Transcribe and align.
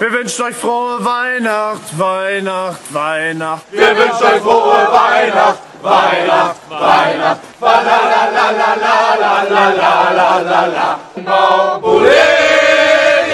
Wir 0.00 0.10
wünschen 0.12 0.46
euch 0.46 0.56
frohe 0.56 1.04
Weihnacht, 1.04 1.98
Weihnacht, 1.98 2.80
Weihnacht. 2.88 3.64
Wir 3.70 3.94
wünschen 3.94 4.24
euch 4.32 4.40
frohe 4.40 4.88
Weihnacht, 4.90 5.58
Weihnacht, 5.82 6.56
Weihnacht. 6.70 7.40
La 7.60 7.84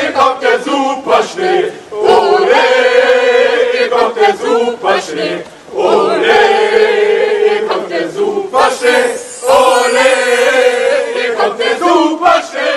hier 0.01 0.13
kommt 0.13 0.43
der 0.43 0.59
Superschnee. 0.59 1.73
Ole, 1.93 2.65
hier 3.71 3.89
kommt 3.89 4.17
der 4.17 4.35
Superschnee. 4.35 5.45
Ole, 5.73 6.19
hier 7.49 7.69
kommt 7.69 7.91
der 7.93 8.11
Superschnee. 8.11 9.15
Ole, 9.47 10.09
hier 11.15 11.35
kommt 11.37 11.61
der 11.61 11.77
Superschnee. 11.79 12.76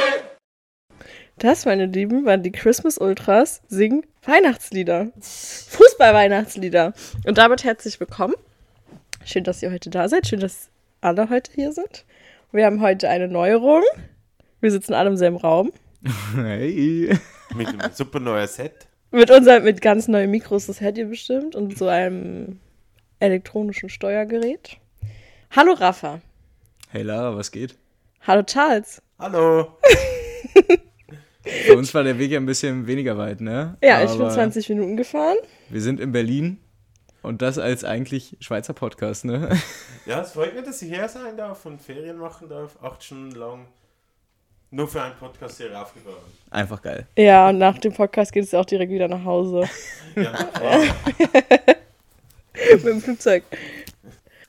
Das, 1.39 1.63
meine 1.63 1.85
Lieben, 1.85 2.25
waren 2.25 2.43
die 2.43 2.51
Christmas 2.51 2.97
Ultras 2.97 3.61
singen 3.69 4.05
Weihnachtslieder. 4.25 5.07
Fußball-Weihnachtslieder. 5.21 6.91
Und 7.25 7.37
damit 7.37 7.63
herzlich 7.63 7.97
willkommen. 8.01 8.35
Schön, 9.23 9.45
dass 9.45 9.63
ihr 9.63 9.71
heute 9.71 9.89
da 9.89 10.09
seid. 10.09 10.27
Schön, 10.27 10.41
dass 10.41 10.67
alle 10.99 11.29
heute 11.29 11.49
hier 11.55 11.71
sind. 11.71 12.03
Wir 12.51 12.65
haben 12.65 12.81
heute 12.81 13.07
eine 13.07 13.29
Neuerung. 13.29 13.83
Wir 14.59 14.69
sitzen 14.69 14.93
alle 14.93 15.09
im 15.09 15.15
selben 15.15 15.37
Raum. 15.37 15.71
Hey. 16.35 17.17
Mit 17.55 17.67
einem 17.67 17.89
super 17.93 18.19
neuen 18.19 18.47
Set. 18.47 18.87
Mit 19.11 19.31
unserem, 19.31 19.63
mit 19.63 19.81
ganz 19.81 20.09
neuen 20.09 20.31
Mikros, 20.31 20.65
das 20.65 20.81
hört 20.81 20.97
ihr 20.97 21.07
bestimmt. 21.07 21.55
Und 21.55 21.77
so 21.77 21.87
einem 21.87 22.59
elektronischen 23.21 23.87
Steuergerät. 23.87 24.77
Hallo 25.51 25.71
Rafa. 25.71 26.19
Hey 26.89 27.03
Lara, 27.03 27.37
was 27.37 27.49
geht? 27.49 27.77
Hallo 28.27 28.43
Charles. 28.43 29.01
Hallo. 29.17 29.77
Für 31.65 31.77
uns 31.77 31.93
war 31.93 32.03
der 32.03 32.19
Weg 32.19 32.31
ja 32.31 32.39
ein 32.39 32.45
bisschen 32.45 32.87
weniger 32.87 33.17
weit, 33.17 33.41
ne? 33.41 33.77
Ja, 33.83 34.03
ich 34.03 34.11
bin 34.11 34.21
Aber 34.21 34.29
20 34.29 34.69
Minuten 34.69 34.97
gefahren. 34.97 35.37
Wir 35.69 35.81
sind 35.81 35.99
in 35.99 36.11
Berlin 36.11 36.57
und 37.21 37.41
das 37.41 37.57
als 37.57 37.83
eigentlich 37.83 38.37
Schweizer 38.39 38.73
Podcast, 38.73 39.25
ne? 39.25 39.49
Ja, 40.05 40.21
es 40.21 40.31
freut 40.31 40.55
mich, 40.55 40.63
dass 40.63 40.81
ich 40.81 40.93
hier 40.93 41.07
sein 41.09 41.37
darf 41.37 41.65
und 41.65 41.81
Ferien 41.81 42.17
machen 42.17 42.49
darf. 42.49 42.77
Acht 42.81 43.03
Stunden 43.03 43.31
lang. 43.35 43.65
Nur 44.71 44.87
für 44.87 45.01
einen 45.01 45.15
Podcast 45.15 45.57
hier 45.57 45.71
raufgefahren. 45.71 46.17
Einfach 46.51 46.81
geil. 46.81 47.07
Ja, 47.17 47.49
und 47.49 47.57
nach 47.57 47.77
dem 47.79 47.91
Podcast 47.93 48.31
geht 48.31 48.43
es 48.43 48.53
auch 48.53 48.65
direkt 48.65 48.91
wieder 48.91 49.07
nach 49.07 49.23
Hause. 49.23 49.67
Ja, 50.15 50.47
Mit 52.73 52.85
dem 52.85 53.01
Flugzeug. 53.01 53.43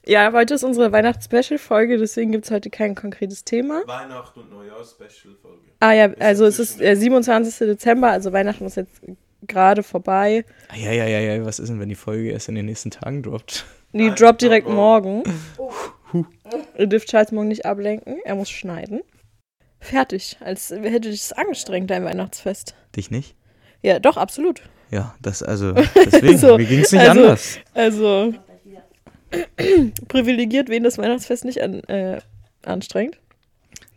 Ja, 0.07 0.33
heute 0.33 0.55
ist 0.55 0.65
unsere 0.65 0.93
Weihnachts-Special-Folge, 0.93 1.99
deswegen 1.99 2.33
gibt 2.33 2.47
es 2.47 2.51
heute 2.51 2.71
kein 2.71 2.95
konkretes 2.95 3.45
Thema. 3.45 3.83
Weihnacht 3.87 4.37
und 4.37 4.51
Neujahr-Special-Folge. 4.51 5.59
Ah 5.81 5.93
ja, 5.93 6.07
Ist 6.07 6.21
also 6.21 6.45
es 6.47 6.59
ist 6.59 6.81
der 6.81 6.97
27. 6.97 7.59
Dezember, 7.69 8.11
also 8.11 8.33
Weihnachten 8.33 8.65
ist 8.67 8.77
jetzt 8.77 9.01
gerade 9.47 9.83
vorbei. 9.83 10.45
Ah, 10.69 10.77
Ja, 10.77 10.93
ja, 10.93 11.07
ja, 11.07 11.21
ja, 11.21 11.45
was 11.45 11.59
ist 11.59 11.69
denn, 11.69 11.81
wenn 11.81 11.89
die 11.91 11.95
Folge 11.95 12.31
erst 12.31 12.49
in 12.49 12.55
den 12.55 12.67
nächsten 12.67 12.91
Tagen 12.91 13.23
droppt? 13.23 13.67
Die 13.93 14.07
Nein, 14.07 14.15
droppt 14.15 14.41
direkt 14.43 14.69
morgen. 14.69 15.23
morgen. 15.57 16.27
Ihr 16.79 16.87
dürft 16.87 17.09
Charles 17.09 17.31
morgen 17.33 17.49
nicht 17.49 17.67
ablenken, 17.67 18.17
er 18.25 18.35
muss 18.35 18.51
schneiden. 18.51 19.03
Fertig, 19.81 20.37
als 20.41 20.71
hätte 20.71 21.11
dich 21.11 21.21
es 21.23 21.33
angestrengt, 21.33 21.91
dein 21.91 22.05
Weihnachtsfest. 22.05 22.75
Dich 22.97 23.11
nicht? 23.11 23.35
Ja, 23.83 23.99
doch, 23.99 24.17
absolut. 24.17 24.63
Ja, 24.91 25.15
das 25.23 25.43
also, 25.43 25.73
deswegen, 25.95 26.39
So, 26.39 26.57
mir 26.57 26.67
ging 26.67 26.81
es 26.81 26.93
nicht 26.93 27.07
also- 27.09 27.21
anders. 27.23 27.59
Also, 27.75 28.35
privilegiert, 30.09 30.69
wen 30.69 30.83
das 30.83 30.99
Weihnachtsfest 30.99 31.45
nicht 31.45 31.63
an, 31.63 31.83
äh, 31.85 32.21
anstrengt. 32.65 33.19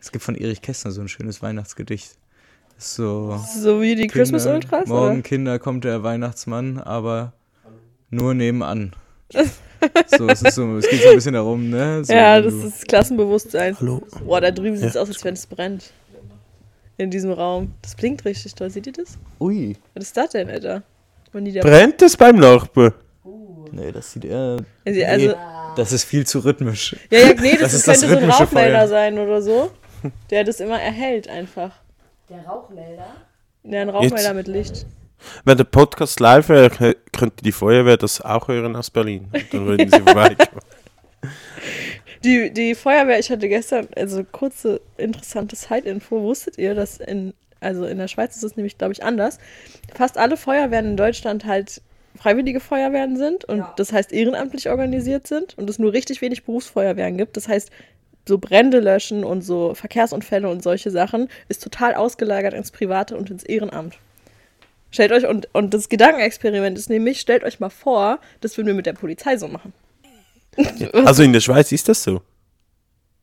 Es 0.00 0.12
gibt 0.12 0.24
von 0.24 0.34
Erich 0.34 0.62
Kästner 0.62 0.90
so 0.90 1.00
ein 1.00 1.08
schönes 1.08 1.42
Weihnachtsgedicht. 1.42 2.16
So. 2.76 3.40
So 3.56 3.80
wie 3.80 3.94
die 3.94 4.06
Christmas 4.06 4.42
Kinder, 4.44 4.56
Ultras, 4.56 4.88
Morgen, 4.88 5.12
oder? 5.14 5.22
Kinder, 5.22 5.58
kommt 5.58 5.84
der 5.84 6.02
Weihnachtsmann, 6.02 6.78
aber 6.78 7.32
nur 8.10 8.34
nebenan. 8.34 8.92
so, 9.32 10.28
es, 10.28 10.42
ist 10.42 10.54
so, 10.54 10.76
es 10.76 10.88
geht 10.88 11.02
so 11.02 11.08
ein 11.10 11.14
bisschen 11.16 11.34
darum, 11.34 11.70
ne? 11.70 12.04
So, 12.04 12.12
ja, 12.12 12.40
das 12.40 12.52
du- 12.52 12.66
ist 12.68 12.86
Klassenbewusstsein. 12.88 13.76
Hallo. 13.80 14.06
Boah, 14.24 14.40
da 14.40 14.50
drüben 14.50 14.76
sieht 14.76 14.88
es 14.88 14.94
Ja. 14.94 15.02
aus, 15.02 15.08
als 15.08 15.24
wenn 15.24 15.34
es 15.34 15.46
brennt. 15.46 15.92
In 16.96 17.10
diesem 17.10 17.32
Raum. 17.32 17.72
Das 17.82 17.94
blinkt 17.96 18.24
richtig 18.24 18.54
toll. 18.54 18.70
Seht 18.70 18.86
ihr 18.86 18.92
das? 18.92 19.18
Ui. 19.40 19.76
Was 19.94 20.04
ist 20.04 20.16
das 20.16 20.30
denn, 20.30 20.48
Alter? 20.48 20.82
Brennt 21.32 22.00
es 22.02 22.16
beim 22.16 22.36
Nachbar? 22.36 22.94
Nee, 23.74 23.90
das 23.92 24.12
sieht 24.12 24.24
eher. 24.24 24.58
also, 24.84 25.04
also, 25.04 25.34
Das 25.76 25.92
ist 25.92 26.04
viel 26.04 26.26
zu 26.26 26.40
rhythmisch. 26.44 26.94
ja, 27.10 27.18
ja, 27.18 27.34
nee, 27.40 27.52
das, 27.52 27.60
Das 27.60 27.72
ist 27.74 27.78
ist 27.80 27.88
das 27.88 28.00
könnte 28.00 28.14
so 28.18 28.24
ein 28.24 28.30
Rauchmelder 28.30 28.78
Feuer. 28.78 28.88
sein 28.88 29.18
oder 29.18 29.42
so. 29.42 29.70
Der 30.30 30.44
das 30.44 30.60
immer 30.60 30.80
erhält 30.80 31.28
einfach. 31.28 31.72
Der 32.28 32.44
Rauchmelder? 32.44 33.06
Ja, 33.64 33.80
ein 33.82 33.88
Rauchmelder 33.88 34.16
Jetzt- 34.22 34.34
mit 34.34 34.46
Licht. 34.48 34.86
Wenn 35.44 35.56
der 35.56 35.64
Podcast 35.64 36.20
live 36.20 36.50
wäre, 36.50 36.66
kö- 36.66 36.96
könnte 37.16 37.42
die 37.42 37.52
Feuerwehr 37.52 37.96
das 37.96 38.20
auch 38.20 38.48
hören 38.48 38.76
aus 38.76 38.90
Berlin. 38.90 39.28
Dann 39.52 39.64
würden 39.66 39.88
sie 39.90 40.00
vorbeikommen. 40.04 40.60
Die, 42.24 42.50
die 42.52 42.74
Feuerwehr, 42.74 43.18
ich 43.18 43.30
hatte 43.30 43.48
gestern, 43.48 43.88
also 43.96 44.24
kurze 44.24 44.80
interessante 44.96 45.56
Side-Info, 45.56 46.22
wusstet 46.22 46.58
ihr, 46.58 46.74
dass 46.74 46.98
in, 46.98 47.34
also 47.60 47.84
in 47.86 47.98
der 47.98 48.08
Schweiz 48.08 48.36
ist 48.36 48.42
es 48.44 48.56
nämlich, 48.56 48.78
glaube 48.78 48.92
ich, 48.92 49.02
anders. 49.02 49.38
Fast 49.94 50.16
alle 50.18 50.36
Feuerwehren 50.36 50.86
in 50.86 50.96
Deutschland 50.96 51.44
halt 51.44 51.80
freiwillige 52.16 52.60
Feuerwehren 52.60 53.16
sind 53.16 53.44
und 53.44 53.58
Ja. 53.58 53.74
das 53.76 53.92
heißt 53.92 54.12
ehrenamtlich 54.12 54.68
organisiert 54.70 55.26
sind 55.26 55.56
und 55.58 55.68
es 55.68 55.78
nur 55.78 55.92
richtig 55.92 56.20
wenig 56.22 56.44
Berufsfeuerwehren 56.44 57.16
gibt. 57.16 57.36
Das 57.36 57.48
heißt, 57.48 57.70
so 58.26 58.38
Brände 58.38 58.80
löschen 58.80 59.24
und 59.24 59.42
so 59.42 59.74
Verkehrsunfälle 59.74 60.48
und 60.48 60.62
solche 60.62 60.90
Sachen 60.90 61.28
ist 61.48 61.62
total 61.62 61.94
ausgelagert 61.94 62.54
ins 62.54 62.70
Private 62.70 63.16
und 63.16 63.30
ins 63.30 63.44
Ehrenamt. 63.44 63.98
Stellt 64.90 65.12
euch, 65.12 65.26
und, 65.26 65.48
und 65.52 65.74
das 65.74 65.88
Gedankenexperiment 65.88 66.78
ist 66.78 66.88
nämlich, 66.88 67.20
stellt 67.20 67.42
euch 67.42 67.58
mal 67.58 67.68
vor, 67.70 68.20
das 68.40 68.56
würden 68.56 68.68
wir 68.68 68.74
mit 68.74 68.86
der 68.86 68.92
Polizei 68.92 69.36
so 69.36 69.48
machen. 69.48 69.72
Also 71.04 71.24
in 71.24 71.32
der 71.32 71.40
Schweiz 71.40 71.72
ist 71.72 71.88
das 71.88 72.04
so. 72.04 72.22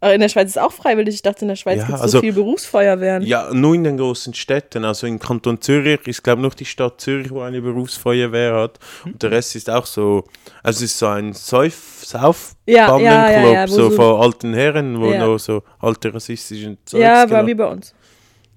Aber 0.04 0.16
in 0.16 0.20
der 0.20 0.30
Schweiz 0.30 0.48
ist 0.50 0.56
es 0.58 0.62
auch 0.62 0.72
freiwillig. 0.72 1.14
Ich 1.16 1.22
dachte, 1.22 1.44
in 1.44 1.48
der 1.50 1.56
Schweiz 1.56 1.78
Ja, 1.78 1.86
gibt 1.86 1.96
es 1.96 2.02
also- 2.02 2.18
so 2.18 2.22
viel 2.22 2.34
Berufsfeuerwehren. 2.34 3.22
Ja, 3.24 3.54
nur 3.54 3.76
in 3.76 3.84
den 3.84 3.98
großen 3.98 4.34
Städten. 4.34 4.84
Also 4.84 5.06
im 5.06 5.20
Kanton 5.20 5.62
Zürich 5.62 6.08
ist, 6.08 6.24
glaube 6.24 6.42
ich, 6.42 6.48
noch 6.48 6.54
die 6.56 6.66
Stadt 6.66 7.00
Zürich, 7.00 7.30
wo 7.30 7.42
eine 7.42 7.62
Berufsfeuerwehr 7.62 8.56
hat. 8.56 8.80
Und 9.06 9.22
der 9.22 9.30
Rest 9.32 9.56
ist 9.56 9.70
auch 9.70 9.86
so, 9.86 10.24
also 10.64 10.78
es 10.84 10.92
ist 10.92 10.98
so 11.00 11.06
ein 11.08 11.34
Sauf, 11.34 12.02
Sauf 12.04 12.56
Ja, 12.66 12.98
ja, 13.00 13.52
ja, 13.52 13.68
so, 13.68 13.90
so- 13.90 13.96
von 13.96 14.22
alten 14.22 14.54
Herren, 14.56 15.00
wo 15.00 15.12
noch 15.14 15.38
so 15.38 15.62
alte 15.80 16.12
rassistische 16.14 16.78
Zeugs 16.84 17.02
Ja, 17.02 17.30
war 17.30 17.46
wie 17.46 17.54
bei 17.54 17.68
uns. 17.68 17.94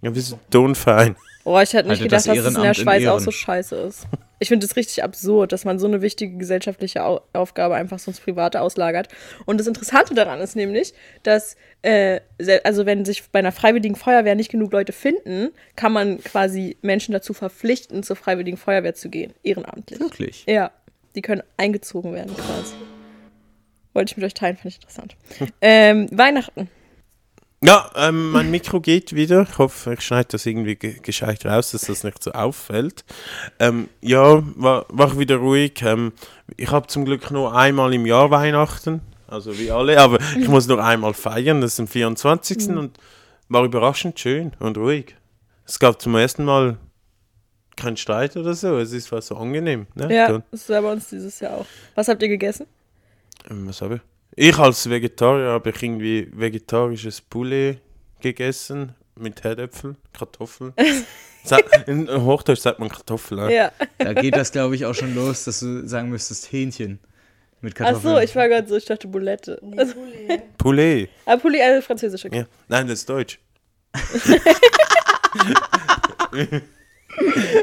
Ja, 0.01 0.15
wir 0.15 0.23
sind 0.23 0.41
tonfein. 0.51 1.15
Oh, 1.45 1.61
ich 1.61 1.75
hätte 1.75 1.89
nicht 1.89 2.01
Haltet 2.01 2.05
gedacht, 2.05 2.13
das 2.13 2.25
dass 2.25 2.39
es 2.39 2.47
in 2.47 2.55
der 2.55 2.63
Ehrenamt 2.63 2.79
in 2.79 2.83
Schweiz 2.85 3.07
auch 3.07 3.21
so 3.21 3.31
scheiße 3.31 3.77
ist. 3.77 4.07
Ich 4.39 4.49
finde 4.49 4.67
es 4.67 4.77
richtig 4.77 5.05
absurd, 5.05 5.53
dass 5.53 5.65
man 5.65 5.79
so 5.79 5.87
eine 5.87 6.01
wichtige 6.03 6.37
gesellschaftliche 6.37 7.05
Au 7.05 7.21
Aufgabe 7.33 7.75
einfach 7.75 7.99
so 7.99 8.11
ins 8.11 8.21
Private 8.21 8.61
auslagert. 8.61 9.09
Und 9.45 9.59
das 9.59 9.67
Interessante 9.67 10.15
daran 10.15 10.41
ist 10.41 10.57
nämlich, 10.57 10.95
dass, 11.23 11.57
äh, 11.83 12.21
also 12.65 12.87
wenn 12.87 13.05
sich 13.05 13.25
bei 13.31 13.39
einer 13.39 13.53
freiwilligen 13.53 13.95
Feuerwehr 13.95 14.35
nicht 14.35 14.51
genug 14.51 14.73
Leute 14.73 14.93
finden, 14.93 15.51
kann 15.77 15.93
man 15.93 16.23
quasi 16.23 16.77
Menschen 16.83 17.13
dazu 17.13 17.35
verpflichten, 17.35 18.03
zur 18.03 18.17
freiwilligen 18.17 18.57
Feuerwehr 18.57 18.95
zu 18.95 19.11
gehen. 19.11 19.35
Ehrenamtlich. 19.43 20.01
Wirklich. 20.01 20.45
Ja, 20.47 20.71
die 21.15 21.23
können 21.23 21.43
eingezogen 21.57 22.15
werden 22.15 22.35
quasi. 22.35 22.75
Wollte 23.93 24.13
ich 24.13 24.17
mit 24.17 24.27
euch 24.27 24.35
teilen, 24.35 24.57
fand 24.57 24.75
ich 24.75 24.77
interessant. 24.77 25.17
Ähm, 25.61 26.09
Weihnachten. 26.11 26.69
Ja, 27.67 27.91
ähm, 27.97 28.31
mein 28.31 28.51
Mikro 28.51 28.79
geht 28.79 29.15
wieder. 29.15 29.47
Ich 29.51 29.57
hoffe, 29.57 29.95
ich 29.95 30.03
schneide 30.03 30.29
das 30.33 30.45
irgendwie 30.45 30.77
ge 30.77 30.99
gescheit 31.01 31.47
raus, 31.47 31.71
dass 31.71 31.83
das 31.83 32.05
nicht 32.05 32.23
so 32.23 32.33
auffällt. 32.33 33.07
Ähm, 33.59 33.89
ja, 34.03 34.43
war, 34.57 34.85
war 34.91 35.19
wieder 35.19 35.37
ruhig. 35.37 35.81
Ähm, 35.83 36.13
ich 36.59 36.71
habe 36.71 36.89
zum 36.89 37.07
Glück 37.07 37.31
nur 37.31 37.57
einmal 37.57 37.95
im 37.95 38.05
Jahr 38.05 38.31
Weihnachten, 38.31 39.01
also 39.29 39.59
wie 39.59 39.71
alle, 39.71 39.99
aber 39.99 40.19
ich 40.39 40.47
muss 40.47 40.67
nur 40.67 40.85
einmal 40.85 41.15
feiern, 41.15 41.63
das 41.63 41.73
ist 41.73 41.81
am 41.81 41.89
24. 41.89 42.69
und 42.69 42.99
war 43.49 43.65
überraschend 43.65 44.21
schön 44.21 44.53
und 44.59 44.77
ruhig. 44.77 45.17
Es 45.67 45.79
gab 45.79 46.03
zum 46.03 46.15
ersten 46.17 46.45
Mal 46.45 46.77
keinen 47.77 47.97
Streit 47.97 48.37
oder 48.37 48.53
so, 48.53 48.77
es 48.77 48.93
ist 48.93 49.11
was 49.11 49.29
so 49.29 49.37
angenehm. 49.39 49.87
Ne? 49.95 50.15
Ja, 50.15 50.43
das 50.51 50.69
war 50.69 50.83
bei 50.83 50.93
uns 50.93 51.09
dieses 51.09 51.41
Jahr 51.41 51.55
auch. 51.55 51.67
Was 51.95 52.09
habt 52.09 52.23
ihr 52.23 52.29
gegessen? 52.29 52.67
ähm, 53.51 53.67
was 53.67 53.81
habe 53.81 53.97
ich? 53.97 54.01
Ich 54.37 54.59
als 54.59 54.89
Vegetarier 54.89 55.51
habe 55.51 55.71
ich 55.71 55.83
irgendwie 55.83 56.29
vegetarisches 56.33 57.21
Poulet 57.21 57.81
gegessen 58.21 58.95
mit 59.17 59.43
Herdöpfel, 59.45 59.97
Kartoffeln. 60.13 60.73
In 61.87 62.09
Hochdeutsch 62.11 62.61
sagt 62.61 62.79
man 62.79 62.89
Kartoffel. 62.89 63.37
Ne? 63.37 63.55
Ja. 63.55 63.73
Da 63.99 64.15
geht 64.15 64.35
das, 64.35 64.51
glaube 64.51 64.77
ich, 64.77 64.87
auch 64.87 64.95
schon 64.95 65.15
los, 65.15 65.45
dass 65.45 65.61
du 65.61 65.87
sagen 65.87 66.09
müsstest 66.09 66.51
Hähnchen 66.51 66.99
mit 67.61 67.75
Ach 67.75 67.79
Kartoffeln. 67.79 68.15
so, 68.15 68.21
ich 68.21 68.35
war 68.35 68.49
gerade 68.49 68.67
so, 68.67 68.77
ich 68.77 68.87
dachte 68.87 69.07
Boulette. 69.07 69.61
Also, 69.77 69.95
Poulet. 70.57 71.11
ah, 71.27 71.37
Poulet, 71.37 71.61
also 71.61 71.83
französisch, 71.83 72.25
okay. 72.25 72.39
Ja. 72.39 72.47
Nein, 72.69 72.89
das 72.89 73.01
ist 73.01 73.09
Deutsch. 73.09 73.39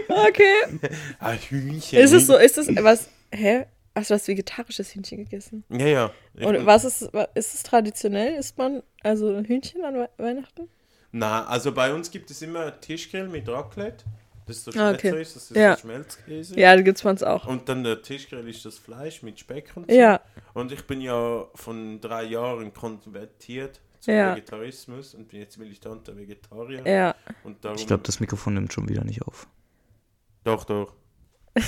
Okay. 0.08 0.80
Ah, 1.20 1.34
Hühnchen. 1.34 2.00
Ist 2.00 2.14
es 2.14 2.28
so, 2.28 2.38
ist 2.38 2.58
es 2.58 2.68
was, 2.82 3.10
hä? 3.32 3.66
Hast 3.96 4.10
du 4.10 4.14
was 4.16 4.28
vegetarisches 4.28 4.94
Hühnchen 4.96 5.18
gegessen? 5.26 5.64
Ja, 5.70 5.86
ja. 5.88 6.12
Ich 6.34 6.46
Und 6.46 6.66
was 6.66 6.86
ist, 6.86 7.02
ist 7.36 7.54
es 7.54 7.64
traditionell? 7.64 8.36
Isst 8.38 8.58
man 8.58 8.84
also 9.04 9.40
Hühnchen 9.42 9.84
an 9.84 9.96
We 9.96 10.10
Weihnachten? 10.18 10.70
Na, 11.12 11.46
also 11.46 11.74
bei 11.74 11.94
uns 11.94 12.10
gibt 12.10 12.32
es 12.32 12.42
immer 12.42 12.80
Tischgrill 12.80 13.28
mit 13.28 13.50
Raclette. 13.50 14.06
Das 14.48 14.58
ist 14.58 14.66
so 14.72 14.80
Ah, 14.80 14.92
okay. 14.92 15.12
Das 15.12 15.36
ist 15.36 15.56
Ja. 15.56 15.76
so 15.76 15.82
Schmelzkäse. 15.82 16.58
Ja, 16.60 16.74
da 16.76 16.82
gibt's 16.82 17.04
bei 17.04 17.10
uns 17.10 17.22
auch. 17.22 17.46
Und 17.48 17.68
dann 17.68 17.84
der 17.84 18.02
Tischgrill 18.02 18.48
ist 18.48 18.64
das 18.66 18.78
Fleisch 18.80 19.22
mit 19.24 19.40
Speck 19.40 19.72
und 19.76 19.92
so. 19.92 19.96
Ja, 19.98 20.22
Und 20.54 20.72
ich 20.72 20.88
bin 20.88 21.02
ja 21.02 21.46
von 21.56 22.00
drei 22.00 22.24
Jahren 22.24 22.74
konvertiert 22.74 23.82
zum 24.00 24.14
Ja. 24.14 24.32
Vegetarismus 24.36 25.14
und 25.16 25.28
bin 25.28 25.42
jetzt 25.42 25.58
militanter 25.58 26.16
Vegetarier. 26.18 26.82
ja. 26.88 27.16
Und 27.44 27.64
darum, 27.66 27.78
Ich 27.78 27.88
glaube, 27.88 28.04
das 28.04 28.20
Mikrofon 28.22 28.54
nimmt 28.54 28.72
schon 28.72 28.88
wieder 28.88 29.04
nicht 29.04 29.22
auf. 29.22 29.48
Doch, 30.46 30.64
doch. 30.64 30.94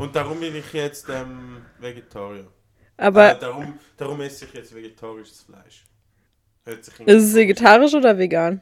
und 0.00 0.16
darum 0.16 0.40
bin 0.40 0.56
ich 0.56 0.72
jetzt 0.72 1.08
ähm, 1.08 1.62
Vegetarier. 1.78 2.46
Aber 2.96 3.36
äh, 3.36 3.38
darum, 3.38 3.78
darum 3.96 4.20
esse 4.22 4.46
ich 4.46 4.54
jetzt 4.54 4.74
vegetarisches 4.74 5.42
Fleisch. 5.42 5.84
Hört 6.64 6.84
sich 6.84 7.00
ist 7.00 7.22
es 7.22 7.34
vegetarisch 7.34 7.94
oder 7.94 8.16
vegan? 8.18 8.60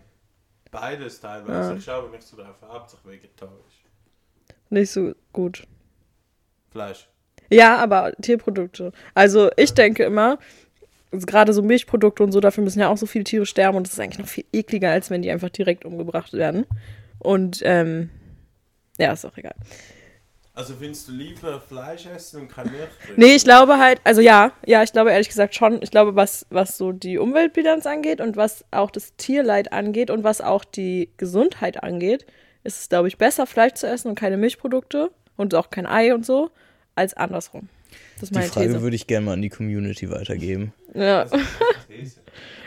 Beides 0.71 1.21
teilweise. 1.21 1.73
Ah. 1.73 1.77
Ich 1.77 1.85
schaue 1.85 2.11
nicht 2.11 2.23
so 2.23 2.37
drauf. 2.37 2.57
Hauptsache 2.63 3.09
vegetarisch. 3.09 3.85
Nicht 4.71 4.91
so 4.91 5.15
gut. 5.33 5.67
Fleisch. 6.71 7.09
Ja, 7.51 7.77
aber 7.77 8.13
Tierprodukte. 8.21 8.93
Also 9.15 9.51
ich 9.57 9.73
denke 9.73 10.05
immer, 10.05 10.39
also 11.11 11.27
gerade 11.27 11.53
so 11.53 11.63
Milchprodukte 11.63 12.23
und 12.23 12.33
so, 12.33 12.41
dafür 12.41 12.65
müssen 12.65 12.81
ja 12.81 12.89
auch 12.89 12.99
so 12.99 13.07
viele 13.07 13.25
Tiere 13.25 13.47
sterben 13.47 13.77
und 13.77 13.87
das 13.87 13.95
ist 13.95 14.01
eigentlich 14.01 14.19
noch 14.19 14.29
viel 14.29 14.45
ekliger, 14.53 14.91
als 14.91 15.09
wenn 15.11 15.23
die 15.23 15.31
einfach 15.31 15.51
direkt 15.51 15.85
umgebracht 15.85 16.33
werden. 16.33 16.67
Und 17.19 17.61
ähm, 17.65 18.11
ja, 18.99 19.13
ist 19.13 19.25
auch 19.25 19.37
egal. 19.37 19.55
Also 20.59 20.75
findest 20.75 21.07
du 21.07 21.13
lieber 21.13 21.61
Fleisch 21.61 22.07
essen 22.07 22.41
und 22.41 22.49
kein 22.49 22.67
Milch 22.67 22.89
trinken? 23.01 23.21
Nee, 23.21 23.37
ich 23.37 23.45
glaube 23.45 23.79
halt, 23.79 24.01
also 24.03 24.21
ja, 24.21 24.51
ja, 24.67 24.83
ich 24.83 24.91
glaube 24.91 25.13
ehrlich 25.13 25.29
gesagt 25.29 25.55
schon, 25.55 25.81
ich 25.83 25.93
glaube, 25.93 26.17
was, 26.17 26.47
was 26.51 26.77
so 26.77 26.91
die 26.91 27.17
Umweltbilanz 27.19 27.87
angeht 27.87 28.21
und 28.21 28.37
was 28.37 28.65
auch 28.73 28.91
das 28.91 29.15
Tierleid 29.17 29.73
angeht 29.73 30.11
und 30.11 30.25
was 30.25 30.41
auch 30.41 30.65
die 30.65 31.11
Gesundheit 31.17 31.85
angeht, 31.85 32.27
ist 32.65 32.81
es, 32.81 32.89
glaube 32.89 33.07
ich, 33.07 33.19
besser, 33.19 33.47
Fleisch 33.47 33.75
zu 33.75 33.87
essen 33.87 34.09
und 34.09 34.17
keine 34.19 34.37
Milchprodukte 34.37 35.13
und 35.37 35.55
auch 35.55 35.71
kein 35.71 35.87
Ei 35.87 36.13
und 36.13 36.27
so, 36.27 36.51
als 36.97 37.15
andersrum. 37.15 37.69
Das 38.15 38.25
ist 38.25 38.31
Die 38.31 38.35
meine 38.35 38.49
Frage 38.49 38.67
These. 38.67 38.83
würde 38.83 38.97
ich 38.97 39.07
gerne 39.07 39.27
mal 39.27 39.35
an 39.35 39.43
die 39.43 39.51
Community 39.51 40.11
weitergeben. 40.11 40.75
Ja. 40.93 41.27
These. 41.89 42.17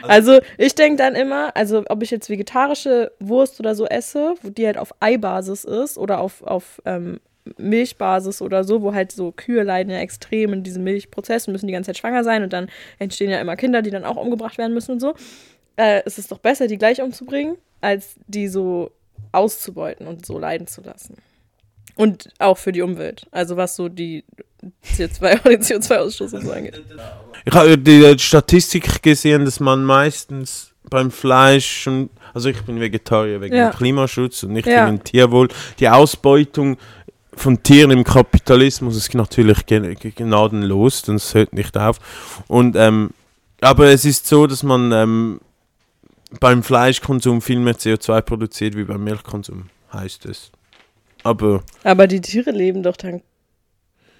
Also 0.01 0.39
ich 0.57 0.75
denke 0.75 0.95
dann 0.95 1.15
immer, 1.15 1.53
also 1.57 1.83
ob 1.89 2.01
ich 2.03 2.09
jetzt 2.09 2.29
vegetarische 2.29 3.11
Wurst 3.19 3.59
oder 3.59 3.75
so 3.75 3.85
esse, 3.85 4.35
wo 4.41 4.49
die 4.49 4.65
halt 4.65 4.77
auf 4.77 4.93
Eibasis 5.01 5.65
ist 5.65 5.97
oder 5.97 6.21
auf, 6.21 6.41
auf 6.43 6.81
ähm, 6.85 7.19
Milchbasis 7.57 8.41
oder 8.41 8.63
so, 8.63 8.81
wo 8.81 8.93
halt 8.93 9.11
so 9.11 9.31
Kühe 9.31 9.63
leiden 9.63 9.89
ja 9.91 9.99
extrem 9.99 10.53
in 10.53 10.63
diesem 10.63 10.83
Milchprozess 10.83 11.47
und 11.47 11.53
müssen 11.53 11.67
die 11.67 11.73
ganze 11.73 11.87
Zeit 11.87 11.97
schwanger 11.97 12.23
sein 12.23 12.43
und 12.43 12.53
dann 12.53 12.67
entstehen 12.99 13.29
ja 13.31 13.39
immer 13.39 13.55
Kinder, 13.55 13.81
die 13.81 13.89
dann 13.89 14.05
auch 14.05 14.17
umgebracht 14.17 14.57
werden 14.57 14.73
müssen 14.73 14.91
und 14.93 14.99
so. 14.99 15.15
Äh, 15.75 16.01
es 16.05 16.17
ist 16.17 16.31
doch 16.31 16.39
besser, 16.39 16.67
die 16.67 16.77
gleich 16.77 17.01
umzubringen, 17.01 17.57
als 17.81 18.15
die 18.27 18.47
so 18.47 18.91
auszubeuten 19.31 20.07
und 20.07 20.25
so 20.25 20.37
leiden 20.37 20.67
zu 20.67 20.81
lassen. 20.81 21.15
Und 21.95 22.29
auch 22.39 22.57
für 22.57 22.71
die 22.71 22.81
Umwelt. 22.81 23.27
Also 23.31 23.57
was 23.57 23.75
so 23.75 23.89
die 23.89 24.23
CO2 24.85 25.43
den 25.49 25.61
CO2-Ausstoß 25.61 26.35
und 26.35 26.45
so 26.45 26.51
angeht. 26.51 26.81
Ich 27.45 27.53
habe 27.53 27.77
die 27.77 28.17
Statistik 28.19 29.01
gesehen, 29.01 29.45
dass 29.45 29.59
man 29.59 29.83
meistens 29.83 30.73
beim 30.89 31.11
Fleisch 31.11 31.83
schon, 31.83 32.09
also 32.33 32.49
ich 32.49 32.61
bin 32.63 32.79
Vegetarier 32.79 33.39
wegen 33.41 33.55
Ja. 33.55 33.69
Klimaschutz 33.69 34.43
und 34.43 34.53
nicht 34.53 34.67
Ja. 34.67 34.87
wegen 34.87 35.03
Tierwohl, 35.03 35.47
die 35.79 35.89
Ausbeutung 35.89 36.77
von 37.33 37.63
Tieren 37.63 37.91
im 37.91 38.03
Kapitalismus 38.03 38.97
ist 38.97 39.13
natürlich 39.13 39.65
gnadenlos, 39.65 41.01
das 41.03 41.33
hört 41.33 41.53
nicht 41.53 41.77
auf. 41.77 41.97
Und 42.47 42.75
ähm, 42.75 43.11
aber 43.61 43.87
es 43.87 44.05
ist 44.05 44.27
so, 44.27 44.47
dass 44.47 44.63
man 44.63 44.91
ähm, 44.91 45.41
beim 46.39 46.63
Fleischkonsum 46.63 47.41
viel 47.41 47.59
mehr 47.59 47.75
CO2 47.75 48.21
produziert 48.21 48.75
wie 48.75 48.83
beim 48.83 49.03
Milchkonsum, 49.03 49.69
heißt 49.93 50.25
es. 50.25 50.51
Aber 51.23 51.63
Aber 51.83 52.07
die 52.07 52.21
Tiere 52.21 52.51
leben 52.51 52.83
doch 52.83 52.97
dann 52.97 53.21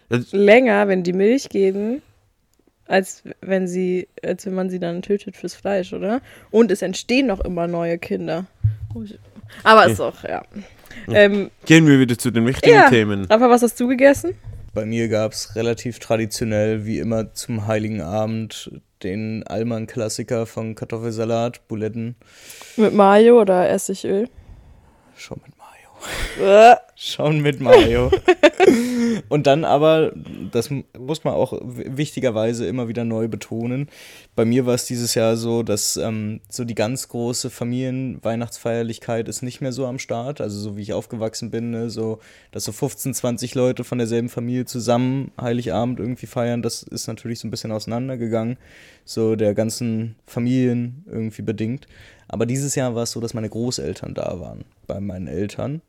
länger, 0.09 0.87
wenn 0.87 1.03
die 1.03 1.13
Milch 1.13 1.49
geben, 1.49 2.01
als 2.85 3.23
wenn 3.41 3.67
sie, 3.67 4.07
als 4.23 4.45
wenn 4.45 4.53
man 4.53 4.69
sie 4.69 4.79
dann 4.79 5.01
tötet 5.01 5.37
fürs 5.37 5.55
Fleisch, 5.55 5.93
oder? 5.93 6.21
Und 6.51 6.71
es 6.71 6.81
entstehen 6.81 7.27
noch 7.27 7.39
immer 7.39 7.67
neue 7.67 7.97
Kinder. 7.97 8.45
Aber 9.63 9.87
ist 9.87 10.01
auch, 10.01 10.23
ja. 10.23 10.43
Ähm, 11.11 11.49
gehen 11.65 11.87
wir 11.87 11.99
wieder 11.99 12.17
zu 12.17 12.31
den 12.31 12.45
wichtigen 12.45 12.75
Ja. 12.75 12.89
Themen. 12.89 13.25
Rafa, 13.25 13.49
was 13.49 13.61
hast 13.61 13.79
du 13.79 13.87
gegessen? 13.87 14.35
Bei 14.73 14.85
mir 14.85 15.09
gab 15.09 15.33
es 15.33 15.55
relativ 15.55 15.99
traditionell, 15.99 16.85
wie 16.85 16.99
immer 16.99 17.33
zum 17.33 17.67
Heiligen 17.67 18.01
Abend, 18.01 18.71
den 19.03 19.43
Allmann-Klassiker 19.45 20.45
von 20.45 20.75
Kartoffelsalat, 20.75 21.67
Buletten. 21.67 22.15
Mit 22.77 22.93
Mayo 22.93 23.41
oder 23.41 23.69
Essigöl? 23.69 24.29
Schon 25.17 25.41
Schon 26.95 27.41
mit 27.41 27.59
Mayo. 27.59 28.11
Und 29.29 29.47
dann 29.47 29.65
aber, 29.65 30.11
das 30.51 30.69
muss 30.97 31.23
man 31.23 31.33
auch 31.33 31.59
wichtigerweise 31.63 32.65
immer 32.67 32.87
wieder 32.87 33.03
neu 33.03 33.27
betonen. 33.27 33.89
Bei 34.35 34.45
mir 34.45 34.65
war 34.65 34.75
es 34.75 34.85
dieses 34.85 35.15
Jahr 35.15 35.35
so, 35.35 35.63
dass 35.63 35.97
ähm, 35.97 36.41
so 36.49 36.63
die 36.63 36.75
ganz 36.75 37.07
große 37.07 37.49
Familienweihnachtsfeierlichkeit 37.49 39.27
ist 39.27 39.41
nicht 39.41 39.61
mehr 39.61 39.71
so 39.71 39.85
am 39.85 39.99
Start. 39.99 40.41
Also 40.41 40.59
so 40.59 40.77
wie 40.77 40.81
ich 40.81 40.93
aufgewachsen 40.93 41.51
bin, 41.51 41.71
ne, 41.71 41.89
so, 41.89 42.19
dass 42.51 42.65
so 42.65 42.71
15, 42.71 43.13
20 43.13 43.55
Leute 43.55 43.83
von 43.83 43.97
derselben 43.97 44.29
Familie 44.29 44.65
zusammen 44.65 45.31
Heiligabend 45.39 45.99
irgendwie 45.99 46.27
feiern, 46.27 46.61
das 46.61 46.83
ist 46.83 47.07
natürlich 47.07 47.39
so 47.39 47.47
ein 47.47 47.51
bisschen 47.51 47.71
auseinandergegangen. 47.71 48.57
So 49.05 49.35
der 49.35 49.55
ganzen 49.55 50.15
Familien 50.27 51.03
irgendwie 51.07 51.41
bedingt. 51.41 51.87
Aber 52.31 52.45
dieses 52.45 52.75
Jahr 52.75 52.95
war 52.95 53.03
es 53.03 53.11
so, 53.11 53.19
dass 53.19 53.33
meine 53.33 53.49
Großeltern 53.49 54.13
da 54.13 54.39
waren 54.39 54.63
bei 54.87 55.01
meinen 55.01 55.27
Eltern. 55.27 55.81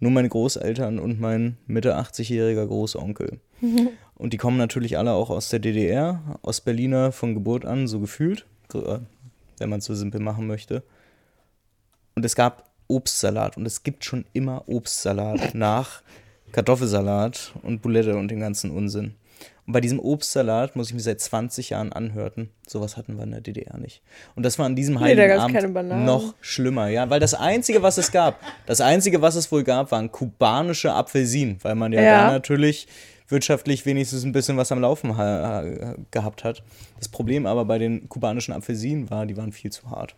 Nur 0.00 0.10
meine 0.10 0.28
Großeltern 0.28 0.98
und 0.98 1.20
mein 1.20 1.56
Mitte 1.68 1.96
80-jähriger 1.96 2.66
Großonkel. 2.66 3.38
Und 4.16 4.32
die 4.32 4.36
kommen 4.36 4.58
natürlich 4.58 4.96
alle 4.96 5.12
auch 5.12 5.30
aus 5.30 5.48
der 5.48 5.58
DDR, 5.58 6.38
Ostberliner 6.42 7.10
von 7.10 7.34
Geburt 7.34 7.64
an, 7.64 7.88
so 7.88 7.98
gefühlt, 7.98 8.46
äh, 8.72 8.98
wenn 9.58 9.68
man 9.68 9.80
es 9.80 9.86
so 9.86 9.94
simpel 9.94 10.20
machen 10.20 10.46
möchte. 10.46 10.84
Und 12.14 12.24
es 12.24 12.36
gab 12.36 12.70
Obstsalat 12.86 13.56
und 13.56 13.66
es 13.66 13.82
gibt 13.82 14.04
schon 14.04 14.24
immer 14.32 14.68
Obstsalat 14.68 15.54
nach 15.54 16.02
Kartoffelsalat 16.52 17.54
und 17.62 17.82
Boulette 17.82 18.16
und 18.16 18.28
den 18.30 18.38
ganzen 18.38 18.70
Unsinn. 18.70 19.14
Und 19.66 19.72
bei 19.72 19.80
diesem 19.80 19.98
Obstsalat 19.98 20.76
muss 20.76 20.88
ich 20.88 20.94
mir 20.94 21.00
seit 21.00 21.20
20 21.20 21.70
Jahren 21.70 21.92
anhörten. 21.92 22.50
Sowas 22.66 22.96
hatten 22.96 23.16
wir 23.16 23.22
in 23.24 23.30
der 23.30 23.40
DDR 23.40 23.78
nicht. 23.78 24.02
Und 24.34 24.42
das 24.44 24.58
war 24.58 24.66
an 24.66 24.76
diesem 24.76 24.94
Nee, 24.96 25.00
Heiligen 25.00 25.28
gab's 25.28 25.54
Abend 25.64 26.04
noch 26.04 26.34
schlimmer, 26.40 26.88
ja, 26.88 27.08
weil 27.08 27.20
das 27.20 27.32
Einzige, 27.34 27.82
was 27.82 27.96
es 27.96 28.12
gab, 28.12 28.38
das 28.66 28.80
Einzige, 28.82 29.22
was 29.22 29.36
es 29.36 29.50
wohl 29.50 29.64
gab, 29.64 29.90
waren 29.90 30.12
kubanische 30.12 30.92
Apfelsinen, 30.92 31.58
weil 31.62 31.74
man 31.74 31.92
ja, 31.92 32.02
Ja. 32.02 32.26
da 32.26 32.32
natürlich 32.32 32.86
wirtschaftlich 33.28 33.86
wenigstens 33.86 34.24
ein 34.24 34.32
bisschen 34.32 34.58
was 34.58 34.70
am 34.70 34.80
Laufen 34.80 35.16
ha 35.16 35.94
gehabt 36.10 36.44
hat. 36.44 36.62
Das 36.98 37.08
Problem 37.08 37.46
aber 37.46 37.64
bei 37.64 37.78
den 37.78 38.08
kubanischen 38.08 38.52
Apfelsinen 38.52 39.08
war, 39.10 39.24
die 39.24 39.36
waren 39.36 39.52
viel 39.52 39.72
zu 39.72 39.90
hart. 39.90 40.14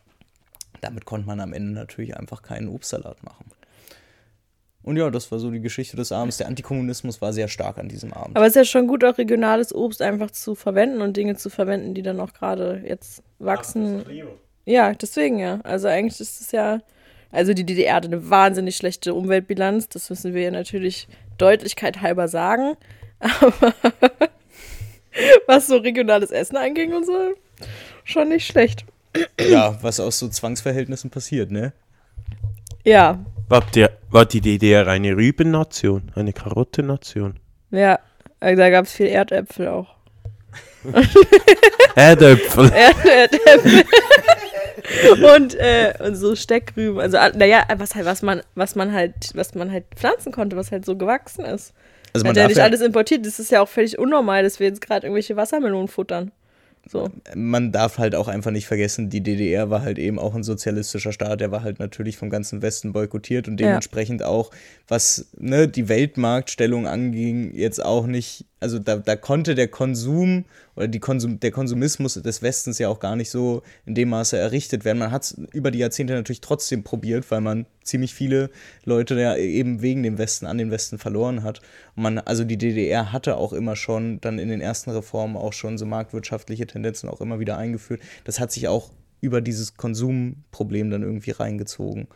Damit 0.81 1.05
konnte 1.05 1.27
man 1.27 1.41
am 1.41 1.53
Ende 1.53 1.73
natürlich 1.73 2.17
einfach 2.17 2.43
keinen 2.43 2.69
Obstsalat 2.69 3.23
machen. 3.23 3.47
Und 4.87 4.97
ja, 4.97 5.11
das 5.11 5.33
war 5.33 5.41
so 5.41 5.51
die 5.51 5.61
Geschichte 5.61 5.97
des 5.97 6.13
Abends. 6.13 6.37
Der 6.37 6.47
Antikommunismus 6.47 7.21
war 7.21 7.33
sehr 7.33 7.49
stark 7.49 7.77
an 7.77 7.89
diesem 7.89 8.13
Abend. 8.13 8.37
Aber 8.37 8.47
es 8.47 8.51
ist 8.51 8.57
ja 8.57 8.65
schon 8.65 8.87
gut, 8.87 9.03
auch 9.03 9.19
regionales 9.19 9.75
Obst 9.75 10.01
einfach 10.01 10.31
zu 10.31 10.55
verwenden 10.55 11.01
und 11.01 11.17
Dinge 11.17 11.35
zu 11.35 11.51
verwenden, 11.51 11.93
die 11.93 12.03
dann 12.03 12.21
auch 12.21 12.33
gerade 12.33 12.85
jetzt 12.87 13.25
wachsen. 13.41 14.05
Ja, 14.65 14.93
deswegen 14.95 15.41
ja. 15.41 15.59
Also 15.65 15.89
eigentlich 15.89 16.21
ist 16.21 16.41
es 16.41 16.53
ja. 16.53 16.83
Also 17.33 17.53
die 17.53 17.67
DDR 17.67 17.97
hatte 17.97 18.07
eine 18.07 18.31
wahnsinnig 18.31 18.77
schlechte 18.77 19.13
Umweltbilanz, 19.13 19.89
das 19.89 20.09
müssen 20.09 20.35
wir 20.35 20.43
ja 20.43 20.51
natürlich 20.53 21.09
Deutlichkeit 21.37 22.01
halber 22.01 22.29
sagen. 22.29 22.77
Aber 23.19 23.75
was 25.49 25.67
so 25.67 25.79
regionales 25.79 26.31
Essen 26.31 26.57
anging 26.57 26.95
und 26.95 27.05
so, 27.05 27.35
schon 28.05 28.29
nicht 28.29 28.47
schlecht. 28.47 28.85
ja, 29.41 29.77
was 29.83 29.99
aus 29.99 30.21
so 30.21 30.29
Zwangsverhältnissen 30.29 31.11
passiert, 31.11 31.51
ne? 31.51 31.73
Ja, 32.87 33.19
War, 33.49 33.65
der, 33.75 33.91
war 34.11 34.27
die 34.27 34.41
DDR 34.41 34.87
eine 34.87 35.17
Rübennation, 35.17 36.13
eine 36.15 36.33
Karottennation? 36.33 37.35
ja. 37.71 37.99
Also 38.39 38.59
da 38.59 38.69
gab 38.69 38.85
es 38.85 38.93
viel 38.93 39.07
Erdäpfel 39.07 39.67
auch. 39.69 39.97
Erdäpfel. 41.97 42.71
Erdäpfel. 43.07 43.85
und, 45.35 45.55
äh, 45.55 45.95
und 46.01 46.17
so 46.17 46.37
Steckrüben. 46.37 47.01
Also, 47.01 47.17
ah, 47.17 47.31
naja, 47.35 47.65
was 47.79 47.95
halt, 47.95 48.05
was 48.05 48.21
man, 48.21 48.43
was 48.55 48.77
man 48.77 48.93
halt, 48.93 49.15
was 49.35 49.55
man 49.55 49.73
halt 49.73 49.87
pflanzen 49.97 50.33
konnte, 50.33 50.55
was 50.55 50.71
halt 50.71 50.85
so 50.85 50.97
gewachsen 50.97 51.47
ist. 51.47 51.73
Also 52.13 52.25
Man 52.25 52.31
hat 52.33 52.37
ja 52.37 52.49
nicht 52.49 52.61
alles 52.61 52.83
importiert. 52.83 53.25
Das 53.25 53.39
ist 53.39 53.51
ja 53.51 53.63
auch 53.63 53.69
völlig 53.69 53.99
unnormal, 53.99 54.43
dass 54.43 54.61
wir 54.61 54.67
jetzt 54.67 54.83
gerade 54.83 55.07
irgendwelche 55.07 55.35
Wassermelonen 55.35 55.89
futtern. 55.89 56.31
So. 56.89 57.11
man 57.35 57.73
darf 57.73 57.99
halt 57.99 58.15
auch 58.15 58.29
einfach 58.29 58.53
nicht 58.53 58.67
vergessen, 58.67 59.11
die 59.11 59.21
DDR 59.21 59.71
war 59.71 59.83
halt 59.83 59.99
eben 59.99 60.19
auch 60.21 60.35
ein 60.37 60.45
sozialistischer 60.45 61.13
Staat, 61.13 61.41
der 61.41 61.51
war 61.51 61.63
halt 61.63 61.81
natürlich 61.81 62.17
vom 62.17 62.31
ganzen 62.31 62.63
Westen 62.63 62.93
boykottiert 62.93 63.49
und 63.49 63.61
Ja. 63.61 63.67
dementsprechend 63.67 64.23
auch 64.23 64.51
was 64.87 65.27
ne, 65.37 65.67
die 65.67 65.89
Weltmarktstellung 65.89 66.87
anging, 66.87 67.53
jetzt 67.55 67.85
auch 67.85 68.07
nicht, 68.07 68.45
also 68.61 68.79
da, 68.79 68.97
da 68.97 69.17
konnte 69.17 69.55
der 69.57 69.69
Konsum 69.69 70.45
oder 70.77 70.89
die 70.89 71.01
Konsum, 71.01 71.41
der 71.41 71.51
Konsumismus 71.51 72.15
des 72.15 72.43
Westens 72.43 72.79
ja 72.79 72.89
auch 72.89 73.01
gar 73.01 73.17
nicht 73.17 73.31
so 73.31 73.63
in 73.87 73.95
dem 73.95 74.11
Maße 74.11 74.37
errichtet 74.37 74.85
werden. 74.85 74.99
Man 74.99 75.11
hat 75.11 75.25
es 75.25 75.33
über 75.53 75.71
die 75.71 75.79
Jahrzehnte 75.79 76.15
natürlich 76.15 76.43
trotzdem 76.43 76.85
probiert, 76.85 77.31
weil 77.31 77.41
man 77.41 77.67
ziemlich 77.83 78.15
viele 78.15 78.51
Leute 78.85 79.19
ja 79.19 79.37
eben 79.37 79.81
wegen 79.81 80.03
dem 80.03 80.19
Westen 80.19 80.47
an 80.47 80.59
den 80.59 80.71
Westen 80.71 80.99
verloren 80.99 81.43
hat. 81.43 81.63
Und 81.97 82.03
man, 82.03 82.19
also 82.19 82.45
die 82.45 82.59
DDR 82.59 83.13
hatte 83.13 83.37
auch 83.37 83.55
immer 83.55 83.75
schon 83.75 84.21
dann 84.21 84.39
in 84.39 84.49
den 84.49 84.61
ersten 84.61 84.91
Reformen 84.91 85.37
auch 85.37 85.55
schon 85.55 85.79
so 85.79 85.87
marktwirtschaftliche 85.87 86.67
Tendenzen 86.67 87.09
auch 87.09 87.21
immer 87.21 87.41
wieder 87.41 87.57
eingeführt. 87.57 88.03
Das 88.25 88.39
hat 88.39 88.53
sich 88.53 88.69
auch 88.69 88.91
über 89.23 89.41
dieses 89.41 89.77
Konsumproblem 89.77 90.91
dann 90.91 91.03
irgendwie 91.03 91.31
reingezogen. 91.31 92.07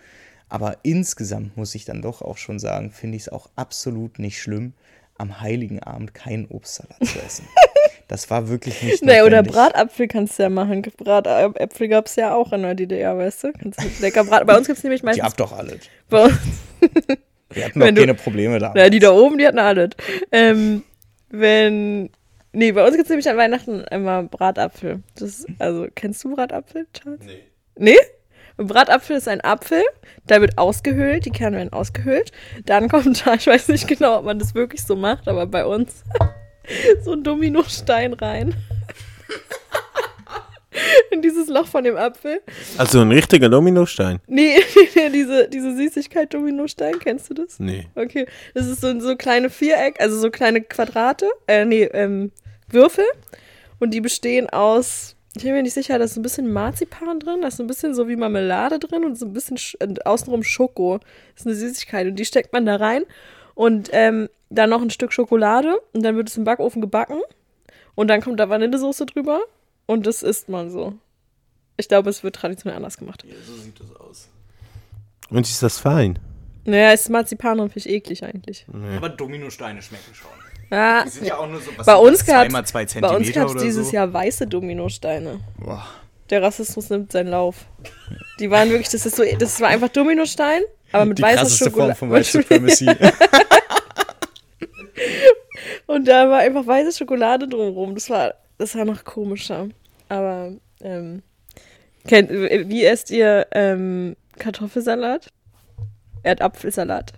Aber 0.50 0.78
insgesamt 0.82 1.56
muss 1.56 1.74
ich 1.74 1.84
dann 1.84 2.02
doch 2.02 2.22
auch 2.22 2.36
schon 2.36 2.58
sagen, 2.58 2.90
finde 2.90 3.16
ich 3.16 3.22
es 3.22 3.28
auch 3.28 3.48
absolut 3.56 4.18
nicht 4.18 4.40
schlimm, 4.40 4.74
am 5.16 5.40
Heiligen 5.40 5.80
Abend 5.80 6.12
keinen 6.12 6.46
Obstsalat 6.46 6.98
zu 7.04 7.18
essen. 7.20 7.46
Das 8.10 8.28
war 8.28 8.48
wirklich 8.48 8.82
nicht 8.82 9.04
Nee, 9.04 9.22
oder. 9.22 9.44
Bratapfel 9.44 10.08
kannst 10.08 10.36
du 10.36 10.42
ja 10.42 10.48
machen. 10.48 10.82
Bratapfel 10.82 11.86
gab 11.86 12.06
es 12.06 12.16
ja 12.16 12.34
auch 12.34 12.52
in 12.52 12.62
der 12.62 12.74
DDR, 12.74 13.16
weißt 13.16 13.44
du? 13.44 13.52
Kannst 13.52 13.80
du 13.80 13.86
lecker 14.02 14.24
Brat 14.24 14.48
Bei 14.48 14.56
uns 14.58 14.66
gibt 14.66 14.78
es 14.78 14.82
nämlich 14.82 15.02
Die 15.02 15.06
meistens. 15.06 15.24
habt 15.24 15.38
doch 15.38 15.52
alles. 15.52 15.78
Bei 16.08 16.24
uns, 16.24 16.34
Wir 17.50 17.64
hatten 17.66 17.78
doch 17.78 17.86
keine 17.94 18.14
Probleme 18.14 18.58
da. 18.58 18.72
ja, 18.74 18.90
die 18.90 18.98
da 18.98 19.12
oben, 19.12 19.38
die 19.38 19.46
hatten 19.46 19.60
alles. 19.60 19.90
Ähm, 20.32 20.82
wenn. 21.28 22.10
Nee, 22.52 22.72
bei 22.72 22.82
uns 22.82 22.92
gibt 22.96 23.04
es 23.04 23.10
nämlich 23.10 23.28
an 23.28 23.36
Weihnachten 23.36 23.84
immer 23.92 24.24
Bratapfel. 24.24 25.04
Das, 25.16 25.46
also, 25.60 25.86
kennst 25.94 26.24
du 26.24 26.34
Bratapfel, 26.34 26.88
Charles? 26.92 27.20
Nee. 27.24 27.44
Nee? 27.76 27.96
Ein 28.58 28.66
Bratapfel 28.66 29.18
ist 29.18 29.28
ein 29.28 29.40
Apfel, 29.40 29.82
der 30.28 30.40
wird 30.40 30.58
ausgehöhlt, 30.58 31.24
die 31.26 31.30
Kerne 31.30 31.58
werden 31.58 31.72
ausgehöhlt. 31.72 32.32
Dann 32.66 32.88
kommt 32.88 33.24
da, 33.24 33.34
ich 33.38 33.46
weiß 33.46 33.68
nicht 33.68 33.86
genau, 33.86 34.18
ob 34.18 34.24
man 34.24 34.40
das 34.40 34.56
wirklich 34.56 34.82
so 34.82 34.96
macht, 34.96 35.28
aber 35.28 35.46
bei 35.46 35.64
uns 35.64 36.02
so 37.04 37.12
ein 37.12 37.22
Dominostein 37.22 38.14
rein. 38.14 38.54
In 41.10 41.20
dieses 41.20 41.48
Loch 41.48 41.66
von 41.66 41.84
dem 41.84 41.96
Apfel. 41.96 42.40
Also 42.78 43.00
ein 43.00 43.10
richtiger 43.10 43.48
Dominostein? 43.48 44.20
Nee, 44.26 44.56
diese, 45.12 45.48
diese 45.48 45.76
Süßigkeit 45.76 46.32
Dominostein, 46.32 46.98
kennst 47.00 47.28
du 47.30 47.34
das? 47.34 47.58
Nee. 47.58 47.88
Okay, 47.96 48.26
das 48.54 48.66
ist 48.66 48.80
so, 48.80 48.98
so 49.00 49.16
kleine 49.16 49.50
Viereck, 49.50 50.00
also 50.00 50.18
so 50.18 50.30
kleine 50.30 50.62
Quadrate, 50.62 51.28
äh, 51.48 51.64
nee, 51.64 51.84
ähm, 51.92 52.30
Würfel. 52.68 53.04
Und 53.80 53.92
die 53.92 54.00
bestehen 54.00 54.48
aus, 54.48 55.16
ich 55.34 55.42
bin 55.42 55.52
mir 55.52 55.62
nicht 55.62 55.74
sicher, 55.74 55.98
da 55.98 56.04
ist 56.04 56.16
ein 56.16 56.22
bisschen 56.22 56.52
Marzipan 56.52 57.18
drin, 57.18 57.40
da 57.42 57.48
ist 57.48 57.60
ein 57.60 57.66
bisschen 57.66 57.94
so 57.94 58.08
wie 58.08 58.16
Marmelade 58.16 58.78
drin 58.78 59.04
und 59.04 59.18
so 59.18 59.26
ein 59.26 59.32
bisschen 59.32 59.58
Sch 59.58 59.76
äh, 59.80 59.94
außenrum 60.04 60.42
Schoko. 60.42 61.00
Das 61.34 61.42
ist 61.42 61.46
eine 61.46 61.56
Süßigkeit 61.56 62.06
und 62.06 62.16
die 62.16 62.24
steckt 62.24 62.52
man 62.52 62.66
da 62.66 62.76
rein. 62.76 63.04
Und 63.54 63.90
ähm, 63.92 64.28
dann 64.50 64.70
noch 64.70 64.82
ein 64.82 64.90
Stück 64.90 65.12
Schokolade 65.12 65.78
und 65.92 66.02
dann 66.02 66.16
wird 66.16 66.28
es 66.28 66.36
im 66.36 66.44
Backofen 66.44 66.80
gebacken. 66.80 67.20
Und 67.94 68.08
dann 68.08 68.20
kommt 68.20 68.38
da 68.40 68.48
Vanillesoße 68.48 69.06
drüber 69.06 69.40
und 69.86 70.06
das 70.06 70.22
isst 70.22 70.48
man 70.48 70.70
so. 70.70 70.94
Ich 71.76 71.88
glaube, 71.88 72.10
es 72.10 72.22
wird 72.22 72.36
traditionell 72.36 72.76
anders 72.76 72.96
gemacht. 72.98 73.24
so 73.46 73.54
sieht 73.56 73.78
das 73.80 73.94
aus. 73.96 74.28
Und 75.30 75.46
ist 75.48 75.62
das 75.62 75.78
fein? 75.78 76.18
Naja, 76.64 76.92
ist 76.92 77.08
Marzipan 77.08 77.58
und 77.60 77.72
Fisch 77.72 77.86
eklig 77.86 78.22
eigentlich. 78.24 78.66
Aber 78.96 79.08
Dominosteine 79.08 79.80
schmecken 79.80 80.14
schon. 80.14 80.28
Ja, 80.70 81.02
Die 81.04 81.08
sind 81.10 81.26
ja 81.26 81.36
auch 81.38 81.48
nur 81.48 81.60
so 81.60 81.70
was 81.76 81.86
Bei 81.86 81.96
uns 81.96 82.18
das, 82.18 82.26
gab's- 82.26 82.70
zwei 82.70 82.80
Bei 82.80 82.86
Zentimeter 82.86 83.16
uns 83.16 83.32
gab 83.32 83.48
es 83.56 83.62
dieses 83.62 83.88
so. 83.88 83.94
Jahr 83.96 84.12
weiße 84.12 84.46
Dominosteine. 84.46 85.40
Boah. 85.58 85.84
Der 86.28 86.42
Rassismus 86.42 86.90
nimmt 86.90 87.10
seinen 87.10 87.28
Lauf. 87.28 87.66
Die 88.38 88.50
waren 88.50 88.70
wirklich, 88.70 88.88
das 88.88 89.04
ist 89.04 89.16
so, 89.16 89.24
das 89.38 89.60
war 89.60 89.68
einfach 89.68 89.88
Dominostein, 89.88 90.62
aber 90.92 91.06
mit 91.06 91.18
Die 91.18 91.22
weißer 91.22 91.38
krasseste 91.40 91.64
Form 91.64 91.72
Schokolade. 91.72 91.94
von 91.96 92.10
White 92.12 92.24
Supremacy. 92.30 92.86
Und 95.90 96.06
da 96.06 96.30
war 96.30 96.38
einfach 96.38 96.64
weiße 96.66 96.96
Schokolade 96.96 97.48
drumherum. 97.48 97.94
Das 97.94 98.08
war, 98.10 98.34
das 98.58 98.76
war 98.76 98.84
noch 98.84 99.02
komischer. 99.04 99.68
Aber, 100.08 100.52
ähm, 100.80 101.22
kennt, 102.06 102.30
wie 102.30 102.84
esst 102.84 103.10
ihr 103.10 103.46
ähm, 103.52 104.14
Kartoffelsalat? 104.38 105.30
Erdapfelsalat. 106.22 107.12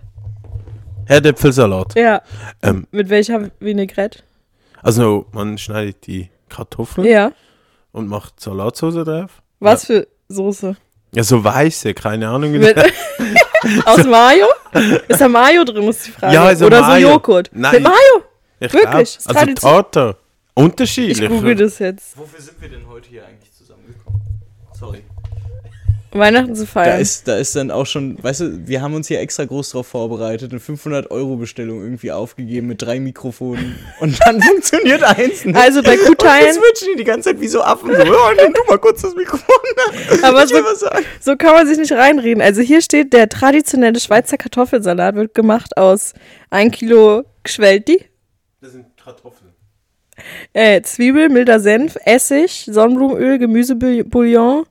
Herdäpfelsalat. 1.05 1.93
Ja. 1.95 2.21
Ähm, 2.63 2.87
Mit 2.91 3.09
welcher 3.09 3.51
Vinaigrette? 3.59 4.19
also 4.81 5.27
man 5.33 5.57
schneidet 5.59 6.07
die 6.07 6.29
Kartoffeln 6.49 7.05
Ja. 7.07 7.31
und 7.91 8.07
macht 8.07 8.39
Salatsauce 8.39 9.03
drauf. 9.05 9.41
Was 9.59 9.85
für 9.85 10.07
Soße? 10.29 10.75
Ja, 11.13 11.23
so 11.23 11.43
weiße, 11.43 11.93
keine 11.93 12.27
Ahnung. 12.29 12.55
aus 13.85 14.03
Mayo? 14.03 14.47
Ist 15.07 15.21
da 15.21 15.29
Mayo 15.29 15.63
drin, 15.63 15.87
ist 15.89 16.07
die 16.07 16.11
Frage. 16.11 16.33
Ja, 16.33 16.45
also 16.45 16.65
Oder 16.65 16.81
Mayo. 16.81 17.07
so 17.07 17.13
Joghurt. 17.13 17.49
Nein. 17.53 17.73
Mit 17.75 17.83
Mayo? 17.83 18.23
Ich 18.59 18.73
Wirklich? 18.73 19.17
glaub, 19.19 19.35
Also 19.37 19.53
Tartar. 19.55 20.17
Unterschiedlich. 20.55 21.19
Ich 21.21 21.27
google 21.29 21.55
das 21.55 21.79
jetzt. 21.79 22.17
Wofür 22.17 22.39
sind 22.39 22.61
wir 22.61 22.69
denn 22.69 22.87
heute 22.87 23.09
hier 23.09 23.25
eigentlich 23.25 23.51
zusammengekommen? 23.53 24.21
Sorry. 24.77 25.03
Weihnachten 26.15 26.53
zu 26.55 26.65
Da 26.65 26.69
feiern. 26.71 27.01
ist, 27.01 27.27
da 27.27 27.37
ist 27.37 27.55
dann 27.55 27.71
auch 27.71 27.87
schon, 27.87 28.21
weißt 28.23 28.41
du, 28.41 28.67
wir 28.67 28.83
haben 28.83 28.93
uns 28.93 29.07
hier 29.07 29.19
extra 29.19 29.45
groß 29.45 29.71
drauf 29.71 29.87
vorbereitet, 29.87 30.51
eine 30.51 30.59
500-Euro-Bestellung 30.61 31.81
irgendwie 31.81 32.11
aufgegeben 32.11 32.67
mit 32.67 32.83
drei 32.83 32.99
Mikrofonen 32.99 33.75
und 33.99 34.19
dann 34.23 34.39
funktioniert 34.43 35.01
eins 35.01 35.43
nicht. 35.43 35.55
Also 35.57 35.81
bei 35.81 35.97
Und 35.97 36.05
Guteilen, 36.05 36.53
switchen 36.53 36.89
die 36.93 36.97
die 36.97 37.03
ganze 37.03 37.29
Zeit 37.31 37.41
wie 37.41 37.47
so 37.47 37.63
Affen. 37.63 37.89
So, 37.95 38.01
oh, 38.03 38.31
nimm 38.39 38.53
du 38.53 38.61
mal 38.69 38.77
kurz 38.77 39.01
das 39.01 39.15
Mikrofon. 39.15 39.55
aber 40.21 40.45
so, 40.45 40.55
so 41.19 41.35
kann 41.35 41.55
man 41.55 41.65
sich 41.65 41.79
nicht 41.79 41.93
reinreden. 41.93 42.43
Also 42.43 42.61
hier 42.61 42.83
steht, 42.83 43.11
der 43.13 43.27
traditionelle 43.27 43.99
Schweizer 43.99 44.37
Kartoffelsalat 44.37 45.15
wird 45.15 45.33
gemacht 45.33 45.77
aus 45.77 46.13
1 46.51 46.75
Kilo 46.75 47.23
sind 47.43 48.05
Kartoffeln. 49.03 49.51
äh, 50.53 50.81
Zwiebel, 50.81 51.29
milder 51.29 51.59
Senf, 51.59 51.97
Essig, 52.05 52.67
Sonnenblumenöl, 52.69 53.39
Gemüsebouillon 53.39 54.65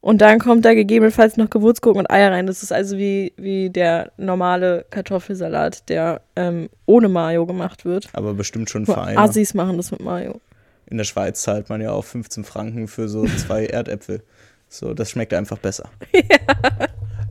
und 0.00 0.20
dann 0.20 0.38
kommt 0.38 0.64
da 0.66 0.74
gegebenenfalls 0.74 1.38
noch 1.38 1.48
Gewürzgurken 1.48 2.00
und 2.00 2.10
Eier 2.10 2.30
rein. 2.30 2.46
Das 2.46 2.62
ist 2.62 2.72
also 2.72 2.98
wie, 2.98 3.32
wie 3.38 3.70
der 3.70 4.12
normale 4.18 4.84
Kartoffelsalat, 4.90 5.88
der 5.88 6.20
ähm, 6.36 6.68
ohne 6.84 7.08
Mayo 7.08 7.46
gemacht 7.46 7.84
wird. 7.86 8.08
Aber 8.12 8.34
bestimmt 8.34 8.68
schon 8.68 8.84
feiner. 8.84 9.18
Assis 9.18 9.54
machen 9.54 9.78
das 9.78 9.90
mit 9.90 10.00
Mayo. 10.00 10.40
In 10.86 10.98
der 10.98 11.04
Schweiz 11.04 11.40
zahlt 11.40 11.70
man 11.70 11.80
ja 11.80 11.92
auch 11.92 12.04
15 12.04 12.44
Franken 12.44 12.86
für 12.86 13.08
so 13.08 13.24
zwei 13.24 13.64
Erdäpfel. 13.66 14.22
So, 14.68 14.92
das 14.92 15.10
schmeckt 15.10 15.32
einfach 15.32 15.58
besser. 15.58 15.88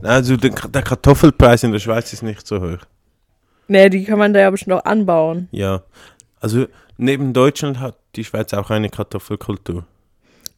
Also 0.02 0.36
der, 0.36 0.50
der 0.50 0.82
Kartoffelpreis 0.82 1.62
in 1.62 1.72
der 1.72 1.78
Schweiz 1.78 2.12
ist 2.12 2.22
nicht 2.22 2.46
so 2.46 2.60
hoch. 2.60 2.80
Nee, 3.68 3.88
die 3.88 4.04
kann 4.04 4.18
man 4.18 4.34
da 4.34 4.40
ja 4.40 4.50
bestimmt 4.50 4.74
auch 4.74 4.84
anbauen. 4.84 5.48
Ja. 5.50 5.82
Also 6.44 6.66
neben 6.98 7.32
Deutschland 7.32 7.80
hat 7.80 7.96
die 8.16 8.22
Schweiz 8.24 8.52
auch 8.52 8.68
eine 8.68 8.90
Kartoffelkultur. 8.90 9.86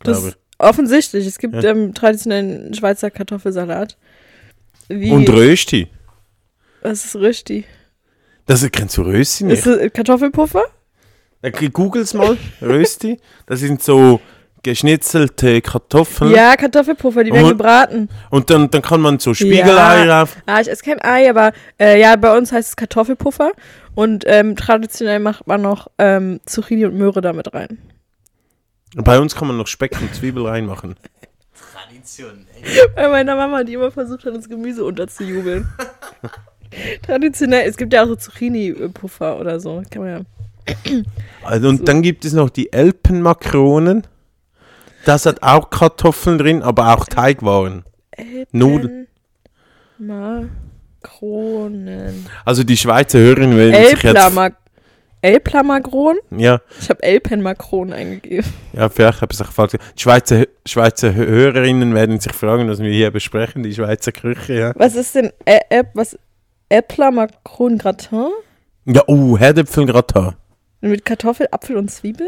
Das 0.00 0.16
Glaube 0.18 0.28
ist 0.30 0.38
offensichtlich. 0.58 1.24
Es 1.28 1.38
gibt 1.38 1.54
Ja. 1.54 1.62
ähm, 1.70 1.94
traditionellen 1.94 2.74
Schweizer 2.74 3.08
Kartoffelsalat. 3.08 3.96
Wie, 4.88 5.06
ich. 5.06 5.12
Und 5.12 5.28
Rösti. 5.30 5.86
was 6.82 7.04
ist 7.04 7.14
Rösti? 7.14 7.66
Das 8.46 8.68
kennst 8.72 8.96
du 8.96 9.02
Rösti 9.02 9.44
nicht? 9.44 9.64
Ist 9.64 9.66
das 9.68 9.92
Kartoffelpuffer? 9.92 10.64
Googles 11.72 12.14
mal, 12.14 12.36
Rösti. 12.60 13.20
Das 13.46 13.60
sind 13.60 13.80
so 13.80 14.20
geschnitzelte 14.62 15.60
Kartoffeln. 15.62 16.32
Ja, 16.32 16.56
Kartoffelpuffer, 16.56 17.22
die 17.24 17.32
werden 17.32 17.44
Und- 17.44 17.50
gebraten. 17.58 18.08
Und 18.30 18.50
dann, 18.50 18.70
dann 18.70 18.82
kann 18.82 19.00
man 19.00 19.18
so 19.18 19.32
Spiegelei 19.34 20.06
Ja. 20.06 20.20
rauf. 20.22 20.36
Ah, 20.46 20.60
ich 20.60 20.68
esse 20.68 20.82
kein 20.82 21.00
Ei, 21.02 21.28
aber 21.30 21.52
äh, 21.80 22.00
ja, 22.00 22.16
bei 22.16 22.36
uns 22.36 22.50
heißt 22.52 22.70
es 22.70 22.76
Kartoffelpuffer. 22.76 23.52
Und 23.94 24.24
ähm, 24.26 24.56
traditionell 24.56 25.20
macht 25.20 25.46
man 25.46 25.62
noch 25.62 25.86
ähm, 25.98 26.40
Zucchini 26.46 26.84
und 26.84 26.96
Möhre 26.96 27.20
damit 27.20 27.54
rein. 27.54 27.78
Bei 28.94 29.18
uns 29.18 29.34
kann 29.34 29.48
man 29.48 29.56
noch 29.56 29.66
Speck 29.66 29.92
und 30.00 30.14
Zwiebel 30.14 30.46
reinmachen. 30.46 30.96
Tradition, 31.72 32.46
Bei 32.94 33.08
meiner 33.08 33.36
Mama, 33.36 33.62
die 33.64 33.74
immer 33.74 33.90
versucht 33.90 34.24
hat, 34.24 34.34
uns 34.34 34.48
Gemüse 34.48 34.84
unterzujubeln. 34.84 35.68
traditionell, 37.02 37.68
es 37.68 37.76
gibt 37.76 37.92
ja 37.92 38.02
auch 38.02 38.08
so 38.08 38.16
Zucchini-Puffer 38.16 39.38
oder 39.38 39.60
so. 39.60 39.82
Kann 39.90 40.02
man 40.02 40.10
ja. 40.10 40.20
Also, 41.44 41.68
und 41.68 41.78
So. 41.78 41.84
dann 41.84 42.02
gibt 42.02 42.24
es 42.24 42.32
noch 42.32 42.50
die 42.50 42.72
Elpenmakronen. 42.72 44.06
Das 45.06 45.24
hat 45.24 45.42
auch 45.44 45.70
Kartoffeln 45.70 46.36
drin, 46.36 46.62
aber 46.64 46.92
auch 46.92 47.06
Teigwaren. 47.06 47.84
Nudeln. 48.50 49.06
Makronen. 49.98 50.58
Also 52.44 52.64
die 52.64 52.76
Schweizer 52.76 53.20
Hörerinnen 53.20 53.56
werden 53.56 53.84
sich 53.84 54.02
jetzt... 54.02 54.16
Elplamag 54.16 54.54
Elplamagron? 55.22 56.16
Ja, 56.36 56.60
Ich 56.80 56.90
habe 56.90 57.04
Elpenmakronen 57.04 57.94
eingegeben. 57.94 58.52
ja, 58.72 58.88
vielleicht 58.88 59.22
habe 59.22 59.32
ich 59.32 59.38
es 59.40 59.46
gefragt. 59.46 59.74
Die 59.74 59.78
Schweizer, 60.02 60.44
Schweizer 60.66 61.14
Hörerinnen 61.14 61.94
werden 61.94 62.18
sich 62.18 62.32
fragen, 62.32 62.68
was 62.68 62.80
wir 62.80 62.90
hier 62.90 63.12
besprechen, 63.12 63.62
die 63.62 63.74
Schweizer 63.74 64.10
Küche, 64.10 64.54
ja. 64.54 64.72
Was 64.74 64.96
ist 64.96 65.14
denn 65.14 65.30
Ä 65.48 65.60
Ä 65.70 65.84
was 65.94 66.18
Äpplermakron 66.68 67.78
Gratin? 67.78 68.30
Ja, 68.86 69.04
oh, 69.06 69.38
Herdäpfelgratin. 69.38 70.32
Mit 70.80 71.04
Kartoffel, 71.04 71.46
Apfel 71.52 71.76
und 71.76 71.92
Zwiebel? 71.92 72.26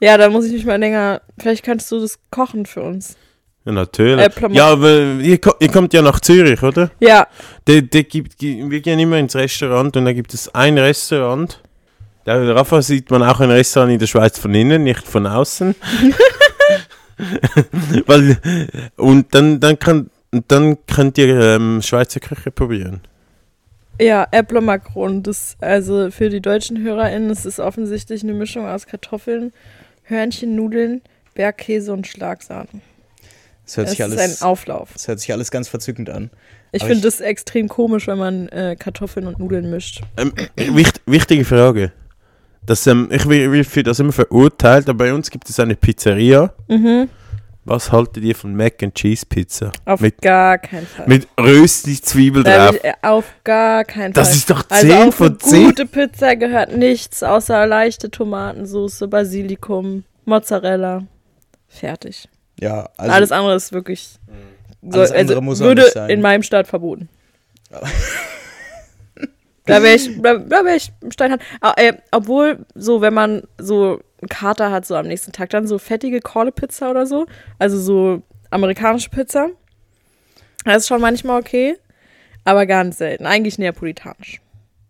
Ja, 0.00 0.16
da 0.18 0.28
muss 0.28 0.44
ich 0.44 0.52
mich 0.52 0.64
mal 0.66 0.78
länger. 0.78 1.22
Vielleicht 1.38 1.64
kannst 1.64 1.90
du 1.90 2.00
das 2.00 2.18
kochen 2.30 2.66
für 2.66 2.82
uns. 2.82 3.16
Ja, 3.64 3.72
natürlich. 3.72 4.24
Äh, 4.24 4.52
ja, 4.52 4.66
aber 4.68 4.90
ihr, 5.20 5.38
ihr 5.60 5.68
kommt 5.70 5.92
ja 5.94 6.02
nach 6.02 6.20
Zürich, 6.20 6.62
oder? 6.62 6.90
Ja, 7.00 7.26
Der, 7.66 7.82
der 7.82 8.04
gibt, 8.04 8.38
gi- 8.38 8.62
wir 8.70 8.80
gehen 8.80 8.98
immer 8.98 9.16
ins 9.18 9.34
Restaurant 9.34 9.96
und 9.96 10.04
da 10.04 10.12
gibt 10.12 10.32
es 10.34 10.54
ein 10.54 10.76
Restaurant. 10.78 11.60
Der 12.26 12.54
Rafa 12.54 12.82
sieht 12.82 13.10
man 13.10 13.22
auch 13.22 13.40
ein 13.40 13.50
Restaurant 13.50 13.92
in 13.92 13.98
der 13.98 14.06
Schweiz 14.06 14.38
von 14.38 14.54
innen, 14.54 14.84
nicht 14.84 15.06
von 15.06 15.26
außen. 15.26 15.74
Weil, 18.06 18.36
und 18.96 19.34
dann, 19.34 19.60
dann, 19.60 19.78
kann, 19.78 20.10
dann 20.48 20.76
könnt 20.86 21.18
ihr 21.18 21.40
ähm, 21.56 21.80
Schweizer 21.82 22.20
Küche 22.20 22.50
probieren. 22.50 23.00
ja, 24.00 24.26
Äpfel 24.30 24.60
Macron. 24.60 25.22
Das, 25.22 25.56
also 25.60 26.10
für 26.10 26.28
die 26.28 26.40
deutschen 26.42 26.82
HörerInnen, 26.82 27.28
das 27.30 27.46
ist 27.46 27.58
offensichtlich 27.58 28.22
eine 28.22 28.34
Mischung 28.34 28.66
aus 28.66 28.86
Kartoffeln, 28.86 29.52
Hörnchen, 30.08 30.54
Nudeln, 30.54 31.02
Bergkäse 31.34 31.92
und 31.92 32.06
Schlagsahne. 32.06 32.68
Das 33.64 33.76
hört, 33.76 33.86
Es 33.88 33.90
sich 33.92 34.00
ist 34.00 34.04
alles, 34.12 34.42
ein 34.42 34.46
Auflauf. 34.46 34.90
das 34.92 35.08
hört 35.08 35.20
sich 35.20 35.32
alles 35.32 35.50
ganz 35.50 35.68
verzückend 35.68 36.08
an. 36.08 36.30
Ich 36.72 36.84
finde 36.84 37.02
das 37.02 37.20
extrem 37.20 37.68
komisch, 37.68 38.06
wenn 38.06 38.18
man 38.18 38.48
äh, 38.48 38.76
Kartoffeln 38.78 39.26
und 39.26 39.38
Nudeln 39.38 39.70
mischt. 39.70 40.02
Ähm, 40.16 40.32
wicht, 40.56 41.00
wichtige 41.06 41.44
Frage. 41.44 41.92
Das, 42.64 42.86
ähm, 42.86 43.08
ich 43.10 43.26
will, 43.28 43.50
will 43.50 43.64
für 43.64 43.82
das 43.82 43.98
immer 43.98 44.12
verurteilt, 44.12 44.88
aber 44.88 45.04
bei 45.04 45.14
uns 45.14 45.30
gibt 45.30 45.48
es 45.48 45.58
eine 45.58 45.74
Pizzeria. 45.74 46.52
Mhm. 46.68 47.08
Was 47.68 47.90
haltet 47.90 48.22
ihr 48.22 48.36
von 48.36 48.54
Mac 48.54 48.80
and 48.84 48.94
Cheese 48.94 49.26
Pizza? 49.26 49.72
Auf 49.84 50.00
Mit- 50.00 50.22
gar 50.22 50.56
keinen 50.56 50.86
Fall. 50.86 51.08
Mit 51.08 51.26
Rösti-Zwiebel 51.38 52.44
Da 52.44 52.66
drauf. 52.68 52.76
ich, 52.76 52.84
äh, 52.84 52.92
auf 53.02 53.24
gar 53.42 53.84
keinen 53.84 54.12
Das 54.12 54.28
Fall. 54.28 54.36
ist 54.36 54.50
doch 54.50 54.64
also 54.70 54.86
10 54.86 55.08
auf 55.08 55.14
von 55.16 55.26
eine 55.30 55.38
10. 55.38 55.64
gute 55.66 55.86
Pizza 55.86 56.36
gehört 56.36 56.76
nichts 56.76 57.24
außer 57.24 57.66
leichte 57.66 58.08
Tomatensauce, 58.08 59.04
Basilikum, 59.10 60.04
Mozzarella. 60.26 61.02
Fertig. 61.66 62.28
Ja, 62.60 62.88
also 62.96 63.12
Alles 63.12 63.32
andere 63.32 63.56
ist 63.56 63.72
wirklich. 63.72 64.10
So, 64.82 64.98
Alles 65.00 65.10
andere 65.10 65.28
also 65.38 65.40
muss 65.42 65.60
auch 65.60 65.64
würde 65.64 65.82
nicht 65.82 65.94
sein. 65.94 66.08
in 66.10 66.20
meinem 66.20 66.44
Staat 66.44 66.68
verboten. 66.68 67.08
da 69.66 69.82
wäre 69.82 69.96
ich, 69.96 70.08
da, 70.22 70.34
da 70.38 70.64
wär 70.64 70.76
ich 70.76 70.92
steinhart. 71.10 71.40
Ah, 71.60 71.74
äh, 71.76 71.94
obwohl, 72.12 72.64
so, 72.76 73.00
wenn 73.00 73.12
man 73.14 73.42
so 73.58 74.00
Kater 74.28 74.70
hat, 74.70 74.86
so 74.86 74.94
am 74.94 75.06
nächsten 75.06 75.32
Tag, 75.32 75.50
dann 75.50 75.66
so 75.66 75.78
fettige 75.78 76.20
Corle-Pizza 76.20 76.90
oder 76.90 77.06
so, 77.06 77.26
also 77.58 77.78
so 77.78 78.22
amerikanische 78.50 79.10
Pizza, 79.10 79.50
das 80.64 80.78
ist 80.78 80.88
schon 80.88 81.00
manchmal 81.00 81.40
okay, 81.40 81.76
aber 82.44 82.66
ganz 82.66 82.98
selten. 82.98 83.26
Eigentlich 83.26 83.58
neapolitanisch. 83.58 84.40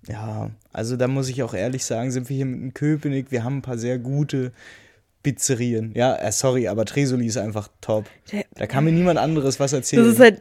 Ja, 0.08 0.50
also 0.72 0.96
da 0.96 1.08
muss 1.08 1.28
ich 1.28 1.42
auch 1.42 1.54
ehrlich 1.54 1.84
sagen, 1.84 2.10
sind 2.10 2.28
wir 2.28 2.36
hier 2.36 2.46
mit 2.46 2.60
dem 2.60 2.74
Köpenick, 2.74 3.30
wir 3.30 3.44
haben 3.44 3.58
ein 3.58 3.62
paar 3.62 3.78
sehr 3.78 3.98
gute 3.98 4.52
Pizzerien. 5.22 5.92
Ja, 5.94 6.14
äh, 6.16 6.30
sorry, 6.30 6.68
aber 6.68 6.84
Tresoli 6.84 7.26
ist 7.26 7.36
einfach 7.36 7.68
top. 7.80 8.04
Da 8.54 8.66
kann 8.66 8.84
mir 8.84 8.92
niemand 8.92 9.18
anderes 9.18 9.58
was 9.58 9.72
erzählen. 9.72 10.04
Das 10.04 10.14
ist 10.14 10.20
halt, 10.20 10.40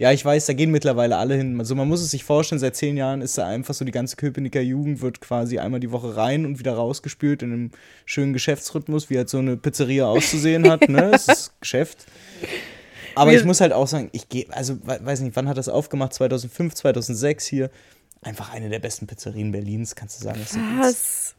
ja, 0.00 0.10
ich 0.12 0.24
weiß, 0.24 0.46
da 0.46 0.54
gehen 0.54 0.70
mittlerweile 0.70 1.18
alle 1.18 1.34
hin. 1.34 1.58
Also 1.60 1.74
man 1.74 1.86
muss 1.86 2.00
es 2.00 2.10
sich 2.10 2.24
vorstellen, 2.24 2.58
seit 2.58 2.74
zehn 2.74 2.96
Jahren 2.96 3.20
ist 3.20 3.36
da 3.36 3.46
einfach 3.46 3.74
so, 3.74 3.84
die 3.84 3.92
ganze 3.92 4.16
Köpenicker 4.16 4.62
Jugend 4.62 5.02
wird 5.02 5.20
quasi 5.20 5.58
einmal 5.58 5.78
die 5.78 5.92
Woche 5.92 6.16
rein 6.16 6.46
und 6.46 6.58
wieder 6.58 6.72
rausgespült 6.72 7.42
in 7.42 7.52
einem 7.52 7.70
schönen 8.06 8.32
Geschäftsrhythmus, 8.32 9.10
wie 9.10 9.18
halt 9.18 9.28
so 9.28 9.38
eine 9.38 9.58
Pizzeria 9.58 10.06
auszusehen 10.06 10.70
hat. 10.70 10.88
Ne? 10.88 11.10
Es 11.14 11.28
ist 11.28 11.52
Geschäft. 11.60 12.06
Aber 13.14 13.34
ich 13.34 13.44
muss 13.44 13.60
halt 13.60 13.74
auch 13.74 13.86
sagen, 13.86 14.08
ich 14.12 14.28
gehe, 14.30 14.46
also 14.50 14.76
we- 14.86 15.00
weiß 15.02 15.20
nicht, 15.20 15.36
wann 15.36 15.48
hat 15.48 15.58
das 15.58 15.68
aufgemacht? 15.68 16.14
2005, 16.14 16.74
2006 16.74 17.46
hier. 17.46 17.70
Einfach 18.22 18.54
eine 18.54 18.70
der 18.70 18.78
besten 18.78 19.06
Pizzerien 19.06 19.52
Berlins, 19.52 19.94
kannst 19.94 20.18
du 20.20 20.24
sagen. 20.24 20.38
Das 20.40 20.52
ist 20.52 20.58
was? 20.78 21.34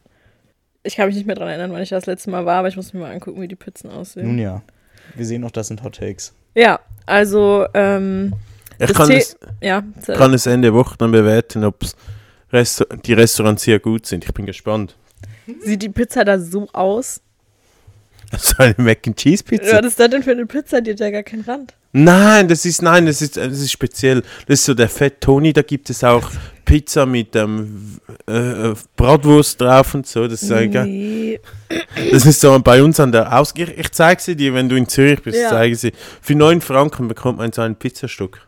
Ich 0.84 0.96
kann 0.98 1.08
mich 1.08 1.16
nicht 1.16 1.26
mehr 1.26 1.36
dran 1.36 1.48
erinnern, 1.48 1.72
wann 1.74 1.82
ich 1.82 1.90
das 1.90 2.06
letzte 2.06 2.30
Mal 2.30 2.46
war, 2.46 2.60
aber 2.60 2.68
ich 2.68 2.76
muss 2.76 2.94
mir 2.94 3.00
mal 3.00 3.12
angucken, 3.12 3.42
wie 3.42 3.48
die 3.48 3.56
Pizzen 3.56 3.90
aussehen. 3.90 4.28
Nun 4.28 4.38
ja, 4.40 4.62
wir 5.16 5.26
sehen 5.26 5.42
noch, 5.42 5.52
das 5.52 5.68
sind 5.68 5.84
Hot 5.84 5.96
Takes. 5.98 6.34
Ja, 6.56 6.80
also, 7.06 7.66
ähm, 7.74 8.34
Ich 8.90 8.94
kann 8.94 9.12
es, 9.12 9.38
ja. 9.62 9.84
kann 10.06 10.34
es 10.34 10.46
Ende 10.46 10.74
Woche 10.74 10.96
dann 10.98 11.12
bewerten, 11.12 11.64
ob 11.64 11.84
Resta 12.52 12.86
die 13.06 13.14
Restaurants 13.14 13.64
hier 13.64 13.80
gut 13.80 14.06
sind. 14.06 14.26
Ich 14.26 14.34
bin 14.34 14.46
gespannt. 14.46 14.96
Sieht 15.64 15.82
die 15.82 15.90
Pizza 15.90 16.24
da 16.24 16.40
so 16.40 16.68
aus? 16.74 17.22
So 18.38 18.56
eine 18.60 18.76
Mac 18.78 19.06
and 19.08 19.18
Cheese 19.18 19.44
Pizza. 19.44 19.80
Was 19.80 19.88
ist 19.88 20.00
das 20.00 20.10
denn 20.10 20.24
für 20.24 20.32
eine 20.32 20.46
Pizza? 20.46 20.80
Die 20.80 20.92
hat 20.92 21.02
ja 21.02 21.10
gar 21.10 21.24
keinen 21.24 21.44
Rand. 21.44 21.74
Nein, 21.92 22.48
das 22.48 22.64
ist 22.64 22.82
nein, 22.82 23.06
das 23.06 23.22
ist 23.22 23.36
das 23.36 23.60
ist 23.60 23.72
speziell. 23.72 24.22
Das 24.48 24.60
ist 24.60 24.66
so 24.66 24.74
der 24.74 24.88
Fett 24.88 25.20
Tony. 25.20 25.52
Da 25.52 25.62
gibt 25.62 25.90
es 25.90 26.02
auch 26.04 26.32
Pizza 26.64 27.06
mit 27.06 27.36
ähm, 27.36 28.00
äh, 28.28 28.74
Bratwurst 28.96 29.60
drauf 29.60 29.94
und 29.94 30.08
so. 30.08 30.28
Das 30.30 30.44
ist, 30.44 30.52
äh, 30.52 30.68
Nee. 30.68 31.40
das 32.12 32.26
ist 32.26 32.40
so 32.40 32.58
bei 32.60 32.82
uns 32.82 33.02
an 33.02 33.12
der 33.12 33.38
Aus. 33.38 33.54
Ich, 33.58 33.78
ich 33.78 33.92
zeige 33.92 34.22
sie 34.22 34.38
dir, 34.38 34.54
wenn 34.54 34.70
du 34.70 34.78
in 34.78 34.88
Zürich 34.88 35.22
bist. 35.22 35.38
Ja. 35.38 35.50
Zeige 35.50 35.76
sie. 35.76 35.92
Für 36.22 36.36
9 36.36 36.62
Franken 36.62 37.10
bekommt 37.10 37.40
man 37.40 37.52
so 37.52 37.62
ein 37.62 37.76
Pizzastück. 37.76 38.40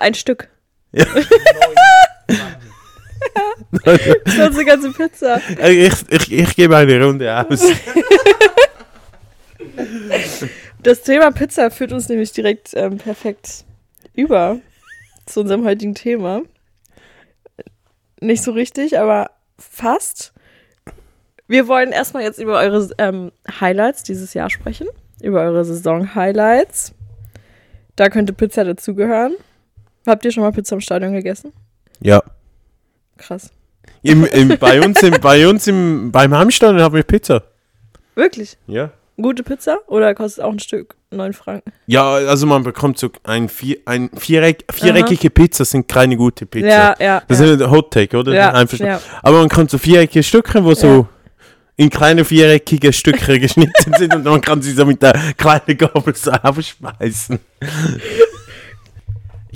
Ein 0.00 0.14
Stück. 0.14 0.48
Ja. 0.92 1.04
Das 3.70 4.00
ist 4.00 4.40
eine 4.40 4.64
ganze 4.64 4.92
Pizza. 4.92 5.40
Ich, 5.68 5.92
ich, 6.08 6.32
ich 6.32 6.56
gebe 6.56 6.76
eine 6.76 7.04
Runde 7.04 7.46
aus. 7.46 7.62
Das 10.82 11.02
Thema 11.02 11.32
Pizza 11.32 11.70
führt 11.70 11.92
uns 11.92 12.08
nämlich 12.08 12.32
direkt 12.32 12.70
ähm, 12.74 12.98
perfekt 12.98 13.64
über 14.14 14.58
zu 15.26 15.40
unserem 15.40 15.64
heutigen 15.64 15.94
Thema. 15.94 16.42
Nicht 18.20 18.42
so 18.42 18.52
richtig, 18.52 18.98
aber 18.98 19.30
fast. 19.58 20.32
Wir 21.46 21.68
wollen 21.68 21.92
erstmal 21.92 22.22
jetzt 22.22 22.38
über 22.38 22.58
eure 22.58 22.88
ähm, 22.98 23.32
Highlights 23.60 24.02
dieses 24.02 24.34
Jahr 24.34 24.50
sprechen. 24.50 24.86
Über 25.20 25.42
eure 25.42 25.64
Saison-Highlights. 25.64 26.94
Da 27.96 28.08
könnte 28.08 28.32
Pizza 28.32 28.64
dazugehören. 28.64 29.34
Habt 30.08 30.24
ihr 30.24 30.32
schon 30.32 30.42
mal 30.42 30.52
Pizza 30.52 30.74
im 30.74 30.80
Stadion 30.80 31.12
gegessen? 31.12 31.52
Ja. 32.00 32.22
Krass. 33.18 33.50
Im, 34.02 34.24
im, 34.24 34.56
bei 34.58 34.80
uns, 34.80 35.02
im, 35.02 35.20
bei 35.20 35.46
uns 35.46 35.66
im, 35.66 36.10
beim 36.10 36.34
Heimstadion 36.34 36.80
haben 36.80 36.94
wir 36.94 37.02
Pizza. 37.02 37.42
Wirklich? 38.14 38.56
Ja. 38.66 38.90
Gute 39.20 39.42
Pizza? 39.42 39.78
Oder 39.86 40.14
kostet 40.14 40.44
auch 40.44 40.52
ein 40.52 40.60
Stück 40.60 40.94
9 41.10 41.32
Franken? 41.34 41.72
Ja, 41.86 42.12
also 42.14 42.46
man 42.46 42.62
bekommt 42.62 42.98
so 42.98 43.10
ein, 43.24 43.48
vier, 43.50 43.78
ein 43.84 44.08
viereck, 44.16 44.64
viereckige 44.72 45.28
Pizza 45.28 45.64
sind 45.66 45.88
keine 45.88 46.16
gute 46.16 46.46
Pizza. 46.46 46.68
Ja, 46.68 46.94
ja. 46.98 47.22
Das 47.28 47.40
ja. 47.40 47.46
ist 47.52 47.60
ein 47.60 47.70
Hot 47.70 47.92
Take, 47.92 48.16
oder? 48.16 48.32
ja, 48.32 48.52
Einverstanden. 48.52 48.94
ja. 49.04 49.20
Aber 49.22 49.40
man 49.40 49.48
kann 49.50 49.68
so 49.68 49.76
viereckige 49.76 50.22
Stücke, 50.22 50.64
wo 50.64 50.72
so 50.72 50.86
Ja. 50.86 51.08
in 51.76 51.90
kleine 51.90 52.24
viereckige 52.24 52.92
Stücke 52.94 53.38
geschnitten 53.40 53.92
sind 53.98 54.14
und 54.14 54.24
man 54.24 54.40
kann 54.40 54.62
sie 54.62 54.72
so 54.72 54.86
mit 54.86 55.02
der 55.02 55.12
kleinen 55.36 55.76
Gabel 55.76 56.14
so 56.14 56.30
aufschmeißen. 56.30 57.40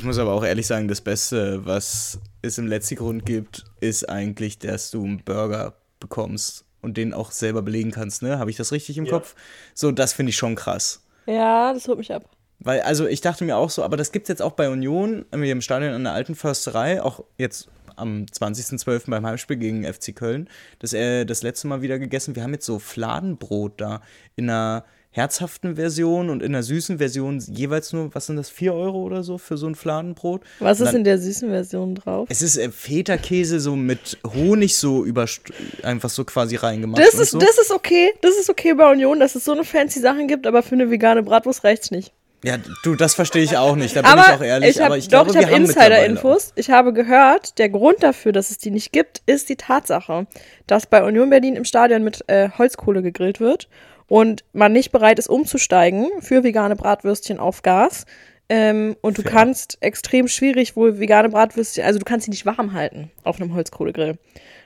Ich 0.02 0.06
muss 0.06 0.18
aber 0.18 0.32
auch 0.32 0.42
ehrlich 0.44 0.66
sagen, 0.66 0.88
das 0.88 1.00
Beste, 1.00 1.64
was 1.64 2.18
es 2.42 2.58
im 2.58 2.66
Letzigrund 2.66 3.24
gibt, 3.24 3.66
ist 3.78 4.08
eigentlich, 4.08 4.58
dass 4.58 4.90
du 4.90 5.04
einen 5.04 5.22
Burger 5.22 5.74
bekommst 6.00 6.64
und 6.80 6.96
den 6.96 7.14
auch 7.14 7.30
selber 7.30 7.62
belegen 7.62 7.92
kannst, 7.92 8.20
ne? 8.20 8.40
Habe 8.40 8.50
ich 8.50 8.56
das 8.56 8.72
richtig 8.72 8.98
im 8.98 9.06
Kopf? 9.06 9.36
So, 9.74 9.92
das 9.92 10.12
finde 10.12 10.30
ich 10.30 10.36
schon 10.36 10.56
krass. 10.56 11.06
Ja, 11.26 11.72
das 11.72 11.86
holt 11.86 11.98
mich 11.98 12.12
ab. 12.12 12.28
Weil, 12.58 12.80
also 12.80 13.06
ich 13.06 13.20
dachte 13.20 13.44
mir 13.44 13.56
auch 13.56 13.70
so, 13.70 13.84
aber 13.84 13.96
das 13.96 14.10
gibt 14.10 14.24
es 14.24 14.28
jetzt 14.28 14.42
auch 14.42 14.54
bei 14.54 14.68
Union, 14.70 15.24
wir 15.30 15.52
im 15.52 15.60
Stadion 15.60 15.92
an 15.92 16.02
der 16.02 16.14
alten 16.14 16.34
Försterei, 16.34 17.00
auch 17.00 17.22
jetzt 17.38 17.68
am 17.94 18.24
20.12. 18.24 19.08
beim 19.08 19.24
Heimspiel 19.24 19.56
gegen 19.56 19.84
FC 19.84 20.16
Köln, 20.16 20.48
das 20.80 20.94
äh, 20.94 21.24
das 21.24 21.44
letzte 21.44 21.68
Mal 21.68 21.80
wieder 21.80 22.00
gegessen. 22.00 22.34
Wir 22.34 22.42
haben 22.42 22.54
jetzt 22.54 22.66
so 22.66 22.80
Fladenbrot 22.80 23.80
da 23.80 24.02
in 24.34 24.50
einer 24.50 24.84
herzhaften 25.12 25.76
Version 25.76 26.30
und 26.30 26.42
in 26.42 26.54
einer 26.54 26.62
süßen 26.62 26.98
Version 26.98 27.38
jeweils 27.38 27.92
nur, 27.92 28.14
was 28.14 28.26
sind 28.26 28.36
das, 28.36 28.48
4 28.48 28.72
Euro 28.72 29.02
oder 29.02 29.22
so 29.22 29.36
für 29.36 29.58
so 29.58 29.66
ein 29.66 29.74
Fladenbrot? 29.74 30.42
Was 30.58 30.80
ist 30.80 30.94
in 30.94 31.04
der 31.04 31.18
süßen 31.18 31.50
Version 31.50 31.94
drauf? 31.94 32.28
Es 32.30 32.40
ist 32.40 32.56
äh, 32.56 32.70
Feta-Käse 32.70 33.60
so 33.60 33.76
mit 33.76 34.18
Honig 34.26 34.76
so 34.76 35.04
über 35.04 35.26
einfach 35.82 36.08
so 36.08 36.24
quasi 36.24 36.56
reingemacht. 36.56 37.00
Das 37.00 37.14
ist, 37.14 37.32
so. 37.32 37.38
das 37.38 37.58
ist 37.58 37.70
okay. 37.70 38.10
Das 38.22 38.38
ist 38.38 38.48
okay 38.48 38.72
bei 38.72 38.90
Union, 38.90 39.20
dass 39.20 39.34
es 39.34 39.44
so 39.44 39.52
eine 39.52 39.64
fancy 39.64 40.00
Sachen 40.00 40.28
gibt, 40.28 40.46
aber 40.46 40.62
für 40.62 40.74
eine 40.74 40.90
vegane 40.90 41.22
Bratwurst 41.22 41.62
reicht's 41.62 41.90
nicht. 41.90 42.12
Ja, 42.44 42.56
du, 42.82 42.96
das 42.96 43.14
verstehe 43.14 43.44
ich 43.44 43.56
auch 43.56 43.76
nicht. 43.76 43.94
Da 43.94 44.02
bin 44.02 44.10
aber 44.10 44.22
ich 44.22 44.28
auch 44.28 44.42
ehrlich. 44.42 44.78
hab, 44.78 44.86
aber 44.86 44.98
ich 44.98 45.06
doch, 45.06 45.24
glaube, 45.24 45.38
ich 45.38 45.46
habe 45.46 45.56
Insider-Infos. 45.56 46.52
Ich 46.56 46.70
habe 46.70 46.92
gehört, 46.92 47.58
der 47.58 47.68
Grund 47.68 48.02
dafür, 48.02 48.32
dass 48.32 48.50
es 48.50 48.58
die 48.58 48.72
nicht 48.72 48.92
gibt, 48.92 49.22
ist 49.26 49.48
die 49.48 49.56
Tatsache, 49.56 50.26
dass 50.66 50.86
bei 50.86 51.04
Union 51.04 51.30
Berlin 51.30 51.54
im 51.54 51.64
Stadion 51.64 52.02
mit 52.02 52.24
äh, 52.28 52.48
Holzkohle 52.58 53.02
gegrillt 53.02 53.38
wird 53.38 53.68
und 54.12 54.44
man 54.52 54.74
nicht 54.74 54.92
bereit 54.92 55.18
ist, 55.18 55.30
umzusteigen 55.30 56.06
für 56.20 56.44
vegane 56.44 56.76
Bratwürstchen 56.76 57.38
auf 57.38 57.62
Gas. 57.62 58.04
Ähm, 58.50 58.94
und 59.00 59.16
du 59.16 59.22
Fair. 59.22 59.32
kannst 59.32 59.78
extrem 59.80 60.28
schwierig 60.28 60.76
wohl 60.76 61.00
vegane 61.00 61.30
Bratwürstchen, 61.30 61.82
also 61.82 61.98
du 61.98 62.04
kannst 62.04 62.26
sie 62.26 62.30
nicht 62.30 62.44
warm 62.44 62.74
halten 62.74 63.10
auf 63.24 63.40
einem 63.40 63.54
Holzkohlegrill. 63.54 64.18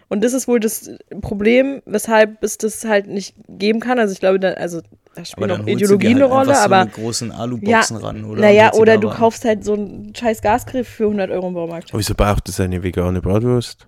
Und 0.09 0.25
das 0.25 0.33
ist 0.33 0.49
wohl 0.49 0.59
das 0.59 0.91
Problem, 1.21 1.81
weshalb 1.87 2.43
es 2.43 2.59
das 2.59 2.85
halt 2.85 3.07
nicht 3.07 3.37
geben 3.49 3.79
kann. 3.79 4.01
Also 4.01 4.15
ich 4.15 4.19
glaube, 4.19 4.41
da, 4.41 4.51
also 4.55 4.81
da 4.81 4.89
Aber 5.15 5.25
spielt 5.25 5.51
dann 5.51 5.61
auch 5.61 5.67
holst 5.67 5.69
du 5.69 5.85
Ideologie 5.85 6.07
dir 6.09 6.17
eine 6.17 6.21
halt 6.23 6.49
Rolle, 6.49 6.59
aber 6.59 6.77
So 6.77 6.81
eine 6.83 6.91
großen 6.91 7.31
Aluboxen 7.31 7.97
ran, 7.99 8.25
oder? 8.25 8.41
naja, 8.41 8.73
oder 8.73 8.99
du 8.99 9.11
kaufst 9.11 9.45
halt 9.45 9.65
so 9.65 9.75
einen 9.75 10.13
scheiß 10.13 10.43
Gasgrill 10.43 10.83
für 10.83 11.05
100 11.05 11.31
Euro 11.31 11.47
im 11.47 11.55
Baumarkt. 11.55 11.93
Wieso 11.95 12.17
braucht 12.17 12.49
es 12.49 12.59
eine 12.59 12.83
vegane 12.83 13.23
Bratwurst? 13.23 13.87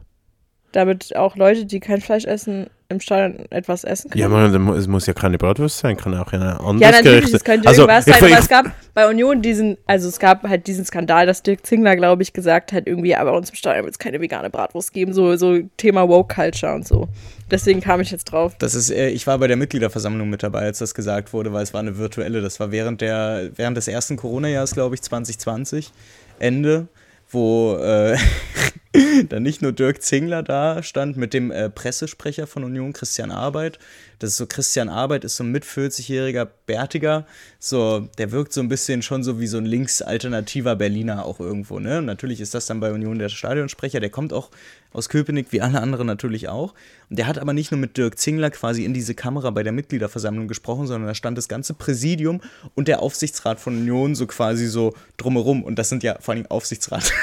Damit 0.70 1.16
auch 1.16 1.34
Leute, 1.34 1.66
die 1.66 1.80
kein 1.80 2.00
Fleisch 2.00 2.26
essen, 2.26 2.68
im 2.90 3.00
Stadion 3.00 3.44
etwas 3.50 3.84
essen 3.84 4.10
können? 4.10 4.22
Ja, 4.22 4.28
man, 4.28 4.76
es 4.76 4.86
muss 4.86 5.06
ja 5.06 5.12
keine 5.12 5.36
Bratwurst 5.36 5.78
sein, 5.78 5.96
kann 5.96 6.14
auch 6.14 6.32
eine 6.32 6.58
andere 6.58 6.90
Ja, 6.90 6.90
natürlich, 6.96 7.34
es 7.34 7.44
könnte 7.44 7.68
also, 7.68 7.82
irgendwas 7.82 8.06
ich, 8.06 8.14
sein, 8.14 8.22
aber 8.22 8.32
ich, 8.32 8.38
es 8.38 8.48
gab 8.48 8.66
bei 8.94 9.08
Union 9.08 9.42
diesen, 9.42 9.76
also 9.86 10.08
es 10.08 10.18
gab 10.18 10.42
halt 10.48 10.66
diesen 10.66 10.86
Skandal, 10.86 11.26
dass 11.26 11.42
Dirk 11.42 11.66
Zingler, 11.66 11.96
glaube 11.96 12.22
ich, 12.22 12.32
gesagt 12.32 12.72
hat, 12.72 12.86
irgendwie, 12.86 13.14
aber 13.14 13.34
uns 13.34 13.50
im 13.50 13.56
Stadion 13.56 13.84
wird 13.84 13.94
es 13.94 13.98
keine 13.98 14.20
vegane 14.22 14.48
Bratwurst 14.48 14.94
geben, 14.94 15.12
so, 15.12 15.36
so 15.36 15.58
Thema 15.76 16.08
Woke 16.08 16.34
Culture 16.34 16.74
und 16.74 16.88
so. 16.88 17.08
Deswegen 17.50 17.80
kam 17.82 18.00
ich 18.00 18.10
jetzt 18.10 18.24
drauf. 18.24 18.54
Das 18.58 18.74
ist, 18.74 18.90
äh, 18.90 19.10
ich 19.10 19.26
war 19.26 19.38
bei 19.38 19.48
der 19.48 19.56
Mitgliederversammlung 19.56 20.30
mit 20.30 20.42
dabei, 20.42 20.60
als 20.60 20.78
das 20.78 20.94
gesagt 20.94 21.34
wurde, 21.34 21.52
weil 21.52 21.62
es 21.62 21.74
war 21.74 21.80
eine 21.80 21.98
virtuelle. 21.98 22.40
Das 22.40 22.58
war 22.58 22.70
während 22.70 23.02
der, 23.02 23.50
während 23.56 23.76
des 23.76 23.88
ersten 23.88 24.16
Corona-Jahres, 24.16 24.72
glaube 24.72 24.94
ich, 24.94 25.02
2020, 25.02 25.92
Ende, 26.38 26.88
wo 27.30 27.76
äh, 27.76 28.16
dann 29.28 29.42
nicht 29.42 29.60
nur 29.60 29.72
Dirk 29.72 30.02
Zingler 30.02 30.42
da 30.42 30.82
stand 30.82 31.16
mit 31.16 31.34
dem 31.34 31.50
äh, 31.50 31.68
Pressesprecher 31.68 32.46
von 32.46 32.64
Union, 32.64 32.92
Christian 32.92 33.30
Arbeit. 33.30 33.78
Das 34.18 34.30
ist 34.30 34.36
so, 34.38 34.46
Christian 34.46 34.88
Arbeit 34.88 35.24
ist 35.24 35.36
so 35.36 35.44
ein 35.44 35.52
mit 35.52 35.64
40-jähriger 35.64 36.48
Bärtiger. 36.66 37.26
So, 37.58 38.08
der 38.16 38.32
wirkt 38.32 38.52
so 38.52 38.60
ein 38.60 38.68
bisschen 38.68 39.02
schon 39.02 39.22
so 39.22 39.40
wie 39.40 39.46
so 39.46 39.58
ein 39.58 39.66
links-alternativer 39.66 40.74
Berliner 40.74 41.26
auch 41.26 41.38
irgendwo, 41.38 41.78
ne? 41.78 41.98
Und 41.98 42.06
natürlich 42.06 42.40
ist 42.40 42.54
das 42.54 42.66
dann 42.66 42.80
bei 42.80 42.92
Union 42.92 43.18
der 43.18 43.28
Stadionsprecher. 43.28 44.00
Der 44.00 44.10
kommt 44.10 44.32
auch 44.32 44.50
aus 44.92 45.08
Köpenick, 45.08 45.52
wie 45.52 45.60
alle 45.60 45.80
anderen 45.80 46.06
natürlich 46.06 46.48
auch. 46.48 46.74
Und 47.10 47.18
der 47.18 47.26
hat 47.26 47.38
aber 47.38 47.52
nicht 47.52 47.70
nur 47.70 47.80
mit 47.80 47.96
Dirk 47.96 48.18
Zingler 48.18 48.50
quasi 48.50 48.84
in 48.84 48.94
diese 48.94 49.14
Kamera 49.14 49.50
bei 49.50 49.62
der 49.62 49.72
Mitgliederversammlung 49.72 50.48
gesprochen, 50.48 50.86
sondern 50.86 51.08
da 51.08 51.14
stand 51.14 51.36
das 51.36 51.48
ganze 51.48 51.74
Präsidium 51.74 52.40
und 52.74 52.88
der 52.88 53.02
Aufsichtsrat 53.02 53.60
von 53.60 53.76
Union 53.76 54.14
so 54.14 54.26
quasi 54.26 54.66
so 54.66 54.94
drumherum. 55.16 55.62
Und 55.62 55.78
das 55.78 55.88
sind 55.88 56.02
ja 56.02 56.16
vor 56.20 56.34
allem 56.34 56.46
Aufsichtsrat. 56.46 57.12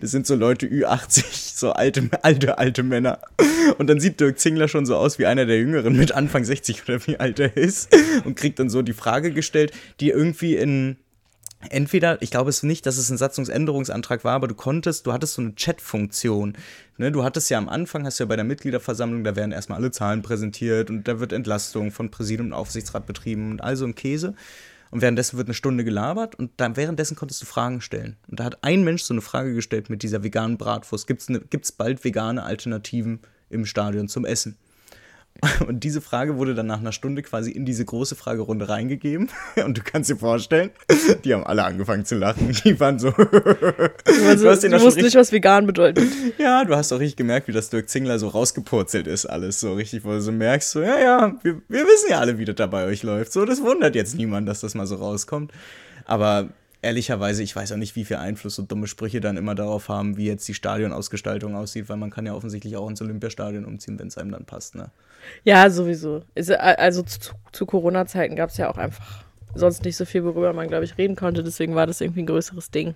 Das 0.00 0.12
sind 0.12 0.28
so 0.28 0.36
Leute 0.36 0.66
Ü80, 0.66 1.24
so 1.58 1.72
alte, 1.72 2.08
alte, 2.22 2.58
alte 2.58 2.84
Männer. 2.84 3.18
Und 3.78 3.88
dann 3.88 3.98
sieht 3.98 4.20
Dirk 4.20 4.38
Zingler 4.38 4.68
schon 4.68 4.86
so 4.86 4.94
aus 4.96 5.18
wie 5.18 5.26
einer 5.26 5.44
der 5.44 5.58
Jüngeren 5.58 5.96
mit 5.96 6.12
Anfang 6.12 6.44
60 6.44 6.84
oder 6.84 7.04
wie 7.08 7.18
alt 7.18 7.40
er 7.40 7.56
ist 7.56 7.94
und 8.24 8.36
kriegt 8.36 8.60
dann 8.60 8.70
so 8.70 8.82
die 8.82 8.92
Frage 8.92 9.32
gestellt, 9.32 9.72
die 9.98 10.10
irgendwie 10.10 10.54
in 10.54 10.98
entweder, 11.68 12.20
ich 12.22 12.30
glaube 12.30 12.50
es 12.50 12.62
nicht, 12.62 12.86
dass 12.86 12.96
es 12.96 13.10
ein 13.10 13.18
Satzungsänderungsantrag 13.18 14.24
war, 14.24 14.34
aber 14.34 14.48
du 14.48 14.54
konntest, 14.54 15.06
du 15.06 15.12
hattest 15.12 15.34
so 15.34 15.42
eine 15.42 15.54
Chat-Funktion. 15.54 16.56
Ne, 16.96 17.12
du 17.12 17.22
hattest 17.22 17.50
ja 17.50 17.58
am 17.58 17.68
Anfang, 17.68 18.06
hast 18.06 18.18
ja 18.18 18.26
bei 18.26 18.36
der 18.36 18.44
Mitgliederversammlung, 18.44 19.24
da 19.24 19.36
werden 19.36 19.52
erstmal 19.52 19.78
alle 19.78 19.90
Zahlen 19.90 20.22
präsentiert 20.22 20.90
und 20.90 21.06
da 21.06 21.20
wird 21.20 21.32
Entlastung 21.32 21.90
von 21.92 22.10
Präsidium 22.10 22.48
und 22.48 22.52
Aufsichtsrat 22.54 23.06
betrieben 23.06 23.50
und 23.50 23.62
all 23.62 23.76
so 23.76 23.84
ein 23.84 23.94
Käse. 23.94 24.34
Und 24.90 25.02
währenddessen 25.02 25.36
wird 25.36 25.46
eine 25.46 25.54
Stunde 25.54 25.84
gelabert 25.84 26.34
und 26.34 26.50
dann 26.56 26.76
währenddessen 26.76 27.16
konntest 27.16 27.42
du 27.42 27.46
Fragen 27.46 27.80
stellen. 27.80 28.16
Und 28.28 28.40
da 28.40 28.44
hat 28.44 28.64
ein 28.64 28.82
Mensch 28.82 29.02
so 29.02 29.14
eine 29.14 29.20
Frage 29.20 29.54
gestellt 29.54 29.88
mit 29.88 30.02
dieser 30.02 30.24
veganen 30.24 30.58
Bratwurst. 30.58 31.06
Gibt 31.06 31.22
es 31.22 31.28
ne, 31.28 31.40
bald 31.78 32.02
vegane 32.02 32.42
Alternativen 32.42 33.20
im 33.50 33.66
Stadion 33.66 34.08
zum 34.08 34.24
Essen? 34.24 34.56
Und 35.66 35.84
diese 35.84 36.00
Frage 36.00 36.36
wurde 36.36 36.54
dann 36.54 36.66
nach 36.66 36.80
einer 36.80 36.92
Stunde 36.92 37.22
quasi 37.22 37.50
in 37.50 37.64
diese 37.64 37.84
große 37.84 38.14
Fragerunde 38.14 38.68
reingegeben. 38.68 39.30
Und 39.64 39.78
du 39.78 39.82
kannst 39.82 40.10
dir 40.10 40.16
vorstellen, 40.16 40.70
die 41.24 41.32
haben 41.32 41.44
alle 41.44 41.64
angefangen 41.64 42.04
zu 42.04 42.16
lachen. 42.16 42.54
Die 42.64 42.78
waren 42.78 42.98
so. 42.98 43.08
Also, 43.08 44.48
hast 44.48 44.64
du 44.64 44.68
da 44.68 44.80
wussten 44.80 45.00
schon 45.00 45.04
nicht, 45.04 45.16
was 45.16 45.32
vegan 45.32 45.66
bedeutet. 45.66 46.08
ja, 46.38 46.64
du 46.64 46.76
hast 46.76 46.92
auch 46.92 47.00
richtig 47.00 47.16
gemerkt, 47.16 47.48
wie 47.48 47.52
das 47.52 47.70
Dirk 47.70 47.88
Zingler 47.88 48.18
so 48.18 48.28
rausgepurzelt 48.28 49.06
ist, 49.06 49.26
alles 49.26 49.60
so 49.60 49.74
richtig, 49.74 50.04
wo 50.04 50.10
du 50.10 50.20
so 50.20 50.32
merkst, 50.32 50.70
so, 50.70 50.82
ja, 50.82 50.98
ja, 50.98 51.34
wir, 51.42 51.62
wir 51.68 51.84
wissen 51.84 52.10
ja 52.10 52.20
alle, 52.20 52.38
wie 52.38 52.44
das 52.44 52.56
da 52.56 52.66
bei 52.66 52.84
euch 52.84 53.02
läuft. 53.02 53.32
So, 53.32 53.44
das 53.44 53.62
wundert 53.62 53.94
jetzt 53.94 54.16
niemand, 54.16 54.48
dass 54.48 54.60
das 54.60 54.74
mal 54.74 54.86
so 54.86 54.96
rauskommt. 54.96 55.52
Aber 56.04 56.50
ehrlicherweise, 56.82 57.42
ich 57.42 57.54
weiß 57.54 57.72
auch 57.72 57.76
nicht, 57.76 57.96
wie 57.96 58.04
viel 58.04 58.16
Einfluss 58.16 58.56
so 58.56 58.62
dumme 58.62 58.86
Sprüche 58.86 59.20
dann 59.20 59.36
immer 59.36 59.54
darauf 59.54 59.88
haben, 59.88 60.16
wie 60.16 60.26
jetzt 60.26 60.46
die 60.48 60.54
Stadionausgestaltung 60.54 61.54
aussieht, 61.54 61.88
weil 61.88 61.96
man 61.96 62.10
kann 62.10 62.26
ja 62.26 62.34
offensichtlich 62.34 62.76
auch 62.76 62.88
ins 62.88 63.00
Olympiastadion 63.02 63.64
umziehen, 63.64 63.98
wenn 63.98 64.08
es 64.08 64.18
einem 64.18 64.32
dann 64.32 64.44
passt, 64.44 64.74
ne? 64.74 64.90
Ja, 65.44 65.68
sowieso. 65.70 66.22
Äh, 66.34 66.54
Also 66.54 67.02
zu, 67.02 67.32
zu 67.52 67.66
Corona-Zeiten 67.66 68.36
gab 68.36 68.50
es 68.50 68.56
ja 68.56 68.70
auch 68.70 68.78
einfach 68.78 69.24
sonst 69.54 69.84
nicht 69.84 69.96
so 69.96 70.04
viel, 70.04 70.24
worüber 70.24 70.52
man, 70.52 70.68
glaube 70.68 70.84
ich, 70.84 70.96
reden 70.98 71.16
konnte. 71.16 71.42
Deswegen 71.42 71.74
war 71.74 71.86
das 71.86 72.00
irgendwie 72.00 72.22
ein 72.22 72.26
größeres 72.26 72.70
Ding, 72.70 72.94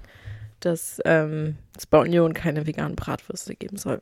dass 0.61 1.01
ähm, 1.05 1.57
es 1.77 1.87
bei 1.87 1.99
Union 1.99 2.33
keine 2.35 2.67
veganen 2.67 2.97
Bratwürste 2.97 3.55
geben 3.55 3.77
soll. 3.77 4.01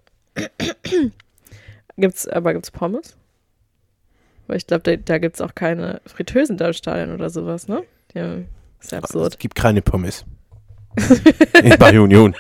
gibt's, 1.97 2.29
aber 2.29 2.53
gibt 2.53 2.67
es 2.67 2.71
Pommes? 2.71 3.17
Weil 4.47 4.57
ich 4.57 4.67
glaube, 4.67 4.83
da, 4.83 4.97
da 4.97 5.19
gibt 5.19 5.37
es 5.37 5.41
auch 5.41 5.55
keine 5.55 6.01
Fritteusen 6.07 6.57
da 6.57 6.69
im 6.69 6.73
Stadion 6.73 7.15
oder 7.15 7.31
sowas, 7.31 7.69
ne? 7.69 7.83
Ja, 8.15 8.35
ist 8.81 8.93
ja 8.93 8.99
Es 8.99 9.05
absurd. 9.05 9.39
gibt 9.39 9.55
keine 9.55 9.83
Pommes. 9.83 10.25
bei 11.79 11.99
Union. 11.99 12.35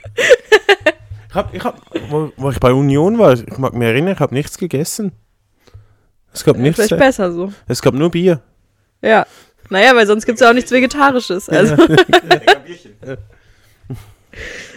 Ich 1.29 1.35
hab, 1.35 1.55
ich 1.55 1.64
hab, 1.64 1.81
wo, 2.11 2.31
wo 2.37 2.51
ich 2.51 2.61
bei 2.61 2.73
Union 2.73 3.18
war, 3.18 3.33
ich 3.33 3.57
mag 3.57 3.73
mich 3.73 3.88
erinnern, 3.88 4.12
ich 4.14 4.21
habe 4.21 4.35
nichts 4.35 4.59
gegessen. 4.59 5.12
Es 6.33 6.45
gab 6.45 6.57
nichts. 6.57 6.77
Vielleicht 6.77 6.99
besser 6.99 7.33
so. 7.33 7.53
Es 7.68 7.83
gab 7.83 7.95
nur 7.95 8.11
Bier. 8.11 8.40
Ja. 9.01 9.27
Naja, 9.71 9.95
weil 9.95 10.07
sonst 10.07 10.27
gibt 10.27 10.37
es 10.37 10.42
ja 10.42 10.51
auch 10.51 10.55
nichts 10.55 10.71
Vegetarisches. 10.71 11.49
Also. 11.49 11.77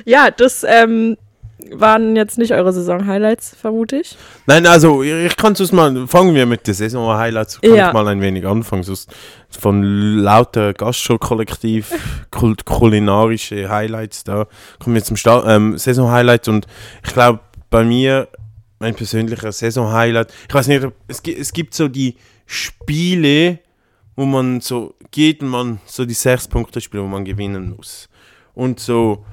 ja, 0.05 0.31
das 0.31 0.65
ähm, 0.67 1.17
waren 1.71 2.15
jetzt 2.15 2.37
nicht 2.37 2.53
eure 2.53 2.71
Saison-Highlights, 2.71 3.55
vermute 3.59 3.97
ich. 3.97 4.17
Nein, 4.45 4.65
also 4.67 5.03
ich, 5.03 5.35
kann 5.35 5.53
es 5.53 5.71
mal, 5.71 6.07
fangen 6.07 6.35
wir 6.35 6.45
mit 6.45 6.67
der 6.67 6.73
Saison-Highlights, 6.73 7.61
kann 7.61 7.73
Ja. 7.73 7.87
ich 7.87 7.93
mal 7.93 8.07
ein 8.07 8.21
wenig 8.21 8.45
anfangen. 8.45 8.83
Sonst 8.83 9.11
von 9.49 9.83
lauter 9.83 10.73
Gastro-Kollektiv, 10.73 11.93
kul 12.31 12.55
kulinarische 12.63 13.69
Highlights, 13.69 14.23
da 14.23 14.47
kommen 14.79 14.95
wir 14.95 15.03
zum 15.03 15.17
Start, 15.17 15.45
ähm, 15.47 15.77
Saison-Highlights 15.77 16.47
und 16.47 16.67
ich 17.05 17.13
glaube, 17.13 17.39
bei 17.69 17.83
mir, 17.83 18.27
mein 18.85 18.93
persönlicher 18.93 19.51
Saison-Highlight, 19.51 20.31
ich 20.47 20.53
weiß 20.53 20.67
nicht, 20.67 20.87
es, 21.07 21.21
es 21.21 21.51
gibt 21.51 21.73
so 21.73 21.87
die 21.87 22.15
Spiele, 22.45 23.59
wo 24.15 24.25
man 24.25 24.61
so 24.61 24.93
geht 25.09 25.41
und 25.41 25.49
man 25.49 25.79
so 25.85 26.05
die 26.05 26.13
sechs 26.13 26.47
Punkte 26.47 26.79
spielt, 26.79 27.01
wo 27.03 27.07
man 27.07 27.25
gewinnen 27.25 27.75
muss. 27.75 28.07
Und 28.53 28.79
so, 28.79 29.25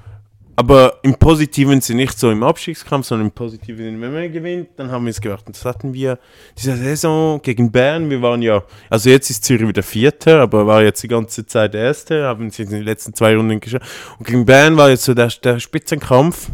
aber 0.56 1.00
im 1.02 1.16
positiven 1.16 1.82
Sinne, 1.82 2.02
nicht 2.02 2.18
so 2.18 2.30
im 2.30 2.42
Abstiegskampf, 2.42 3.06
sondern 3.06 3.28
im 3.28 3.32
positiven 3.32 3.84
Sinne, 3.84 4.00
wenn 4.00 4.14
man 4.14 4.32
gewinnt, 4.32 4.70
dann 4.76 4.90
haben 4.90 5.04
wir 5.04 5.10
es 5.10 5.20
gemacht. 5.20 5.46
Und 5.46 5.54
das 5.54 5.66
hatten 5.66 5.92
wir 5.92 6.18
diese 6.56 6.74
Saison 6.74 7.42
gegen 7.42 7.70
Bern. 7.70 8.08
Wir 8.08 8.22
waren 8.22 8.40
ja, 8.40 8.62
also 8.88 9.10
jetzt 9.10 9.28
ist 9.28 9.44
Zürich 9.44 9.68
wieder 9.68 9.82
Vierter, 9.82 10.40
aber 10.40 10.66
war 10.66 10.82
jetzt 10.82 11.02
die 11.02 11.08
ganze 11.08 11.44
Zeit 11.44 11.74
Erster, 11.74 12.26
haben 12.26 12.50
sie 12.50 12.62
in 12.62 12.70
den 12.70 12.84
letzten 12.84 13.12
zwei 13.12 13.36
Runden 13.36 13.60
geschafft. 13.60 13.86
Und 14.18 14.26
gegen 14.26 14.46
Bern 14.46 14.78
war 14.78 14.88
jetzt 14.88 15.04
so 15.04 15.12
der, 15.12 15.28
der 15.28 15.60
Spitzenkampf. 15.60 16.48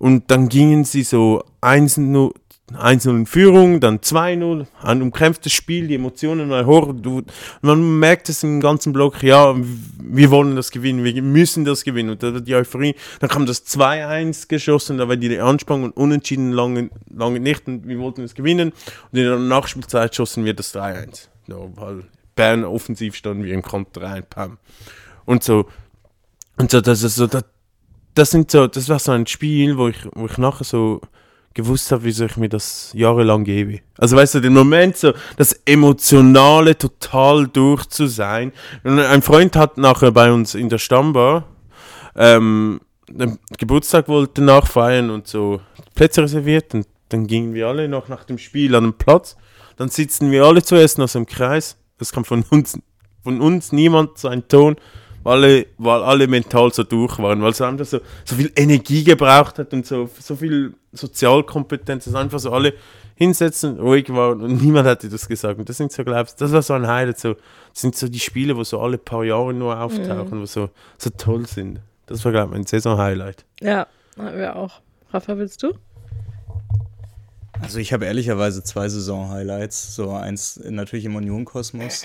Und 0.00 0.32
dann 0.32 0.48
gingen 0.48 0.84
sie 0.84 1.04
so 1.04 1.44
1-0 1.60 2.32
1-0 2.74 3.10
in 3.10 3.26
Führung, 3.26 3.80
dann 3.80 3.98
2-0, 3.98 4.66
ein 4.82 5.02
umkämpftes 5.02 5.52
Spiel, 5.52 5.88
die 5.88 5.96
Emotionen 5.96 6.50
waren 6.50 6.66
hoch. 6.66 6.92
Du, 6.94 7.22
man 7.62 7.98
merkt 7.98 8.28
es 8.28 8.42
im 8.42 8.60
ganzen 8.60 8.92
Block, 8.92 9.22
ja, 9.22 9.54
wir 9.56 10.30
wollen 10.30 10.56
das 10.56 10.70
gewinnen, 10.70 11.02
wir 11.04 11.22
müssen 11.22 11.64
das 11.64 11.84
gewinnen. 11.84 12.10
Und 12.10 12.46
die 12.46 12.54
Euphorie, 12.54 12.94
dann 13.18 13.28
kam 13.28 13.46
das 13.46 13.66
2-1 13.66 14.48
geschossen, 14.48 14.98
da 14.98 15.08
war 15.08 15.16
die 15.16 15.38
Anspannung 15.38 15.86
und 15.86 15.96
unentschieden 15.96 16.52
lange, 16.52 16.90
lange 17.12 17.40
nicht 17.40 17.66
und 17.66 17.86
wir 17.86 17.98
wollten 17.98 18.22
es 18.22 18.34
gewinnen. 18.34 18.72
Und 19.10 19.18
in 19.18 19.24
der 19.24 19.38
Nachspielzeit 19.38 20.14
schossen 20.14 20.44
wir 20.44 20.54
das 20.54 20.74
3-1. 20.74 21.28
Ja, 21.48 21.56
weil 21.74 22.04
Bern 22.36 22.64
offensiv 22.64 23.16
standen 23.16 23.44
wir 23.44 23.52
im 23.52 23.62
Konter 23.62 24.02
rein, 24.02 24.24
pam. 24.28 24.58
Und 25.24 25.42
so, 25.42 25.66
und 26.56 26.70
so, 26.70 26.80
das 26.80 27.02
ist 27.02 27.16
so, 27.16 27.26
das, 27.26 27.44
das 28.14 28.30
sind 28.30 28.50
so, 28.50 28.66
das 28.66 28.88
war 28.88 28.98
so 28.98 29.12
ein 29.12 29.26
Spiel, 29.26 29.76
wo 29.76 29.88
ich, 29.88 29.98
wo 30.14 30.26
ich 30.26 30.38
nachher 30.38 30.64
so 30.64 31.00
gewusst 31.54 31.90
habe, 31.90 32.04
wieso 32.04 32.26
ich 32.26 32.36
mir 32.36 32.48
das 32.48 32.92
jahrelang 32.94 33.44
gebe. 33.44 33.80
Also 33.98 34.16
weißt 34.16 34.36
du, 34.36 34.40
den 34.40 34.52
Moment 34.52 34.96
so, 34.96 35.12
das 35.36 35.52
Emotionale 35.64 36.78
total 36.78 37.48
durch 37.48 37.86
zu 37.86 38.06
sein. 38.06 38.52
Und 38.84 38.98
ein 38.98 39.22
Freund 39.22 39.56
hat 39.56 39.76
nachher 39.76 40.12
bei 40.12 40.32
uns 40.32 40.54
in 40.54 40.68
der 40.68 40.78
Stammbar 40.78 41.44
ähm, 42.16 42.80
den 43.08 43.38
Geburtstag 43.58 44.08
wollte 44.08 44.42
nachfeiern 44.42 45.10
und 45.10 45.26
so 45.26 45.60
Plätze 45.94 46.22
reserviert 46.22 46.74
und 46.74 46.86
dann 47.08 47.26
gingen 47.26 47.54
wir 47.54 47.66
alle 47.66 47.88
noch 47.88 48.08
nach 48.08 48.24
dem 48.24 48.38
Spiel 48.38 48.74
an 48.74 48.84
den 48.84 48.92
Platz. 48.94 49.36
Dann 49.76 49.88
sitzen 49.88 50.30
wir 50.30 50.44
alle 50.44 50.62
zuerst 50.62 50.98
noch 50.98 51.08
so 51.08 51.18
im 51.18 51.26
Kreis. 51.26 51.76
Das 51.98 52.12
kam 52.12 52.24
von 52.24 52.44
uns, 52.50 52.78
von 53.24 53.40
uns 53.40 53.72
niemand 53.72 54.18
so 54.18 54.28
ein 54.28 54.46
Ton, 54.46 54.76
alle, 55.24 55.66
weil 55.78 56.02
alle 56.02 56.26
mental 56.26 56.72
so 56.72 56.82
durch 56.82 57.18
waren, 57.18 57.42
weil 57.42 57.50
es 57.50 57.60
einfach 57.60 57.84
so, 57.84 58.00
so 58.24 58.36
viel 58.36 58.50
Energie 58.56 59.04
gebraucht 59.04 59.58
hat 59.58 59.72
und 59.72 59.86
so, 59.86 60.08
so 60.18 60.36
viel 60.36 60.74
Sozialkompetenz, 60.92 62.04
dass 62.04 62.14
einfach 62.14 62.38
so 62.38 62.52
alle 62.52 62.74
hinsetzen, 63.14 63.78
ruhig 63.78 64.08
waren 64.08 64.40
und 64.40 64.62
niemand 64.62 64.88
hatte 64.88 65.08
das 65.08 65.28
gesagt. 65.28 65.58
Und 65.58 65.68
das 65.68 65.76
sind 65.76 65.92
so, 65.92 66.02
glaubst 66.04 66.40
das 66.40 66.52
war 66.52 66.62
so 66.62 66.72
ein 66.72 66.86
Highlight, 66.86 67.18
so, 67.18 67.34
das 67.34 67.82
sind 67.82 67.94
so 67.94 68.08
die 68.08 68.18
Spiele, 68.18 68.56
wo 68.56 68.64
so 68.64 68.80
alle 68.80 68.96
paar 68.96 69.24
Jahre 69.24 69.52
nur 69.52 69.78
auftauchen, 69.78 70.40
wo 70.40 70.46
so, 70.46 70.70
so 70.96 71.10
toll 71.10 71.46
sind. 71.46 71.80
Das 72.06 72.24
war, 72.24 72.32
glaube 72.32 72.48
ich, 72.48 72.52
mein 72.54 72.66
Saison-Highlight. 72.66 73.44
Ja, 73.60 73.86
wir 74.16 74.56
auch. 74.56 74.80
Rafa, 75.12 75.36
willst 75.36 75.62
du? 75.62 75.74
Also 77.62 77.78
ich 77.78 77.92
habe 77.92 78.06
ehrlicherweise 78.06 78.62
zwei 78.62 78.88
Saison-Highlights. 78.88 79.94
So 79.94 80.10
eins 80.12 80.58
natürlich 80.64 81.04
im 81.04 81.14
Union-Kosmos. 81.16 82.04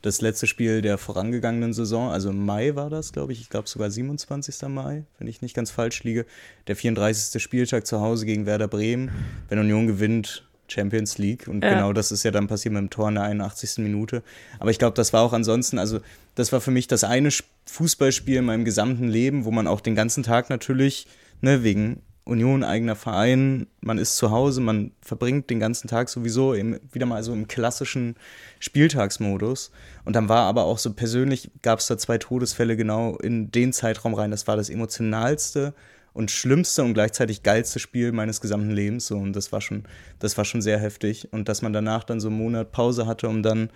Das 0.00 0.20
letzte 0.20 0.46
Spiel 0.46 0.80
der 0.82 0.98
vorangegangenen 0.98 1.72
Saison, 1.72 2.10
also 2.10 2.30
im 2.30 2.44
Mai 2.44 2.74
war 2.74 2.90
das, 2.90 3.12
glaube 3.12 3.32
ich. 3.32 3.40
Ich 3.40 3.50
glaube 3.50 3.68
sogar 3.68 3.90
27. 3.90 4.68
Mai, 4.68 5.04
wenn 5.18 5.28
ich 5.28 5.42
nicht 5.42 5.54
ganz 5.54 5.70
falsch 5.70 6.02
liege. 6.04 6.24
Der 6.66 6.76
34. 6.76 7.42
Spieltag 7.42 7.86
zu 7.86 8.00
Hause 8.00 8.26
gegen 8.26 8.46
Werder 8.46 8.68
Bremen. 8.68 9.10
Wenn 9.48 9.58
Union 9.58 9.86
gewinnt, 9.86 10.44
Champions 10.68 11.18
League. 11.18 11.46
Und 11.48 11.62
Ja. 11.62 11.70
genau 11.74 11.92
das 11.92 12.10
ist 12.12 12.22
ja 12.22 12.30
dann 12.30 12.46
passiert 12.48 12.72
mit 12.72 12.80
dem 12.80 12.90
Tor 12.90 13.08
in 13.08 13.14
der 13.16 13.24
81. 13.24 13.82
Minute. 13.82 14.22
Aber 14.58 14.70
ich 14.70 14.78
glaube, 14.78 14.94
das 14.96 15.12
war 15.12 15.22
auch 15.22 15.32
ansonsten, 15.32 15.78
also 15.78 16.00
das 16.34 16.52
war 16.52 16.60
für 16.60 16.70
mich 16.70 16.86
das 16.86 17.04
eine 17.04 17.28
Sp- 17.30 17.46
Fußballspiel 17.66 18.36
in 18.38 18.44
meinem 18.44 18.64
gesamten 18.64 19.08
Leben, 19.08 19.44
wo 19.44 19.50
man 19.50 19.66
auch 19.66 19.80
den 19.80 19.94
ganzen 19.94 20.22
Tag 20.22 20.48
natürlich, 20.50 21.06
ne, 21.42 21.62
wegen 21.62 22.00
Union, 22.24 22.62
eigener 22.62 22.94
Verein, 22.94 23.66
man 23.80 23.98
ist 23.98 24.16
zu 24.16 24.30
Hause, 24.30 24.60
man 24.60 24.92
verbringt 25.00 25.50
den 25.50 25.58
ganzen 25.58 25.88
Tag 25.88 26.08
sowieso 26.08 26.54
im, 26.54 26.78
wieder 26.92 27.06
mal 27.06 27.22
so 27.24 27.32
im 27.32 27.48
klassischen 27.48 28.14
Spieltagsmodus. 28.60 29.72
Und 30.04 30.14
dann 30.14 30.28
war 30.28 30.44
aber 30.44 30.64
auch 30.64 30.78
so 30.78 30.92
persönlich, 30.92 31.50
gab 31.62 31.80
es 31.80 31.88
da 31.88 31.98
zwei 31.98 32.18
Todesfälle 32.18 32.76
genau 32.76 33.16
in 33.16 33.50
den 33.50 33.72
Zeitraum 33.72 34.14
rein. 34.14 34.30
Das 34.30 34.46
war 34.46 34.56
das 34.56 34.70
emotionalste 34.70 35.74
und 36.12 36.30
schlimmste 36.30 36.84
und 36.84 36.94
gleichzeitig 36.94 37.42
geilste 37.42 37.80
Spiel 37.80 38.12
meines 38.12 38.40
gesamten 38.40 38.70
Lebens. 38.70 39.06
So, 39.06 39.16
und 39.16 39.34
das 39.34 39.50
war 39.50 39.60
schon, 39.60 39.84
das 40.20 40.38
war 40.38 40.44
schon 40.44 40.62
sehr 40.62 40.78
heftig. 40.78 41.32
Und 41.32 41.48
dass 41.48 41.60
man 41.60 41.72
danach 41.72 42.04
dann 42.04 42.20
so 42.20 42.28
einen 42.28 42.38
Monat 42.38 42.70
Pause 42.70 43.06
hatte, 43.06 43.28
um 43.28 43.42
dann 43.42 43.70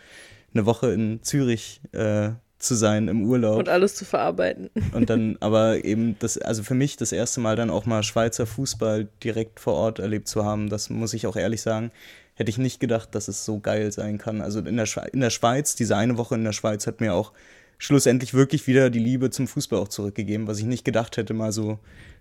eine 0.55 0.67
Woche 0.67 0.93
in 0.93 1.23
Zürich 1.23 1.81
äh, 1.93 2.31
zu 2.59 2.75
sein 2.75 3.09
im 3.09 3.25
Urlaub. 3.25 3.59
Und 3.59 3.69
alles 3.69 3.95
zu 3.95 4.05
verarbeiten. 4.05 4.71
Und 4.93 5.11
dann 5.11 5.37
aber 5.41 5.85
eben 5.85 6.19
das, 6.19 6.39
also 6.39 6.63
für 6.63 6.75
mich 6.75 6.97
das 6.97 7.13
erste 7.13 7.41
Mal 7.41 7.57
dann 7.57 7.71
auch 7.71 7.87
mal 7.87 8.03
Schweizer 8.03 8.47
Fußball 8.47 9.09
direkt 9.23 9.61
vor 9.61 9.75
Ort 9.75 9.99
erlebt 9.99 10.29
zu 10.29 10.45
haben, 10.45 10.69
das 10.69 10.91
muss 10.91 11.15
ich 11.15 11.27
auch 11.27 11.37
ehrlich 11.37 11.63
sagen, 11.63 11.91
hätte 12.35 12.51
ich 12.51 12.59
nicht 12.59 12.81
gedacht, 12.81 13.15
dass 13.15 13.29
es 13.29 13.45
so 13.45 13.61
geil 13.61 13.93
sein 13.93 14.19
kann. 14.19 14.41
Also 14.41 14.61
in 14.61 14.77
der, 14.77 14.87
Schwe 14.87 15.09
in 15.13 15.21
der 15.21 15.31
Schweiz, 15.31 15.75
diese 15.75 15.97
eine 15.97 16.19
Woche 16.19 16.35
in 16.35 16.45
der 16.45 16.53
Schweiz 16.53 16.87
hat 16.87 17.01
mir 17.01 17.15
auch 17.15 17.33
schlussendlich 17.79 18.35
wirklich 18.35 18.67
wieder 18.67 18.91
die 18.91 18.99
Liebe 18.99 19.31
zum 19.31 19.47
Fußball 19.47 19.79
auch 19.79 19.89
zurückgegeben, 19.89 20.47
was 20.47 20.59
ich 20.59 20.65
nicht 20.65 20.85
gedacht 20.85 21.17
hätte, 21.17 21.35
mal 21.35 21.53
so 21.53 21.79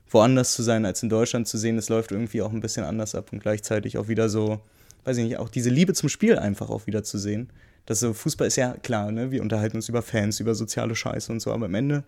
woanders 0.10 0.54
zu 0.54 0.64
sein, 0.64 0.86
als 0.86 1.02
in 1.04 1.10
Deutschland 1.10 1.48
zu 1.48 1.58
sehen. 1.58 1.78
Es 1.78 1.90
läuft 1.90 2.12
irgendwie 2.12 2.42
auch 2.42 2.52
ein 2.52 2.62
bisschen 2.62 2.84
anders 2.84 3.16
ab 3.16 3.32
und 3.32 3.42
gleichzeitig 3.42 3.98
auch 3.98 4.08
wieder 4.08 4.30
so, 4.30 4.60
weiß 5.04 5.18
ich 5.18 5.26
nicht, 5.26 5.38
auch 5.38 5.50
diese 5.50 5.70
Liebe 5.70 5.94
zum 5.94 6.10
Spiel 6.10 6.38
einfach 6.38 6.70
auch 6.70 6.88
wieder 6.88 7.04
zu 7.04 7.18
sehen. 7.18 7.50
Das 7.86 8.00
so, 8.00 8.14
Fußball 8.14 8.48
ist 8.48 8.56
ja 8.56 8.74
klar, 8.82 9.12
ne? 9.12 9.32
Wir 9.32 9.42
unterhalten 9.42 9.78
uns 9.78 9.90
über 9.90 10.02
Fans, 10.02 10.40
über 10.40 10.56
soziale 10.56 10.96
Scheiße 10.96 11.32
und 11.32 11.40
so, 11.40 11.52
aber 11.52 11.66
am 11.66 11.76
Ende, 11.76 12.04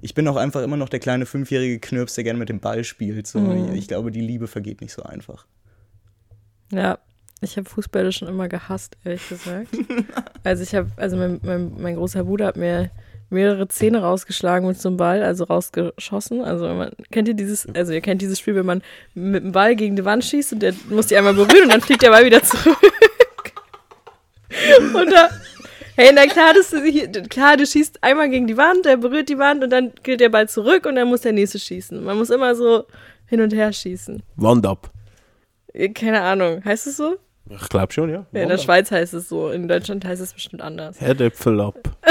ich 0.00 0.14
bin 0.14 0.28
auch 0.28 0.36
einfach 0.36 0.62
immer 0.62 0.76
noch 0.76 0.88
der 0.88 1.00
kleine 1.00 1.26
fünfjährige 1.26 1.80
Knirps, 1.80 2.14
der 2.14 2.24
gerne 2.24 2.38
mit 2.38 2.48
dem 2.48 2.60
Ball 2.60 2.84
spielt. 2.84 3.26
So. 3.26 3.40
Mhm. 3.40 3.74
Ich, 3.74 3.88
glaube, 3.88 4.12
die 4.12 4.20
Liebe 4.20 4.46
vergeht 4.46 4.80
nicht 4.80 4.92
so 4.92 5.02
einfach. 5.02 5.46
Ja, 6.72 6.98
ich 7.40 7.56
habe 7.56 7.68
Fußball 7.68 8.12
schon 8.12 8.28
immer 8.28 8.48
gehasst, 8.48 8.96
ehrlich 9.04 9.28
gesagt. 9.28 9.68
also 10.44 10.62
ich 10.62 10.74
habe, 10.74 10.90
also 10.96 11.16
mein, 11.16 11.40
mein, 11.42 11.72
mein 11.78 11.96
großer 11.96 12.24
Bruder 12.24 12.46
hat 12.46 12.56
mir 12.56 12.90
mehrere 13.30 13.68
Zähne 13.68 14.00
rausgeschlagen 14.00 14.66
mit 14.66 14.80
so 14.80 14.88
einem 14.88 14.96
Ball, 14.96 15.22
also 15.22 15.44
rausgeschossen. 15.44 16.42
Also 16.42 16.66
man, 16.68 16.92
kennt 17.10 17.28
ihr 17.28 17.34
dieses, 17.34 17.66
also 17.74 17.92
ihr 17.92 18.00
kennt 18.00 18.22
dieses 18.22 18.38
Spiel, 18.38 18.54
wenn 18.54 18.66
man 18.66 18.82
mit 19.14 19.44
dem 19.44 19.52
Ball 19.52 19.76
gegen 19.76 19.96
die 19.96 20.04
Wand 20.04 20.24
schießt 20.24 20.54
und 20.54 20.60
der 20.60 20.74
muss 20.88 21.08
die 21.08 21.16
einmal 21.16 21.34
berühren 21.34 21.64
und 21.64 21.72
dann 21.72 21.80
fliegt 21.80 22.02
der 22.02 22.10
Ball 22.10 22.24
wieder 22.24 22.42
zurück. 22.42 22.78
Und 24.94 25.12
da, 25.12 25.30
hey, 25.96 26.10
na 26.14 26.26
klar, 26.26 26.54
das, 26.54 26.74
klar, 27.28 27.56
du 27.56 27.66
schießt 27.66 28.02
einmal 28.02 28.28
gegen 28.30 28.46
die 28.46 28.56
Wand, 28.56 28.84
der 28.84 28.96
berührt 28.96 29.28
die 29.28 29.38
Wand 29.38 29.62
und 29.64 29.70
dann 29.70 29.92
geht 30.02 30.20
der 30.20 30.28
Ball 30.28 30.48
zurück 30.48 30.86
und 30.86 30.96
dann 30.96 31.08
muss 31.08 31.22
der 31.22 31.32
nächste 31.32 31.58
schießen. 31.58 32.02
Man 32.02 32.16
muss 32.18 32.30
immer 32.30 32.54
so 32.54 32.84
hin 33.26 33.40
und 33.40 33.52
her 33.52 33.72
schießen. 33.72 34.22
Wand 34.36 34.66
ab. 34.66 34.90
Keine 35.94 36.22
Ahnung, 36.22 36.64
heißt 36.64 36.86
es 36.86 36.96
so? 36.96 37.16
Ich 37.50 37.68
glaube 37.68 37.92
schon, 37.92 38.10
ja. 38.10 38.26
Ja, 38.32 38.42
in 38.42 38.48
der 38.48 38.58
Schweiz 38.58 38.90
heißt 38.90 39.14
es 39.14 39.28
so, 39.28 39.50
in 39.50 39.68
Deutschland 39.68 40.04
heißt 40.04 40.20
es 40.20 40.34
bestimmt 40.34 40.62
anders. 40.62 41.00
Herdäpfel 41.00 41.60
ab. 41.60 41.78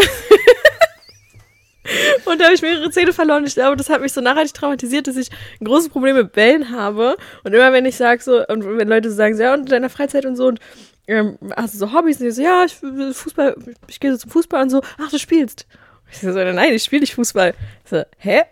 Und 2.26 2.40
da 2.40 2.46
habe 2.46 2.56
ich 2.56 2.62
mehrere 2.62 2.90
Zähne 2.90 3.14
verloren. 3.14 3.46
Ich 3.46 3.54
glaube, 3.54 3.78
das 3.78 3.90
hat 3.90 4.02
mich 4.02 4.12
so 4.12 4.20
nachhaltig 4.22 4.54
traumatisiert, 4.54 5.08
dass 5.08 5.16
ich 5.16 5.30
ein 5.62 5.66
großes 5.66 5.90
Problem 5.90 6.16
mit 6.16 6.34
Bällen 6.34 6.72
habe. 6.72 7.16
Und 7.44 7.54
immer 7.54 7.72
wenn 7.72 7.86
ich 7.86 7.96
sage 7.96 8.22
so, 8.22 8.46
und 8.46 8.66
wenn 8.78 8.88
Leute 8.88 9.10
so 9.10 9.16
sagen, 9.16 9.36
so, 9.36 9.44
ja, 9.44 9.54
und 9.54 9.62
in 9.62 9.66
deiner 9.68 9.90
Freizeit 9.90 10.26
und 10.26 10.36
so, 10.36 10.48
und 10.48 10.60
ähm, 11.08 11.38
hast 11.56 11.74
du 11.74 11.80
so 11.80 11.94
Hobbys? 11.94 12.20
Und 12.20 12.28
ich 12.28 12.36
so, 12.36 12.42
ja, 12.42 12.66
ich 12.66 12.76
Fußball, 12.76 13.56
ich 13.88 14.00
gehe 14.00 14.12
so 14.12 14.18
zum 14.18 14.32
Fußball 14.32 14.62
und 14.62 14.70
so, 14.70 14.82
ach, 15.00 15.10
du 15.10 15.18
spielst. 15.18 15.66
Ich 16.12 16.20
so, 16.20 16.32
nein, 16.32 16.74
ich 16.74 16.84
spiele 16.84 17.02
nicht 17.02 17.16
Fußball. 17.16 17.54
Ich 17.84 17.90
so, 17.90 18.04
hä? 18.18 18.44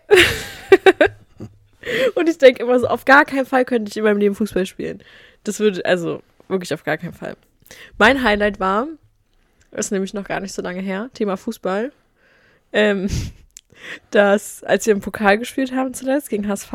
und 2.14 2.28
ich 2.28 2.38
denke 2.38 2.62
immer 2.62 2.78
so, 2.78 2.88
auf 2.88 3.04
gar 3.04 3.24
keinen 3.24 3.46
Fall 3.46 3.64
könnte 3.64 3.90
ich 3.90 3.96
in 3.96 4.04
meinem 4.04 4.18
Leben 4.18 4.34
Fußball 4.34 4.66
spielen. 4.66 5.02
Das 5.44 5.60
würde, 5.60 5.84
also 5.84 6.22
wirklich 6.48 6.72
auf 6.74 6.84
gar 6.84 6.98
keinen 6.98 7.14
Fall. 7.14 7.36
Mein 7.98 8.22
Highlight 8.22 8.60
war, 8.60 8.88
ist 9.72 9.92
nämlich 9.92 10.14
noch 10.14 10.24
gar 10.24 10.40
nicht 10.40 10.52
so 10.52 10.62
lange 10.62 10.80
her, 10.80 11.10
Thema 11.14 11.36
Fußball, 11.36 11.92
ähm, 12.72 13.08
dass, 14.10 14.62
als 14.64 14.86
wir 14.86 14.94
im 14.94 15.00
Pokal 15.00 15.38
gespielt 15.38 15.72
haben 15.72 15.94
zuletzt 15.94 16.30
gegen 16.30 16.48
HSV, 16.48 16.72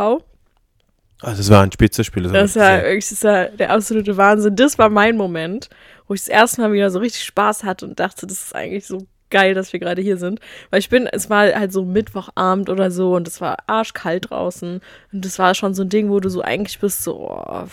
Ah, 1.21 1.33
das 1.35 1.49
war 1.49 1.61
ein 1.61 1.71
Spitzenspiel. 1.71 2.23
Das, 2.23 2.31
das 2.31 2.55
war 2.55 2.77
ich 2.79 2.83
wirklich 2.83 3.09
das 3.09 3.23
war 3.23 3.45
der 3.45 3.71
absolute 3.71 4.17
Wahnsinn. 4.17 4.55
Das 4.55 4.77
war 4.77 4.89
mein 4.89 5.15
Moment, 5.15 5.69
wo 6.07 6.13
ich 6.13 6.21
das 6.21 6.29
erste 6.29 6.61
Mal 6.61 6.73
wieder 6.73 6.89
so 6.89 6.99
richtig 6.99 7.23
Spaß 7.23 7.63
hatte 7.63 7.85
und 7.85 7.99
dachte, 7.99 8.25
das 8.25 8.43
ist 8.43 8.55
eigentlich 8.55 8.87
so 8.87 9.05
geil, 9.29 9.53
dass 9.53 9.71
wir 9.71 9.79
gerade 9.79 10.01
hier 10.01 10.17
sind. 10.17 10.39
Weil 10.69 10.79
ich 10.79 10.89
bin, 10.89 11.07
es 11.07 11.29
war 11.29 11.53
halt 11.53 11.71
so 11.71 11.85
Mittwochabend 11.85 12.69
oder 12.69 12.91
so 12.91 13.15
und 13.15 13.27
es 13.27 13.39
war 13.39 13.57
arschkalt 13.67 14.29
draußen. 14.29 14.81
Und 15.13 15.25
das 15.25 15.39
war 15.39 15.55
schon 15.55 15.73
so 15.73 15.83
ein 15.83 15.89
Ding, 15.89 16.09
wo 16.09 16.19
du 16.19 16.29
so 16.29 16.41
eigentlich 16.41 16.79
bist, 16.79 17.03
so 17.03 17.29
oh, 17.29 17.67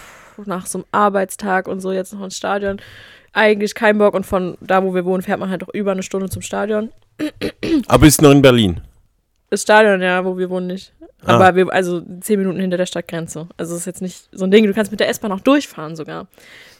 nach 0.44 0.66
so 0.66 0.78
einem 0.78 0.86
Arbeitstag 0.92 1.68
und 1.68 1.80
so 1.80 1.90
jetzt 1.90 2.12
noch 2.12 2.24
ins 2.24 2.36
Stadion. 2.36 2.80
Eigentlich 3.32 3.74
kein 3.74 3.98
Bock 3.98 4.14
und 4.14 4.24
von 4.24 4.56
da, 4.60 4.82
wo 4.82 4.94
wir 4.94 5.04
wohnen, 5.04 5.22
fährt 5.22 5.40
man 5.40 5.50
halt 5.50 5.64
auch 5.64 5.74
über 5.74 5.92
eine 5.92 6.02
Stunde 6.02 6.28
zum 6.28 6.42
Stadion. 6.42 6.90
Aber 7.88 8.06
ist 8.06 8.22
noch 8.22 8.30
in 8.30 8.42
Berlin. 8.42 8.80
Das 9.50 9.62
Stadion, 9.62 10.02
ja, 10.02 10.24
wo 10.24 10.36
wir 10.36 10.50
wohnen 10.50 10.66
nicht. 10.66 10.92
Ah. 11.24 11.34
Aber 11.34 11.56
wir, 11.56 11.72
also 11.72 12.02
zehn 12.20 12.38
Minuten 12.38 12.60
hinter 12.60 12.76
der 12.76 12.86
Stadtgrenze. 12.86 13.48
Also 13.56 13.76
ist 13.76 13.86
jetzt 13.86 14.02
nicht 14.02 14.28
so 14.30 14.44
ein 14.44 14.50
Ding, 14.50 14.66
du 14.66 14.74
kannst 14.74 14.90
mit 14.90 15.00
der 15.00 15.08
S-Bahn 15.08 15.32
auch 15.32 15.40
durchfahren 15.40 15.96
sogar. 15.96 16.28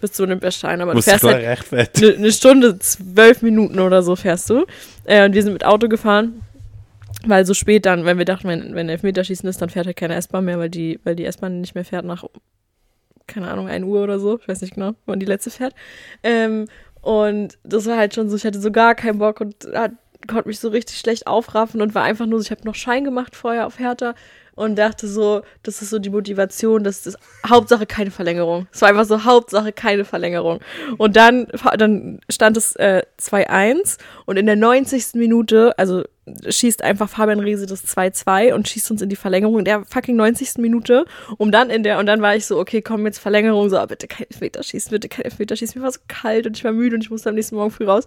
Bis 0.00 0.12
zu 0.12 0.22
Olympiastein, 0.22 0.80
aber 0.80 0.94
du 0.94 1.02
fährst 1.02 1.20
klar 1.20 1.34
halt 1.34 1.58
fett. 1.64 1.96
eine 1.96 2.18
ne 2.18 2.32
Stunde, 2.32 2.78
zwölf 2.78 3.42
Minuten 3.42 3.80
oder 3.80 4.02
so 4.02 4.14
fährst 4.14 4.48
du. 4.50 4.64
Äh, 5.04 5.24
und 5.24 5.34
wir 5.34 5.42
sind 5.42 5.54
mit 5.54 5.64
Auto 5.64 5.88
gefahren, 5.88 6.42
weil 7.26 7.44
so 7.44 7.54
spät 7.54 7.84
dann, 7.84 8.04
wenn 8.04 8.18
wir 8.18 8.24
dachten, 8.24 8.46
wenn, 8.46 8.74
wenn 8.74 8.88
Elfmeterschießen 8.88 9.48
ist, 9.48 9.60
dann 9.60 9.70
fährt 9.70 9.86
halt 9.86 9.96
keine 9.96 10.14
S-Bahn 10.14 10.44
mehr, 10.44 10.58
weil 10.58 10.70
die, 10.70 11.00
weil 11.02 11.16
die 11.16 11.24
S-Bahn 11.24 11.60
nicht 11.60 11.74
mehr 11.74 11.84
fährt 11.84 12.04
nach, 12.04 12.24
keine 13.26 13.50
Ahnung, 13.50 13.66
1 13.66 13.84
Uhr 13.84 14.02
oder 14.04 14.20
so. 14.20 14.38
Ich 14.38 14.46
weiß 14.46 14.60
nicht 14.60 14.74
genau, 14.74 14.92
wann 15.06 15.18
die 15.18 15.26
letzte 15.26 15.50
fährt. 15.50 15.74
Ähm, 16.22 16.66
und 17.00 17.58
das 17.64 17.86
war 17.86 17.96
halt 17.96 18.14
schon 18.14 18.28
so, 18.28 18.36
ich 18.36 18.44
hatte 18.44 18.60
so 18.60 18.70
gar 18.70 18.94
keinen 18.94 19.18
Bock 19.18 19.40
und 19.40 19.56
hat, 19.74 19.92
konnte 20.26 20.48
mich 20.48 20.58
so 20.58 20.68
richtig 20.68 20.98
schlecht 20.98 21.26
aufraffen 21.26 21.80
und 21.80 21.94
war 21.94 22.02
einfach 22.02 22.26
nur 22.26 22.40
so, 22.40 22.44
ich 22.44 22.50
habe 22.50 22.64
noch 22.64 22.74
Schein 22.74 23.04
gemacht 23.04 23.36
vorher 23.36 23.66
auf 23.66 23.78
Hertha 23.78 24.14
und 24.58 24.76
dachte 24.76 25.06
so, 25.06 25.42
das 25.62 25.82
ist 25.82 25.90
so 25.90 26.00
die 26.00 26.10
Motivation, 26.10 26.82
das 26.82 27.06
ist 27.06 27.16
Hauptsache 27.46 27.86
keine 27.86 28.10
Verlängerung. 28.10 28.66
Es 28.72 28.82
war 28.82 28.88
einfach 28.88 29.04
so 29.04 29.24
Hauptsache 29.24 29.72
keine 29.72 30.04
Verlängerung. 30.04 30.58
Und 30.96 31.14
dann, 31.14 31.46
dann 31.76 32.18
stand 32.28 32.56
es 32.56 32.74
äh, 32.74 33.02
2-1 33.20 33.98
und 34.26 34.36
in 34.36 34.46
der 34.46 34.56
90. 34.56 35.14
Minute, 35.14 35.78
also 35.78 36.02
schießt 36.48 36.82
einfach 36.82 37.08
Fabian 37.08 37.38
Riese 37.38 37.66
das 37.66 37.86
2-2 37.86 38.52
und 38.52 38.68
schießt 38.68 38.90
uns 38.90 39.00
in 39.00 39.08
die 39.08 39.16
Verlängerung 39.16 39.60
in 39.60 39.64
der 39.64 39.84
fucking 39.84 40.16
90. 40.16 40.58
Minute, 40.58 41.04
um 41.36 41.52
dann 41.52 41.70
in 41.70 41.84
der, 41.84 42.00
und 42.00 42.06
dann 42.06 42.20
war 42.20 42.34
ich 42.34 42.44
so, 42.44 42.58
okay, 42.58 42.82
komm 42.82 43.06
jetzt 43.06 43.20
Verlängerung, 43.20 43.70
so, 43.70 43.80
bitte 43.86 44.08
kein 44.08 44.26
Elfmeter 44.28 44.64
schießen, 44.64 44.90
bitte 44.90 45.08
kein 45.08 45.24
Elfmeter 45.24 45.54
schießen. 45.54 45.80
Mir 45.80 45.84
war 45.84 45.92
so 45.92 46.00
kalt 46.08 46.48
und 46.48 46.56
ich 46.56 46.64
war 46.64 46.72
müde 46.72 46.96
und 46.96 47.04
ich 47.04 47.10
musste 47.10 47.28
am 47.28 47.36
nächsten 47.36 47.54
Morgen 47.54 47.70
früh 47.70 47.86
raus. 47.86 48.04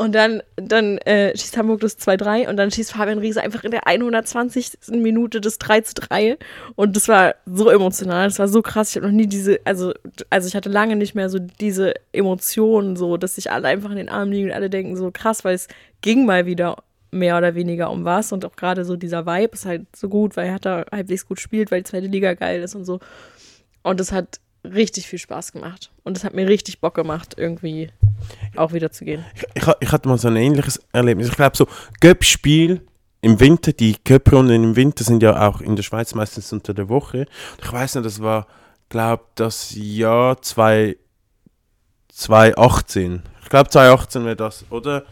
Und 0.00 0.14
dann, 0.14 0.42
dann 0.56 0.96
äh, 0.96 1.36
schießt 1.36 1.58
Hamburg 1.58 1.80
das 1.80 1.98
2-3 1.98 2.48
und 2.48 2.56
dann 2.56 2.70
schießt 2.70 2.92
Fabian 2.92 3.18
Riese 3.18 3.42
einfach 3.42 3.64
in 3.64 3.70
der 3.70 3.86
120. 3.86 4.92
Minute 4.92 5.42
das 5.42 5.60
3-3. 5.60 6.38
Und 6.74 6.96
das 6.96 7.06
war 7.06 7.34
so 7.44 7.68
emotional, 7.68 8.26
das 8.26 8.38
war 8.38 8.48
so 8.48 8.62
krass. 8.62 8.88
Ich 8.88 8.96
habe 8.96 9.08
noch 9.08 9.12
nie 9.12 9.26
diese, 9.26 9.60
also, 9.66 9.92
also 10.30 10.48
ich 10.48 10.56
hatte 10.56 10.70
lange 10.70 10.96
nicht 10.96 11.14
mehr 11.14 11.28
so 11.28 11.38
diese 11.38 11.92
Emotionen, 12.12 12.96
so, 12.96 13.18
dass 13.18 13.34
sich 13.34 13.52
alle 13.52 13.68
einfach 13.68 13.90
in 13.90 13.98
den 13.98 14.08
Armen 14.08 14.32
liegen 14.32 14.48
und 14.48 14.54
alle 14.54 14.70
denken 14.70 14.96
so 14.96 15.10
krass, 15.10 15.44
weil 15.44 15.54
es 15.54 15.68
ging 16.00 16.24
mal 16.24 16.46
wieder 16.46 16.82
mehr 17.10 17.36
oder 17.36 17.54
weniger 17.54 17.90
um 17.90 18.06
was 18.06 18.32
und 18.32 18.46
auch 18.46 18.56
gerade 18.56 18.86
so 18.86 18.96
dieser 18.96 19.26
Vibe 19.26 19.52
ist 19.52 19.66
halt 19.66 19.84
so 19.94 20.08
gut, 20.08 20.34
weil 20.34 20.46
er 20.46 20.54
hat 20.54 20.64
da 20.64 20.86
halbwegs 20.90 21.28
gut 21.28 21.40
spielt, 21.40 21.70
weil 21.70 21.82
die 21.82 21.90
zweite 21.90 22.06
Liga 22.06 22.32
geil 22.32 22.62
ist 22.62 22.74
und 22.74 22.86
so. 22.86 23.00
Und 23.82 24.00
es 24.00 24.12
hat 24.12 24.40
richtig 24.64 25.08
viel 25.08 25.18
Spaß 25.18 25.52
gemacht. 25.52 25.90
Und 26.04 26.16
es 26.16 26.24
hat 26.24 26.32
mir 26.32 26.48
richtig 26.48 26.80
Bock 26.80 26.94
gemacht, 26.94 27.34
irgendwie 27.36 27.90
auch 28.56 28.72
wieder 28.72 28.90
zu 28.90 29.04
gehen. 29.04 29.24
Ich, 29.34 29.44
ich, 29.54 29.68
ich 29.80 29.92
hatte 29.92 30.08
mal 30.08 30.18
so 30.18 30.28
ein 30.28 30.36
ähnliches 30.36 30.80
Erlebnis. 30.92 31.28
Ich 31.28 31.36
glaube, 31.36 31.56
so 31.56 31.66
Göpp-Spiel 32.00 32.82
im 33.22 33.38
Winter, 33.40 33.72
die 33.72 33.96
Göpp-Runden 34.02 34.64
im 34.64 34.76
Winter 34.76 35.04
sind 35.04 35.22
ja 35.22 35.48
auch 35.48 35.60
in 35.60 35.76
der 35.76 35.82
Schweiz 35.82 36.14
meistens 36.14 36.52
unter 36.52 36.74
der 36.74 36.88
Woche. 36.88 37.26
Ich 37.62 37.72
weiß 37.72 37.96
nicht, 37.96 38.06
das 38.06 38.22
war, 38.22 38.46
glaube 38.88 39.24
das 39.34 39.74
Jahr 39.74 40.40
2 40.40 40.96
2018. 42.08 43.22
Ich 43.42 43.48
glaube 43.48 43.70
2018 43.70 44.24
wäre 44.24 44.36
das, 44.36 44.64
oder? 44.70 45.04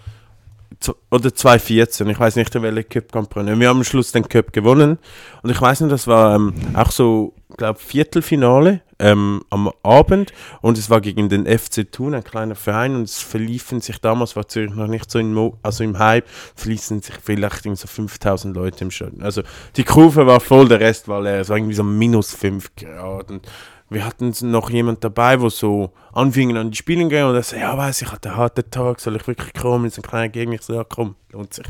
Oder 1.10 1.34
2014, 1.34 2.08
ich 2.08 2.20
weiß 2.20 2.36
nicht, 2.36 2.54
in 2.54 2.62
welcher 2.62 2.84
Cup-Kampagne. 2.84 3.58
Wir 3.58 3.68
haben 3.68 3.78
am 3.78 3.84
Schluss 3.84 4.12
den 4.12 4.28
Cup 4.28 4.52
gewonnen. 4.52 4.98
Und 5.42 5.50
ich 5.50 5.60
weiß 5.60 5.80
nicht, 5.80 5.92
das 5.92 6.06
war 6.06 6.36
ähm, 6.36 6.54
auch 6.74 6.90
so, 6.90 7.34
glaube 7.56 7.78
Viertelfinale 7.80 8.82
ähm, 8.98 9.42
am 9.50 9.70
Abend. 9.82 10.32
Und 10.60 10.78
es 10.78 10.88
war 10.88 11.00
gegen 11.00 11.28
den 11.28 11.46
FC 11.46 11.90
Thun, 11.90 12.14
ein 12.14 12.24
kleiner 12.24 12.54
Verein. 12.54 12.94
Und 12.94 13.02
es 13.02 13.18
verliefen 13.18 13.80
sich 13.80 14.00
damals, 14.00 14.36
war 14.36 14.46
Zürich 14.48 14.72
noch 14.72 14.86
nicht 14.86 15.10
so 15.10 15.18
in 15.18 15.34
Mo 15.34 15.58
also 15.62 15.82
im 15.82 15.98
Hype, 15.98 16.28
verließen 16.54 17.02
sich 17.02 17.14
vielleicht 17.22 17.66
irgendwie 17.66 17.80
so 17.80 17.88
5000 17.88 18.54
Leute 18.54 18.84
im 18.84 18.90
Stadion. 18.90 19.22
Also 19.22 19.42
die 19.76 19.84
Kurve 19.84 20.26
war 20.26 20.40
voll, 20.40 20.68
der 20.68 20.80
Rest 20.80 21.08
war 21.08 21.22
leer. 21.22 21.40
Es 21.40 21.48
war 21.48 21.56
irgendwie 21.56 21.74
so 21.74 21.84
minus 21.84 22.34
5 22.34 22.76
Grad. 22.76 23.30
Und 23.30 23.46
wir 23.90 24.04
hatten 24.04 24.34
noch 24.42 24.70
jemand 24.70 25.02
dabei, 25.02 25.40
wo 25.40 25.48
so 25.48 25.92
anfingen 26.12 26.56
an 26.56 26.70
die 26.70 26.76
Spiele 26.76 27.08
gehen 27.08 27.24
und 27.24 27.34
er 27.34 27.42
so, 27.42 27.56
ja, 27.56 27.76
weiß 27.76 28.02
ich, 28.02 28.12
hatte 28.12 28.30
einen 28.30 28.38
harten 28.38 28.70
Tag, 28.70 29.00
soll 29.00 29.16
ich 29.16 29.26
wirklich 29.26 29.54
kommen, 29.54 29.84
mit 29.84 29.94
so 29.94 30.02
einem 30.02 30.10
kleinen 30.10 30.32
Gegner? 30.32 30.54
Ich 30.54 30.62
so, 30.62 30.74
ja, 30.74 30.84
komm, 30.84 31.14
lohnt 31.30 31.54
sich. 31.54 31.66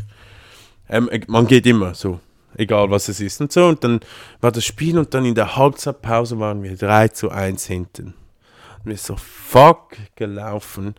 Ähm, 0.88 1.09
man 1.28 1.46
geht 1.46 1.66
immer 1.66 1.94
so, 1.94 2.18
egal 2.57 2.90
was 2.90 3.09
es 3.09 3.20
ist 3.20 3.40
und 3.40 3.52
so. 3.52 3.66
Und 3.66 3.85
dann 3.85 4.00
war 4.40 4.50
das 4.50 4.64
Spiel 4.64 4.98
und 4.98 5.14
dann 5.14 5.24
in 5.24 5.35
der 5.35 5.57
Halbzeitpause 5.57 6.38
waren 6.40 6.62
wir 6.62 6.76
3 6.76 7.09
zu 7.09 7.31
1 7.31 7.66
hinten. 7.66 8.14
Und 8.85 8.87
wir 8.87 8.96
so, 8.96 9.16
fuck, 9.16 9.96
gelaufen. 10.16 10.94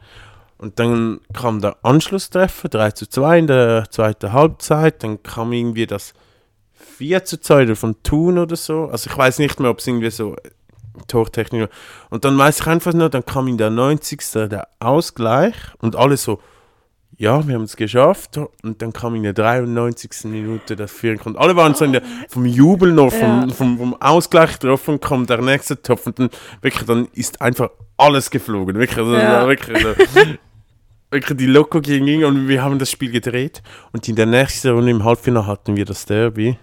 Und 0.57 0.79
dann 0.79 1.21
kam 1.33 1.61
der 1.61 1.77
Anschlusstreffer, 1.83 2.69
3 2.69 2.91
zu 2.91 3.07
2 3.07 3.39
in 3.39 3.47
der 3.47 3.89
zweiten 3.89 4.31
Halbzeit. 4.31 5.03
Dann 5.03 5.21
kam 5.23 5.53
irgendwie 5.53 5.87
das 5.87 6.13
4 6.97 7.25
zu 7.25 7.39
2 7.39 7.75
von 7.75 8.01
Thun 8.03 8.37
oder 8.37 8.55
so. 8.55 8.85
Also 8.85 9.09
ich 9.09 9.17
weiß 9.17 9.39
nicht 9.39 9.59
mehr, 9.59 9.71
ob 9.71 9.79
es 9.79 9.87
irgendwie 9.87 10.11
so 10.11 10.35
Tortechnik 11.07 11.61
war. 11.61 11.69
Und 12.09 12.25
dann 12.25 12.37
weiß 12.37 12.61
ich 12.61 12.67
einfach 12.67 12.93
nur, 12.93 13.09
dann 13.09 13.25
kam 13.25 13.47
in 13.47 13.57
der 13.57 13.69
90. 13.69 14.19
der 14.49 14.67
Ausgleich 14.79 15.55
und 15.79 15.95
alle 15.95 16.17
so, 16.17 16.39
ja, 17.17 17.45
wir 17.47 17.55
haben 17.55 17.63
es 17.63 17.75
geschafft. 17.75 18.37
Und 18.37 18.81
dann 18.81 18.93
kam 18.93 19.13
in 19.15 19.23
der 19.23 19.33
93. 19.33 20.25
Minute 20.25 20.75
der 20.77 20.87
Führung. 20.87 21.19
Und 21.25 21.37
alle 21.37 21.55
waren 21.57 21.73
so 21.75 21.83
in 21.83 21.91
der, 21.93 22.01
vom 22.29 22.45
Jubel 22.45 22.93
noch, 22.93 23.11
vom, 23.11 23.49
Ja. 23.49 23.53
vom, 23.53 23.77
vom 23.77 24.01
Ausgleich 24.01 24.57
drauf 24.59 24.87
und 24.87 25.01
kommt 25.01 25.29
der 25.29 25.41
nächste 25.41 25.81
Topf. 25.81 26.05
Und 26.07 26.17
dann 26.19 26.29
wirklich, 26.61 26.85
dann 26.85 27.07
ist 27.13 27.41
einfach 27.41 27.69
alles 27.97 28.29
geflogen. 28.31 28.77
Wirklich, 28.77 28.97
also, 28.99 29.15
Ja. 29.17 29.45
wirklich, 29.47 29.85
also, 29.85 29.95
wirklich 31.11 31.37
die 31.37 31.45
Loco 31.47 31.81
ging 31.81 32.23
und 32.23 32.47
wir 32.47 32.63
haben 32.63 32.79
das 32.79 32.89
Spiel 32.91 33.11
gedreht. 33.11 33.63
Und 33.91 34.07
in 34.07 34.15
der 34.15 34.25
nächsten 34.25 34.69
Runde 34.71 34.91
im 34.91 35.03
Halbfinale 35.03 35.45
hatten 35.47 35.75
wir 35.75 35.83
das 35.85 36.05
Derby 36.05 36.57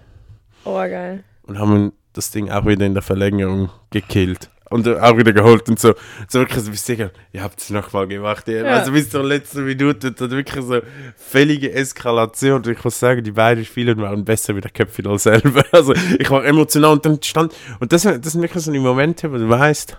Oh, 0.65 0.77
geil. 0.77 1.23
und 1.47 1.59
haben 1.59 1.93
das 2.17 2.31
Ding 2.31 2.51
auch 2.51 2.67
wieder 2.67 2.87
in 2.87 2.95
der 2.95 3.03
Verlängerung 3.03 3.71
gekillt. 3.91 4.51
Und 4.69 4.87
äh, 4.87 4.97
auch 4.97 5.17
wieder 5.17 5.33
geholt 5.33 5.69
und 5.69 5.79
so. 5.79 5.95
So 6.29 6.41
wirklich 6.41 6.65
so, 6.65 6.71
bist 6.71 6.89
du 6.89 7.11
ihr 7.33 7.43
habt 7.43 7.61
es 7.61 7.71
nochmal 7.71 8.09
gemacht. 8.09 8.49
Ja. 8.49 8.65
Also 8.65 8.91
bis 8.91 9.11
zur 9.11 9.23
letzten 9.23 9.65
Minute, 9.65 10.11
dann 10.11 10.31
wirklich 10.31 10.65
so 10.65 10.81
völlige 11.17 11.73
Eskalation. 11.73 12.57
Und 12.57 12.67
ich 12.67 12.83
muss 12.83 12.99
sagen, 12.99 13.23
die 13.23 13.31
beiden 13.31 13.65
Spieler 13.65 13.97
waren 13.99 14.25
besser 14.25 14.57
wie 14.57 14.61
der 14.61 14.73
Köpfel 14.73 15.19
selber. 15.19 15.65
Also 15.73 15.95
ich 16.19 16.29
war 16.31 16.45
emotional 16.45 16.93
und 16.93 17.07
dann 17.07 17.23
stand, 17.23 17.55
und 17.79 17.93
das, 17.93 18.03
das 18.03 18.33
sind 18.33 18.43
wirklich 18.43 18.65
so 18.65 18.73
die 18.73 18.79
Momente, 18.79 19.31
wo 19.31 19.37
du 19.37 19.49
weißt, 19.49 19.97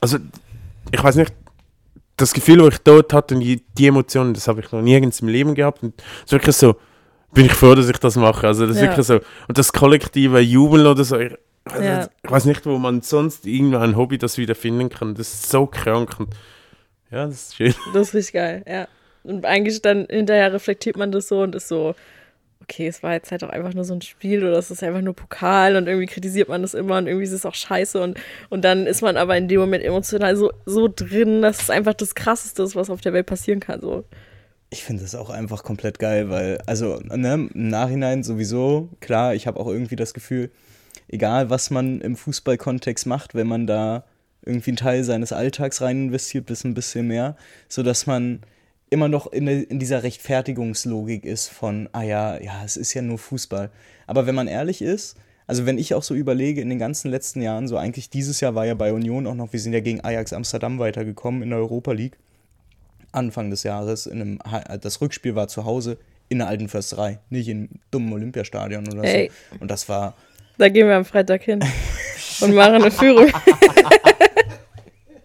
also 0.00 0.18
ich 0.92 1.02
weiß 1.02 1.16
nicht, 1.16 1.34
das 2.16 2.32
Gefühl, 2.32 2.62
wo 2.62 2.68
ich 2.68 2.78
dort 2.78 3.12
hatte 3.12 3.34
und 3.34 3.40
die, 3.40 3.62
die 3.76 3.86
Emotionen, 3.86 4.32
das 4.32 4.48
habe 4.48 4.60
ich 4.60 4.72
noch 4.72 4.80
nirgends 4.80 5.20
im 5.20 5.28
Leben 5.28 5.54
gehabt. 5.54 5.82
Und 5.82 5.94
es 5.98 6.26
ist 6.26 6.32
wirklich 6.32 6.56
so, 6.56 6.76
bin 7.36 7.46
ich 7.46 7.52
froh, 7.52 7.74
dass 7.76 7.88
ich 7.88 7.98
das 7.98 8.16
mache. 8.16 8.46
Also 8.46 8.66
das 8.66 8.76
ist 8.76 8.82
Ja. 8.82 8.88
wirklich 8.88 9.06
so. 9.06 9.20
Und 9.46 9.56
das 9.58 9.72
kollektive 9.72 10.40
Jubeln 10.40 10.86
oder 10.86 11.04
so, 11.04 11.18
ich, 11.18 11.32
Ja. 11.72 11.98
nicht, 11.98 12.10
ich 12.24 12.30
weiß 12.30 12.44
nicht, 12.46 12.66
wo 12.66 12.78
man 12.78 13.02
sonst 13.02 13.46
irgendwo 13.46 13.78
ein 13.78 13.96
Hobby 13.96 14.18
das 14.18 14.38
wieder 14.38 14.54
finden 14.54 14.88
kann. 14.88 15.14
Das 15.14 15.32
ist 15.32 15.50
so 15.50 15.66
krank. 15.66 16.18
Und, 16.18 16.30
ja, 17.10 17.26
das 17.26 17.34
ist 17.48 17.56
schön. 17.56 17.74
Das 17.94 18.08
ist 18.08 18.14
richtig 18.14 18.32
geil, 18.34 18.64
ja. 18.66 18.88
Und 19.22 19.44
eigentlich 19.44 19.82
dann 19.82 20.06
hinterher 20.10 20.52
reflektiert 20.52 20.96
man 20.96 21.12
das 21.12 21.28
so 21.28 21.42
und 21.42 21.54
ist 21.54 21.68
so, 21.68 21.94
okay, 22.62 22.86
es 22.88 23.02
war 23.02 23.12
jetzt 23.12 23.30
halt 23.30 23.44
auch 23.44 23.48
einfach 23.50 23.74
nur 23.74 23.84
so 23.84 23.94
ein 23.94 24.02
Spiel 24.02 24.44
oder 24.44 24.56
es 24.58 24.70
ist 24.70 24.82
einfach 24.82 25.00
nur 25.02 25.14
Pokal 25.14 25.76
und 25.76 25.86
irgendwie 25.88 26.06
kritisiert 26.06 26.48
man 26.48 26.62
das 26.62 26.74
immer 26.74 26.98
und 26.98 27.06
irgendwie 27.06 27.24
ist 27.26 27.32
es 27.32 27.46
auch 27.46 27.54
scheiße 27.54 28.00
und, 28.00 28.18
und 28.48 28.64
dann 28.64 28.86
ist 28.86 29.02
man 29.02 29.16
aber 29.16 29.36
in 29.36 29.46
dem 29.48 29.60
Moment 29.60 29.84
emotional 29.84 30.36
so, 30.36 30.52
so 30.64 30.88
drin, 30.92 31.42
dass 31.42 31.62
es 31.62 31.70
einfach 31.70 31.94
das 31.94 32.14
Krasseste 32.14 32.62
ist, 32.64 32.74
was 32.76 32.90
auf 32.90 33.00
der 33.00 33.12
Welt 33.12 33.26
passieren 33.26 33.60
kann. 33.60 33.80
So. 33.80 34.04
Ich 34.76 34.84
finde 34.84 35.04
das 35.04 35.14
auch 35.14 35.30
einfach 35.30 35.64
komplett 35.64 35.98
geil, 35.98 36.28
weil, 36.28 36.58
also, 36.66 37.00
ne, 37.02 37.32
im 37.32 37.68
Nachhinein 37.70 38.22
sowieso, 38.22 38.90
klar, 39.00 39.34
ich 39.34 39.46
habe 39.46 39.58
auch 39.58 39.68
irgendwie 39.68 39.96
das 39.96 40.12
Gefühl, 40.12 40.50
egal 41.08 41.48
was 41.48 41.70
man 41.70 42.02
im 42.02 42.14
Fußballkontext 42.14 43.06
macht, 43.06 43.34
wenn 43.34 43.46
man 43.46 43.66
da 43.66 44.04
irgendwie 44.42 44.72
einen 44.72 44.76
Teil 44.76 45.02
seines 45.02 45.32
Alltags 45.32 45.80
rein 45.80 46.08
investiert, 46.08 46.44
bis 46.44 46.62
ein 46.64 46.74
bisschen 46.74 47.06
mehr, 47.06 47.36
sodass 47.70 48.06
man 48.06 48.40
immer 48.90 49.08
noch 49.08 49.32
in, 49.32 49.48
in 49.48 49.78
dieser 49.78 50.02
Rechtfertigungslogik 50.02 51.24
ist 51.24 51.48
von, 51.48 51.88
ah 51.92 52.02
ja, 52.02 52.38
ja, 52.38 52.62
es 52.62 52.76
ist 52.76 52.92
ja 52.92 53.00
nur 53.00 53.16
Fußball. 53.16 53.70
Aber 54.06 54.26
wenn 54.26 54.34
man 54.34 54.46
ehrlich 54.46 54.82
ist, 54.82 55.16
also 55.46 55.64
wenn 55.64 55.78
ich 55.78 55.94
auch 55.94 56.02
so 56.02 56.14
überlege, 56.14 56.60
in 56.60 56.68
den 56.68 56.78
ganzen 56.78 57.10
letzten 57.10 57.40
Jahren, 57.40 57.66
so 57.66 57.78
eigentlich 57.78 58.10
dieses 58.10 58.42
Jahr 58.42 58.54
war 58.54 58.66
ja 58.66 58.74
bei 58.74 58.92
Union 58.92 59.26
auch 59.26 59.34
noch, 59.34 59.54
wir 59.54 59.60
sind 59.60 59.72
ja 59.72 59.80
gegen 59.80 60.04
Ajax 60.04 60.34
Amsterdam 60.34 60.78
weitergekommen 60.78 61.42
in 61.42 61.48
der 61.48 61.60
Europa 61.60 61.92
League. 61.92 62.18
Anfang 63.16 63.50
des 63.50 63.62
Jahres, 63.62 64.06
in 64.06 64.20
einem, 64.20 64.38
Ha- 64.50 64.76
das 64.78 65.00
Rückspiel 65.00 65.34
war 65.34 65.48
zu 65.48 65.64
Hause 65.64 65.98
in 66.28 66.38
der 66.38 66.48
alten 66.48 66.68
Försterei, 66.68 67.18
nicht 67.30 67.48
im 67.48 67.68
dummen 67.90 68.12
Olympiastadion 68.12 68.86
oder 68.92 69.04
Ey. 69.04 69.30
so. 69.52 69.58
Und 69.60 69.70
das 69.70 69.88
war, 69.88 70.14
Da 70.58 70.68
gehen 70.68 70.86
wir 70.88 70.96
am 70.96 71.04
Freitag 71.04 71.42
hin 71.42 71.60
und 72.40 72.54
machen 72.54 72.74
eine 72.74 72.90
Führung. 72.90 73.30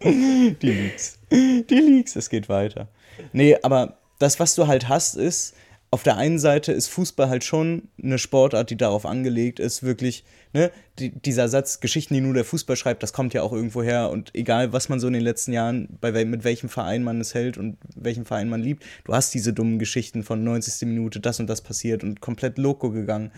die 0.03 0.55
Leaks. 0.61 1.19
Die 1.31 1.65
Leaks, 1.69 2.15
es 2.15 2.29
geht 2.29 2.49
weiter. 2.49 2.87
Nee, 3.33 3.57
aber 3.61 3.97
das, 4.19 4.39
was 4.39 4.55
du 4.55 4.67
halt 4.67 4.89
hast, 4.89 5.15
ist, 5.15 5.55
auf 5.93 6.03
der 6.03 6.15
einen 6.15 6.39
Seite 6.39 6.71
ist 6.71 6.87
Fußball 6.87 7.27
halt 7.27 7.43
schon 7.43 7.89
eine 8.01 8.17
Sportart, 8.17 8.69
die 8.69 8.77
darauf 8.77 9.05
angelegt 9.05 9.59
ist, 9.59 9.83
wirklich, 9.83 10.23
ne, 10.53 10.71
die, 10.99 11.09
dieser 11.09 11.49
Satz, 11.49 11.81
Geschichten, 11.81 12.13
die 12.13 12.21
nur 12.21 12.33
der 12.33 12.45
Fußball 12.45 12.77
schreibt, 12.77 13.03
das 13.03 13.11
kommt 13.11 13.33
ja 13.33 13.41
auch 13.43 13.51
irgendwo 13.51 13.83
her 13.83 14.09
und 14.09 14.33
egal, 14.33 14.71
was 14.71 14.87
man 14.87 15.01
so 15.01 15.07
in 15.07 15.13
den 15.13 15.21
letzten 15.21 15.51
Jahren, 15.51 15.89
bei 15.99 16.23
mit 16.23 16.45
welchem 16.45 16.69
Verein 16.69 17.03
man 17.03 17.19
es 17.19 17.33
hält 17.33 17.57
und 17.57 17.77
welchen 17.93 18.23
Verein 18.23 18.47
man 18.47 18.61
liebt, 18.61 18.85
du 19.03 19.13
hast 19.13 19.33
diese 19.33 19.51
dummen 19.51 19.79
Geschichten 19.79 20.23
von 20.23 20.41
90. 20.45 20.87
Minute, 20.87 21.19
das 21.19 21.41
und 21.41 21.47
das 21.47 21.59
passiert 21.59 22.05
und 22.05 22.21
komplett 22.21 22.57
loco 22.57 22.89
gegangen. 22.89 23.31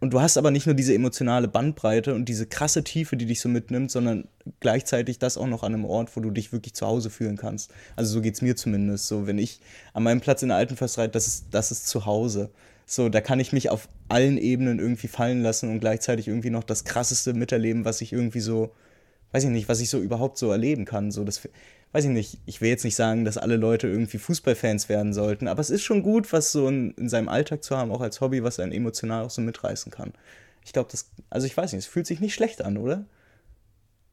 Und 0.00 0.14
du 0.14 0.20
hast 0.20 0.38
aber 0.38 0.50
nicht 0.50 0.64
nur 0.64 0.74
diese 0.74 0.94
emotionale 0.94 1.46
Bandbreite 1.46 2.14
und 2.14 2.24
diese 2.24 2.46
krasse 2.46 2.82
Tiefe, 2.82 3.18
die 3.18 3.26
dich 3.26 3.40
so 3.42 3.50
mitnimmt, 3.50 3.90
sondern 3.90 4.26
gleichzeitig 4.58 5.18
das 5.18 5.36
auch 5.36 5.46
noch 5.46 5.62
an 5.62 5.74
einem 5.74 5.84
Ort, 5.84 6.16
wo 6.16 6.20
du 6.20 6.30
dich 6.30 6.52
wirklich 6.52 6.74
zu 6.74 6.86
Hause 6.86 7.10
fühlen 7.10 7.36
kannst. 7.36 7.70
Also 7.96 8.14
so 8.14 8.20
geht's 8.22 8.40
mir 8.40 8.56
zumindest. 8.56 9.08
So, 9.08 9.26
wenn 9.26 9.36
ich 9.36 9.60
an 9.92 10.02
meinem 10.02 10.22
Platz 10.22 10.42
in 10.42 10.48
der 10.48 10.56
alten 10.56 10.76
Försterei, 10.76 11.08
das 11.08 11.26
ist, 11.26 11.46
das 11.50 11.70
ist 11.70 11.86
zu 11.86 12.06
Hause. 12.06 12.50
So, 12.86 13.10
da 13.10 13.20
kann 13.20 13.40
ich 13.40 13.52
mich 13.52 13.68
auf 13.68 13.88
allen 14.08 14.38
Ebenen 14.38 14.78
irgendwie 14.78 15.06
fallen 15.06 15.42
lassen 15.42 15.70
und 15.70 15.80
gleichzeitig 15.80 16.28
irgendwie 16.28 16.50
noch 16.50 16.64
das 16.64 16.84
Krasseste 16.84 17.34
miterleben, 17.34 17.84
was 17.84 18.00
ich 18.00 18.14
irgendwie 18.14 18.40
so, 18.40 18.72
weiß 19.32 19.44
ich 19.44 19.50
nicht, 19.50 19.68
was 19.68 19.80
ich 19.80 19.90
so 19.90 20.00
überhaupt 20.00 20.38
so 20.38 20.50
erleben 20.50 20.86
kann. 20.86 21.10
So, 21.10 21.24
das, 21.24 21.46
weiß 21.92 22.04
ich 22.04 22.10
nicht, 22.10 22.38
ich 22.46 22.60
will 22.60 22.68
jetzt 22.68 22.84
nicht 22.84 22.94
sagen, 22.94 23.24
dass 23.24 23.38
alle 23.38 23.56
Leute 23.56 23.88
irgendwie 23.88 24.18
Fußballfans 24.18 24.88
werden 24.88 25.12
sollten, 25.12 25.48
aber 25.48 25.60
es 25.60 25.70
ist 25.70 25.82
schon 25.82 26.02
gut, 26.02 26.32
was 26.32 26.52
so 26.52 26.68
in, 26.68 26.92
in 26.92 27.08
seinem 27.08 27.28
Alltag 27.28 27.64
zu 27.64 27.76
haben, 27.76 27.90
auch 27.90 28.00
als 28.00 28.20
Hobby, 28.20 28.44
was 28.44 28.60
einen 28.60 28.72
emotional 28.72 29.24
auch 29.24 29.30
so 29.30 29.42
mitreißen 29.42 29.90
kann. 29.90 30.12
Ich 30.64 30.72
glaube, 30.72 30.88
das, 30.90 31.10
also 31.30 31.46
ich 31.46 31.56
weiß 31.56 31.72
nicht, 31.72 31.84
es 31.84 31.90
fühlt 31.90 32.06
sich 32.06 32.20
nicht 32.20 32.34
schlecht 32.34 32.62
an, 32.64 32.76
oder? 32.76 33.04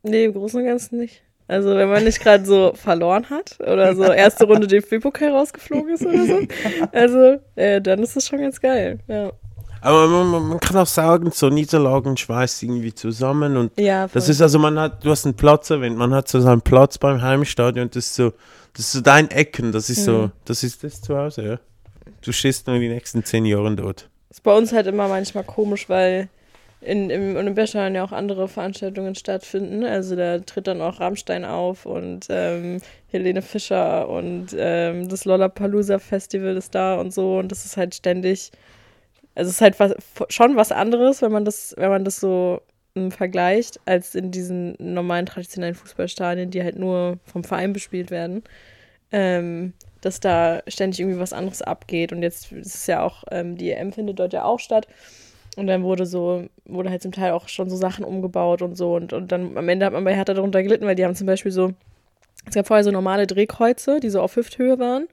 Nee, 0.03 0.25
im 0.25 0.33
Großen 0.33 0.59
und 0.59 0.65
Ganzen 0.65 0.99
nicht. 0.99 1.21
Also 1.47 1.75
wenn 1.75 1.87
man 1.87 2.03
nicht 2.03 2.19
gerade 2.19 2.45
so 2.45 2.73
verloren 2.73 3.29
hat 3.29 3.57
oder 3.61 3.95
so 3.95 4.03
erste 4.03 4.45
Runde 4.45 4.67
DFB-Pokal 4.67 5.31
rausgeflogen 5.31 5.93
ist 5.93 6.05
oder 6.05 6.25
so, 6.25 6.39
also 6.91 7.39
äh, 7.55 7.81
dann 7.81 8.03
ist 8.03 8.15
das 8.15 8.27
schon 8.27 8.39
ganz 8.39 8.59
geil. 8.59 8.99
Ja, 9.07 9.31
Aber 9.81 10.07
man, 10.07 10.47
man, 10.47 10.59
kann 10.59 10.77
auch 10.77 10.87
sagen, 10.87 11.31
so 11.31 11.49
Niederlagen 11.49 12.17
schweißt 12.17 12.63
irgendwie 12.63 12.93
zusammen 12.93 13.57
und 13.57 13.79
ja 13.79 14.07
Das 14.07 14.29
ist 14.29 14.41
also, 14.41 14.59
man 14.59 14.79
hat, 14.79 15.03
du 15.03 15.09
hast 15.09 15.25
einen 15.25 15.35
Platz 15.35 15.69
erwähnt, 15.69 15.97
man 15.97 16.13
hat 16.13 16.27
so 16.27 16.39
seinen 16.39 16.61
Platz 16.61 16.97
beim 16.97 17.21
Heimstadion 17.21 17.85
und 17.85 17.95
das 17.95 18.07
ist 18.07 18.15
so, 18.15 18.33
das 18.73 18.85
ist 18.85 18.91
so 18.93 19.01
dein 19.01 19.29
Ecken, 19.31 19.71
das 19.71 19.89
ist 19.89 20.05
so, 20.05 20.31
das 20.45 20.63
ist 20.63 20.83
das 20.83 21.01
Zuhause, 21.01 21.43
ja. 21.43 21.59
Du 22.21 22.31
stehst 22.31 22.67
nur 22.67 22.79
die 22.79 22.89
nächsten 22.89 23.23
zehn 23.23 23.45
Jahre 23.45 23.75
dort. 23.75 24.09
ist 24.29 24.43
bei 24.43 24.55
uns 24.55 24.73
halt 24.73 24.87
immer 24.87 25.07
manchmal 25.07 25.43
komisch, 25.43 25.89
weil 25.89 26.29
in, 26.81 27.09
im 27.09 27.35
Olympiastadion 27.35 27.95
ja 27.95 28.03
auch 28.03 28.11
andere 28.11 28.47
Veranstaltungen 28.47 29.15
stattfinden. 29.15 29.83
Also 29.83 30.15
da 30.15 30.39
tritt 30.39 30.67
dann 30.67 30.81
auch 30.81 30.99
Rammstein 30.99 31.43
auf 31.43 31.85
und 31.85 32.27
ähm, 32.29 32.79
Helene 33.07 33.41
Fischer 33.41 34.07
und 34.07 34.55
ähm, 34.57 35.09
das 35.09 35.25
Lollapalooza 35.25 35.99
Festival 35.99 36.55
ist 36.55 36.75
da 36.75 36.95
und 36.95 37.13
so. 37.13 37.39
Und 37.39 37.51
das 37.51 37.65
ist 37.65 37.77
halt 37.77 37.95
ständig, 37.95 38.51
also 39.37 39.49
es 39.49 39.55
ist 39.55 39.61
halt 39.61 39.79
was, 39.79 39.93
schon 40.29 40.55
was 40.55 40.71
anderes, 40.71 41.21
wenn 41.21 41.31
man 41.31 41.45
das, 41.45 41.75
wenn 41.77 41.89
man 41.89 42.03
das 42.03 42.19
so 42.19 42.61
ähm, 42.95 43.11
vergleicht, 43.11 43.79
als 43.85 44.15
in 44.15 44.31
diesen 44.31 44.75
normalen 44.79 45.27
traditionellen 45.27 45.75
Fußballstadien, 45.75 46.49
die 46.49 46.63
halt 46.63 46.79
nur 46.79 47.19
vom 47.25 47.43
Verein 47.43 47.71
bespielt 47.71 48.11
werden. 48.11 48.43
Ähm, 49.11 49.73
dass 50.01 50.19
da 50.19 50.61
ständig 50.67 50.99
irgendwie 50.99 51.19
was 51.19 51.33
anderes 51.33 51.61
abgeht. 51.61 52.11
Und 52.11 52.21
jetzt 52.21 52.51
ist 52.51 52.75
es 52.75 52.87
ja 52.87 53.03
auch, 53.03 53.23
ähm, 53.31 53.57
die 53.57 53.71
EM 53.71 53.91
findet 53.91 54.19
dort 54.19 54.33
ja 54.33 54.43
auch 54.43 54.59
statt. 54.59 54.87
Und 55.55 55.67
dann 55.67 55.83
wurde 55.83 56.05
so, 56.05 56.45
wurde 56.65 56.89
halt 56.89 57.01
zum 57.01 57.11
Teil 57.11 57.31
auch 57.31 57.47
schon 57.47 57.69
so 57.69 57.75
Sachen 57.75 58.05
umgebaut 58.05 58.61
und 58.61 58.75
so. 58.75 58.95
Und, 58.95 59.13
und 59.13 59.31
dann 59.31 59.57
am 59.57 59.69
Ende 59.69 59.85
hat 59.85 59.93
man 59.93 60.03
bei 60.03 60.15
Hertha 60.15 60.33
darunter 60.33 60.61
gelitten, 60.61 60.85
weil 60.85 60.95
die 60.95 61.03
haben 61.03 61.15
zum 61.15 61.27
Beispiel 61.27 61.51
so, 61.51 61.73
es 62.45 62.53
gab 62.53 62.67
vorher 62.67 62.83
so 62.83 62.91
normale 62.91 63.27
Drehkreuze, 63.27 63.99
die 63.99 64.09
so 64.09 64.21
auf 64.21 64.35
Hüfthöhe 64.35 64.77
waren, 64.79 65.07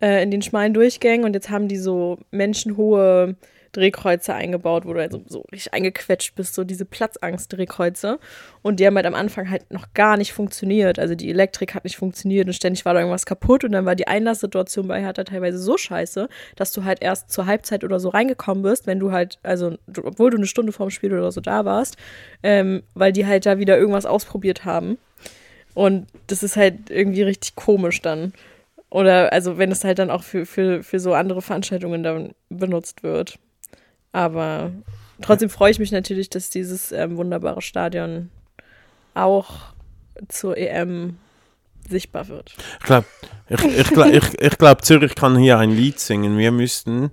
äh, 0.00 0.22
in 0.22 0.30
den 0.30 0.42
schmalen 0.42 0.74
Durchgängen. 0.74 1.26
Und 1.26 1.34
jetzt 1.34 1.50
haben 1.50 1.68
die 1.68 1.76
so 1.76 2.18
menschenhohe 2.30 3.36
Drehkreuze 3.76 4.34
eingebaut, 4.34 4.86
wo 4.86 4.92
du 4.92 5.00
halt 5.00 5.12
so, 5.12 5.22
so 5.26 5.44
richtig 5.52 5.74
eingequetscht 5.74 6.34
bist, 6.34 6.54
so 6.54 6.64
diese 6.64 6.84
Platzangst-Drehkreuze. 6.84 8.18
Und 8.62 8.80
die 8.80 8.86
haben 8.86 8.96
halt 8.96 9.06
am 9.06 9.14
Anfang 9.14 9.50
halt 9.50 9.70
noch 9.70 9.92
gar 9.94 10.16
nicht 10.16 10.32
funktioniert. 10.32 10.98
Also 10.98 11.14
die 11.14 11.30
Elektrik 11.30 11.74
hat 11.74 11.84
nicht 11.84 11.96
funktioniert 11.96 12.46
und 12.46 12.52
ständig 12.52 12.84
war 12.84 12.94
da 12.94 13.00
irgendwas 13.00 13.26
kaputt. 13.26 13.64
Und 13.64 13.72
dann 13.72 13.84
war 13.84 13.94
die 13.94 14.06
Einlasssituation 14.06 14.88
bei 14.88 15.00
Hertha 15.00 15.24
teilweise 15.24 15.58
so 15.58 15.76
scheiße, 15.76 16.28
dass 16.56 16.72
du 16.72 16.84
halt 16.84 17.02
erst 17.02 17.30
zur 17.30 17.46
Halbzeit 17.46 17.84
oder 17.84 18.00
so 18.00 18.08
reingekommen 18.08 18.62
bist, 18.62 18.86
wenn 18.86 19.00
du 19.00 19.12
halt, 19.12 19.38
also 19.42 19.76
du, 19.86 20.04
obwohl 20.04 20.30
du 20.30 20.36
eine 20.36 20.46
Stunde 20.46 20.72
vorm 20.72 20.90
Spiel 20.90 21.12
oder 21.12 21.32
so 21.32 21.40
da 21.40 21.64
warst, 21.64 21.96
ähm, 22.42 22.82
weil 22.94 23.12
die 23.12 23.26
halt 23.26 23.46
da 23.46 23.58
wieder 23.58 23.76
irgendwas 23.76 24.06
ausprobiert 24.06 24.64
haben. 24.64 24.98
Und 25.74 26.06
das 26.28 26.42
ist 26.42 26.56
halt 26.56 26.88
irgendwie 26.88 27.22
richtig 27.22 27.56
komisch 27.56 28.00
dann. 28.00 28.32
Oder 28.94 29.32
also 29.32 29.58
wenn 29.58 29.72
es 29.72 29.82
halt 29.82 29.98
dann 29.98 30.10
auch 30.10 30.22
für, 30.22 30.46
für, 30.46 30.84
für 30.84 31.00
so 31.00 31.14
andere 31.14 31.42
Veranstaltungen 31.42 32.04
dann 32.04 32.32
benutzt 32.48 33.02
wird. 33.02 33.40
Aber 34.14 34.70
trotzdem 35.20 35.50
freue 35.50 35.72
ich 35.72 35.80
mich 35.80 35.90
natürlich, 35.90 36.30
dass 36.30 36.48
dieses 36.48 36.92
ähm, 36.92 37.16
wunderbare 37.16 37.60
Stadion 37.60 38.30
auch 39.12 39.74
zur 40.28 40.56
EM 40.56 41.18
sichtbar 41.88 42.28
wird. 42.28 42.54
Ich 42.78 42.86
glaube, 42.86 43.06
ich, 43.48 43.64
ich, 43.64 43.90
ich, 43.90 44.40
ich 44.40 44.58
glaub, 44.58 44.84
Zürich 44.84 45.16
kann 45.16 45.36
hier 45.36 45.58
ein 45.58 45.72
Lied 45.72 45.98
singen. 45.98 46.38
Wir 46.38 46.52
müssten 46.52 47.10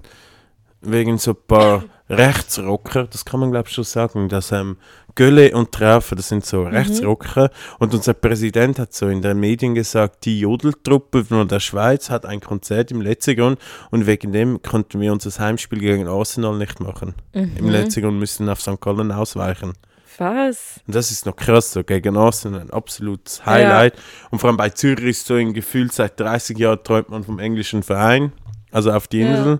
wegen 0.81 1.17
so 1.17 1.31
ein 1.31 1.37
paar 1.47 1.85
Rechtsrocker, 2.07 3.05
das 3.05 3.25
kann 3.25 3.39
man 3.39 3.51
glaube 3.51 3.69
ich 3.69 3.73
schon 3.73 3.83
sagen, 3.83 4.29
dass 4.29 4.51
ähm, 4.51 4.77
Gölle 5.15 5.55
und 5.55 5.71
Traufe, 5.71 6.15
das 6.15 6.29
sind 6.29 6.45
so 6.45 6.63
Rechtsrocker. 6.63 7.49
Und 7.79 7.93
unser 7.93 8.13
Präsident 8.13 8.79
hat 8.79 8.93
so 8.93 9.07
in 9.07 9.21
den 9.21 9.39
Medien 9.39 9.75
gesagt, 9.75 10.25
die 10.25 10.39
Jodeltruppe 10.39 11.25
von 11.25 11.47
der 11.47 11.59
Schweiz 11.59 12.09
hat 12.09 12.25
ein 12.25 12.39
Konzert 12.39 12.91
im 12.91 13.01
Letzigrund 13.01 13.59
und 13.89 14.07
wegen 14.07 14.31
dem 14.31 14.61
konnten 14.61 15.01
wir 15.01 15.11
unser 15.11 15.37
Heimspiel 15.43 15.79
gegen 15.79 16.07
Arsenal 16.07 16.57
nicht 16.57 16.79
machen. 16.79 17.15
Im 17.33 17.69
Letzigrund 17.69 18.19
müssen 18.19 18.49
auf 18.49 18.61
St. 18.61 18.79
Gallen 18.79 19.11
ausweichen. 19.11 19.73
Was? 20.17 20.81
Und 20.85 20.95
das 20.95 21.09
ist 21.09 21.25
noch 21.25 21.35
krass, 21.35 21.71
so 21.71 21.83
gegen 21.83 22.17
Arsenal 22.17 22.61
ein 22.61 22.69
absolutes 22.69 23.45
Highlight. 23.45 23.93
Und 24.29 24.39
vor 24.39 24.49
allem 24.49 24.57
bei 24.57 24.69
Zürich 24.69 25.05
ist 25.05 25.25
so 25.25 25.35
ein 25.35 25.53
Gefühl, 25.53 25.91
seit 25.91 26.19
30 26.19 26.57
Jahren 26.57 26.83
träumt 26.83 27.09
man 27.09 27.23
vom 27.23 27.39
englischen 27.39 27.81
Verein, 27.81 28.31
also 28.71 28.91
auf 28.91 29.07
die 29.07 29.21
Ja. 29.21 29.59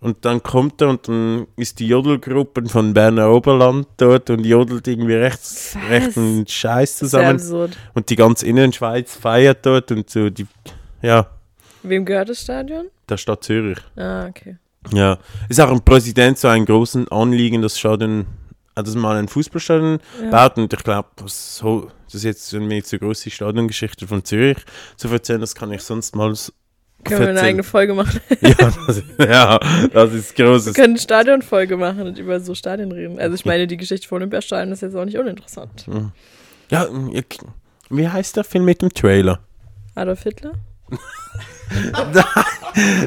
Und 0.00 0.24
dann 0.24 0.42
kommt 0.42 0.80
er 0.80 0.88
und 0.88 1.06
dann 1.08 1.46
ist 1.56 1.78
die 1.78 1.86
Jodelgruppe 1.88 2.66
von 2.68 2.94
Berner 2.94 3.30
Oberland 3.30 3.86
dort 3.98 4.30
und 4.30 4.44
jodelt 4.46 4.88
irgendwie 4.88 5.14
rechts, 5.14 5.76
rechten 5.90 6.46
Scheiß 6.46 6.96
zusammen. 6.96 7.38
Und 7.92 8.08
die 8.08 8.16
ganze 8.16 8.46
Innenschweiz 8.46 9.14
feiert 9.14 9.66
dort 9.66 9.92
und 9.92 10.08
so 10.08 10.30
die, 10.30 10.46
ja, 11.02 11.26
Wem 11.82 12.04
gehört 12.04 12.28
das 12.30 12.40
Stadion? 12.42 12.86
der 13.08 13.16
Stadt 13.18 13.44
Zürich. 13.44 13.78
Ah, 13.96 14.26
okay. 14.26 14.56
Ja, 14.92 15.18
ist 15.50 15.60
auch 15.60 15.70
ein 15.70 15.82
Präsident 15.84 16.38
so 16.38 16.48
ein 16.48 16.64
großen 16.64 17.08
Anliegen, 17.08 17.60
das 17.60 17.78
Stadion, 17.78 18.26
äh, 18.76 18.82
dass 18.82 18.94
man 18.94 19.16
ein 19.18 19.28
Fußballstadion 19.28 19.98
Ja. 20.24 20.30
baut 20.30 20.56
und 20.56 20.72
ich 20.72 20.82
glaube, 20.82 21.08
so, 21.26 21.90
das 22.06 22.14
ist 22.14 22.24
jetzt 22.24 22.54
eine 22.54 22.80
die 22.80 22.98
größte 22.98 23.30
Stadiongeschichte 23.30 24.06
von 24.06 24.24
Zürich 24.24 24.58
zu 24.96 25.08
erzählen, 25.08 25.40
das 25.40 25.54
kann 25.54 25.70
ich 25.72 25.82
sonst 25.82 26.16
mal 26.16 26.32
Können 27.04 27.20
wir 27.20 27.28
eine 27.30 27.40
eigene 27.40 27.62
Folge 27.62 27.94
machen? 27.94 28.20
ja, 28.40 28.54
das, 28.54 29.02
ja, 29.18 29.58
das 29.92 30.12
ist 30.12 30.36
Wir 30.36 30.44
großes. 30.46 30.74
können 30.74 30.94
eine 30.94 30.98
Stadionfolge 30.98 31.76
machen 31.76 32.02
und 32.06 32.18
über 32.18 32.40
so 32.40 32.54
Stadien 32.54 32.92
reden. 32.92 33.18
Also 33.18 33.34
ich 33.34 33.44
meine, 33.44 33.66
die 33.66 33.76
Geschichte 33.76 34.06
von 34.06 34.16
Olympiastadion 34.16 34.72
ist 34.72 34.82
jetzt 34.82 34.94
auch 34.94 35.04
nicht 35.04 35.18
uninteressant. 35.18 35.86
Ja, 36.70 36.86
ich, 37.12 37.38
wie 37.88 38.08
heißt 38.08 38.36
der 38.36 38.44
Film 38.44 38.64
mit 38.64 38.82
dem 38.82 38.92
Trailer? 38.92 39.40
Adolf 39.94 40.22
Hitler? 40.22 40.52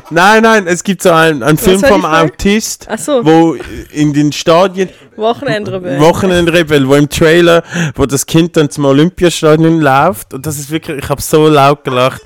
Nein, 0.09 0.43
nein, 0.43 0.67
es 0.67 0.83
gibt 0.83 1.01
so 1.01 1.11
einen, 1.11 1.43
einen 1.43 1.57
Film 1.57 1.79
vom? 1.81 2.05
Autist, 2.05 2.87
so. 2.97 3.25
wo 3.25 3.55
in 3.91 4.13
den 4.13 4.31
Stadien 4.31 4.89
Wochenendrebell. 5.15 5.99
Wochenendrebell, 5.99 6.87
wo 6.87 6.95
im 6.95 7.09
Trailer, 7.09 7.63
wo 7.95 8.05
das 8.05 8.25
Kind 8.25 8.57
dann 8.57 8.69
zum 8.69 8.85
Olympiastadion 8.85 9.79
läuft 9.79 10.33
und 10.33 10.45
das 10.45 10.59
ist 10.59 10.71
wirklich, 10.71 11.03
ich 11.03 11.09
habe 11.09 11.21
so 11.21 11.47
laut 11.47 11.83
gelacht. 11.83 12.21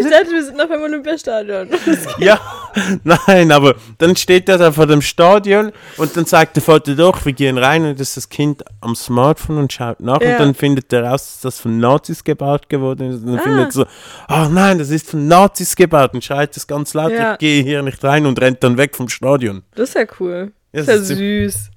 Ich 0.00 0.10
dachte, 0.10 0.30
wir 0.30 0.44
sind 0.44 0.56
noch 0.56 0.68
beim 0.68 0.82
Olympiastadion. 0.82 1.68
Ja, 2.18 2.40
nein, 3.04 3.50
aber 3.52 3.74
dann 3.98 4.14
steht 4.16 4.48
er 4.48 4.58
da 4.58 4.72
vor 4.72 4.86
dem 4.86 5.02
Stadion 5.02 5.72
und 5.96 6.16
dann 6.16 6.24
sagt 6.26 6.56
der 6.56 6.62
Vater 6.62 6.94
doch, 6.94 7.24
wir 7.24 7.32
gehen 7.32 7.58
rein 7.58 7.84
und 7.84 7.98
das 8.00 8.08
ist 8.08 8.16
das 8.16 8.28
Kind 8.28 8.62
am 8.80 8.94
Smartphone 8.94 9.58
und 9.58 9.72
schaut 9.72 10.00
nach 10.00 10.20
Ja. 10.20 10.32
und 10.32 10.40
dann 10.40 10.54
findet 10.54 10.92
er 10.92 11.04
raus, 11.04 11.26
dass 11.34 11.40
das 11.40 11.60
von 11.60 11.78
Nazis 11.78 12.22
gebaut 12.24 12.68
geworden 12.68 13.10
ist 13.10 13.22
und 13.22 13.26
dann 13.28 13.38
Ah. 13.38 13.42
findet 13.42 13.66
er 13.66 13.72
so, 13.72 13.86
oh 14.28 14.48
nein, 14.50 14.78
das 14.78 14.90
ist 14.90 15.10
von 15.10 15.26
Nazis 15.28 15.74
gebaut 15.76 16.12
und 16.14 16.22
schreit 16.24 16.54
das 16.56 16.66
ganz 16.66 16.94
laut, 16.94 17.12
Ja. 17.12 17.32
ich 17.34 17.38
gehe 17.38 17.62
hier 17.62 17.82
nicht 17.82 18.02
rein 18.04 18.26
und 18.26 18.40
rennt 18.40 18.62
dann 18.62 18.76
weg 18.76 18.94
vom 18.96 19.08
Stadion. 19.08 19.62
Das 19.74 19.90
ist 19.90 19.94
ja 19.94 20.04
cool. 20.20 20.52
Das 20.72 20.86
das 20.86 21.00
ist 21.00 21.10
ja 21.10 21.16
süß. 21.16 21.70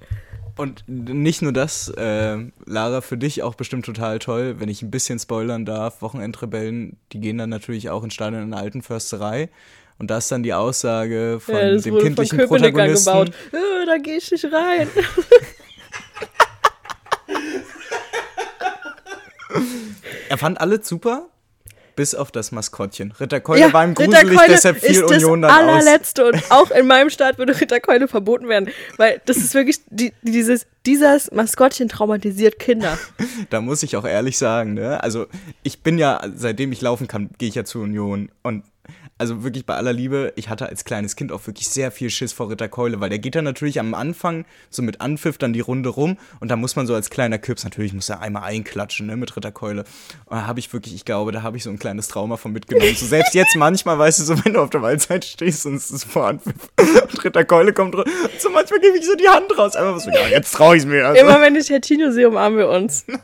Und 0.62 0.84
nicht 0.88 1.42
nur 1.42 1.52
das, 1.54 1.90
äh, 1.90 2.38
Lara, 2.66 3.02
für 3.02 3.18
dich 3.18 3.42
auch 3.42 3.56
bestimmt 3.56 3.84
total 3.84 4.20
toll, 4.20 4.60
wenn 4.60 4.70
ich 4.70 4.84
ein 4.84 4.92
bisschen 4.92 5.18
spoilern 5.18 5.66
darf. 5.66 6.04
Wochenendrebellen, 6.04 6.98
die 7.12 7.20
gehen 7.20 7.40
dann 7.40 7.50
natürlich 7.50 7.90
auch 7.90 8.04
ins 8.04 8.14
Stadion 8.14 8.44
in 8.44 8.52
der 8.52 8.60
alten 8.60 8.84
Försterei. 8.84 9.50
Und 9.98 10.12
da 10.12 10.20
ist 10.20 10.32
dann 10.32 10.44
die 10.44 10.54
Aussage 10.54 11.40
von 11.40 11.56
Ja, 11.56 11.72
dem 11.78 11.82
von 11.82 11.98
kindlichen 12.04 12.38
Köpenicker 12.38 12.70
Protagonisten. 12.72 13.12
gebaut. 13.12 13.30
Äh, 13.54 13.86
da 13.88 13.98
gehe 13.98 14.18
ich 14.18 14.30
nicht 14.32 14.46
rein. 14.46 14.88
Er 20.30 20.38
fand 20.38 20.62
alle 20.62 20.82
super, 20.84 21.30
bis 21.96 22.16
auf 22.16 22.32
das 22.32 22.52
Maskottchen. 22.52 23.12
Ritterkeule 23.12 23.60
Ja, 23.60 23.74
war 23.74 23.86
ihm 23.86 23.94
gruselig, 23.94 24.38
Keule 24.38 24.54
deshalb 24.54 24.80
fiel 24.80 25.04
Union 25.04 25.42
das 25.42 25.52
dann 25.52 25.70
aus. 25.70 25.76
allerletzte 25.76 26.26
und 26.26 26.52
auch 26.52 26.72
in 26.72 26.88
meinem 26.88 27.10
Staat 27.10 27.38
würde 27.38 27.60
Ritterkeule 27.60 28.08
verboten 28.08 28.48
werden, 28.48 28.70
weil 28.98 29.22
das 29.26 29.38
ist 29.38 29.54
wirklich 29.54 29.80
die, 29.90 30.14
dieses 30.22 30.66
dieses 30.86 31.32
Maskottchen 31.32 31.90
traumatisiert 31.90 32.60
Kinder. 32.60 32.98
Da 33.50 33.62
muss 33.62 33.84
ich 33.84 33.98
auch 33.98 34.06
ehrlich 34.06 34.38
sagen, 34.38 34.74
ne? 34.74 35.04
Also, 35.04 35.26
ich 35.64 35.82
bin 35.82 35.98
ja, 35.98 36.22
seitdem 36.36 36.72
ich 36.72 36.82
laufen 36.82 37.08
kann, 37.08 37.30
gehe 37.38 37.50
ich 37.50 37.56
ja 37.56 37.66
zur 37.66 37.84
Union. 37.84 38.30
Und 38.44 38.64
also 39.18 39.44
wirklich 39.44 39.66
bei 39.66 39.76
aller 39.76 39.94
Liebe, 39.94 40.34
ich 40.36 40.50
hatte 40.50 40.68
als 40.68 40.84
kleines 40.84 41.16
Kind 41.16 41.32
auch 41.32 41.46
wirklich 41.46 41.70
sehr 41.70 41.92
viel 41.92 42.10
Schiss 42.10 42.34
vor 42.34 42.50
Ritterkeule, 42.50 43.00
weil 43.00 43.10
der 43.10 43.20
geht 43.20 43.36
dann 43.36 43.44
natürlich 43.44 43.80
am 43.80 43.94
Anfang 43.94 44.46
so 44.70 44.82
mit 44.82 45.00
Anpfiff 45.00 45.38
dann 45.38 45.54
die 45.54 45.60
Runde 45.60 45.90
rum 45.90 46.18
und 46.40 46.50
da 46.50 46.56
muss 46.56 46.76
man 46.76 46.88
so 46.88 46.96
als 46.96 47.10
kleiner 47.10 47.38
Küps, 47.38 47.64
natürlich 47.64 47.94
muss 47.94 48.10
er 48.10 48.22
einmal 48.22 48.44
einklatschen, 48.44 49.06
ne, 49.06 49.16
mit 49.16 49.36
Ritterkeule. 49.36 49.84
Und 50.26 50.38
da 50.38 50.48
habe 50.48 50.60
ich 50.60 50.74
wirklich, 50.74 50.96
ich 50.96 51.06
glaube, 51.06 51.32
da 51.32 51.44
habe 51.44 51.56
ich 51.58 51.64
so 51.64 51.70
ein 51.70 51.78
kleines 51.78 52.08
Trauma 52.08 52.38
von 52.38 52.52
mitgenommen. 52.52 52.96
So 52.96 53.06
selbst 53.06 53.36
jetzt 53.36 53.56
manchmal, 53.56 54.00
weißt 54.00 54.20
du, 54.20 54.24
so 54.24 54.46
wenn 54.46 54.54
du 54.54 54.62
auf 54.62 54.72
der 54.72 54.82
Waldseite 54.82 55.28
stehst 55.28 55.66
und 55.68 55.76
es 55.76 55.92
ist 55.92 56.06
vor 56.06 56.28
Anpfiff 56.28 56.70
und 56.80 57.24
Ritterkeule 57.24 57.74
kommt 57.74 57.96
rum, 57.96 58.06
so 58.40 58.50
manchmal 58.50 58.80
gebe 58.80 58.98
ich 58.98 59.06
so 59.06 59.16
die 59.16 59.28
Hand 59.28 59.56
raus, 59.58 59.76
einfach 59.76 60.00
so, 60.00 60.10
ja, 60.10 60.28
jetzt 60.30 60.52
traue 60.54 60.78
ich 60.78 60.86
mir. 60.86 61.08
Also. 61.08 61.22
Immer 61.22 61.42
wenn 61.42 61.56
ich 61.56 61.70
Herr 61.70 61.82
Tino 61.82 62.12
sehe, 62.12 62.28
umarmen 62.28 62.58
wir 62.58 62.70
uns. 62.70 63.06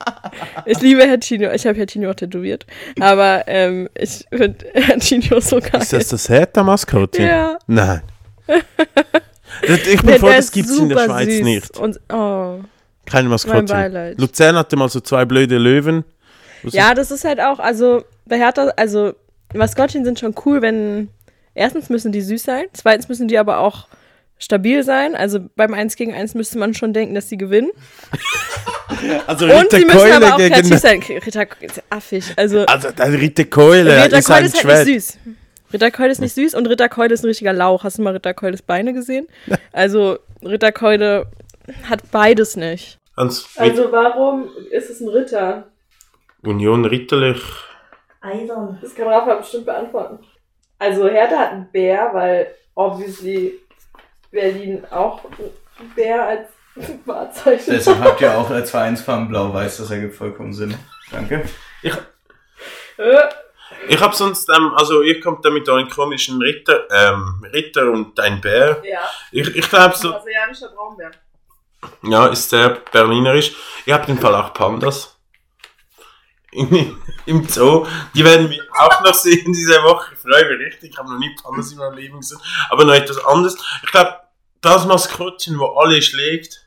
Ich 0.65 0.81
liebe 0.81 1.01
Herr 1.03 1.19
Tino. 1.19 1.51
Ich 1.51 1.65
habe 1.65 1.77
Herr 1.77 1.87
Tino 1.87 2.09
auch 2.09 2.15
tätowiert. 2.15 2.65
Aber 2.99 3.45
ähm, 3.47 3.89
ich 3.97 4.25
finde 4.29 4.65
Herr 4.73 4.99
Tino 4.99 5.39
so 5.39 5.59
geil. 5.59 5.86
Ist 5.93 5.93
das 5.93 6.07
das 6.09 6.29
Hertha-Maskottchen? 6.29 7.25
Ja. 7.25 7.57
Nein. 7.67 8.01
Ich 9.61 9.97
bin 10.01 10.07
Der- 10.07 10.19
froh, 10.19 10.27
der 10.27 10.37
das 10.37 10.51
gibt 10.51 10.69
es 10.69 10.77
in 10.77 10.89
der 10.89 10.99
Schweiz 10.99 11.29
süß. 11.29 11.41
nicht. 11.43 11.77
Und, 11.77 11.99
oh. 12.13 12.59
Keine 13.05 13.29
Maskottchen. 13.29 14.13
Luzern 14.17 14.55
hatte 14.55 14.75
mal 14.75 14.89
so 14.89 14.99
zwei 14.99 15.25
blöde 15.25 15.57
Löwen. 15.57 16.03
Ja, 16.63 16.93
das 16.93 17.09
ist 17.11 17.23
halt 17.23 17.39
auch, 17.39 17.57
also 17.59 18.03
bei 18.25 18.37
Hertha, 18.37 18.67
also 18.75 19.13
Maskottchen 19.55 20.03
sind 20.05 20.19
schon 20.19 20.35
cool, 20.45 20.61
wenn 20.61 21.09
erstens 21.55 21.89
müssen 21.89 22.11
die 22.11 22.21
süß 22.21 22.43
sein, 22.43 22.65
zweitens 22.73 23.07
müssen 23.07 23.27
die 23.27 23.37
aber 23.37 23.59
auch 23.59 23.87
stabil 24.37 24.83
sein. 24.83 25.15
Also 25.15 25.39
beim 25.55 25.73
1 25.73 25.95
gegen 25.95 26.13
1 26.13 26.35
müsste 26.35 26.57
man 26.59 26.73
schon 26.73 26.93
denken, 26.93 27.15
dass 27.15 27.29
sie 27.29 27.37
gewinnen. 27.37 27.71
Also 29.27 29.45
Und 29.45 29.51
Ritter 29.51 29.77
sie 29.77 29.85
müssen 29.85 29.97
Keule 29.97 30.15
aber 30.15 30.33
auch 30.33 30.37
kreativ 30.37 30.79
sein. 30.79 31.01
Ritter 31.03 31.45
ist 31.59 31.83
affig. 31.89 32.23
Also 32.35 32.65
Also 32.65 32.89
der 32.91 33.11
Ritter 33.13 33.43
Keule 33.45 34.05
Ritter 34.05 34.17
ist 34.17 34.25
Keule 34.27 34.39
ein 34.39 34.45
ist 34.45 34.53
halt 34.55 34.61
Schwert. 34.63 34.87
nicht 34.87 35.03
süß. 35.11 35.17
Ritter 35.73 35.91
Keule 35.91 36.11
ist 36.11 36.21
nicht 36.21 36.33
süß 36.33 36.55
und 36.55 36.67
Ritter 36.67 36.89
Keule 36.89 37.13
ist 37.13 37.23
ein 37.23 37.27
richtiger 37.27 37.53
Lauch. 37.53 37.83
Hast 37.83 37.97
du 37.97 38.01
mal 38.01 38.13
Ritter 38.13 38.33
Keules 38.33 38.61
Beine 38.61 38.93
gesehen? 38.93 39.27
Also 39.71 40.17
Ritter 40.43 40.71
Keule 40.71 41.27
hat 41.89 42.09
beides 42.11 42.55
nicht. 42.55 42.97
Also 43.15 43.91
warum 43.91 44.49
ist 44.71 44.89
es 44.89 45.01
ein 45.01 45.09
Ritter? 45.09 45.67
Union 46.43 46.85
ritterlich. 46.85 47.41
Eisern. 48.21 48.77
Das 48.81 48.95
kann 48.95 49.07
Rafa 49.07 49.35
bestimmt 49.35 49.65
beantworten. 49.65 50.19
Also 50.79 51.07
Hertha 51.07 51.37
hat 51.37 51.51
einen 51.51 51.71
Bär, 51.71 52.09
weil 52.13 52.47
obviously 52.75 53.59
Berlin 54.31 54.83
auch 54.89 55.23
einen 55.25 55.89
Bär 55.95 56.23
als 56.27 56.49
Wahrzeichen 57.05 57.73
Deshalb 57.73 57.99
habt 57.99 58.21
ihr 58.21 58.37
auch 58.37 58.49
als 58.49 58.69
Vereinsfarben 58.71 59.29
blau-weiß, 59.29 59.77
das 59.77 59.91
ergibt 59.91 60.15
vollkommen 60.15 60.53
Sinn. 60.53 60.75
Danke. 61.11 61.43
Äh, 61.83 63.21
Ich 63.89 63.99
hab 64.01 64.15
sonst, 64.15 64.49
ähm, 64.49 64.71
also 64.75 65.01
ihr 65.01 65.19
kommt 65.19 65.43
da 65.45 65.49
mit 65.49 65.67
euren 65.69 65.89
komischen 65.89 66.41
Ritter, 66.41 66.87
ähm, 66.91 67.43
Ritter 67.53 67.89
und 67.91 68.19
ein 68.19 68.41
Bär. 68.41 68.81
Ja, 68.85 68.99
Ich, 69.31 69.47
ich 69.55 69.69
glaube 69.69 69.95
so, 69.95 70.11
brasilianischer 70.11 70.69
Braunbär. 70.69 71.11
ja, 72.03 72.27
ist 72.27 72.49
sehr 72.49 72.69
berlinerisch. 72.91 73.51
Ihr 73.85 73.93
habt 73.93 74.09
im 74.09 74.17
Fall 74.17 74.35
auch 74.35 74.53
Pandas. 74.53 75.13
im 76.51 77.47
Zoo. 77.47 77.85
Die 78.15 78.23
werden 78.23 78.49
wir 78.49 78.63
auch 78.73 79.01
noch 79.03 79.13
sehen 79.13 79.51
diese 79.53 79.83
Woche. 79.83 80.13
Ich 80.13 80.19
freue 80.19 80.49
mich 80.57 80.67
richtig. 80.67 80.91
Ich 80.91 80.97
habe 80.97 81.09
noch 81.11 81.19
nie 81.19 81.35
Pommes 81.41 81.71
in 81.71 81.77
meinem 81.77 81.95
Leben 81.97 82.19
gesehen. 82.19 82.39
Aber 82.69 82.85
noch 82.85 82.93
etwas 82.93 83.23
anderes. 83.25 83.57
Ich 83.83 83.91
glaube, 83.91 84.15
das 84.61 84.85
Maskottchen, 84.85 85.59
wo 85.59 85.65
alle 85.77 86.01
schlägt, 86.01 86.63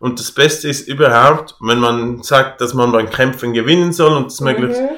und 0.00 0.18
das 0.18 0.32
Beste 0.32 0.68
ist 0.68 0.86
überhaupt, 0.88 1.54
wenn 1.60 1.78
man 1.78 2.22
sagt, 2.22 2.60
dass 2.60 2.74
man 2.74 2.92
beim 2.92 3.08
Kämpfen 3.08 3.54
gewinnen 3.54 3.92
soll 3.92 4.12
und 4.12 4.26
das 4.26 4.40
möglichst. 4.40 4.80
Mhm. 4.80 4.88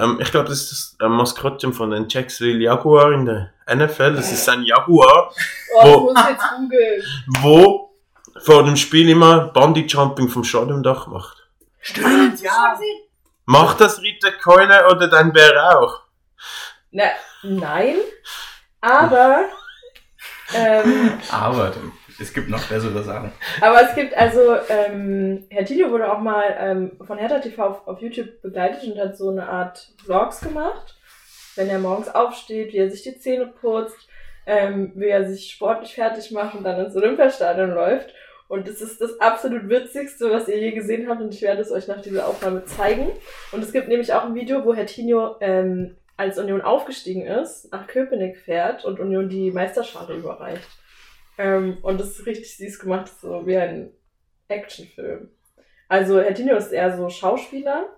Ähm, 0.00 0.18
ich 0.20 0.30
glaube, 0.30 0.48
das 0.48 0.62
ist 0.62 0.70
das 0.72 0.96
ähm, 1.06 1.12
Maskottchen 1.12 1.72
von 1.72 1.90
den 1.90 2.08
Jacksonville 2.08 2.58
Jaguar 2.62 3.12
in 3.12 3.26
der 3.26 3.52
NFL. 3.72 4.14
Das 4.16 4.32
ist 4.32 4.48
ein 4.48 4.62
Jaguar, 4.62 5.32
Oh, 5.74 5.84
Wo- 5.84 6.10
ich 6.10 6.14
muss 6.16 6.28
jetzt 6.28 6.44
googeln. 6.56 7.02
wo 7.40 7.90
vor 8.42 8.64
dem 8.64 8.76
Spiel 8.76 9.08
immer 9.10 9.48
Bungee 9.48 9.84
Jumping 9.86 10.28
vom 10.28 10.42
Stadiondach 10.44 11.06
macht. 11.06 11.36
Stimmt, 11.80 12.40
ja. 12.40 12.78
Macht 13.44 13.80
das 13.80 14.00
Ritter 14.02 14.32
Keule 14.32 14.86
oder 14.90 15.08
dein 15.08 15.32
Bär 15.32 15.78
auch? 15.78 16.00
Na, 16.92 17.04
nein, 17.42 17.96
aber, 18.80 19.44
ähm, 20.54 21.18
Aber 21.30 21.72
es 22.20 22.32
gibt 22.32 22.48
noch 22.48 22.64
bessere 22.68 23.02
Sachen. 23.02 23.32
aber 23.60 23.82
es 23.82 23.94
gibt 23.94 24.16
also, 24.16 24.56
ähm, 24.68 25.46
Herr 25.50 25.64
Tilio 25.64 25.90
wurde 25.90 26.12
auch 26.12 26.20
mal 26.20 26.56
ähm, 26.58 26.92
von 27.06 27.18
Hertha 27.18 27.38
TV 27.38 27.62
auf, 27.62 27.88
auf 27.88 28.00
YouTube 28.00 28.42
begleitet 28.42 28.84
und 28.84 28.98
hat 28.98 29.16
so 29.16 29.30
eine 29.30 29.48
Art 29.48 29.92
Vlogs 30.04 30.40
gemacht, 30.40 30.96
wenn 31.56 31.68
er 31.68 31.78
morgens 31.78 32.08
aufsteht, 32.08 32.72
wie 32.72 32.78
er 32.78 32.90
sich 32.90 33.02
die 33.02 33.18
Zähne 33.18 33.46
putzt, 33.46 34.08
ähm, 34.46 34.92
wie 34.94 35.08
er 35.08 35.28
sich 35.28 35.50
sportlich 35.50 35.94
fertig 35.94 36.30
macht 36.30 36.54
und 36.54 36.64
dann 36.64 36.84
ins 36.84 36.96
Olympiastadion 36.96 37.70
läuft. 37.70 38.14
Und 38.48 38.66
es 38.66 38.80
ist 38.80 39.00
das 39.00 39.20
absolut 39.20 39.68
witzigste, 39.68 40.28
was 40.30 40.48
ihr 40.48 40.58
je 40.58 40.72
gesehen 40.72 41.08
habt 41.08 41.20
und 41.20 41.32
ich 41.32 41.40
werde 41.40 41.62
es 41.62 41.70
euch 41.70 41.86
nach 41.86 42.00
dieser 42.00 42.26
Aufnahme 42.26 42.64
zeigen. 42.64 43.06
Und 43.52 43.62
es 43.62 43.72
gibt 43.72 43.86
nämlich 43.86 44.12
auch 44.12 44.24
ein 44.24 44.34
Video, 44.34 44.64
wo 44.64 44.74
Herr 44.74 44.86
Tino 44.86 45.36
ähm, 45.40 45.96
als 46.16 46.36
Union 46.36 46.60
aufgestiegen 46.60 47.24
ist, 47.24 47.70
nach 47.72 47.86
Köpenick 47.86 48.38
fährt 48.38 48.84
und 48.84 48.98
Union 48.98 49.28
die 49.28 49.52
Meisterschale 49.52 50.14
überreicht. 50.14 50.68
Ähm, 51.38 51.78
und 51.82 52.00
das 52.00 52.10
ist 52.10 52.26
richtig 52.26 52.56
süß 52.56 52.78
gemacht, 52.78 53.10
so 53.20 53.46
wie 53.46 53.56
ein 53.56 53.92
Actionfilm. 54.48 55.30
Also 55.88 56.20
Herr 56.20 56.34
Tino 56.34 56.56
ist 56.56 56.72
eher 56.72 56.96
so 56.96 57.08
Schauspieler. 57.08 57.88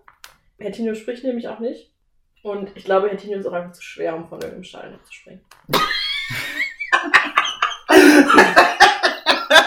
Herr 0.59 0.73
Tino 0.73 0.95
spricht 0.95 1.25
nämlich 1.25 1.49
auch 1.49 1.59
nicht. 1.59 1.93
Und 2.43 2.71
ich 2.77 2.85
glaube, 2.85 3.09
Herr 3.09 3.17
Tino 3.17 3.39
ist 3.39 3.47
auch 3.47 3.53
einfach 3.53 3.73
zu 3.73 3.83
schwer, 3.83 4.15
um 4.17 4.29
von 4.29 4.41
irgendeinem 4.41 4.65
Stein 4.65 4.93
noch 4.93 5.03
zu 5.05 5.13
springen. 5.13 5.45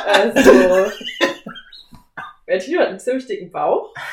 also. 0.05 0.91
Herr 2.47 2.59
Tino 2.59 2.82
hat 2.82 2.89
einen 2.89 2.99
ziemlich 2.99 3.26
dicken 3.28 3.51
Bauch. 3.51 3.93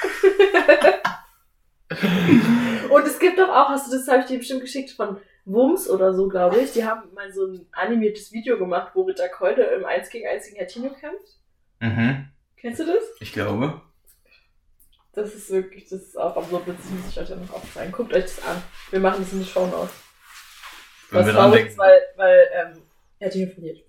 Und 2.91 3.07
es 3.07 3.19
gibt 3.19 3.39
doch 3.39 3.49
auch, 3.49 3.69
hast 3.69 3.91
du 3.91 3.97
das, 3.97 4.09
habe 4.09 4.21
ich 4.21 4.27
dir 4.27 4.39
bestimmt 4.39 4.63
geschickt, 4.63 4.91
von 4.91 5.21
Wums 5.45 5.89
oder 5.89 6.15
so, 6.15 6.29
glaube 6.29 6.59
ich. 6.59 6.73
Die 6.73 6.85
haben 6.85 7.13
mal 7.15 7.33
so 7.33 7.47
ein 7.47 7.67
animiertes 7.73 8.33
Video 8.33 8.59
gemacht, 8.59 8.93
wo 8.95 9.03
Ritter 9.03 9.29
Keule 9.29 9.65
im 9.75 9.85
1 9.85 10.11
gegen 10.11 10.29
1 10.29 10.47
gegen 10.47 10.57
Herr 10.57 10.67
Tino 10.67 10.91
kämpft. 10.91 11.39
Mhm. 11.81 12.29
Kennst 12.57 12.81
du 12.81 12.87
das? 12.87 13.03
Ich 13.21 13.33
glaube. 13.33 13.81
Das 15.15 15.35
ist 15.35 15.51
wirklich, 15.51 15.89
das 15.89 16.01
ist 16.03 16.19
auch 16.19 16.37
absurd 16.37 16.67
witzig, 16.67 16.91
muss 16.93 17.11
ich 17.11 17.21
euch 17.21 17.29
dann 17.29 17.43
noch 17.43 17.55
aufzeigen. 17.55 17.93
Guckt 17.93 18.15
euch 18.15 18.23
das 18.23 18.43
an. 18.47 18.63
Wir 18.91 19.01
machen 19.01 19.23
das 19.23 19.33
in 19.33 19.41
die 19.41 19.45
Show 19.45 19.67
Notes. 19.67 19.93
Was 21.11 21.29
traurig 21.29 21.67
ist, 21.67 21.77
weil, 21.79 22.01
weil 22.17 22.49
ähm, 22.55 22.83
Herr 23.19 23.31
Tino 23.31 23.53
verliert. 23.53 23.85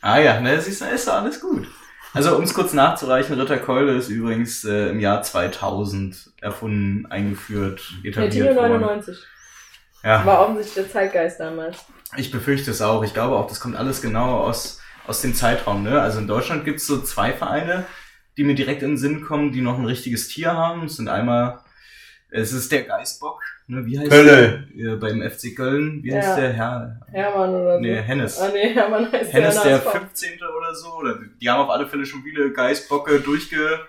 Ah 0.00 0.18
ja, 0.18 0.40
ne, 0.40 0.60
siehst 0.60 0.80
du, 0.80 0.84
ist 0.86 1.08
doch 1.08 1.14
alles 1.14 1.40
gut. 1.40 1.66
Also 2.14 2.36
um 2.36 2.42
es 2.42 2.52
kurz 2.52 2.74
nachzureichen, 2.74 3.40
Ritter 3.40 3.58
Keule 3.58 3.94
ist 3.94 4.10
übrigens 4.10 4.64
äh, 4.64 4.90
im 4.90 5.00
Jahr 5.00 5.22
2000 5.22 6.32
erfunden, 6.40 7.06
eingeführt, 7.06 7.94
etabliert 8.04 8.54
worden. 8.54 8.80
99. 8.82 9.16
Ja, 10.04 10.24
War 10.26 10.40
offensichtlich 10.42 10.74
der 10.86 10.92
Zeitgeist 10.92 11.38
damals. 11.40 11.84
ich 12.16 12.30
befürchte 12.30 12.70
es 12.70 12.82
auch. 12.82 13.02
Ich 13.04 13.14
glaube 13.14 13.36
auch, 13.36 13.46
das 13.46 13.60
kommt 13.60 13.76
alles 13.76 14.02
genau 14.02 14.40
aus, 14.40 14.80
aus 15.06 15.20
dem 15.22 15.34
Zeitraum. 15.34 15.82
Ne? 15.82 16.00
Also 16.00 16.18
in 16.18 16.26
Deutschland 16.26 16.64
gibt 16.64 16.78
es 16.80 16.86
so 16.86 17.00
zwei 17.02 17.32
Vereine, 17.32 17.86
die 18.36 18.44
mir 18.44 18.54
direkt 18.54 18.82
in 18.82 18.90
den 18.92 18.96
Sinn 18.98 19.22
kommen, 19.22 19.52
die 19.52 19.60
noch 19.60 19.78
ein 19.78 19.84
richtiges 19.86 20.28
Tier 20.28 20.52
haben. 20.54 20.86
Es 20.86 20.96
sind 20.96 21.08
einmal, 21.08 21.60
es 22.30 22.52
ist 22.52 22.72
der 22.72 22.82
Geistbock, 22.82 23.40
ne? 23.68 23.84
wie 23.86 23.98
heißt 23.98 24.10
Kölle. 24.10 24.66
der? 24.74 24.84
Ja, 24.86 24.96
beim 24.96 25.22
FC 25.22 25.54
Köln, 25.54 26.02
wie 26.02 26.14
heißt 26.14 26.30
Ja. 26.30 26.36
der 26.36 26.52
Herr? 26.54 27.00
Hermann 27.12 27.50
oder 27.50 27.74
so. 27.76 27.80
Nee, 27.80 27.96
Hennes. 28.02 28.40
Ah, 28.40 28.50
nee, 28.52 28.72
Hermann 28.74 29.12
heißt 29.12 29.32
Hennes 29.32 29.62
der. 29.62 29.78
der 29.78 29.90
15. 29.90 30.30
oder 30.58 30.74
so. 30.74 30.94
Oder 30.94 31.18
die 31.40 31.48
haben 31.50 31.60
auf 31.60 31.70
alle 31.70 31.86
Fälle 31.86 32.06
schon 32.06 32.22
viele 32.22 32.52
Geistbocke 32.52 33.20
durchge, 33.20 33.80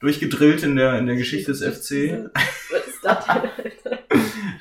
durchgedrillt 0.00 0.62
in 0.62 0.76
der, 0.76 0.98
in 0.98 1.06
der 1.06 1.16
Geschichte 1.16 1.52
des 1.52 1.60
FC. 1.62 2.30
Was 2.70 2.86
ist 2.86 3.04
das 3.04 3.24
denn, 3.26 3.50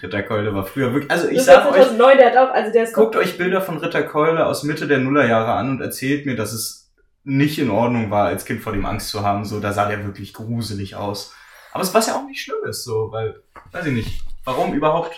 Alter? 0.03 0.17
Ritterkeule 0.17 0.53
war 0.53 0.65
früher 0.65 0.93
wirklich. 0.93 1.11
Also 1.11 1.27
ich 1.27 1.37
Das 1.37 1.45
sag 1.45 1.65
war 1.65 1.71
euch, 1.71 1.81
2009, 1.87 2.17
der 2.17 2.31
hat 2.31 2.37
auch, 2.37 2.53
also 2.53 2.71
der 2.71 2.83
ist 2.83 2.93
guckt 2.93 3.15
euch 3.15 3.37
Bilder 3.37 3.61
von 3.61 3.77
Ritterkeule 3.77 4.45
aus 4.45 4.63
Mitte 4.63 4.87
der 4.87 4.99
Nullerjahre 4.99 5.53
an 5.53 5.69
und 5.69 5.81
erzählt 5.81 6.25
mir, 6.25 6.35
dass 6.35 6.53
es 6.53 6.91
nicht 7.23 7.59
in 7.59 7.69
Ordnung 7.69 8.09
war, 8.11 8.27
als 8.27 8.45
Kind 8.45 8.61
vor 8.61 8.73
dem 8.73 8.85
Angst 8.85 9.09
zu 9.09 9.23
haben. 9.23 9.45
So, 9.45 9.59
da 9.59 9.71
sah 9.73 9.87
der 9.87 10.05
wirklich 10.05 10.33
gruselig 10.33 10.95
aus. 10.95 11.33
Aber 11.71 11.83
es 11.83 11.93
was 11.93 12.07
ja 12.07 12.15
auch 12.15 12.25
nicht 12.25 12.41
schlimm 12.41 12.63
ist, 12.67 12.83
so, 12.83 13.11
weil, 13.11 13.41
weiß 13.71 13.85
ich 13.85 13.93
nicht. 13.93 14.23
Warum 14.45 14.73
überhaupt? 14.73 15.13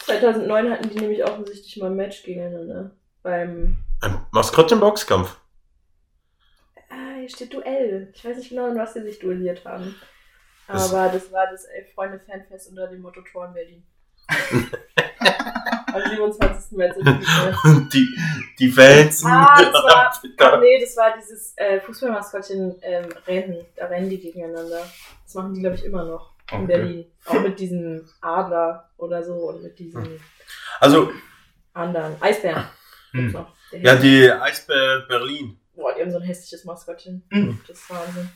2009 0.00 0.70
hatten 0.70 0.88
die 0.88 0.98
nämlich 0.98 1.24
offensichtlich 1.24 1.76
mal 1.76 1.90
ein 1.90 1.96
Match 1.96 2.22
gegeneinander. 2.22 2.92
Beim, 3.22 3.76
Ein 4.00 4.18
Maskottchenboxkampf. 4.32 5.36
ah, 6.90 7.18
hier 7.18 7.28
steht 7.28 7.52
Duell. 7.52 8.10
Ich 8.14 8.24
weiß 8.24 8.36
nicht 8.38 8.48
genau, 8.48 8.68
in 8.68 8.78
was 8.78 8.94
sie 8.94 9.02
sich 9.02 9.18
duelliert 9.18 9.64
haben. 9.64 9.94
Aber 10.72 11.08
das 11.08 11.30
war 11.32 11.50
das 11.50 11.64
Elf-Freunde-Fanfest 11.64 12.70
unter 12.70 12.88
dem 12.88 13.02
Motto 13.02 13.20
Tor 13.22 13.46
in 13.46 13.54
Berlin. 13.54 13.86
Am 15.92 16.02
27. 16.10 16.76
März. 16.76 16.96
Und 17.64 17.92
die, 17.92 18.08
die 18.58 18.70
Fans. 18.70 19.22
Ah, 19.24 19.60
das 19.60 19.72
war, 19.74 20.10
ach 20.10 20.60
nee, 20.60 20.80
das 20.80 20.96
war 20.96 21.14
dieses 21.18 21.52
äh, 21.56 21.80
Fußballmaskottchen 21.80 22.76
ähm, 22.82 23.08
Rennen. 23.26 23.66
Da 23.76 23.86
rennen 23.86 24.08
die 24.08 24.18
gegeneinander. 24.18 24.86
Das 25.24 25.34
machen 25.34 25.54
die, 25.54 25.60
glaube 25.60 25.76
ich, 25.76 25.84
immer 25.84 26.04
noch 26.04 26.32
in 26.50 26.58
Okay. 26.58 26.66
Berlin. 26.66 27.06
Auch 27.26 27.40
mit 27.40 27.58
diesem 27.58 28.08
Adler 28.20 28.90
oder 28.96 29.22
so 29.22 29.34
und 29.34 29.62
mit 29.62 29.78
diesen 29.78 30.20
Also, 30.80 31.12
anderen. 31.72 32.16
Eisbären. 32.20 32.64
Hm. 33.12 33.32
noch. 33.32 33.52
Ja, 33.72 33.96
die 33.96 34.30
Eisbär 34.30 35.04
Berlin. 35.08 35.58
Boah, 35.74 35.94
die 35.94 36.02
haben 36.02 36.10
so 36.10 36.18
ein 36.18 36.24
hässliches 36.24 36.64
Maskottchen. 36.64 37.22
Hm. 37.30 37.60
Das 37.66 37.78
ist 37.78 37.90
Wahnsinn. 37.90 38.30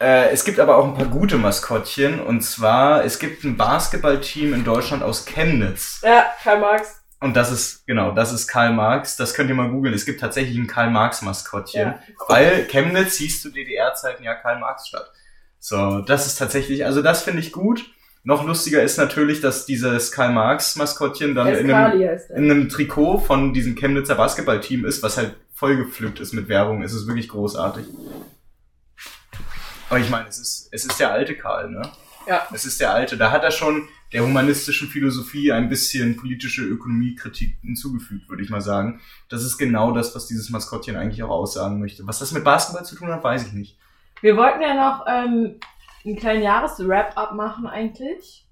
Äh, 0.00 0.30
es 0.30 0.44
gibt 0.44 0.58
aber 0.58 0.76
auch 0.78 0.86
ein 0.86 0.94
paar 0.94 1.06
gute 1.06 1.36
Maskottchen. 1.36 2.20
Und 2.20 2.40
zwar, 2.40 3.04
es 3.04 3.18
gibt 3.18 3.44
ein 3.44 3.56
Basketballteam 3.56 4.54
in 4.54 4.64
Deutschland 4.64 5.02
aus 5.02 5.26
Chemnitz. 5.26 6.00
Ja, 6.02 6.26
Karl 6.42 6.60
Marx. 6.60 7.00
Und 7.20 7.36
das 7.36 7.52
ist, 7.52 7.86
genau, 7.86 8.12
das 8.12 8.32
ist 8.32 8.46
Karl 8.48 8.72
Marx. 8.72 9.16
Das 9.16 9.34
könnt 9.34 9.50
ihr 9.50 9.54
mal 9.54 9.68
googeln. 9.68 9.92
Es 9.92 10.06
gibt 10.06 10.20
tatsächlich 10.20 10.56
ein 10.56 10.66
Karl 10.66 10.90
Marx 10.90 11.20
Maskottchen. 11.20 11.88
Ja. 11.88 12.00
Weil 12.28 12.66
Chemnitz 12.66 13.16
hieß 13.16 13.42
zu 13.42 13.50
DDR-Zeiten 13.50 14.24
ja 14.24 14.34
Karl 14.34 14.58
Marx 14.58 14.88
Stadt. 14.88 15.10
So, 15.58 16.00
das 16.00 16.26
ist 16.26 16.36
tatsächlich, 16.36 16.86
also 16.86 17.02
das 17.02 17.22
finde 17.22 17.40
ich 17.40 17.52
gut. 17.52 17.90
Noch 18.22 18.46
lustiger 18.46 18.82
ist 18.82 18.96
natürlich, 18.96 19.42
dass 19.42 19.66
dieses 19.66 20.12
Karl 20.12 20.32
Marx 20.32 20.76
Maskottchen 20.76 21.34
dann 21.34 21.48
in 21.48 21.70
einem, 21.70 22.18
in 22.34 22.50
einem 22.50 22.68
Trikot 22.70 23.18
von 23.18 23.52
diesem 23.52 23.74
Chemnitzer 23.74 24.14
Basketballteam 24.14 24.86
ist, 24.86 25.02
was 25.02 25.18
halt 25.18 25.36
voll 25.52 25.76
gepflückt 25.76 26.20
ist 26.20 26.32
mit 26.32 26.48
Werbung. 26.48 26.82
Es 26.82 26.94
ist 26.94 27.06
wirklich 27.06 27.28
großartig. 27.28 27.84
Aber 29.90 29.98
ich 29.98 30.08
meine, 30.08 30.28
es 30.28 30.38
ist, 30.38 30.68
es 30.70 30.86
ist 30.86 30.98
der 30.98 31.12
alte 31.12 31.36
Karl, 31.36 31.68
ne? 31.70 31.82
Ja. 32.26 32.46
Es 32.52 32.64
ist 32.64 32.80
der 32.80 32.94
alte. 32.94 33.16
Da 33.16 33.30
hat 33.30 33.42
er 33.42 33.50
schon 33.50 33.88
der 34.12 34.22
humanistischen 34.22 34.88
Philosophie 34.88 35.52
ein 35.52 35.68
bisschen 35.68 36.16
politische 36.16 36.62
Ökonomiekritik 36.62 37.58
hinzugefügt, 37.62 38.28
würde 38.28 38.42
ich 38.42 38.50
mal 38.50 38.60
sagen. 38.60 39.00
Das 39.28 39.44
ist 39.44 39.58
genau 39.58 39.92
das, 39.92 40.14
was 40.14 40.26
dieses 40.26 40.50
Maskottchen 40.50 40.96
eigentlich 40.96 41.22
auch 41.22 41.30
aussagen 41.30 41.80
möchte. 41.80 42.06
Was 42.06 42.18
das 42.18 42.32
mit 42.32 42.44
Basketball 42.44 42.84
zu 42.84 42.96
tun 42.96 43.08
hat, 43.08 43.22
weiß 43.22 43.48
ich 43.48 43.52
nicht. 43.52 43.78
Wir 44.20 44.36
wollten 44.36 44.62
ja 44.62 44.74
noch 44.74 45.06
ähm, 45.08 45.60
einen 46.04 46.16
kleinen 46.16 46.42
Jahres-Wrap-Up 46.42 47.34
machen 47.34 47.66
eigentlich. 47.66 48.46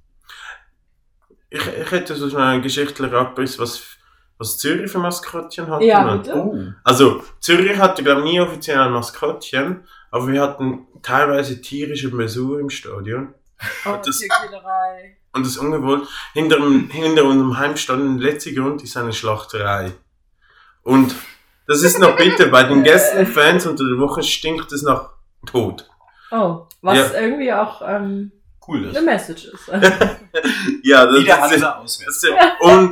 Ich, 1.51 1.67
ich 1.67 1.91
hätte 1.91 2.15
so 2.15 2.29
schnell 2.29 2.43
einen 2.43 2.63
geschichtlichen 2.63 3.15
Abriss, 3.15 3.59
was, 3.59 3.83
was 4.39 4.59
Zürich 4.59 4.91
für 4.91 4.99
Maskottchen 4.99 5.69
hat. 5.69 5.83
Ja, 5.83 6.17
bitte. 6.17 6.35
Oh. 6.35 6.73
Also, 6.85 7.23
Zürich 7.41 7.79
hatte, 7.79 8.03
glaube 8.03 8.21
ich, 8.21 8.33
nie 8.33 8.41
offiziell 8.41 8.79
ein 8.79 8.93
Maskottchen, 8.93 9.85
aber 10.11 10.29
wir 10.29 10.43
hatten 10.43 10.87
teilweise 11.03 11.61
tierische 11.61 12.11
Besuch 12.11 12.59
im 12.59 12.71
Stadion. 12.71 13.35
Oh, 13.87 13.97
Das- 14.05 14.19
Tierquälerei. 14.19 15.17
Und 15.33 15.45
das 15.45 15.53
ist 15.53 15.59
ungewollt. 15.59 16.09
Hinter, 16.33 16.57
hinter 16.91 17.25
unserem 17.25 17.59
Heimstand, 17.59 18.21
der 18.21 18.31
letzte 18.33 18.55
Grund 18.55 18.83
ist 18.83 18.97
eine 18.97 19.13
Schlachterei. 19.13 19.93
Und 20.83 21.15
das 21.67 21.83
ist 21.83 21.99
noch 21.99 22.17
bitter, 22.17 22.47
bei 22.49 22.63
den 22.65 22.83
Gästen, 22.85 23.27
Fans 23.27 23.67
unter 23.67 23.85
der 23.85 23.99
Woche 23.99 24.23
stinkt 24.23 24.73
es 24.73 24.83
nach 24.83 25.11
Tod. 25.47 25.89
Oh, 26.31 26.67
was 26.83 26.97
Ja. 27.13 27.21
irgendwie 27.21 27.53
auch 27.53 27.83
ähm, 27.87 28.33
Cool 28.67 28.89
eine 28.89 29.01
Message 29.03 29.45
ist. 29.47 29.69
Ja, 30.83 31.07
das, 31.07 31.21
Wie 31.21 31.25
der 31.25 31.37
das, 31.37 31.51
Hansa 31.53 31.77
auswärts. 31.79 32.21
das, 32.21 32.31
und 32.61 32.91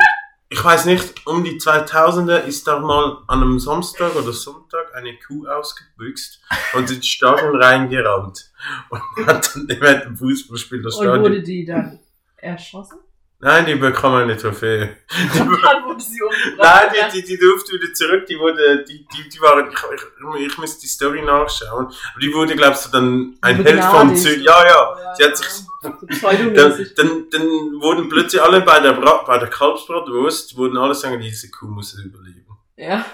ich 0.49 0.63
weiß 0.65 0.85
nicht, 0.87 1.27
um 1.27 1.43
die 1.43 1.59
2000er 1.59 2.39
ist 2.39 2.67
da 2.67 2.79
mal 2.79 3.19
an 3.27 3.43
einem 3.43 3.59
Samstag 3.59 4.15
oder 4.15 4.33
Sonntag 4.33 4.95
eine 4.95 5.19
Kuh 5.19 5.47
ausgebüxt 5.47 6.41
und 6.75 6.91
ins 6.91 7.07
Stadion 7.07 7.57
reingerannt. 7.61 8.53
Und 8.89 9.27
hat 9.27 9.55
dann 9.57 9.69
während 9.69 10.05
dem 10.05 10.17
Fußballspiel 10.17 10.83
das 10.83 10.97
Und 10.97 11.07
wurde 11.09 11.21
Stadion. 11.25 11.45
die 11.45 11.65
dann 11.65 11.99
erschossen? 12.37 12.99
Nein, 13.47 13.65
die 13.65 13.77
bekam 13.77 14.13
eine 14.15 14.37
Trophäe. 14.37 14.97
Und 15.39 15.63
dann 15.63 15.85
wurde 15.85 16.01
sie 16.01 16.21
umgebracht. 16.21 16.91
Nein, 16.93 17.11
die, 17.13 17.21
die, 17.21 17.29
die 17.29 17.39
durfte 17.39 17.75
wieder 17.75 17.93
zurück, 17.93 18.27
die 18.27 18.37
wurde, 18.41 18.85
die, 18.85 19.07
die, 19.07 19.29
die 19.29 19.41
waren, 19.41 19.71
ich, 19.71 19.79
ich, 19.95 20.47
ich 20.51 20.59
muss 20.59 20.79
die 20.79 20.89
Story 20.89 21.23
nachschauen, 21.23 21.87
aber 21.87 22.21
die 22.21 22.35
wurde, 22.35 22.57
glaubst 22.57 22.87
du, 22.87 22.91
dann 22.91 23.37
ein 23.43 23.63
Held 23.63 23.85
von. 23.85 24.17
Zürich, 24.17 24.43
ja, 24.43 24.67
ja, 24.67 25.15
sie 25.15 25.25
hat 25.25 25.37
sich, 25.37 25.47
So 25.81 26.29
dann, 26.29 26.87
dann, 26.97 27.27
dann 27.31 27.43
wurden 27.81 28.09
plötzlich 28.09 28.43
alle 28.43 28.63
bei 28.63 28.81
der, 28.81 28.95
bei 28.95 29.39
der 29.39 29.49
Kalbsbratwurst, 29.49 30.57
wurden 30.57 30.77
alle 30.77 30.97
sagen, 30.97 31.21
diese 31.21 31.49
Kuh 31.49 31.69
muss 31.69 31.95
überleben. 31.95 32.59
Ja. 32.75 33.05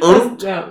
Und 0.00 0.42
ja. 0.42 0.70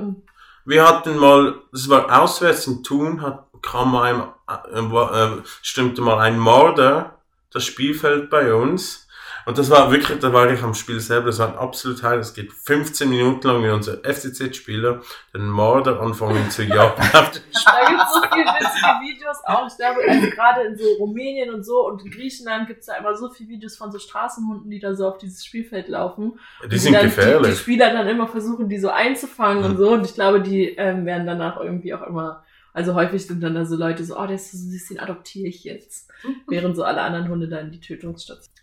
wir 0.66 0.88
hatten 0.88 1.16
mal, 1.18 1.62
das 1.72 1.88
war 1.90 2.24
auswärts 2.24 2.66
in 2.66 2.82
Thun, 2.82 3.22
hat, 3.22 3.46
kam 3.62 3.96
ein, 3.98 4.24
äh, 4.50 4.80
äh, 4.80 5.44
stimmte 5.62 6.02
mal 6.02 6.18
ein 6.18 6.40
Marder 6.40 7.20
das 7.54 7.66
Spielfeld 7.66 8.30
bei 8.30 8.54
uns. 8.54 9.08
Und 9.46 9.58
das 9.58 9.70
war 9.70 9.92
wirklich, 9.92 10.20
da 10.20 10.32
war 10.32 10.50
ich 10.50 10.62
am 10.64 10.74
Spiel 10.74 11.02
selber, 11.02 11.26
das 11.26 11.40
war 11.40 11.50
ein 11.50 11.58
absolut 11.58 12.02
heil. 12.02 12.20
Es 12.20 12.34
geht 12.34 12.54
15 12.54 13.10
Minuten 13.10 13.46
lang, 13.46 13.62
wie 13.62 13.70
unser 13.72 13.98
FCZ-Spieler 14.02 15.02
den 15.34 15.48
Marder 15.48 16.00
anfangen 16.00 16.50
zu 16.50 16.64
jagen. 16.64 17.02
Da 17.14 17.90
gibt 17.90 18.02
es 18.02 18.14
so 18.14 18.22
viele 18.32 18.46
witzige 18.46 18.88
Videos 19.02 19.38
auch. 19.46 19.68
Ich 19.68 19.76
glaube, 19.76 20.00
also 20.08 20.30
gerade 20.30 20.62
in 20.68 20.78
so 20.78 20.86
Rumänien 21.00 21.54
und 21.54 21.64
so 21.66 21.86
und 21.88 22.02
in 22.06 22.12
Griechenland 22.12 22.68
gibt 22.68 22.80
es 22.82 22.86
da 22.86 22.96
immer 22.96 23.16
so 23.18 23.30
viele 23.30 23.50
Videos 23.50 23.76
von 23.76 23.92
so 23.92 24.00
Straßenhunden, 24.00 24.70
die 24.70 24.80
da 24.80 24.96
so 24.96 25.08
auf 25.08 25.18
dieses 25.18 25.44
Spielfeld 25.46 25.90
laufen. 25.90 26.40
die 26.62 26.76
Und 26.76 26.80
sind 26.80 26.94
dann 26.94 27.02
Die, 27.04 27.10
die 27.10 27.16
gefährlich. 27.16 27.60
Spieler 27.60 27.92
dann 27.92 28.08
immer 28.08 28.28
versuchen, 28.28 28.70
die 28.70 28.80
so 28.80 28.90
einzufangen 28.90 29.64
Mhm. 29.64 29.70
und 29.72 29.78
so. 29.78 29.92
Und 29.92 30.06
ich 30.06 30.14
glaube, 30.14 30.42
die 30.42 30.70
ähm, 30.70 31.06
werden 31.06 31.28
danach 31.28 31.60
irgendwie 31.60 31.94
auch 31.94 32.04
immer, 32.04 32.44
also 32.72 32.96
häufig 32.96 33.26
sind 33.28 33.42
dann 33.44 33.56
da 33.56 33.66
so 33.66 33.76
Leute 33.76 34.06
so, 34.06 34.18
oh, 34.18 34.26
der 34.26 34.36
ist 34.36 34.52
so 34.52 34.58
süß, 34.58 34.88
den 34.90 35.00
adoptiere 35.00 35.48
ich 35.50 35.64
jetzt. 35.66 36.10
Während 36.48 36.76
so 36.76 36.84
alle 36.84 37.02
anderen 37.02 37.30
Hunde 37.30 37.48
dann 37.48 37.66
in 37.68 37.72
die 37.72 37.80
Tötungsstation. 37.80 38.54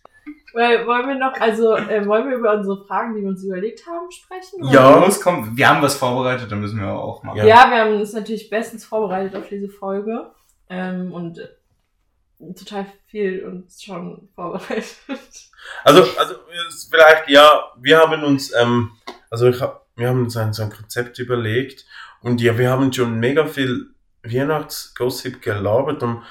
Weil, 0.53 0.85
wollen 0.87 1.07
wir 1.09 1.15
noch, 1.15 1.33
also 1.41 1.77
äh, 1.77 2.05
wollen 2.07 2.29
wir 2.29 2.37
über 2.37 2.55
unsere 2.55 2.85
Fragen, 2.85 3.15
die 3.15 3.23
wir 3.23 3.29
uns 3.29 3.45
überlegt 3.45 3.87
haben, 3.87 4.11
sprechen? 4.11 4.63
oder? 4.63 4.73
Ja, 4.73 4.99
los, 4.99 5.21
komm. 5.21 5.57
Wir 5.57 5.69
haben 5.69 5.81
was 5.83 5.97
vorbereitet, 5.97 6.51
dann 6.51 6.61
müssen 6.61 6.81
wir 6.81 6.89
auch 6.89 7.23
machen. 7.23 7.37
Ja. 7.39 7.45
Ja, 7.47 7.71
wir 7.71 7.79
haben 7.83 7.95
uns 8.01 8.13
natürlich 8.13 8.51
bestens 8.51 8.85
vorbereitet 8.85 9.37
auf 9.37 9.49
diese 9.49 9.69
Folge 9.69 10.31
ähm, 10.69 11.13
und 11.13 11.39
äh, 11.39 11.49
total 12.55 12.87
viel 13.07 13.45
uns 13.45 13.83
schon 13.83 14.29
vorbereitet. 14.35 14.97
Also, 15.85 16.03
also 16.19 16.35
es- 16.69 16.89
vielleicht, 16.91 17.29
ja, 17.29 17.71
wir 17.81 17.99
haben 17.99 18.25
uns, 18.25 18.53
ähm, 18.61 18.91
also 19.31 19.47
ich 19.49 19.61
hab, 19.61 19.87
wir 19.95 20.09
haben 20.09 20.23
uns 20.25 20.37
ein, 20.37 20.53
so 20.53 20.63
ein 20.65 20.71
Konzept 20.71 21.19
überlegt 21.21 21.87
und 22.23 22.41
ja, 22.41 22.59
wir 22.59 22.71
haben 22.71 22.93
schon 22.93 23.21
mega 23.21 23.47
viel 23.47 23.91
Weihnachtsgossip 24.25 25.43
gelabert 25.43 26.03
und 26.03 26.23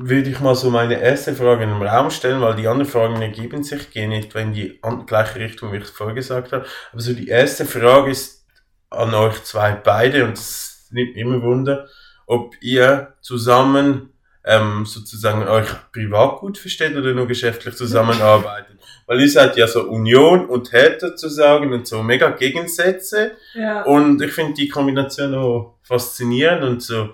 würde 0.00 0.30
ich 0.30 0.40
mal 0.40 0.54
so 0.54 0.70
meine 0.70 1.00
erste 1.00 1.34
Frage 1.34 1.64
in 1.64 1.70
den 1.70 1.82
Raum 1.82 2.10
stellen, 2.10 2.40
weil 2.40 2.54
die 2.54 2.68
anderen 2.68 2.90
Fragen 2.90 3.20
ergeben 3.20 3.64
sich 3.64 3.90
gehen 3.90 4.10
nicht, 4.10 4.34
wenn 4.34 4.52
die 4.52 4.80
gleiche 5.06 5.40
Richtung, 5.40 5.72
wie 5.72 5.78
ich 5.78 5.84
es 5.84 5.90
vorgesagt 5.90 6.52
habe. 6.52 6.66
Aber 6.92 7.00
so 7.00 7.12
die 7.12 7.28
erste 7.28 7.64
Frage 7.64 8.10
ist 8.10 8.46
an 8.90 9.12
euch 9.14 9.42
zwei 9.42 9.72
beide 9.72 10.24
und 10.24 10.34
es 10.34 10.88
nimmt 10.90 11.14
mich 11.14 11.24
immer 11.24 11.42
Wunder, 11.42 11.88
ob 12.26 12.54
ihr 12.60 13.14
zusammen 13.20 14.12
ähm, 14.44 14.86
sozusagen 14.86 15.46
euch 15.48 15.68
privat 15.92 16.38
gut 16.38 16.58
versteht 16.58 16.96
oder 16.96 17.12
nur 17.12 17.26
geschäftlich 17.26 17.74
zusammenarbeitet. 17.74 18.78
Weil 19.06 19.20
ihr 19.20 19.30
seid 19.30 19.56
ja 19.56 19.66
so 19.66 19.82
Union 19.88 20.46
und 20.46 20.70
Täter 20.70 21.16
zu 21.16 21.28
sagen 21.28 21.72
und 21.72 21.86
so 21.88 22.02
mega 22.02 22.30
Gegensätze. 22.30 23.32
Ja. 23.54 23.82
Und 23.82 24.22
ich 24.22 24.32
finde 24.32 24.54
die 24.54 24.68
Kombination 24.68 25.34
auch 25.34 25.78
faszinierend 25.82 26.62
und 26.62 26.82
so, 26.82 27.10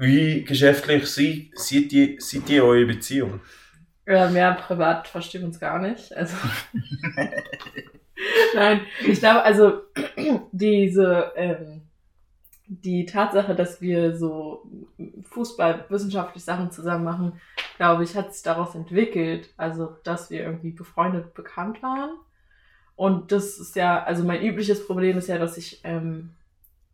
wie 0.00 0.44
geschäftlich 0.44 1.06
sie, 1.06 1.52
sieht, 1.54 1.92
die, 1.92 2.16
sieht 2.18 2.48
ihr 2.48 2.64
eure 2.64 2.86
Beziehung? 2.86 3.40
Ja, 4.06 4.28
mehr 4.28 4.54
privat 4.54 5.06
verstehen 5.06 5.42
wir 5.42 5.48
uns 5.48 5.60
gar 5.60 5.78
nicht. 5.78 6.12
Also. 6.16 6.34
Nein, 8.54 8.80
ich 9.06 9.20
glaube, 9.20 9.42
also 9.42 9.82
diese 10.52 11.32
ähm, 11.36 11.82
die 12.70 13.04
Tatsache, 13.04 13.56
dass 13.56 13.80
wir 13.80 14.16
so 14.16 14.62
Fußball 15.30 15.86
wissenschaftlich 15.88 16.44
Sachen 16.44 16.70
zusammen 16.70 17.04
machen, 17.04 17.40
glaube 17.76 18.04
ich, 18.04 18.14
hat 18.14 18.32
sich 18.32 18.44
daraus 18.44 18.76
entwickelt. 18.76 19.50
Also, 19.56 19.96
dass 20.04 20.30
wir 20.30 20.44
irgendwie 20.44 20.70
befreundet 20.70 21.34
bekannt 21.34 21.82
waren. 21.82 22.10
Und 22.94 23.32
das 23.32 23.58
ist 23.58 23.74
ja, 23.74 24.02
also 24.04 24.24
mein 24.24 24.42
übliches 24.42 24.86
Problem 24.86 25.18
ist 25.18 25.28
ja, 25.28 25.38
dass 25.38 25.56
ich 25.56 25.80
ähm, 25.82 26.30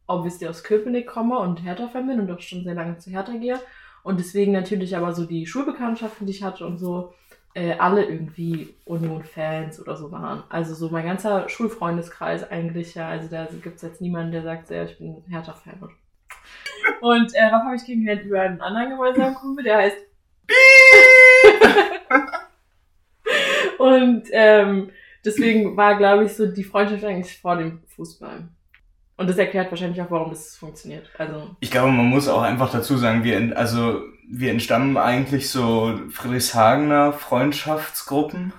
obviously 0.07 0.49
aus 0.49 0.63
Köpenick 0.63 1.07
komme 1.07 1.39
und 1.39 1.65
Hertha-Fan 1.65 2.07
bin 2.07 2.21
und 2.21 2.31
auch 2.31 2.41
schon 2.41 2.65
sehr 2.65 2.75
lange 2.75 2.99
zu 2.99 3.11
Hertha 3.11 3.33
gehe. 3.33 3.59
Und 4.03 4.21
deswegen 4.21 4.53
natürlich 4.53 4.97
aber 4.97 5.13
so 5.13 5.25
die 5.25 5.47
Schulbekanntschaften, 5.47 6.27
die 6.27 6.33
ich 6.33 6.43
hatte 6.43 6.67
und 6.67 6.79
so, 6.79 7.15
äh, 7.55 7.73
alle 7.79 8.05
irgendwie 8.05 8.75
Union-Fans 8.85 9.81
oder 9.81 9.97
so 9.97 10.13
waren. 10.13 10.45
Also 10.49 10.75
so 10.75 10.91
mein 10.91 11.07
ganzer 11.07 11.49
Schulfreundeskreis 11.49 12.49
eigentlich, 12.49 12.95
ja. 12.95 13.09
Also 13.09 13.29
da 13.29 13.49
gibt 13.63 13.77
es 13.77 13.83
jetzt 13.83 14.01
niemanden, 14.01 14.33
der 14.33 14.43
sagt, 14.43 14.71
ja, 14.71 14.85
ich 14.85 14.99
bin 14.99 15.25
Hertha-Fan. 15.29 15.89
Und 17.01 17.35
äh, 17.35 17.45
Raff 17.45 17.65
habe 17.65 17.77
ich 17.77 17.85
kennengelernt 17.85 18.25
über 18.25 18.43
einen 18.43 18.61
anderen 18.61 18.91
gemeinsamen 18.91 19.35
Kumpel, 19.35 19.65
der 19.65 19.79
heißt 19.79 19.97
Und 23.79 24.25
ähm, 24.33 24.91
deswegen 25.25 25.77
war, 25.77 25.97
glaube 25.97 26.25
ich, 26.25 26.35
so 26.35 26.47
die 26.47 26.65
Freundschaft 26.65 27.05
eigentlich 27.05 27.39
vor 27.39 27.57
dem 27.57 27.83
Fußball. 27.89 28.49
Und 29.17 29.29
das 29.31 29.39
erklärt 29.39 29.71
wahrscheinlich 29.71 30.01
auch, 30.03 30.11
warum 30.11 30.31
das 30.31 30.57
funktioniert. 30.57 31.09
Also, 31.19 31.57
Ich 31.61 31.71
glaube, 31.71 31.91
man 31.91 32.07
muss 32.07 32.29
auch 32.29 32.43
einfach 32.43 32.71
dazu 32.71 32.97
sagen, 32.97 33.25
wir, 33.25 33.37
ent- 33.37 33.57
also, 33.57 34.03
wir 34.29 34.51
entstammen 34.51 34.97
eigentlich 34.99 35.49
so 35.51 35.99
Friedrichshagener 36.11 37.13
Freundschaftsgruppen. 37.13 38.53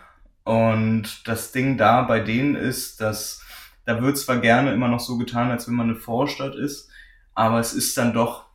Und 0.43 1.27
das 1.27 1.51
Ding 1.51 1.77
da 1.77 2.01
bei 2.03 2.19
denen 2.21 2.55
ist, 2.55 3.01
dass 3.01 3.43
da 3.85 4.01
wird 4.01 4.17
zwar 4.17 4.37
gerne 4.37 4.73
immer 4.73 4.87
noch 4.87 4.99
so 4.99 5.17
getan, 5.17 5.51
als 5.51 5.67
wenn 5.67 5.75
man 5.75 5.89
eine 5.89 5.95
Vorstadt 5.99 6.55
ist, 6.55 6.89
aber 7.35 7.59
es 7.59 7.73
ist 7.73 7.97
dann 7.97 8.13
doch, 8.13 8.45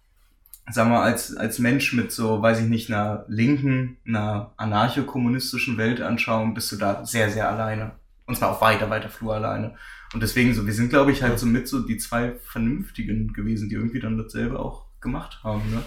sagen 0.71 0.91
wir, 0.91 1.01
als, 1.01 1.37
als 1.37 1.59
Mensch 1.59 1.93
mit 1.93 2.13
so, 2.13 2.43
weiß 2.43 2.61
ich 2.61 2.67
nicht, 2.67 2.91
einer 2.91 3.25
linken, 3.29 3.97
einer 4.07 4.53
anarcho-kommunistischen 4.57 5.79
Weltanschauung 5.79 6.55
bist 6.55 6.73
du 6.73 6.77
da 6.77 7.05
sehr, 7.05 7.31
sehr 7.31 7.49
alleine. 7.49 7.93
Und 8.27 8.37
zwar 8.37 8.51
auf 8.51 8.61
weiter, 8.61 8.91
weiter 8.91 9.09
Flur 9.09 9.35
alleine. 9.35 9.75
Und 10.13 10.23
deswegen 10.23 10.55
so, 10.55 10.67
wir 10.67 10.75
sind, 10.75 10.91
glaube 10.91 11.13
ich, 11.13 11.23
halt 11.23 11.39
so 11.39 11.47
mit 11.47 11.69
so 11.69 11.81
die 11.81 11.97
zwei 11.97 12.35
Vernünftigen 12.45 13.33
gewesen, 13.33 13.69
die 13.69 13.77
irgendwie 13.77 14.01
dann 14.01 14.19
dasselbe 14.19 14.59
auch 14.59 14.85
gemacht 15.01 15.41
haben, 15.43 15.71
ne? 15.71 15.83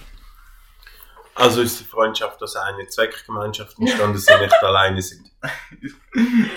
Also 1.38 1.62
ist 1.62 1.82
die 1.82 1.84
Freundschaft 1.84 2.42
aus 2.42 2.56
einer 2.56 2.88
Zweckgemeinschaft 2.88 3.78
entstanden, 3.78 4.14
dass 4.14 4.26
sie 4.26 4.40
nicht 4.40 4.64
alleine 4.64 5.02
sind. 5.02 5.30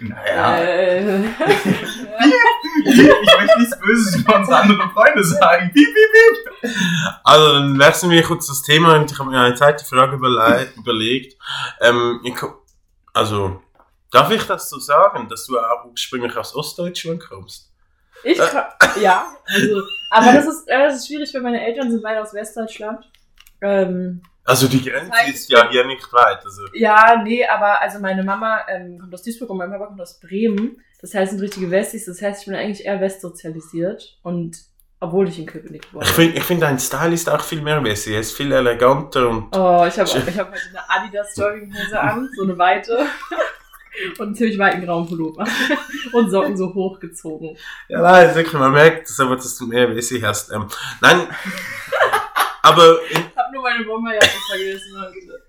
Naja, 0.00 0.56
äh, 0.58 1.24
ich, 1.24 1.32
ich 2.84 3.38
möchte 3.38 3.58
nichts 3.58 3.78
Böses 3.80 4.16
über 4.16 4.36
unsere 4.36 4.58
anderen 4.58 4.90
Freunde 4.90 5.24
sagen. 5.24 5.70
Piep, 5.72 5.86
piep, 5.86 6.12
piep. 6.62 6.74
Also 7.24 7.52
dann 7.54 7.78
wechseln 7.78 8.10
wir 8.10 8.22
kurz 8.22 8.46
das 8.46 8.62
Thema 8.62 8.96
und 8.96 9.10
ich 9.10 9.18
habe 9.18 9.30
mir 9.30 9.40
eine 9.40 9.54
zweite 9.54 9.84
Frage 9.84 10.16
überle 10.16 10.68
überlegt. 10.76 11.36
Ähm, 11.80 12.20
also, 13.12 13.62
darf 14.10 14.30
ich 14.30 14.42
das 14.44 14.68
so 14.70 14.78
sagen, 14.78 15.28
dass 15.28 15.46
du 15.46 15.58
auch 15.58 15.84
ursprünglich 15.86 16.36
aus 16.36 16.54
Ostdeutschland 16.54 17.22
kommst? 17.28 17.72
ich 18.24 18.38
kann, 18.38 18.64
ja, 19.00 19.26
also, 19.46 19.82
aber 20.10 20.32
das 20.32 20.46
ist, 20.46 20.68
äh, 20.68 20.78
das 20.88 20.96
ist 20.96 21.06
schwierig, 21.08 21.32
weil 21.34 21.42
meine 21.42 21.64
Eltern 21.64 21.90
sind 21.90 22.02
beide 22.02 22.20
aus 22.22 22.32
Westdeutschland. 22.34 23.04
Ähm, 23.60 24.22
Also 24.44 24.68
die 24.68 24.82
Grenze 24.82 25.10
Das 25.10 25.20
heißt- 25.20 25.28
ist 25.34 25.50
ja 25.50 25.68
hier 25.70 25.84
nicht 25.86 26.12
weit. 26.12 26.38
Also. 26.44 26.62
ja, 26.74 27.20
nee, 27.22 27.46
aber 27.46 27.80
also 27.80 27.98
meine 28.00 28.22
Mama 28.24 28.62
ähm, 28.68 28.98
kommt 28.98 29.12
aus 29.14 29.22
Duisburg 29.22 29.50
und 29.50 29.58
mein 29.58 29.70
Papa 29.70 29.86
kommt 29.86 30.00
aus 30.00 30.18
Bremen. 30.20 30.82
Das 31.00 31.14
heißt, 31.14 31.32
sind 31.32 31.40
richtige 31.42 31.70
Westis. 31.70 32.06
Das 32.06 32.22
heißt, 32.22 32.40
ich 32.40 32.46
bin 32.46 32.54
eigentlich 32.54 32.84
eher 32.86 33.00
westsozialisiert. 33.00 34.18
Und 34.22 34.56
obwohl 34.98 35.28
ich 35.28 35.38
in 35.38 35.46
Köpenick 35.46 35.92
wohne. 35.92 36.04
Ich 36.04 36.10
finde, 36.10 36.38
ich 36.38 36.44
find, 36.44 36.62
dein 36.62 36.78
Style 36.78 37.12
ist 37.12 37.28
auch 37.28 37.42
viel 37.42 37.60
mehr 37.60 37.80
besser. 37.82 38.12
Er 38.12 38.20
ist 38.20 38.32
viel 38.34 38.50
eleganter 38.50 39.28
und 39.28 39.54
Oh, 39.54 39.84
ich 39.86 39.98
habe 39.98 40.08
hab 40.08 40.16
heute 40.16 40.60
eine 40.70 40.88
Adidas 40.90 41.36
Jogginghose 41.36 42.00
an, 42.00 42.28
so 42.34 42.44
eine 42.44 42.56
weite. 42.56 43.06
Und 44.18 44.20
einen 44.26 44.34
ziemlich 44.34 44.58
weiten 44.58 44.84
grauen 44.84 45.06
Pullover. 45.06 45.44
Und 46.12 46.30
Socken 46.30 46.56
so 46.56 46.72
hochgezogen. 46.74 47.56
Ja, 47.88 48.00
nein, 48.02 48.34
wirklich, 48.34 48.52
man 48.54 48.72
merkt 48.72 49.08
es 49.08 49.18
aber, 49.20 49.36
dass 49.36 49.56
du 49.56 49.66
mehr 49.66 49.94
Wessi 49.94 50.20
hast. 50.20 50.50
Ähm, 50.52 50.66
nein, 51.00 51.26
aber, 52.62 52.98
Ich 53.10 53.16
hab 53.36 53.52
nur 53.52 53.62
meine 53.62 53.84
Bomberjacke 53.84 54.28
vergessen 54.48 54.96
heute. 55.00 55.42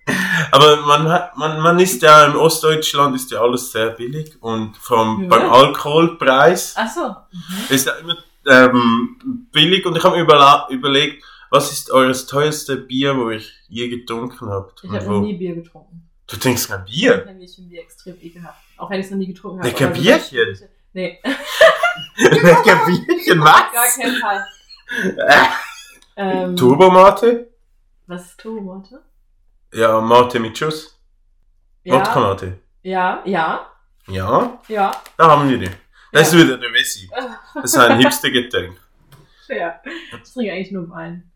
aber 0.51 0.77
man, 0.85 1.09
hat, 1.09 1.35
man, 1.37 1.59
man 1.61 1.79
ist 1.79 2.01
ja 2.01 2.25
im 2.25 2.35
Ostdeutschland 2.35 3.15
ist 3.15 3.31
ja 3.31 3.41
alles 3.41 3.71
sehr 3.71 3.89
billig 3.89 4.35
und 4.41 4.77
vom, 4.77 5.23
Ja. 5.23 5.29
beim 5.29 5.49
Alkoholpreis 5.51 6.75
Ach 6.77 6.87
so. 6.89 7.73
ist 7.73 7.87
ja 7.87 7.93
immer 7.93 8.17
ähm, 8.47 9.47
billig 9.51 9.85
und 9.85 9.97
ich 9.97 10.03
habe 10.03 10.15
mir 10.23 10.67
überlegt, 10.69 11.23
was 11.49 11.71
ist 11.71 11.91
eures 11.91 12.27
teuerste 12.27 12.75
Bier, 12.77 13.17
wo 13.17 13.29
ich 13.31 13.51
je 13.67 13.87
getrunken 13.89 14.49
habt? 14.49 14.83
Ich 14.83 14.91
habe 14.91 15.19
nie 15.21 15.33
Bier 15.33 15.55
getrunken. 15.55 16.06
Du 16.27 16.37
trinkst 16.37 16.69
kein 16.69 16.83
Bier? 16.85 17.23
Kaninchen-Bier 17.23 17.81
extrem 17.81 18.17
ekelhaft. 18.21 18.61
Auch 18.77 18.89
wenn 18.89 18.99
ich 18.99 19.05
es 19.05 19.11
noch 19.11 19.17
nie 19.17 19.27
getrunken 19.27 19.59
habe. 19.63 19.69
so 19.69 19.87
Bierchen? 20.01 20.37
das- 20.49 20.63
Nee, 20.93 21.19
Kein 21.23 22.85
Bierchen, 22.85 23.39
gar 23.39 23.69
was? 23.73 23.95
keinen 23.97 24.15
Fall. 24.15 24.47
ähm, 26.15 26.55
Turbomate? 26.55 27.51
Was 28.07 28.25
ist 28.25 28.39
Turbomate? 28.39 29.01
Ja, 29.73 29.99
Mate 30.01 30.39
mit 30.39 30.57
Schuss. 30.57 30.97
Ja, 31.83 31.97
Mate. 31.99 32.59
ja, 32.81 33.21
ja, 33.25 33.71
Ja, 34.07 34.59
ja. 34.67 34.91
da 35.17 35.27
haben 35.29 35.49
wir 35.49 35.57
die. 35.57 35.69
Das 36.11 36.31
Ja. 36.33 36.39
ist 36.39 36.45
wieder 36.45 36.57
der 36.57 36.73
Wessi. 36.73 37.09
Das 37.53 37.63
ist 37.65 37.77
ein 37.77 37.99
Hipster-Getränk. 37.99 38.77
Ja. 39.49 39.79
Ich 40.23 40.33
trinke 40.33 40.51
eigentlich 40.53 40.71
nur 40.71 40.89
Wein. 40.89 41.31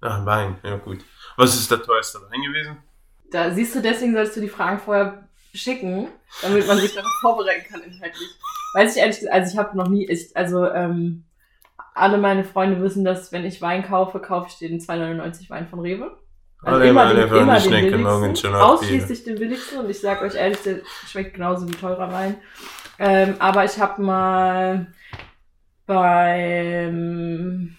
Ah, 0.00 0.24
Wein, 0.24 0.58
ja 0.62 0.76
gut. 0.76 1.04
Was 1.36 1.54
ist 1.54 1.70
der 1.70 1.82
teuerste 1.82 2.20
Wein 2.30 2.42
gewesen? 2.42 2.78
Da 3.34 3.50
siehst 3.50 3.74
du, 3.74 3.80
deswegen 3.80 4.14
sollst 4.14 4.36
du 4.36 4.40
die 4.40 4.48
Fragen 4.48 4.78
vorher 4.78 5.24
schicken, 5.52 6.06
damit 6.40 6.68
man 6.68 6.78
sich 6.78 6.94
darauf 6.94 7.10
vorbereiten 7.20 7.64
kann 7.68 7.82
inhaltlich. 7.82 8.28
Weiß 8.74 8.94
ich 8.94 9.02
ehrlich 9.02 9.18
gesagt, 9.18 9.34
also 9.34 9.52
ich 9.52 9.58
habe 9.58 9.76
noch 9.76 9.88
nie, 9.88 10.06
ich, 10.06 10.36
also 10.36 10.68
ähm, 10.70 11.24
alle 11.94 12.18
meine 12.18 12.44
Freunde 12.44 12.80
wissen, 12.80 13.04
dass 13.04 13.32
wenn 13.32 13.44
ich 13.44 13.60
Wein 13.60 13.84
kaufe, 13.84 14.20
kaufe 14.20 14.48
ich 14.50 14.58
den 14.58 14.80
2,99 14.80 15.50
Wein 15.50 15.66
von 15.66 15.80
Rewe. 15.80 16.16
Also 16.62 16.78
Alle 16.78 16.88
immer 16.88 17.12
den, 17.12 17.28
immer 17.28 17.58
den 17.58 18.04
billigsten, 18.04 18.54
ausschließlich 18.54 19.24
den 19.24 19.34
billigsten 19.36 19.78
und 19.80 19.90
ich 19.90 20.00
sag 20.00 20.22
euch 20.22 20.36
ehrlich, 20.36 20.62
der 20.62 20.78
schmeckt 21.08 21.34
genauso 21.34 21.68
wie 21.68 21.74
teurer 21.74 22.12
Wein. 22.12 22.36
Ähm, 23.00 23.34
aber 23.40 23.64
ich 23.64 23.80
habe 23.80 24.00
mal 24.00 24.86
beim 25.86 27.76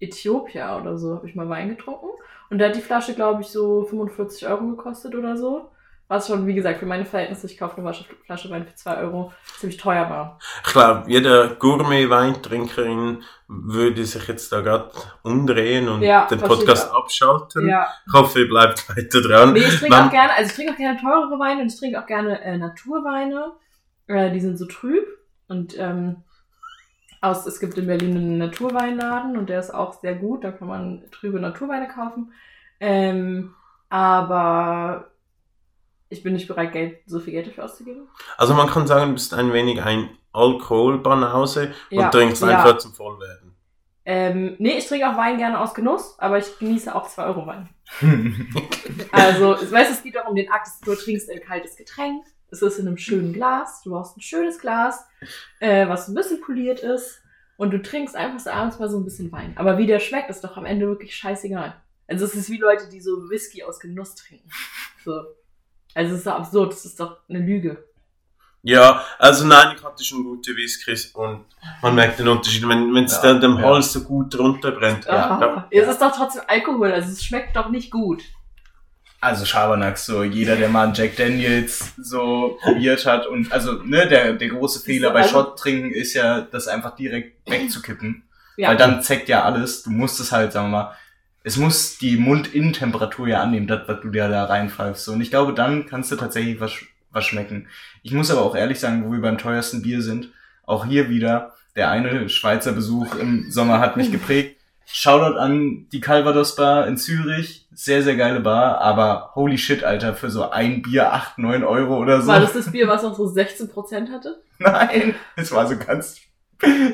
Äthiopia 0.00 0.78
oder 0.80 0.98
so 0.98 1.16
habe 1.16 1.28
ich 1.28 1.34
mal 1.34 1.48
Wein 1.48 1.68
getrunken 1.70 2.08
und 2.50 2.58
da 2.58 2.66
hat 2.66 2.76
die 2.76 2.80
Flasche 2.80 3.14
glaube 3.14 3.42
ich 3.42 3.48
so 3.48 3.84
45 3.84 4.46
Euro 4.48 4.66
gekostet 4.68 5.14
oder 5.14 5.36
so. 5.36 5.70
Was 6.08 6.28
schon, 6.28 6.46
wie 6.46 6.54
gesagt, 6.54 6.78
für 6.78 6.86
meine 6.86 7.04
Verhältnisse, 7.04 7.48
ich 7.48 7.58
kaufe 7.58 7.78
eine 7.80 7.92
Flasche- 8.26 8.48
Wein 8.50 8.64
für 8.64 8.76
2 8.76 8.98
Euro, 8.98 9.32
ziemlich 9.58 9.76
teuer 9.76 10.08
war. 10.08 10.38
Ich 10.64 10.72
glaube, 10.72 11.02
jeder 11.08 11.48
Gourmet-Weintrinkerin 11.56 13.22
würde 13.48 14.04
sich 14.04 14.26
jetzt 14.28 14.52
da 14.52 14.60
gerade 14.60 14.90
umdrehen 15.24 15.88
und 15.88 16.02
Ja, 16.02 16.26
den 16.26 16.38
Podcast 16.40 16.92
abschalten. 16.92 17.68
Ja. 17.68 17.88
Ich 18.06 18.12
hoffe, 18.12 18.40
ihr 18.40 18.48
bleibt 18.48 18.88
weiter 18.88 19.20
dran. 19.20 19.52
Nee, 19.52 19.60
ich 19.60 19.78
trinke 19.80 19.96
Man- 19.96 20.06
auch 20.08 20.10
gerne, 20.12 20.32
also 20.36 20.48
ich 20.50 20.54
trinke 20.56 20.72
auch 20.72 20.76
gerne 20.76 21.00
teurere 21.00 21.38
Weine 21.40 21.62
und 21.62 21.72
ich 21.72 21.78
trinke 21.78 22.00
auch 22.00 22.06
gerne 22.06 22.40
äh, 22.42 22.56
Naturweine. 22.56 23.52
Äh, 24.06 24.30
die 24.30 24.40
sind 24.40 24.58
so 24.58 24.66
trüb 24.66 25.04
und 25.48 25.76
ähm, 25.78 26.22
aus, 27.26 27.46
es 27.46 27.60
gibt 27.60 27.76
in 27.78 27.86
Berlin 27.86 28.16
einen 28.16 28.38
Naturweinladen 28.38 29.36
und 29.36 29.48
der 29.48 29.60
ist 29.60 29.72
auch 29.72 30.00
sehr 30.00 30.14
gut. 30.14 30.44
Da 30.44 30.52
kann 30.52 30.68
man 30.68 31.04
trübe 31.10 31.40
Naturweine 31.40 31.88
kaufen. 31.88 32.32
Ähm, 32.80 33.54
aber 33.88 35.10
ich 36.08 36.22
bin 36.22 36.34
nicht 36.34 36.48
bereit, 36.48 36.72
Geld, 36.72 36.98
so 37.06 37.20
viel 37.20 37.32
Geld 37.32 37.48
dafür 37.48 37.64
auszugeben. 37.64 38.08
Also 38.36 38.54
man 38.54 38.68
kann 38.68 38.86
sagen, 38.86 39.08
du 39.08 39.12
bist 39.14 39.34
ein 39.34 39.52
wenig 39.52 39.82
ein 39.82 40.10
Alkoholbanause 40.32 41.72
und 41.90 41.98
Ja, 41.98 42.08
trinkst 42.10 42.42
ja. 42.42 42.48
einfach 42.48 42.78
zum 42.78 42.92
Vollwerden. 42.92 43.54
Ähm, 44.04 44.54
nee, 44.58 44.78
ich 44.78 44.86
trinke 44.86 45.10
auch 45.10 45.16
Wein 45.16 45.36
gerne 45.36 45.58
aus 45.58 45.74
Genuss, 45.74 46.14
aber 46.18 46.38
ich 46.38 46.58
genieße 46.60 46.94
auch 46.94 47.08
2 47.08 47.24
Euro 47.24 47.46
Wein. 47.46 47.68
Also, 49.10 49.50
weißt 49.54 49.90
du, 49.90 49.94
es 49.94 50.02
geht 50.02 50.16
auch 50.18 50.28
um 50.28 50.36
den 50.36 50.50
Akt, 50.50 50.68
du 50.84 50.94
trinkst 50.94 51.28
ein 51.30 51.40
kaltes 51.40 51.76
Getränk, 51.76 52.24
es 52.50 52.62
ist 52.62 52.78
in 52.78 52.86
einem 52.86 52.96
schönen 52.96 53.32
Glas, 53.32 53.82
du 53.82 53.90
brauchst 53.90 54.16
ein 54.16 54.20
schönes 54.20 54.58
Glas, 54.58 55.06
äh, 55.60 55.88
was 55.88 56.08
ein 56.08 56.14
bisschen 56.14 56.40
poliert 56.40 56.80
ist 56.80 57.20
und 57.56 57.72
du 57.72 57.82
trinkst 57.82 58.14
einfach 58.16 58.40
so 58.40 58.50
abends 58.50 58.78
mal 58.78 58.88
so 58.88 58.98
ein 58.98 59.04
bisschen 59.04 59.32
Wein. 59.32 59.54
Aber 59.56 59.78
wie 59.78 59.86
der 59.86 60.00
schmeckt, 60.00 60.30
ist 60.30 60.44
doch 60.44 60.56
am 60.56 60.66
Ende 60.66 60.86
wirklich 60.86 61.14
scheißegal. 61.16 61.74
Also 62.08 62.24
es 62.24 62.34
ist 62.34 62.50
wie 62.50 62.58
Leute, 62.58 62.88
die 62.88 63.00
so 63.00 63.28
Whisky 63.28 63.62
aus 63.64 63.80
Genuss 63.80 64.14
trinken. 64.14 64.50
So. 65.04 65.22
Also 65.94 66.14
es 66.14 66.18
ist 66.18 66.26
doch 66.26 66.34
absurd, 66.34 66.72
das 66.72 66.84
ist 66.84 66.98
doch 66.98 67.18
eine 67.28 67.38
Lüge. 67.38 67.84
Ja, 68.62 69.04
also 69.20 69.46
nein, 69.46 69.76
ich 69.76 69.84
hatte 69.84 70.02
schon 70.02 70.24
gute 70.24 70.56
Whiskys 70.56 71.06
und 71.14 71.44
man 71.80 71.94
merkt 71.94 72.18
den 72.18 72.26
Unterschied, 72.26 72.68
wenn 72.68 72.96
es 73.04 73.12
Ja, 73.12 73.22
dann 73.22 73.40
dem 73.40 73.56
ja. 73.58 73.62
Hals 73.62 73.92
so 73.92 74.02
gut 74.02 74.36
runterbrennt. 74.36 75.04
Ja, 75.04 75.30
Aha. 75.30 75.68
Es 75.70 75.86
ist 75.86 76.02
doch 76.02 76.10
trotzdem 76.10 76.42
Alkohol, 76.48 76.90
also 76.90 77.08
es 77.12 77.24
schmeckt 77.24 77.54
doch 77.54 77.68
nicht 77.68 77.92
gut. 77.92 78.24
Also 79.26 79.44
Schabernack, 79.44 79.98
so 79.98 80.22
jeder, 80.22 80.56
der 80.56 80.68
mal 80.68 80.84
einen 80.84 80.94
Jack 80.94 81.16
Daniels 81.16 81.92
so 82.00 82.58
probiert 82.62 83.04
hat 83.06 83.26
und 83.26 83.50
also 83.52 83.82
ne, 83.82 84.06
der, 84.06 84.34
der 84.34 84.48
große 84.48 84.80
Fehler 84.80 85.10
bei 85.10 85.20
Also- 85.22 85.30
Shot 85.32 85.58
trinken 85.58 85.90
ist 85.90 86.14
ja, 86.14 86.40
das 86.42 86.68
einfach 86.68 86.94
direkt 86.96 87.36
wegzukippen. 87.50 88.22
Ja. 88.56 88.68
Weil 88.70 88.76
dann 88.76 89.02
zeckt 89.02 89.28
ja 89.28 89.42
alles. 89.44 89.82
Du 89.82 89.90
musst 89.90 90.18
es 90.20 90.32
halt, 90.32 90.52
sagen 90.52 90.68
wir 90.70 90.78
mal, 90.78 90.92
es 91.42 91.56
muss 91.58 91.98
die 91.98 92.16
Mundinnentemperatur 92.16 93.28
ja 93.28 93.42
annehmen, 93.42 93.66
das, 93.66 93.86
was 93.86 94.00
du 94.00 94.08
dir 94.10 94.28
da 94.28 94.44
reinpfeifst. 94.46 95.04
So, 95.04 95.12
Und 95.12 95.20
ich 95.20 95.30
glaube, 95.30 95.52
dann 95.52 95.86
kannst 95.86 96.10
du 96.10 96.16
tatsächlich 96.16 96.58
was, 96.60 96.72
was 97.10 97.24
schmecken. 97.24 97.68
Ich 98.02 98.12
muss 98.12 98.30
aber 98.30 98.42
auch 98.42 98.56
ehrlich 98.56 98.80
sagen, 98.80 99.04
wo 99.04 99.12
wir 99.12 99.20
beim 99.20 99.38
teuersten 99.38 99.82
Bier 99.82 100.02
sind, 100.02 100.30
auch 100.64 100.86
hier 100.86 101.08
wieder, 101.10 101.52
der 101.76 101.90
eine 101.90 102.28
Schweizer 102.28 102.72
Besuch 102.72 103.14
im 103.16 103.50
Sommer 103.50 103.78
hat 103.80 103.96
mich 103.96 104.10
geprägt. 104.10 104.55
Shoutout 104.86 105.36
an 105.36 105.88
die 105.90 106.00
Calvados 106.00 106.54
Bar 106.54 106.86
in 106.86 106.96
Zürich. 106.96 107.66
Sehr, 107.74 108.02
sehr 108.02 108.16
geile 108.16 108.40
Bar, 108.40 108.80
aber 108.80 109.32
holy 109.34 109.58
shit, 109.58 109.84
Alter, 109.84 110.14
für 110.14 110.30
so 110.30 110.50
ein 110.50 110.80
Bier 110.82 111.12
8, 111.12 111.38
9 111.38 111.64
Euro 111.64 111.98
oder 111.98 112.22
so. 112.22 112.28
War 112.28 112.40
das 112.40 112.52
das 112.52 112.70
Bier, 112.70 112.86
was 112.86 113.02
noch 113.02 113.14
so 113.14 113.24
16% 113.24 114.10
hatte? 114.10 114.40
Nein, 114.58 115.14
es 115.34 115.52
war 115.52 115.66
so 115.66 115.76
ganz 115.76 116.20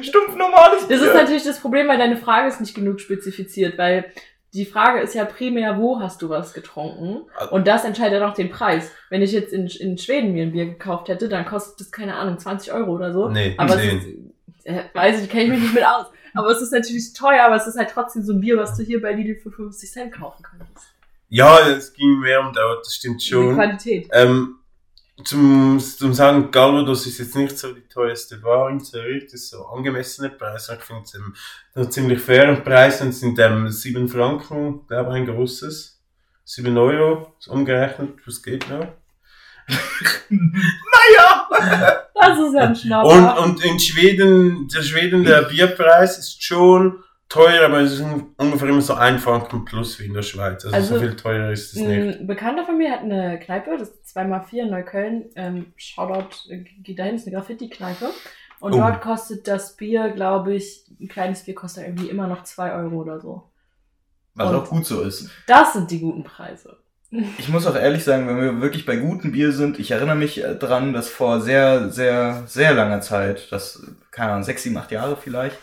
stumpf 0.01 0.37
normales 0.37 0.89
Bier. 0.89 0.99
Das 0.99 1.07
ist 1.07 1.15
natürlich 1.15 1.45
das 1.45 1.61
Problem, 1.61 1.87
weil 1.87 1.99
deine 1.99 2.17
Frage 2.17 2.49
ist 2.49 2.61
nicht 2.61 2.75
genug 2.75 2.99
spezifiziert, 3.01 3.77
weil 3.77 4.07
die 4.55 4.67
Frage 4.67 5.01
ist 5.01 5.15
ja 5.15 5.25
primär, 5.25 5.79
wo 5.79 6.01
hast 6.01 6.21
du 6.21 6.29
was 6.29 6.53
getrunken? 6.53 7.23
Und 7.51 7.67
das 7.67 7.85
entscheidet 7.85 8.23
auch 8.23 8.35
den 8.35 8.51
Preis. 8.51 8.91
Wenn 9.09 9.23
ich 9.23 9.33
jetzt 9.33 9.53
in, 9.53 9.67
in 9.67 9.97
Schweden 9.97 10.33
mir 10.33 10.43
ein 10.45 10.53
Bier 10.53 10.67
gekauft 10.67 11.09
hätte, 11.09 11.29
dann 11.29 11.47
kostet 11.47 11.81
das, 11.81 11.91
keine 11.91 12.17
Ahnung, 12.17 12.39
20 12.39 12.73
Euro 12.73 12.93
oder 12.93 13.13
so. 13.13 13.29
Nee, 13.29 13.55
aber 13.57 13.77
10. 13.77 13.99
ist, 13.99 14.67
äh, 14.67 14.83
weiß 14.93 15.23
ich, 15.23 15.31
kenne 15.31 15.45
ich 15.45 15.51
mich 15.51 15.61
nicht 15.61 15.75
mit 15.75 15.85
aus. 15.85 16.07
Aber 16.35 16.49
es 16.49 16.63
ist 16.63 16.73
natürlich 16.73 17.13
teuer, 17.13 17.45
aber 17.45 17.57
es 17.57 17.67
ist 17.67 17.77
halt 17.77 17.91
trotzdem 17.91 18.23
so 18.23 18.33
ein 18.33 18.41
Bier, 18.41 18.57
was 18.57 18.77
du 18.77 18.83
hier 18.83 19.03
bei 19.03 19.13
Lidl 19.13 19.39
für 19.41 19.51
50 19.51 19.91
Cent 19.91 20.13
kaufen 20.13 20.43
könntest. 20.43 20.87
Ja, 21.29 21.69
es 21.69 21.93
ging 21.93 22.21
mehr 22.21 22.41
um 22.41 22.53
dort, 22.53 22.87
das 22.87 22.95
stimmt 22.95 23.23
Die 23.23 23.29
schon. 23.29 23.55
Qualität. 23.55 24.09
Ähm, 24.13 24.57
zum, 25.25 25.79
zum 25.79 26.15
sagen, 26.15 26.51
Galvados 26.51 27.07
ist 27.07 27.19
jetzt 27.19 27.37
nicht 27.37 27.59
so 27.59 27.73
die 27.73 27.87
teuerste 27.89 28.39
Bar 28.39 28.71
in 28.71 28.81
Zürich, 28.81 29.25
das 29.25 29.35
ist 29.35 29.51
so 29.51 29.67
angemessene 29.67 30.31
Preise. 30.31 30.77
Ich 30.79 30.85
finde 30.85 31.03
es 31.05 31.15
ähm, 31.15 31.35
noch 31.75 31.91
ziemlich 31.91 32.21
fairen 32.21 32.65
Preis 32.65 33.01
und 33.03 33.13
sind 33.13 33.39
ähm, 33.39 33.69
7 33.69 34.09
Franken, 34.09 34.87
glaube 34.87 35.11
ich, 35.11 35.17
ein 35.17 35.27
großes. 35.27 35.99
7 36.45 36.77
Euro, 36.77 37.35
ist 37.39 37.49
umgerechnet, 37.49 38.19
was 38.27 38.43
geht 38.43 38.69
noch? 38.69 38.89
Das 42.29 42.39
ist 42.39 42.55
ja 42.55 42.61
ein 42.61 42.69
Und, 42.69 42.79
Schnapper. 42.79 43.43
und 43.43 43.65
in 43.65 43.79
Schweden, 43.81 44.69
der 44.69 44.83
Schweden, 44.83 45.25
der 45.25 45.43
Bierpreis 45.43 46.19
ist 46.19 46.43
schon 46.43 47.03
teuer, 47.29 47.65
aber 47.65 47.81
es 47.81 47.93
ist 47.95 48.05
ungefähr 48.37 48.69
immer 48.69 48.83
so 48.83 48.95
ein 48.95 49.19
Franken 49.19 49.65
plus 49.65 49.99
wie 49.99 50.05
in 50.07 50.13
der 50.15 50.23
Schweiz. 50.23 50.65
Also, 50.65 50.77
Also, 50.77 50.95
so 50.95 51.01
viel 51.01 51.17
teurer 51.17 51.51
ist 51.51 51.73
es 51.75 51.81
nicht. 51.81 52.21
Ein 52.21 52.27
Bekannter 52.27 52.65
von 52.67 52.77
mir 52.77 52.91
hat 52.93 53.01
eine 53.01 53.39
Kneipe, 53.41 53.71
das 53.79 53.89
ist 53.89 54.07
2x4 54.17 54.63
in 54.65 54.71
Neukölln. 54.71 55.25
Ähm, 55.37 55.73
Shoutout, 55.77 56.51
äh, 56.51 56.59
geht 56.83 56.99
dahin, 56.99 57.15
ist 57.17 57.27
eine 57.27 57.37
Graffiti-Kneipe. 57.37 58.11
Und 58.61 58.75
Oh. 58.75 58.77
dort 58.77 59.01
kostet 59.01 59.49
das 59.49 59.77
Bier, 59.77 60.11
glaube 60.11 60.55
ich, 60.55 60.85
ein 61.01 61.09
kleines 61.09 61.45
Bier 61.45 61.55
kostet 61.55 61.85
irgendwie 61.85 62.09
immer 62.11 62.29
noch 62.29 62.45
2 62.45 62.73
Euro 62.75 62.97
oder 62.97 63.19
so. 63.19 63.51
Was 64.35 64.49
Und- 64.51 64.55
auch 64.57 64.69
gut 64.69 64.87
so 64.87 65.01
ist. 65.03 65.31
Das 65.47 65.73
sind 65.73 65.91
die 65.91 66.01
guten 66.01 66.23
Preise. 66.25 66.77
Ich 67.37 67.51
muss 67.51 67.67
auch 67.67 67.77
ehrlich 67.77 68.05
sagen, 68.05 68.27
wenn 68.27 68.41
wir 68.41 68.63
wirklich 68.63 68.87
bei 68.87 68.97
gutem 68.97 69.33
Bier 69.33 69.53
sind, 69.53 69.79
ich 69.79 69.91
erinnere 69.91 70.17
mich 70.17 70.43
äh, 70.43 70.55
dran, 70.55 70.95
dass 70.95 71.11
vor 71.11 71.43
sehr, 71.43 71.91
sehr, 71.91 72.45
sehr 72.47 72.73
langer 72.73 73.03
Zeit, 73.03 73.53
das, 73.53 73.83
keine 74.11 74.33
Ahnung, 74.33 74.45
sechs, 74.45 74.63
sieben, 74.63 74.79
acht 74.79 74.91
Jahre 74.91 75.17
vielleicht, 75.17 75.59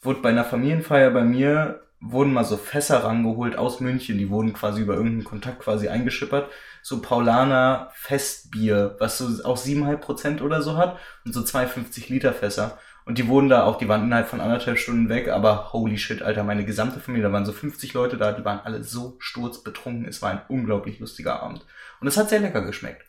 wurde 0.00 0.20
bei 0.20 0.28
einer 0.28 0.44
Familienfeier 0.44 1.10
bei 1.10 1.24
mir, 1.24 1.80
wurden 2.00 2.32
mal 2.32 2.44
so 2.44 2.56
Fässer 2.56 3.02
rangeholt 3.02 3.58
aus 3.58 3.80
München, 3.80 4.16
die 4.16 4.30
wurden 4.30 4.52
quasi 4.52 4.80
über 4.80 4.94
irgendeinen 4.94 5.24
Kontakt 5.24 5.60
quasi 5.60 5.88
eingeschippert, 5.88 6.50
so 6.82 7.02
Paulaner 7.02 7.90
Festbier, 7.94 8.94
was 9.00 9.18
so 9.18 9.44
auch 9.44 9.56
7,5 9.56 9.96
Prozent 9.96 10.42
oder 10.42 10.62
so 10.62 10.76
hat 10.76 10.98
und 11.24 11.32
so 11.32 11.42
250 11.42 12.10
Liter 12.10 12.32
Fässer. 12.32 12.78
Und 13.04 13.18
die 13.18 13.26
wurden 13.26 13.48
da 13.48 13.64
auch, 13.64 13.78
die 13.78 13.88
waren 13.88 14.04
innerhalb 14.04 14.28
von 14.28 14.40
anderthalb 14.40 14.78
Stunden 14.78 15.08
weg, 15.08 15.28
aber 15.28 15.72
holy 15.72 15.98
shit, 15.98 16.22
Alter, 16.22 16.44
meine 16.44 16.64
gesamte 16.64 17.00
Familie, 17.00 17.26
da 17.26 17.32
waren 17.32 17.44
so 17.44 17.52
50 17.52 17.94
Leute 17.94 18.16
da, 18.16 18.32
die 18.32 18.44
waren 18.44 18.60
alle 18.60 18.84
so 18.84 19.16
sturzbetrunken. 19.18 20.06
Es 20.06 20.22
war 20.22 20.30
ein 20.30 20.42
unglaublich 20.48 21.00
lustiger 21.00 21.42
Abend. 21.42 21.64
Und 22.00 22.06
es 22.06 22.16
hat 22.16 22.28
sehr 22.28 22.40
lecker 22.40 22.62
geschmeckt. 22.62 23.04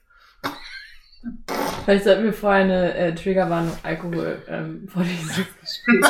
Vielleicht 1.86 2.04
sollten 2.06 2.24
wir 2.24 2.34
vorher 2.34 2.64
eine 2.64 2.96
äh, 2.96 3.16
Triggerwarnung 3.16 3.78
Alkohol 3.84 4.42
ähm, 4.48 4.88
vor 4.90 5.04
diesem 5.04 5.46
Gespräch 5.62 6.02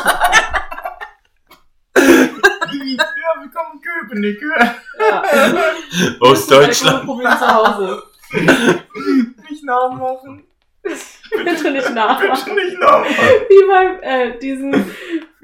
ja, 2.97 3.41
willkommen 3.41 3.73
in 3.73 3.81
Köpenick. 3.81 4.41
Ja. 4.99 5.23
Ostdeutschland. 6.19 7.01
Alkoholproblem 7.01 7.37
zu 7.37 7.47
Hause. 7.47 8.03
Nicht 9.49 9.63
nachmachen. 9.63 10.43
Bitte 11.43 11.71
nicht 11.71 11.93
nachmachen. 11.93 12.43
Bitte 12.55 12.65
nicht 12.65 12.79
nachmachen. 12.79 13.15
Wie 13.49 13.67
beim 13.67 13.99
äh, 14.01 14.37
diesen 14.39 14.85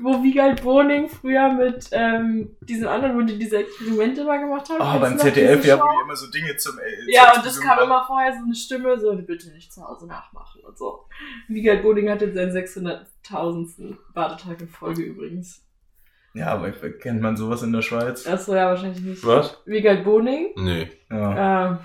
wo 0.02 0.24
Wiegald 0.24 0.64
Boning 0.64 1.10
früher 1.10 1.52
mit 1.52 1.90
ähm, 1.92 2.56
diesen 2.62 2.88
anderen, 2.88 3.18
wo 3.18 3.22
die 3.22 3.38
diese 3.38 3.58
Experimente 3.58 4.24
mal 4.24 4.40
gemacht 4.40 4.70
haben. 4.70 4.78
Oh, 4.80 4.92
Kennst 5.00 5.02
beim 5.02 5.34
ZDF, 5.34 5.60
wo 5.60 5.62
die 5.88 6.04
immer 6.06 6.16
so 6.16 6.32
Dinge 6.32 6.56
zum 6.56 6.80
äh, 6.80 7.12
Ja, 7.14 7.32
zum- 7.34 7.40
und 7.40 7.46
das 7.46 7.56
zum- 7.56 7.64
kam 7.66 7.80
immer 7.84 8.06
vorher 8.06 8.32
so 8.34 8.44
eine 8.46 8.56
Stimme, 8.56 8.98
so, 8.98 9.14
bitte 9.18 9.52
nicht 9.52 9.74
zu 9.74 9.84
Hause 9.84 10.08
nachmachen 10.08 10.62
und 10.64 10.78
so. 10.78 11.06
Wiegald 11.50 11.82
Boning 11.84 12.10
hatte 12.10 12.32
seinen 12.32 12.52
600.000. 12.52 13.98
Badetag 14.14 14.62
in 14.62 14.70
Folge 14.70 15.02
übrigens. 15.04 15.66
Ja, 16.34 16.48
aber 16.54 16.72
kennt 16.72 17.22
man 17.22 17.36
sowas 17.36 17.64
in 17.64 17.74
der 17.74 17.82
Schweiz? 17.82 18.26
Achso, 18.28 18.56
ja, 18.56 18.68
wahrscheinlich 18.68 19.02
nicht. 19.02 19.26
Was? 19.26 19.58
Wiegald 19.66 20.04
Boning. 20.06 20.52
Nee. 20.56 20.90
Ja. 21.10 21.68
Ähm, 21.72 21.78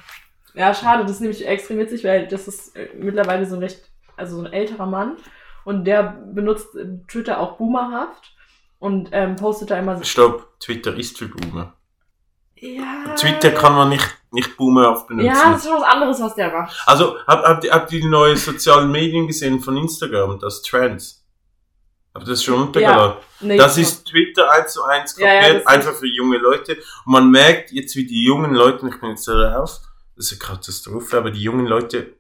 ja, 0.55 0.73
schade, 0.75 1.03
das 1.03 1.13
ist 1.13 1.21
nämlich 1.21 1.47
extrem 1.47 1.79
witzig, 1.79 2.05
weil 2.05 2.27
das 2.29 2.49
ist 2.49 2.77
äh, 2.77 2.89
mittlerweile 2.97 3.47
so 3.47 3.57
ein 3.57 3.63
recht, 3.63 3.91
also 4.17 4.37
so 4.37 4.43
ein 4.45 4.53
älterer 4.53 4.87
Mann 4.87 5.17
und 5.65 5.85
der 5.85 6.03
benutzt 6.33 6.75
äh, 6.77 6.87
Twitter 7.09 7.41
auch 7.41 7.57
boomerhaft 7.57 8.33
und 8.79 9.09
ähm, 9.13 9.37
postet 9.37 9.71
da 9.71 9.79
immer 9.79 9.97
so. 9.97 10.05
Stopp, 10.05 10.59
Twitter 10.61 10.95
ist 10.97 11.19
für 11.19 11.29
Boomer. 11.29 11.73
Ja. 12.57 13.15
Twitter 13.17 13.51
kann 13.51 13.75
man 13.75 13.89
nicht, 13.91 14.07
nicht 14.31 14.57
boomerhaft 14.57 15.09
benutzen. 15.09 15.27
Ja, 15.27 15.51
das 15.53 15.65
ist 15.65 15.69
schon 15.71 15.81
was 15.81 15.89
anderes, 15.89 16.21
was 16.21 16.35
der 16.35 16.51
macht. 16.53 16.83
Also, 16.87 17.17
habt, 17.27 17.65
ihr- 17.65 17.73
habt 17.73 17.93
ihr 17.93 18.01
die 18.01 18.09
neuen 18.09 18.37
sozialen 18.37 18.91
Medien 18.91 19.27
gesehen 19.27 19.61
von 19.61 19.77
Instagram, 19.77 20.39
das 20.39 20.63
Trends? 20.63 21.27
Habt 22.15 22.27
ihr 22.27 22.31
das 22.31 22.45
schon 22.45 22.63
untergeladen? 22.69 23.17
Nee, 23.41 23.57
das 23.59 23.77
ist 23.77 24.07
Twitter 24.07 24.49
eins 24.51 24.73
zu 24.73 24.85
eins 24.85 25.19
Ja, 25.19 25.27
ja, 25.27 25.41
kopiert, 25.41 25.55
das 25.57 25.63
ist- 25.63 25.69
einfach 25.69 25.93
für 25.95 26.07
junge 26.07 26.39
Leute. 26.39 26.75
Und 27.05 27.13
man 27.13 27.31
merkt 27.31 27.73
jetzt, 27.73 27.97
wie 27.97 28.07
die 28.07 28.25
jungen 28.25 28.55
Leute, 28.55 28.87
ich 28.89 29.01
bin 29.01 29.11
jetzt 29.11 29.27
da 29.27 29.57
raus, 29.57 29.83
das 30.17 30.31
ist 30.31 30.33
eine 30.43 30.55
Katastrophe, 30.57 31.17
aber 31.19 31.31
die 31.31 31.43
jungen 31.43 31.67
Leute 31.67 32.15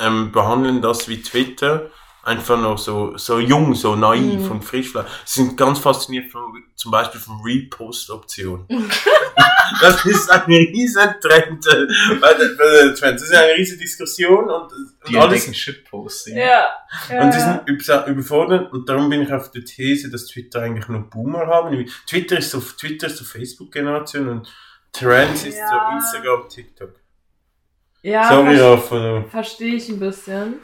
ähm, 0.00 0.32
behandeln 0.32 0.82
das 0.82 1.08
wie 1.08 1.20
Twitter 1.22 1.90
einfach 2.24 2.58
noch 2.60 2.78
so, 2.78 3.16
so 3.18 3.38
jung, 3.38 3.74
so 3.74 3.94
naiv 3.96 4.40
Mhm. 4.44 4.50
und 4.50 4.64
frisch. 4.64 4.92
Sie 5.24 5.42
sind 5.42 5.56
ganz 5.56 5.78
fasziniert 5.78 6.30
von, 6.32 6.40
zum 6.74 6.90
Beispiel 6.90 7.20
von 7.20 7.40
Repost-Option. 7.44 8.66
das 9.80 10.04
ist 10.06 10.30
ein 10.30 10.42
riesen 10.50 11.14
Trend. 11.20 11.66
äh. 11.66 11.86
Das 13.00 13.22
ist 13.22 13.34
eine 13.34 13.54
riesige 13.56 13.78
Diskussion 13.82 14.48
und, 14.48 14.72
Die 15.06 15.16
und 15.16 15.20
alles 15.22 15.46
entdecken 15.46 15.54
Shitposting. 15.54 16.36
Ja. 16.36 16.66
ja. 17.10 17.22
und 17.24 17.34
die 17.34 17.40
sind 17.40 17.60
über- 17.68 18.06
überfordert 18.06 18.72
und 18.72 18.88
darum 18.88 19.08
bin 19.10 19.22
ich 19.22 19.32
auf 19.32 19.50
der 19.50 19.64
These, 19.64 20.10
dass 20.10 20.26
Twitter 20.26 20.62
eigentlich 20.62 20.88
nur 20.88 21.02
Boomer 21.10 21.46
haben. 21.46 21.86
Twitter 22.06 22.38
ist 22.38 22.50
so, 22.50 22.60
Twitter 22.60 23.06
ist 23.08 23.18
so 23.18 23.24
Facebook-Generation 23.24 24.28
und 24.28 24.48
Trends 24.94 25.44
ist 25.44 25.58
Ja. 25.58 25.68
so 25.68 25.96
Instagram, 25.96 26.48
TikTok. 26.48 26.90
ja, 28.02 28.28
Sorry, 28.28 29.24
verstehe 29.30 29.74
ich 29.74 29.88
ein 29.88 29.98
bisschen. 30.00 30.60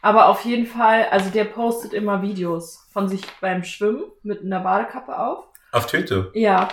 Aber 0.00 0.26
auf 0.28 0.44
jeden 0.44 0.66
Fall, 0.66 1.06
also 1.10 1.28
der 1.30 1.44
postet 1.44 1.92
immer 1.92 2.22
Videos 2.22 2.86
von 2.92 3.08
sich 3.08 3.22
beim 3.40 3.64
Schwimmen 3.64 4.04
mit 4.22 4.42
einer 4.42 4.60
Badekappe 4.60 5.16
auf. 5.18 5.44
Auf 5.72 5.86
Twitter. 5.86 6.28
Ja. 6.34 6.68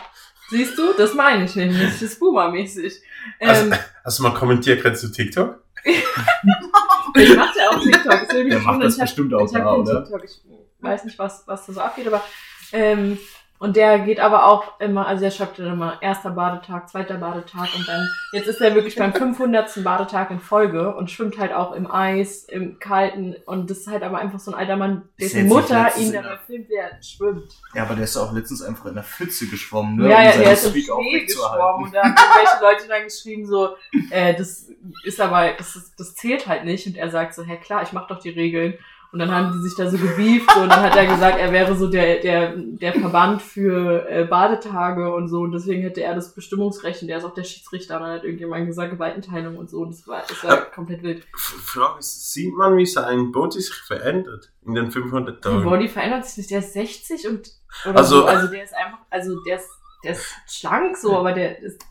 Siehst 0.49 0.77
du, 0.77 0.93
das 0.93 1.15
meine 1.15 1.45
ich 1.45 1.55
nämlich. 1.55 1.81
Das 1.81 2.01
ist 2.03 2.19
Boomer-mäßig. 2.19 3.01
Also, 3.39 3.65
Ähm, 3.65 3.75
hast 4.03 4.19
du 4.19 4.23
mal 4.23 4.33
kommentiert, 4.35 4.83
kennst 4.83 5.03
du 5.03 5.07
TikTok? 5.07 5.63
ich 5.83 7.35
mache 7.35 7.57
ja 7.59 7.69
auch 7.71 7.81
TikTok. 7.81 8.29
Der 8.29 8.59
macht 8.59 8.83
das 8.83 8.93
Ich 8.95 8.99
hab- 8.99 9.07
bestimmt 9.07 9.33
auch 9.33 9.51
da, 9.51 9.73
oder? 9.73 10.03
TikTok. 10.03 10.23
Ich 10.23 10.41
weiß 10.79 11.03
nicht, 11.05 11.17
was, 11.17 11.43
was 11.47 11.65
da 11.65 11.73
so 11.73 11.81
abgeht, 11.81 12.05
aber 12.07 12.23
ähm, 12.71 13.17
und 13.65 13.75
der 13.75 13.97
geht 13.97 14.19
aber 14.19 14.45
auch 14.45 14.79
immer, 14.79 15.07
also 15.07 15.23
der 15.23 15.31
schreibt 15.31 15.57
dann 15.57 15.73
immer 15.73 15.97
erster 15.99 16.29
Badetag, 16.29 16.87
zweiter 16.87 17.15
Badetag 17.15 17.67
und 17.75 17.87
dann, 17.87 18.07
jetzt 18.31 18.47
ist 18.47 18.61
er 18.61 18.75
wirklich 18.75 18.95
beim 18.95 19.11
500. 19.11 19.83
Badetag 19.83 20.29
in 20.29 20.39
Folge 20.39 20.93
und 20.95 21.09
schwimmt 21.09 21.39
halt 21.39 21.51
auch 21.51 21.71
im 21.71 21.89
Eis, 21.89 22.43
im 22.43 22.77
Kalten 22.77 23.35
und 23.47 23.71
das 23.71 23.79
ist 23.79 23.87
halt 23.87 24.03
aber 24.03 24.19
einfach 24.19 24.39
so 24.39 24.51
ein 24.51 24.57
alter 24.57 24.77
Mann, 24.77 25.09
dessen 25.19 25.47
Mutter 25.47 25.97
ihn 25.97 26.11
der- 26.11 26.39
filmt, 26.45 26.69
wie 26.69 26.75
er 26.75 26.91
schwimmt. 27.01 27.51
Ja, 27.73 27.83
aber 27.85 27.95
der 27.95 28.03
ist 28.03 28.17
auch 28.17 28.31
letztens 28.33 28.61
einfach 28.61 28.85
in 28.85 28.93
der 28.93 29.03
Pfütze 29.03 29.47
geschwommen, 29.47 29.95
ne? 29.95 30.09
Ja, 30.11 30.17
um 30.17 30.23
ja, 30.23 30.31
seinen 30.31 30.43
der 30.43 30.53
ist 30.53 30.65
im 30.65 30.71
Schnee 30.81 31.19
geschwommen 31.25 31.85
und 31.85 31.95
da 31.95 32.03
haben 32.03 32.15
irgendwelche 32.15 32.61
Leute 32.61 32.87
dann 32.87 33.03
geschrieben 33.03 33.47
so, 33.47 33.69
äh, 34.11 34.35
das 34.35 34.69
ist 35.03 35.19
aber, 35.19 35.53
das, 35.57 35.75
ist, 35.75 35.99
das 35.99 36.13
zählt 36.13 36.45
halt 36.47 36.65
nicht 36.65 36.85
und 36.85 36.97
er 36.97 37.09
sagt 37.09 37.33
so, 37.33 37.43
hä 37.43 37.57
klar, 37.57 37.81
ich 37.81 37.93
mach 37.93 38.05
doch 38.05 38.19
die 38.19 38.29
Regeln 38.29 38.75
und 39.15 39.19
dann 39.19 39.31
haben 39.31 39.53
die 39.53 39.59
sich 39.65 39.77
da 39.77 39.89
so 39.89 39.97
gebieft 39.97 40.53
und 40.57 40.67
dann 40.67 40.81
hat 40.81 40.93
er 40.97 41.05
gesagt, 41.05 41.39
er 41.39 41.49
wäre 41.53 41.73
so 41.77 41.87
der, 41.87 42.19
der, 42.19 42.53
der 42.57 42.91
Verband 42.91 43.41
für 43.41 44.05
äh, 44.09 44.25
Badetage 44.25 45.13
und 45.15 45.29
so 45.29 45.39
und 45.39 45.53
deswegen 45.53 45.83
hätte 45.83 46.03
er 46.03 46.15
das 46.15 46.35
Bestimmungsrecht 46.35 47.01
und 47.01 47.07
der 47.07 47.19
ist 47.19 47.23
auch 47.23 47.33
der 47.33 47.45
Schiedsrichter 47.45 47.95
und 47.95 48.01
dann 48.03 48.11
hat 48.15 48.25
irgendjemand 48.25 48.67
gesagt, 48.67 48.91
Gewaltenteilung 48.91 49.55
und 49.55 49.69
so 49.69 49.79
und 49.83 49.91
das 49.91 50.05
war, 50.05 50.21
das 50.27 50.43
war 50.43 50.57
komplett 50.65 51.01
wild. 51.01 51.25
Frage 51.33 51.99
ist, 51.99 52.33
sieht 52.33 52.53
man, 52.57 52.75
wie 52.75 52.85
sein 52.85 53.31
Body 53.31 53.61
sich 53.61 53.73
verändert 53.73 54.51
in 54.65 54.75
den 54.75 54.91
500 54.91 55.45
Der 55.45 55.51
Tagen? 55.53 55.63
Body 55.63 55.87
verändert 55.87 56.25
sich 56.25 56.37
nicht, 56.39 56.51
der 56.51 56.59
ist 56.59 56.73
60 56.73 57.29
und 57.29 57.51
oder 57.85 57.99
Also- 57.99 58.19
so. 58.19 58.25
also 58.25 58.47
der 58.49 58.65
ist 58.65 58.73
einfach, 58.75 58.97
also 59.09 59.41
der 59.45 59.55
ist, 59.55 59.69
der 60.03 60.11
ist 60.11 60.25
schlank 60.49 60.97
so, 60.97 61.17
aber 61.17 61.31
der 61.31 61.57
ist 61.61 61.81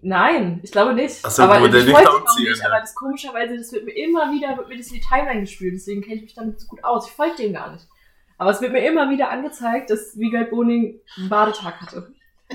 Nein, 0.00 0.60
ich 0.62 0.70
glaube 0.70 0.94
nicht. 0.94 1.24
Also, 1.24 1.42
aber 1.42 1.60
wurde 1.60 1.78
ich 1.78 1.86
nicht 1.86 1.94
wollte 1.94 2.10
ihn 2.10 2.14
auch 2.14 2.20
anziehen, 2.20 2.48
nicht, 2.48 2.60
ja. 2.60 2.68
aber 2.68 2.80
das 2.80 2.94
komischerweise, 2.94 3.56
das 3.56 3.72
wird 3.72 3.84
mir 3.84 3.96
immer 3.96 4.30
wieder, 4.32 4.56
wird 4.56 4.68
mir 4.68 4.76
das 4.76 4.88
in 4.88 4.94
die 4.94 5.00
Timeline 5.00 5.40
gespielt, 5.40 5.74
deswegen 5.74 6.02
kenne 6.02 6.16
ich 6.16 6.22
mich 6.22 6.34
damit 6.34 6.60
so 6.60 6.68
gut 6.68 6.84
aus. 6.84 7.08
Ich 7.08 7.12
folge 7.12 7.36
dem 7.36 7.52
gar 7.52 7.72
nicht. 7.72 7.86
Aber 8.38 8.50
es 8.50 8.60
wird 8.60 8.72
mir 8.72 8.86
immer 8.86 9.10
wieder 9.10 9.30
angezeigt, 9.30 9.90
dass 9.90 10.18
Wiegald 10.18 10.50
Boning 10.50 11.00
einen 11.16 11.28
Badetag 11.28 11.80
hatte. 11.80 12.12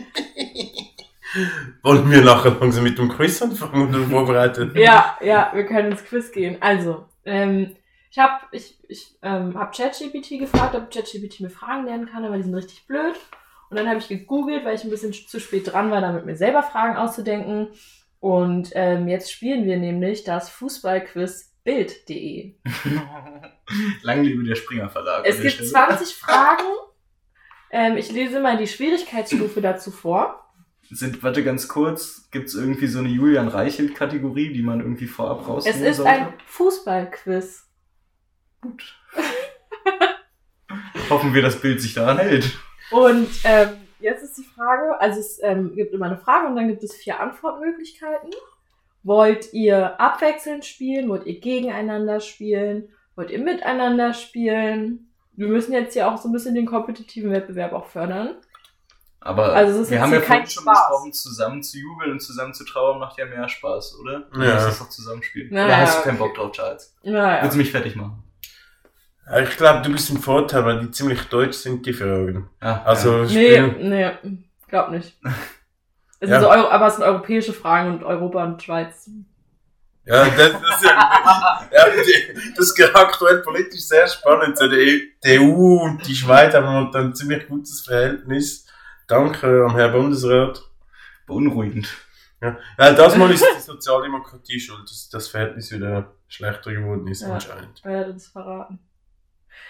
Wollen 1.84 2.10
wir 2.10 2.22
nachher 2.22 2.52
langsam 2.60 2.84
mit 2.84 2.98
dem 2.98 3.10
Quiz 3.10 3.42
anfangen 3.42 3.90
oder 3.90 4.06
vorbereiten? 4.06 4.72
Ja, 4.76 5.18
ja, 5.22 5.52
wir 5.54 5.66
können 5.66 5.92
ins 5.92 6.06
Quiz 6.06 6.32
gehen. 6.32 6.58
Also, 6.62 7.06
ähm, 7.26 7.76
ich 8.10 8.20
habe 8.20 8.46
ich, 8.52 8.78
ich, 8.88 9.16
ähm, 9.22 9.58
hab 9.58 9.76
ChatGPT 9.76 10.40
gefragt, 10.40 10.76
ob 10.76 10.92
ChatGPT 10.92 11.42
mir 11.42 11.50
Fragen 11.50 11.86
lernen 11.86 12.08
kann, 12.08 12.24
aber 12.26 12.38
die 12.38 12.44
sind 12.44 12.56
richtig 12.56 12.88
blöd. 12.88 13.16
Und 13.70 13.78
dann 13.78 13.88
habe 13.88 14.00
ich 14.00 14.08
gegoogelt, 14.08 14.64
weil 14.66 14.76
ich 14.76 14.84
ein 14.84 14.90
bisschen 14.90 15.14
zu 15.14 15.40
spät 15.40 15.72
dran 15.72 15.92
war, 15.92 16.02
damit 16.02 16.26
mir 16.26 16.36
selber 16.36 16.64
Fragen 16.64 16.96
auszudenken. 16.96 17.70
Und 18.20 18.70
ähm, 18.74 19.08
jetzt 19.08 19.32
spielen 19.32 19.66
wir 19.66 19.78
nämlich 19.78 20.24
das 20.24 20.50
Fußballquiz 20.50 21.54
Bild.de. 21.64 22.56
Lang 24.02 24.24
lebe 24.24 24.44
der 24.46 24.56
Springer 24.56 24.90
Verlag. 24.90 25.26
Es 25.26 25.42
gibt 25.42 25.54
Stelle. 25.56 25.70
20 25.70 26.16
Fragen. 26.16 26.64
Ähm, 27.70 27.98
ich 27.98 28.10
lese 28.10 28.40
mal 28.40 28.56
die 28.58 28.68
Schwierigkeitsstufe 28.68 29.60
dazu 29.60 29.92
vor. 29.92 30.46
Sind, 30.90 31.22
warte 31.22 31.44
ganz 31.44 31.68
kurz, 31.68 32.30
gibt 32.32 32.48
es 32.48 32.56
irgendwie 32.56 32.88
so 32.88 33.00
eine 33.00 33.10
Julian 33.10 33.50
Reichelt-Kategorie, 33.50 34.54
die 34.54 34.62
man 34.62 34.80
irgendwie 34.80 35.08
vorab 35.08 35.42
Es 35.42 35.48
rausnehmen 35.50 35.84
ist 35.84 35.98
sollte? 35.98 36.12
ein 36.12 36.34
Fußballquiz. 36.46 37.68
Gut. 38.62 38.98
Hoffen 41.10 41.34
wir, 41.34 41.42
das 41.42 41.60
Bild 41.60 41.82
sich 41.82 41.94
daran 41.94 42.18
hält. 42.20 42.58
Und 42.92 43.28
ähm, 43.44 43.70
jetzt 44.00 44.24
ist 44.24 44.38
die 44.38 44.44
Frage, 44.44 45.00
also 45.00 45.20
es 45.20 45.40
ähm, 45.44 45.76
gibt 45.76 45.94
immer 45.94 46.06
eine 46.08 46.18
Frage 46.18 46.48
und 46.48 46.56
dann 46.56 46.68
gibt 46.68 46.84
es 46.84 46.96
vier 46.96 47.20
Antwortmöglichkeiten. 47.20 48.30
Wollt 49.04 49.54
ihr 49.54 50.00
abwechselnd 50.00 50.66
spielen? 50.66 51.10
Wollt 51.10 51.26
ihr 51.26 51.40
gegeneinander 51.40 52.20
spielen? 52.20 52.90
Wollt 53.16 53.32
ihr 53.32 53.40
miteinander 53.40 54.14
spielen? 54.14 55.12
Wir 55.34 55.48
müssen 55.48 55.72
jetzt 55.74 55.94
hier 55.94 56.08
auch 56.12 56.18
so 56.18 56.28
ein 56.30 56.32
bisschen 56.32 56.56
den 56.56 56.66
kompetitiven 56.66 57.32
Wettbewerb 57.32 57.74
auch 57.74 57.86
fördern. 57.86 58.36
Aber 59.20 59.54
Also 59.54 59.76
es 59.76 59.82
ist 59.86 59.92
wir 59.92 60.02
haben 60.02 60.14
ja 60.14 60.22
vorhin 60.22 60.48
schon 60.48 60.64
Spaß. 60.64 60.78
besprochen, 60.90 61.14
zusammen 61.14 61.64
zu 61.64 61.78
jubeln 61.78 62.12
und 62.12 62.22
zusammen 62.22 62.54
zu 62.54 62.64
trauern 62.64 63.00
macht 63.00 63.18
ja 63.18 63.26
mehr 63.26 63.48
Spaß, 63.50 63.98
oder? 64.00 64.28
Ja. 64.34 64.54
Das 64.56 64.68
ist 64.74 64.82
doch 64.82 64.90
Zusammenspielen. 64.90 65.54
Ja, 65.54 65.66
Oder 65.66 65.78
hast 65.78 65.96
du 65.96 66.00
okay. 66.00 66.10
keinen 66.10 66.18
Bock 66.20 66.36
drauf, 66.36 66.52
Charles? 66.54 66.96
Naja. 67.04 67.42
Willst 67.42 67.56
du 67.56 67.58
mich 67.60 67.72
fertig 67.72 67.96
machen? 67.96 68.24
Ja, 69.30 69.40
Ich 69.40 69.58
glaube, 69.58 69.82
du 69.84 69.92
bist 69.92 70.10
ein 70.12 70.18
Vorteil, 70.20 70.66
weil 70.66 70.80
die 70.80 70.92
ziemlich 70.92 71.22
deutsch 71.24 71.58
sind, 71.58 71.86
die 71.86 71.94
Fragen. 71.94 72.50
Ja, 72.62 72.82
Also, 72.84 73.24
Nee, 73.24 73.28
spielen- 73.30 73.90
nee, 73.90 74.12
glaub 74.68 74.90
nicht. 74.92 75.18
Es 76.20 76.30
Ja. 76.32 76.40
sind 76.40 76.46
so 76.48 76.52
Euro, 76.52 76.68
aber 76.70 76.88
es 76.88 76.96
sind 76.96 77.04
europäische 77.04 77.54
Fragen 77.54 77.92
und 77.92 78.04
Europa 78.04 78.44
und 78.44 78.64
Schweiz. 78.64 79.08
Ja, 80.04 80.26
das, 80.26 80.36
das, 80.36 80.62
ist 80.78 80.84
ja, 80.84 81.62
ja, 81.72 81.86
die- 81.92 82.54
das 82.56 82.72
ist 82.72 82.96
aktuell 82.96 83.38
politisch 83.44 83.82
sehr 83.82 84.08
spannend. 84.08 84.58
So 84.58 84.68
die, 84.68 85.14
die 85.24 85.40
EU 85.40 85.84
und 85.84 86.08
die 86.08 86.16
Schweiz 86.16 86.56
haben 86.56 86.66
momentan 86.66 87.08
ein 87.08 87.16
ziemlich 87.16 87.48
gutes 87.48 87.82
Verhältnis. 87.82 88.66
Danke 89.08 89.66
am 89.70 89.76
Herrn 89.76 89.92
Bundesrat. 89.92 90.64
beunruhigend. 91.28 91.88
Ja, 92.42 92.58
ja 92.80 92.94
das 92.94 93.16
Mal 93.16 93.30
ist 93.32 93.46
die 93.58 93.62
Sozialdemokratie 93.62 94.60
schuld, 94.60 94.90
dass 94.90 95.10
das 95.10 95.28
Verhältnis 95.28 95.72
wieder 95.72 96.14
schlechter 96.28 96.72
geworden 96.74 97.06
ist 97.08 97.22
Ja. 97.22 97.34
anscheinend. 97.34 97.84
Hat 97.84 98.08
uns 98.08 98.28
verraten? 98.28 98.80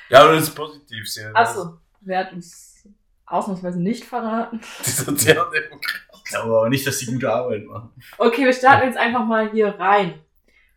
Ja, 0.10 0.24
aber 0.24 0.36
das 0.36 0.44
ist 0.44 0.56
positiv. 0.56 1.06
Ja. 1.16 1.32
Achso, 1.34 1.78
wer 2.02 2.20
hat 2.20 2.34
uns 2.34 2.88
ausnahmsweise 3.26 3.80
nicht 3.80 4.06
verraten? 4.06 4.62
Die 4.86 4.90
Sozialdemokratie. 4.90 6.08
Ich 6.28 6.32
glaube 6.32 6.58
aber 6.58 6.70
nicht, 6.70 6.86
dass 6.86 6.98
die 6.98 7.06
gute 7.06 7.32
Arbeit 7.32 7.66
machen. 7.66 7.90
Okay, 8.18 8.44
wir 8.44 8.52
starten 8.52 8.88
jetzt 8.88 8.98
einfach 8.98 9.26
mal 9.26 9.50
hier 9.50 9.70
rein. 9.80 10.20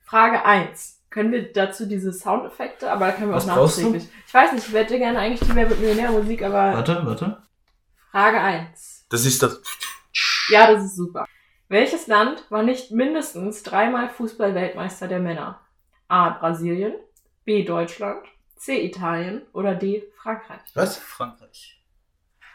Frage 0.02 0.44
1. 0.44 1.00
Können 1.10 1.32
wir 1.32 1.52
dazu 1.52 1.86
diese 1.86 2.12
Soundeffekte, 2.12 2.88
aber 2.88 3.06
da 3.06 3.12
können 3.12 3.30
wir 3.30 3.34
Was 3.36 3.48
auch 3.48 3.56
nachträglich. 3.56 4.08
Ich 4.28 4.32
weiß 4.32 4.52
nicht, 4.52 4.68
ich 4.68 4.72
hätte 4.72 4.96
gerne 4.98 5.18
eigentlich 5.18 5.40
die 5.40 5.54
Wer 5.56 5.68
wird 5.68 5.80
Millionär 5.80 6.12
Musik, 6.12 6.42
aber 6.42 6.74
Warte, 6.74 7.04
warte. 7.04 7.42
Frage 8.12 8.40
1. 8.40 9.06
Das 9.10 9.24
ist 9.24 9.42
das. 9.42 9.60
Ja, 10.50 10.72
das 10.72 10.84
ist 10.84 10.96
super. 10.96 11.26
Welches 11.68 12.06
Land 12.06 12.44
war 12.50 12.62
nicht 12.62 12.92
mindestens 12.92 13.64
dreimal 13.64 14.08
Fußball-Weltmeister 14.08 15.08
der 15.08 15.20
Männer? 15.20 15.60
A. 16.06 16.30
Brasilien, 16.30 16.94
B. 17.44 17.64
Deutschland, 17.64 18.24
C. 18.60 18.84
Italien 18.84 19.42
oder 19.54 19.74
D. 19.74 20.04
Frankreich? 20.22 20.60
Was? 20.74 20.98
Frankreich. 20.98 21.82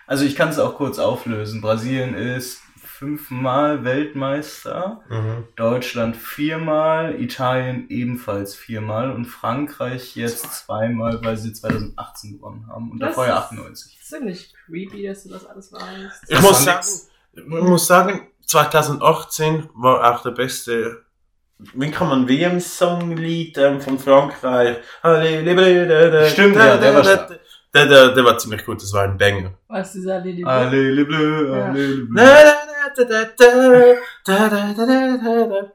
Also 0.05 0.23
ich 0.23 0.35
kann 0.35 0.49
es 0.49 0.59
auch 0.59 0.75
kurz 0.75 0.99
auflösen. 0.99 1.61
Brasilien 1.61 2.13
ist 2.13 2.61
fünfmal 2.77 3.83
Weltmeister, 3.83 5.01
Mhm. 5.09 5.47
Deutschland 5.55 6.15
viermal, 6.15 7.19
Italien 7.19 7.89
ebenfalls 7.89 8.53
viermal 8.55 9.09
und 9.11 9.25
Frankreich 9.25 10.15
jetzt 10.15 10.53
zweimal, 10.53 11.23
weil 11.23 11.37
sie 11.37 11.51
2018 11.53 12.33
gewonnen 12.33 12.67
haben 12.67 12.91
und 12.91 12.99
Das 12.99 13.09
davor 13.09 13.25
ja 13.25 13.39
ist- 13.39 13.45
98. 13.45 13.99
Ziemlich 14.01 14.53
creepy, 14.67 15.07
dass 15.07 15.23
du 15.23 15.29
das 15.29 15.45
alles 15.47 15.73
weißt. 15.73 16.25
Ich 16.29 16.41
muss, 16.41 16.63
sagen, 16.63 16.85
ich 17.33 17.43
muss 17.47 17.87
sagen, 17.87 18.27
2018 18.45 19.69
war 19.73 20.13
auch 20.15 20.21
der 20.21 20.31
beste. 20.31 21.03
Wie 21.57 21.89
kann 21.91 22.09
man 22.09 22.27
WM-Songlied 22.27 23.57
ähm, 23.57 23.79
von 23.81 23.97
Frankreich? 23.97 24.77
Stimmt, 25.01 26.55
ja, 26.55 26.77
der 26.77 26.93
war 26.95 27.03
stark. 27.03 27.39
Der, 27.73 27.85
der, 27.87 28.09
der 28.13 28.23
war 28.23 28.37
ziemlich 28.37 28.63
gut, 28.65 28.81
das 28.81 28.93
war 28.93 29.03
ein 29.03 29.17
Banger. 29.17 29.51
Was 29.67 29.87
ist 29.87 29.95
dieser 29.95 30.19
Lady 30.19 30.43
Allez 30.45 30.93
les 30.95 31.05
bleus, 31.07 31.49
Ja. 31.49 31.65
allez 31.65 31.87
les 31.87 32.07
Da, 32.15 32.23
bleus. 32.23 32.55
da, 32.95 33.03
da, 33.03 33.25
da, 33.37 33.49
da, 34.23 34.49
da, 34.49 34.73
da, 34.73 34.85
da, 35.17 35.47
da. 35.47 35.71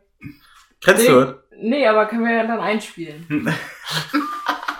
Kennst 0.82 1.08
du? 1.08 1.38
Nee, 1.62 1.86
aber 1.86 2.06
können 2.06 2.24
wir 2.24 2.32
ja 2.34 2.46
dann 2.46 2.60
einspielen. 2.60 3.26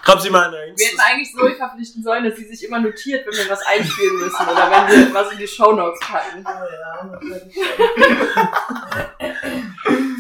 Haben 0.07 0.21
Sie 0.21 0.31
meine 0.31 0.53
Wir 0.77 0.87
hätten 0.87 1.01
eigentlich 1.01 1.31
Zoe 1.33 1.55
verpflichten 1.57 2.03
sollen, 2.03 2.25
dass 2.25 2.37
sie 2.37 2.47
sich 2.47 2.65
immer 2.67 2.81
notiert, 2.81 3.27
wenn 3.27 3.37
wir 3.37 3.51
was 3.51 3.61
einspielen 3.67 4.17
müssen 4.19 4.47
oder 4.49 4.71
wenn 4.71 4.89
wir 5.09 5.15
was 5.15 5.31
in 5.33 5.39
die 5.39 5.47
Shownotes 5.47 6.01
packen. 6.01 6.43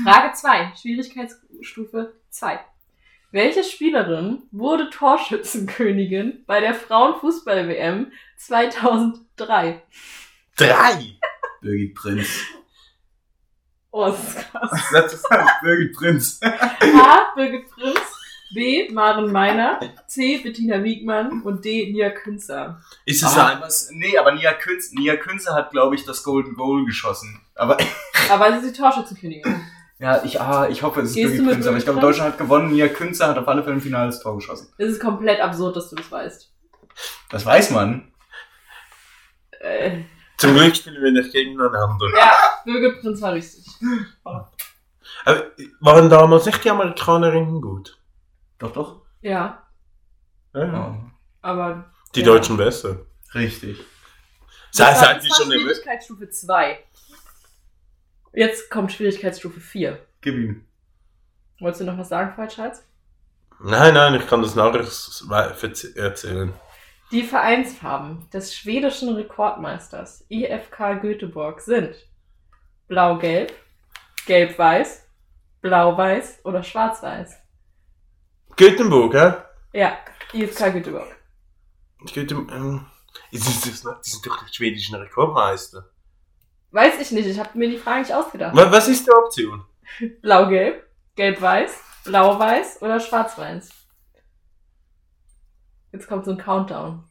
Frage 0.05 0.33
2, 0.35 0.73
Schwierigkeitsstufe 0.81 2.15
2. 2.31 2.61
Welche 3.33 3.63
Spielerin 3.63 4.43
wurde 4.51 4.91
Torschützenkönigin 4.91 6.45
bei 6.47 6.61
der 6.61 6.75
Frauenfußball-WM 6.75 8.11
2003? 8.37 9.83
Drei! 10.57 11.17
Birgit 11.61 11.95
Prinz. 11.95 12.29
Oh, 13.93 14.07
das 14.07 14.19
ist 14.29 14.37
krass. 14.51 14.89
Das 14.93 15.13
ist 15.15 15.27
Birgit 15.63 15.93
Prinz. 15.97 16.41
A. 16.43 17.33
Birgit 17.37 17.69
Prinz, 17.71 18.01
B. 18.55 18.89
Maren 18.91 19.31
Meiner, 19.31 19.79
C. 20.09 20.39
Bettina 20.39 20.83
Wiegmann 20.83 21.43
und 21.43 21.65
D. 21.65 21.93
Nia 21.93 22.11
Künzer. 22.11 22.81
Ist 23.05 23.23
es 23.23 23.37
Ah, 23.37 23.59
was, 23.61 23.91
nee, 23.93 24.17
aber 24.19 24.33
Nia 24.33 24.53
Künze, 24.55 24.95
Nia 24.97 25.17
Künze 25.17 25.55
hat, 25.55 25.71
glaube 25.71 25.95
ich, 25.95 26.05
das 26.05 26.25
Golden 26.25 26.55
Goal 26.55 26.85
geschossen. 26.85 27.41
Aber 27.55 27.77
Aber 28.31 28.51
sie 28.61 28.67
ist 28.67 28.75
die 28.77 28.81
Torschützenkönigin. 28.81 29.67
Ja, 30.01 30.25
ich, 30.25 30.41
ah, 30.41 30.67
ich 30.69 30.83
hoffe, 30.83 31.03
es 31.03 31.11
ist 31.11 31.15
Gehst 31.17 31.37
Birgit 31.37 31.53
Prinz. 31.53 31.67
Aber 31.67 31.77
ich 31.77 31.85
glaube, 31.85 32.01
Deutschland 32.01 32.33
hat 32.33 32.39
gewonnen. 32.39 32.73
Nia 32.73 32.89
Künze 32.89 33.27
hat 33.27 33.37
auf 33.37 33.47
alle 33.47 33.63
Fälle 33.63 33.75
im 33.77 33.83
Finale 33.83 34.07
das 34.07 34.21
Tor 34.21 34.35
geschossen. 34.35 34.73
Es 34.79 34.93
ist 34.93 35.01
komplett 35.01 35.41
absurd, 35.41 35.77
dass 35.77 35.91
du 35.91 35.97
das 35.97 36.11
weißt. 36.11 36.53
Das 37.29 37.45
weiß 37.45 37.71
man. 37.71 38.11
Äh, 39.61 40.01
Zum 40.39 40.55
Glück 40.55 40.75
spielen 40.75 41.03
wir 41.03 41.13
nicht 41.13 41.33
gegeneinander. 41.33 42.07
ja, 42.17 42.33
Birgit 42.65 43.03
Prinz 43.03 43.21
war 43.21 43.35
richtig. 43.35 43.67
Aber 44.25 44.51
waren 45.81 46.09
damals 46.09 46.47
nicht 46.47 46.65
die 46.65 46.71
Amerikanerinnen 46.71 47.61
gut? 47.61 47.99
Doch, 48.59 48.73
doch. 48.73 49.03
Ja, 49.21 49.67
Ja, 50.55 50.65
ja. 50.65 50.97
Oh, 50.99 51.11
aber. 51.43 51.93
Die 52.15 52.21
ja. 52.21 52.27
Deutschen 52.27 52.57
besser. 52.57 52.97
richtig. 53.35 53.85
Sei, 54.71 54.85
Das 54.85 54.95
war, 54.95 55.05
seid 55.05 55.17
das 55.19 55.31
war 55.31 55.37
schon? 55.37 55.53
Schwierigkeitsstufe 55.53 56.31
2. 56.31 56.79
Jetzt 58.33 58.71
kommt 58.71 58.93
Schwierigkeitsstufe 58.93 59.61
4. 59.61 59.99
Gib 60.21 60.35
ihm. 60.35 60.65
Wolltest 61.59 61.81
du 61.83 61.85
noch 61.85 61.99
was 61.99 62.09
sagen, 62.09 62.33
Falschhals? 62.35 62.85
Nein, 63.63 63.95
nein, 63.95 64.15
ich 64.15 64.27
kann 64.27 64.41
das 64.41 64.55
nachher 64.55 64.87
erzählen. 65.97 66.53
Die 67.11 67.25
Vereinsfarben 67.25 68.31
des 68.31 68.55
schwedischen 68.55 69.15
Rekordmeisters 69.15 70.25
IFK 70.29 71.01
Göteborg 71.03 71.61
sind 71.61 71.95
Blau-Gelb, 72.87 73.53
Gelb-Weiß, 74.27 75.07
Blau-Weiß 75.61 76.41
oder 76.45 76.63
Schwarz-Weiß. 76.63 77.37
Göteborg, 78.57 79.15
hä? 79.15 79.33
Ja, 79.73 79.99
IFK 80.33 80.73
Göteborg. 80.73 81.17
Göteborg, 82.15 82.51
ähm, 82.53 82.87
ist 83.31 83.47
das, 83.47 83.63
die 83.63 84.11
sind 84.11 84.27
doch 84.27 84.47
die 84.47 84.55
schwedischen 84.55 84.95
Rekordmeister. 84.95 85.91
Weiß 86.73 87.01
ich 87.01 87.11
nicht, 87.11 87.27
ich 87.27 87.39
habe 87.39 87.51
mir 87.59 87.69
die 87.69 87.79
Frage 87.79 88.01
nicht 88.01 88.15
ausgedacht. 88.15 88.55
Wa- 88.55 88.71
Was 88.71 88.89
ist 88.89 89.07
die 89.07 89.11
Option? 89.13 89.65
Blau-Gelb, 90.23 90.85
Gelb-Weiß, 91.17 91.73
Blau-Weiß 92.05 92.81
oder 92.83 93.01
Schwarz-Weiß. 93.01 93.69
Jetzt 95.93 96.07
kommt 96.09 96.25
so 96.25 96.31
ein 96.33 96.39
Countdown. 96.39 97.03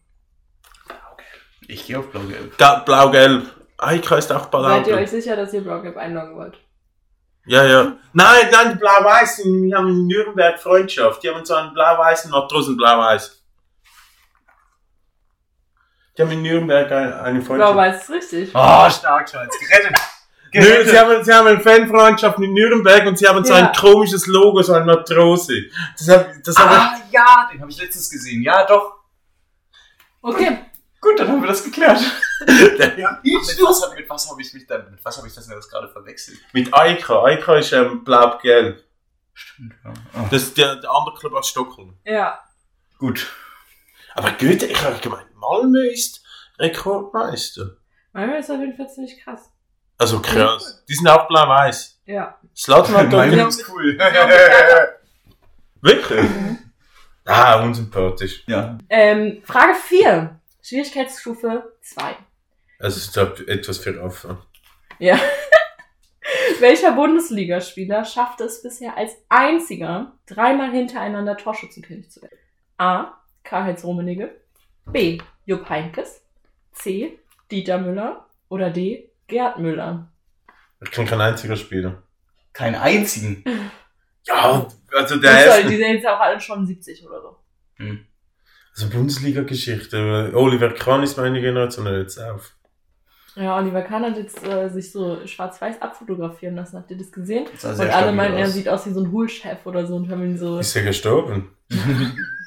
Ich 1.68 1.86
gehe 1.86 1.99
auf 1.99 2.10
Blau-Gelb. 2.10 2.57
Blau-Gelb. 2.86 3.55
Eika 3.78 4.18
ist 4.18 4.32
auch 4.32 4.49
Seid 4.51 4.88
ihr 4.88 4.93
blau 4.93 5.01
euch 5.03 5.10
sicher, 5.10 5.36
dass 5.36 5.53
ihr 5.53 5.62
Blau-Gelb 5.62 5.95
einloggen 5.97 6.36
wollt? 6.36 6.57
Ja, 7.45 7.64
ja. 7.66 7.97
Nein, 8.14 8.47
nein, 8.51 8.72
die 8.74 8.78
Blau-Weißen, 8.80 9.64
wir 9.64 9.78
haben 9.78 9.88
in 9.89 10.07
Nürnberg 10.07 10.60
Freundschaft. 10.60 11.24
Die 11.24 11.30
haben 11.30 11.43
so 11.45 11.55
einen 11.55 11.74
blau-weißen 11.74 12.30
Matrosen 12.32 12.76
blau-weiß. 12.78 13.39
Die 16.20 16.24
haben 16.24 16.32
in 16.32 16.41
Nürnberg 16.41 16.91
eine, 16.91 17.41
Freundschaft. 17.41 17.47
Blau-Weiß 17.74 18.01
ist 18.03 18.09
richtig. 18.09 18.49
Oh, 18.53 18.89
stark, 18.89 19.30
Schatz. 19.30 19.55
Gerettet. 19.57 19.97
Nö, 20.53 20.84
sie 20.84 20.99
haben, 20.99 21.24
sie 21.24 21.34
haben 21.34 21.47
eine 21.47 21.61
Fanfreundschaft 21.61 22.39
in 22.39 22.51
Nürnberg 22.53 23.05
und 23.05 23.17
sie 23.17 23.26
haben 23.26 23.45
so 23.45 23.53
Ja. 23.53 23.67
ein 23.70 23.74
komisches 23.74 24.28
Logo, 24.28 24.61
so 24.61 24.74
ein 24.74 24.86
Matrose. 24.86 25.53
Das 25.97 26.09
hab, 26.09 26.43
das 26.43 26.57
hab 26.57 26.70
Ah, 26.72 26.97
ja, 27.09 27.49
den 27.53 27.61
habe 27.61 27.72
ich 27.72 27.78
letztens 27.80 28.09
gesehen. 28.09 28.41
Ja, 28.43 28.65
doch. 28.65 28.95
Okay, 30.22 30.57
Gut, 31.01 31.17
dann 31.17 31.30
haben 31.30 31.41
wir 31.41 31.47
das 31.47 31.63
geklärt. 31.63 31.97
ich, 32.47 32.78
der, 32.78 33.20
Mit 33.24 33.34
was, 33.61 33.93
mit 33.95 34.09
was 34.09 34.30
habe 34.30 34.41
ich 34.41 34.53
mich 34.53 34.67
dann, 34.67 34.91
mit 34.91 35.05
was 35.05 35.17
habe 35.17 35.28
ich 35.30 35.34
das 35.34 35.47
denn 35.47 35.55
jetzt 35.55 35.70
gerade 35.72 35.88
verwechselt? 35.88 36.38
mit 36.51 36.74
Eika. 36.74 37.24
Eika 37.24 37.55
ist 37.55 37.72
ähm, 37.72 38.03
blau-gelb. 38.03 38.84
Stimmt, 39.34 39.76
ja. 39.86 39.93
Oh, 40.15 40.28
Das 40.30 40.41
ist 40.43 40.57
der, 40.57 40.76
der 40.76 40.91
andere 40.91 41.15
Club 41.17 41.34
aus 41.36 41.47
Stockholm. 41.47 41.97
ja. 42.03 42.38
gut. 42.97 43.32
Aber 44.15 44.32
Goethe, 44.32 44.65
ich 44.65 44.84
habe 44.84 44.97
gemeint, 44.99 45.28
Malmö 45.40 45.88
ist 45.88 46.24
Rekordmeister. 46.60 47.78
Malmö 48.14 48.38
ist 48.38 48.50
auf 48.50 48.60
jeden 48.60 48.76
Fall 48.76 48.90
ziemlich 48.90 49.22
krass. 49.24 49.52
Also 49.98 50.22
krass. 50.22 50.84
Die 50.88 50.96
sind 50.96 51.08
auch 51.08 51.28
blau-weiß. 51.28 52.02
Ja. 52.06 52.40
Slatan 52.56 52.96
hat 52.96 53.14
doch 53.14 53.24
ist 53.26 53.70
cool. 53.70 53.98
Wirklich? 55.82 56.30
Ah, 57.26 57.62
unsympathisch. 57.64 58.44
ja. 58.48 58.78
Ähm, 58.90 59.42
Frage 59.44 59.76
4. 59.76 60.40
Schwierigkeitsstufe 60.62 61.74
2. 61.82 62.16
Es 62.80 62.98
ist 62.98 63.14
glaub, 63.14 63.40
etwas 63.48 63.78
für 63.78 64.02
Affe. 64.02 64.38
Ja. 65.00 65.20
Welcher 66.60 66.92
Bundesligaspieler 66.94 68.06
schaffte 68.06 68.44
es 68.46 68.62
bisher 68.62 68.98
als 68.98 69.14
einziger, 69.30 70.14
dreimal 70.28 70.72
hintereinander 70.72 71.38
Torschützenkönig 71.38 72.12
zu 72.12 72.22
werden? 72.22 72.38
A. 72.78 73.14
Karl-Heinz 73.44 73.84
Rummenigge. 73.84 74.36
B. 74.92 75.20
Jupp 75.46 75.70
Heynckes. 75.70 76.22
C. 76.74 77.20
Dieter 77.52 77.78
Müller. 77.78 78.26
Oder 78.50 78.70
D. 78.70 79.10
Gerd 79.28 79.60
Müller. 79.60 80.12
Ich 80.82 80.92
kenne 80.92 81.08
keinen 81.10 81.22
einzigen 81.22 81.56
Spieler. 81.58 82.02
Keinen 82.54 82.76
einzigen. 82.76 83.44
Ja, 84.26 84.68
also 84.96 85.16
Die 85.16 85.22
der 85.22 85.46
erste. 85.46 85.68
die 85.68 85.76
sind 85.76 85.94
jetzt 85.94 86.08
auch 86.08 86.20
alle 86.20 86.40
schon 86.40 86.66
70 86.66 87.06
oder 87.06 87.22
so. 87.22 87.38
Also 88.76 88.90
Bundesliga-Geschichte. 88.90 90.32
Oliver 90.34 90.72
Kahn 90.74 91.04
ist 91.04 91.18
meine 91.18 91.42
Generation 91.42 91.86
jetzt 91.88 92.18
auf. 92.18 92.56
Ja, 93.36 93.58
Oliver 93.58 93.84
Kahn 93.84 94.04
hat 94.04 94.18
jetzt 94.18 94.46
äh, 94.46 94.70
sich 94.70 94.92
so 94.92 95.26
schwarz-weiß 95.26 95.82
abfotografieren 95.82 96.56
lassen. 96.56 96.78
Habt 96.78 96.90
ihr 96.92 96.98
das 96.98 97.12
gesehen? 97.12 97.46
Das 97.62 97.80
Und 97.80 97.90
alle 97.90 98.12
meinen, 98.12 98.36
er 98.36 98.48
sieht 98.48 98.68
aus 98.68 98.86
wie 98.86 98.92
so 98.92 99.02
ein 99.02 99.12
Hulchef 99.12 99.66
oder 99.66 99.86
so 99.86 99.96
und 99.96 100.10
haben 100.10 100.24
ihn 100.24 100.38
so. 100.38 100.60
Ist 100.60 100.76
er 100.76 100.84
gestorben? 100.84 101.56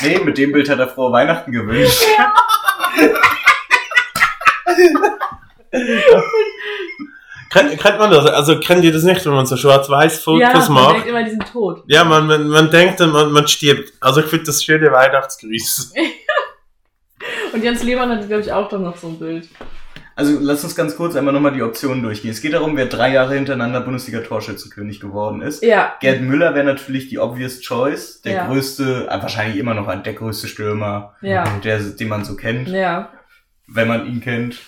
Nee, 0.00 0.18
mit 0.18 0.38
dem 0.38 0.52
Bild 0.52 0.68
hat 0.68 0.78
er 0.78 0.88
frohe 0.88 1.12
Weihnachten 1.12 1.52
gewünscht. 1.52 2.02
Kennt, 7.54 7.78
kennt 7.78 7.98
man 8.00 8.10
das? 8.10 8.26
Also 8.26 8.58
kennt 8.58 8.84
ihr 8.84 8.92
das 8.92 9.04
nicht, 9.04 9.24
wenn 9.24 9.32
man 9.32 9.46
so 9.46 9.56
schwarz-weiß-Fotos 9.56 10.40
ja, 10.40 10.52
man 10.52 10.72
macht? 10.72 10.94
denkt 10.96 11.06
immer, 11.06 11.22
die 11.22 11.30
sind 11.30 11.46
tot. 11.52 11.84
Ja, 11.86 12.02
man, 12.02 12.26
man, 12.26 12.48
man 12.48 12.68
denkt, 12.68 12.98
man, 12.98 13.30
man 13.30 13.46
stirbt. 13.46 13.92
Also 14.00 14.20
ich 14.20 14.26
finde 14.26 14.46
das 14.46 14.64
schöne 14.64 14.90
Weihnachtsgrüße. 14.90 15.94
Und 17.52 17.62
Jens 17.62 17.84
Lehmann 17.84 18.10
hat, 18.10 18.26
glaube 18.26 18.42
ich, 18.42 18.52
auch 18.52 18.68
dann 18.68 18.82
noch 18.82 18.96
so 18.96 19.06
ein 19.06 19.20
Bild. 19.20 19.48
Also 20.16 20.38
lass 20.40 20.62
uns 20.62 20.76
ganz 20.76 20.94
kurz 20.96 21.16
einmal 21.16 21.34
nochmal 21.34 21.52
die 21.52 21.62
Optionen 21.62 22.02
durchgehen. 22.02 22.30
Es 22.30 22.40
geht 22.40 22.52
darum, 22.52 22.76
wer 22.76 22.86
drei 22.86 23.12
Jahre 23.12 23.34
hintereinander 23.34 23.80
Bundesliga-Torschützenkönig 23.80 25.00
geworden 25.00 25.42
ist. 25.42 25.62
Ja. 25.64 25.94
Gerd 26.00 26.20
Müller 26.22 26.54
wäre 26.54 26.64
natürlich 26.64 27.08
die 27.08 27.18
obvious 27.18 27.60
choice. 27.60 28.20
Der 28.22 28.32
Ja. 28.32 28.46
größte, 28.46 29.08
äh, 29.10 29.22
wahrscheinlich 29.22 29.56
immer 29.58 29.74
noch 29.74 29.88
ein, 29.88 30.04
der 30.04 30.14
größte 30.14 30.46
Stürmer, 30.46 31.14
Ja. 31.20 31.44
der, 31.64 31.80
den 31.80 32.08
man 32.08 32.24
so 32.24 32.36
kennt, 32.36 32.68
Ja. 32.68 33.10
wenn 33.66 33.88
man 33.88 34.06
ihn 34.06 34.20
kennt. 34.20 34.58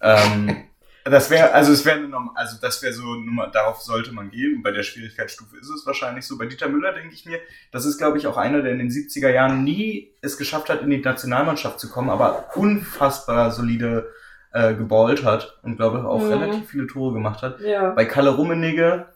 Ähm, 0.00 0.64
Das 1.04 1.30
wäre, 1.30 1.52
also 1.54 1.72
es 1.72 1.86
wäre 1.86 2.00
also 2.34 2.56
das 2.60 2.82
wäre 2.82 2.92
so, 2.92 3.02
Nummer, 3.02 3.46
darauf 3.46 3.80
sollte 3.80 4.12
man 4.12 4.30
gehen. 4.30 4.56
Und 4.56 4.62
bei 4.62 4.72
der 4.72 4.82
Schwierigkeitsstufe 4.82 5.56
ist 5.56 5.70
es 5.70 5.86
wahrscheinlich 5.86 6.26
so. 6.26 6.36
Bei 6.36 6.44
Dieter 6.44 6.68
Müller 6.68 6.92
denke 6.92 7.14
ich 7.14 7.24
mir, 7.24 7.38
das 7.72 7.86
ist, 7.86 7.96
glaube 7.96 8.18
ich, 8.18 8.26
auch 8.26 8.36
einer, 8.36 8.60
der 8.60 8.72
in 8.72 8.78
den 8.78 8.90
70er 8.90 9.30
Jahren 9.30 9.64
nie 9.64 10.10
es 10.20 10.36
geschafft 10.36 10.68
hat, 10.68 10.82
in 10.82 10.90
die 10.90 10.98
Nationalmannschaft 10.98 11.80
zu 11.80 11.88
kommen, 11.88 12.10
aber 12.10 12.50
unfassbar 12.56 13.52
solide 13.52 14.08
äh, 14.52 14.74
geballt 14.74 15.24
hat 15.24 15.58
und 15.62 15.76
glaube 15.76 15.98
ich 15.98 16.04
auch 16.04 16.20
Mhm. 16.22 16.32
relativ 16.32 16.68
viele 16.70 16.86
Tore 16.86 17.14
gemacht 17.14 17.42
hat. 17.42 17.60
Ja. 17.60 17.90
Bei 17.90 18.04
Kalle 18.04 18.30
Rummenigge 18.30 19.06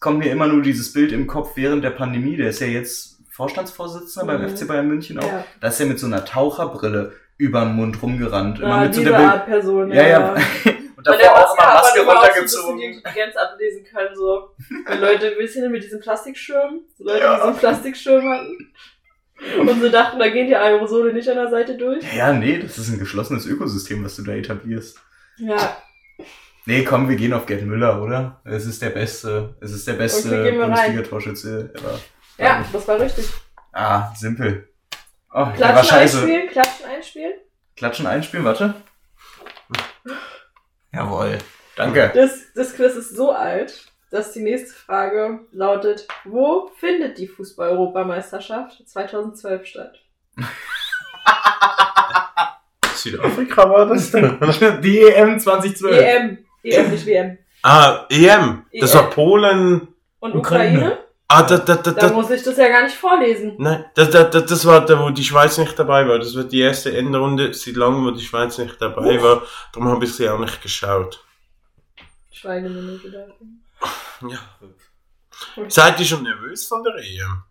kommt 0.00 0.18
mir 0.20 0.30
immer 0.32 0.46
nur 0.46 0.62
dieses 0.62 0.92
Bild 0.92 1.12
im 1.12 1.26
Kopf 1.26 1.56
während 1.56 1.84
der 1.84 1.90
Pandemie. 1.90 2.36
Der 2.36 2.48
ist 2.48 2.60
ja 2.60 2.66
jetzt 2.66 3.18
Vorstandsvorsitzender 3.30 4.24
Mhm. 4.38 4.42
beim 4.42 4.48
FC 4.56 4.66
Bayern 4.66 4.88
München 4.88 5.18
auch. 5.18 5.26
Ja. 5.26 5.44
Da 5.60 5.68
ist 5.68 5.80
er 5.80 5.86
mit 5.86 5.98
so 5.98 6.06
einer 6.06 6.24
Taucherbrille 6.24 7.12
über 7.36 7.64
den 7.64 7.74
Mund 7.74 8.02
rumgerannt. 8.02 8.60
Immer 8.60 8.74
Ah, 8.74 8.80
mit 8.84 8.94
so 8.94 9.00
diese 9.00 9.12
der 9.12 9.18
Bild 9.18 9.30
Art 9.30 9.46
Person. 9.46 9.92
ja, 9.92 10.06
ja. 10.06 10.34
Und 11.00 11.06
Weil 11.08 11.16
der 11.16 11.28
davor 11.30 11.44
auch 11.46 11.56
hat 11.56 11.74
Maske 11.82 12.00
so 12.04 12.10
runtergezogen. 12.10 12.76
die 12.78 12.84
Intelligenz 12.84 13.34
ablesen 13.34 13.84
können, 13.84 14.14
so. 14.14 14.50
Wenn 14.86 15.00
Leute 15.00 15.28
ein 15.28 15.38
bisschen 15.38 15.72
mit 15.72 15.82
diesem 15.82 15.98
Plastikschirm, 16.00 16.80
so 16.98 17.04
Leute, 17.04 17.20
Ja. 17.20 17.34
die 17.36 17.40
so 17.40 17.46
einen 17.48 17.56
Plastikschirm 17.56 18.28
hatten. 18.28 18.72
Und 19.58 19.80
sie 19.80 19.90
dachten, 19.90 20.18
da 20.18 20.28
gehen 20.28 20.46
die 20.48 20.56
Aerosole 20.56 21.12
nicht 21.12 21.28
an 21.28 21.36
der 21.36 21.50
Seite 21.50 21.76
durch. 21.76 22.04
Ja, 22.14 22.32
nee, 22.32 22.58
das 22.58 22.78
ist 22.78 22.90
ein 22.90 22.98
geschlossenes 22.98 23.46
Ökosystem, 23.46 24.04
was 24.04 24.16
du 24.16 24.22
da 24.22 24.32
etablierst. 24.32 24.98
Ja, 25.38 25.76
Nee, 26.66 26.84
komm, 26.84 27.08
wir 27.08 27.16
gehen 27.16 27.32
auf 27.32 27.46
Gerd 27.46 27.62
Müller, 27.62 28.02
oder? 28.02 28.40
Es 28.44 28.66
ist 28.66 28.82
der 28.82 28.90
beste, 28.90 29.56
es 29.60 29.72
ist 29.72 29.88
der 29.88 29.94
beste. 29.94 30.52
Bundesliga-Torschütze 30.52 31.72
ever. 31.74 31.98
ja, 32.38 32.64
das 32.70 32.86
war 32.86 33.00
richtig. 33.00 33.26
Ah, 33.72 34.12
simpel. 34.14 34.68
Oh, 35.32 35.36
der 35.36 35.44
war 35.46 35.54
Klatschen 35.54 35.88
scheiße. 35.88 36.18
einspielen, 36.18 36.48
klatschen 36.50 36.86
einspielen. 36.86 37.32
Klatschen 37.76 38.06
einspielen, 38.06 38.44
warte. 38.44 38.74
Jawohl. 40.92 41.38
Danke. 41.76 42.10
Das, 42.14 42.52
das 42.54 42.74
Quiz 42.74 42.94
ist 42.94 43.16
so 43.16 43.30
alt, 43.32 43.89
dass 44.10 44.32
die 44.32 44.40
nächste 44.40 44.74
Frage 44.74 45.40
lautet, 45.52 46.06
wo 46.24 46.70
findet 46.78 47.18
die 47.18 47.28
Fußball-Europameisterschaft 47.28 48.82
2012 48.88 49.66
statt? 49.66 50.00
Südafrika 52.94 53.70
war 53.70 53.86
das 53.86 54.10
denn? 54.10 54.38
Die 54.82 55.00
EM 55.00 55.38
2012. 55.38 55.96
EM. 55.96 56.38
EM, 56.62 56.90
nicht 56.90 57.06
WM. 57.06 57.38
ah, 57.62 58.06
EM. 58.10 58.66
Das 58.78 58.94
EM. 58.94 59.00
war 59.00 59.10
Polen. 59.10 59.88
Und 60.18 60.34
Ukraine. 60.34 60.78
Ukraine? 60.78 60.98
Ah, 61.32 61.44
da, 61.44 61.58
da, 61.58 61.76
da, 61.76 61.92
Da 61.92 62.08
da, 62.08 62.12
muss 62.12 62.28
ich 62.30 62.42
das 62.42 62.56
ja 62.56 62.68
gar 62.68 62.82
nicht 62.82 62.96
vorlesen. 62.96 63.54
Nein, 63.56 63.84
das, 63.94 64.10
das, 64.10 64.30
das, 64.30 64.46
das 64.46 64.66
war 64.66 64.84
da, 64.84 65.00
wo 65.00 65.10
die 65.10 65.22
Schweiz 65.22 65.56
nicht 65.58 65.78
dabei 65.78 66.06
war. 66.08 66.18
Das 66.18 66.34
war 66.34 66.42
die 66.42 66.60
erste 66.60 66.94
Endrunde 66.96 67.54
seit 67.54 67.76
langem, 67.76 68.04
wo 68.04 68.10
die 68.10 68.24
Schweiz 68.24 68.58
nicht 68.58 68.82
dabei 68.82 69.22
war. 69.22 69.44
Darum 69.72 69.88
habe 69.88 70.04
ich 70.04 70.12
sie 70.12 70.28
auch 70.28 70.40
nicht 70.40 70.60
geschaut. 70.60 71.24
Schweigeminute 72.32 73.10
dafür. 73.10 73.46
Ja. 74.28 74.38
Seid 75.68 75.98
ihr 76.00 76.06
schon 76.06 76.22
nervös 76.22 76.66
von 76.66 76.82
der 76.84 76.94
EM? 76.96 77.42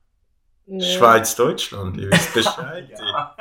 Nee. 0.67 0.84
Schweiz-Deutschland, 0.84 1.97
ihr 1.97 2.11
wisst 2.11 2.34
Bescheid. 2.36 2.89
Ja. 2.91 3.36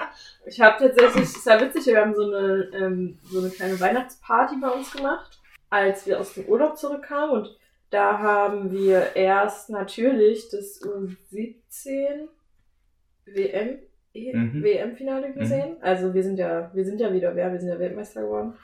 Ich 0.46 0.58
habe 0.60 0.78
tatsächlich, 0.78 1.24
es 1.24 1.36
ist 1.36 1.46
ja 1.46 1.60
witzig, 1.60 1.86
wir 1.86 2.00
haben 2.00 2.14
so 2.14 2.22
eine, 2.22 2.70
ähm, 2.72 3.18
so 3.30 3.40
eine 3.40 3.50
kleine 3.50 3.78
Weihnachtsparty 3.78 4.56
bei 4.62 4.68
uns 4.70 4.90
gemacht, 4.92 5.38
als 5.68 6.06
wir 6.06 6.18
aus 6.18 6.32
dem 6.32 6.46
Urlaub 6.46 6.78
zurückkamen. 6.78 7.30
Und 7.42 7.58
da 7.90 8.18
haben 8.18 8.70
wir 8.72 9.14
erst 9.14 9.68
natürlich 9.68 10.48
das 10.48 10.80
U17 10.82 12.28
WM, 13.26 13.78
E- 14.14 14.34
Mhm. 14.34 14.62
WM-Finale 14.64 15.32
gesehen. 15.34 15.76
Also 15.82 16.14
wir 16.14 16.22
sind 16.22 16.38
ja, 16.38 16.70
wir 16.72 16.84
sind 16.86 16.98
ja 16.98 17.12
wieder 17.12 17.36
wer, 17.36 17.52
wir 17.52 17.60
sind 17.60 17.68
ja 17.68 17.78
Weltmeister 17.78 18.22
geworden. 18.22 18.54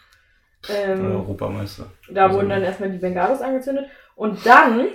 Ähm, 0.71 1.13
Europameister. 1.13 1.91
Da 2.11 2.33
wurden 2.33 2.49
dann 2.49 2.63
erstmal 2.63 2.91
die 2.91 2.97
Bengalos 2.97 3.43
angezündet. 3.43 3.87
Und 4.17 4.45
dann 4.47 4.89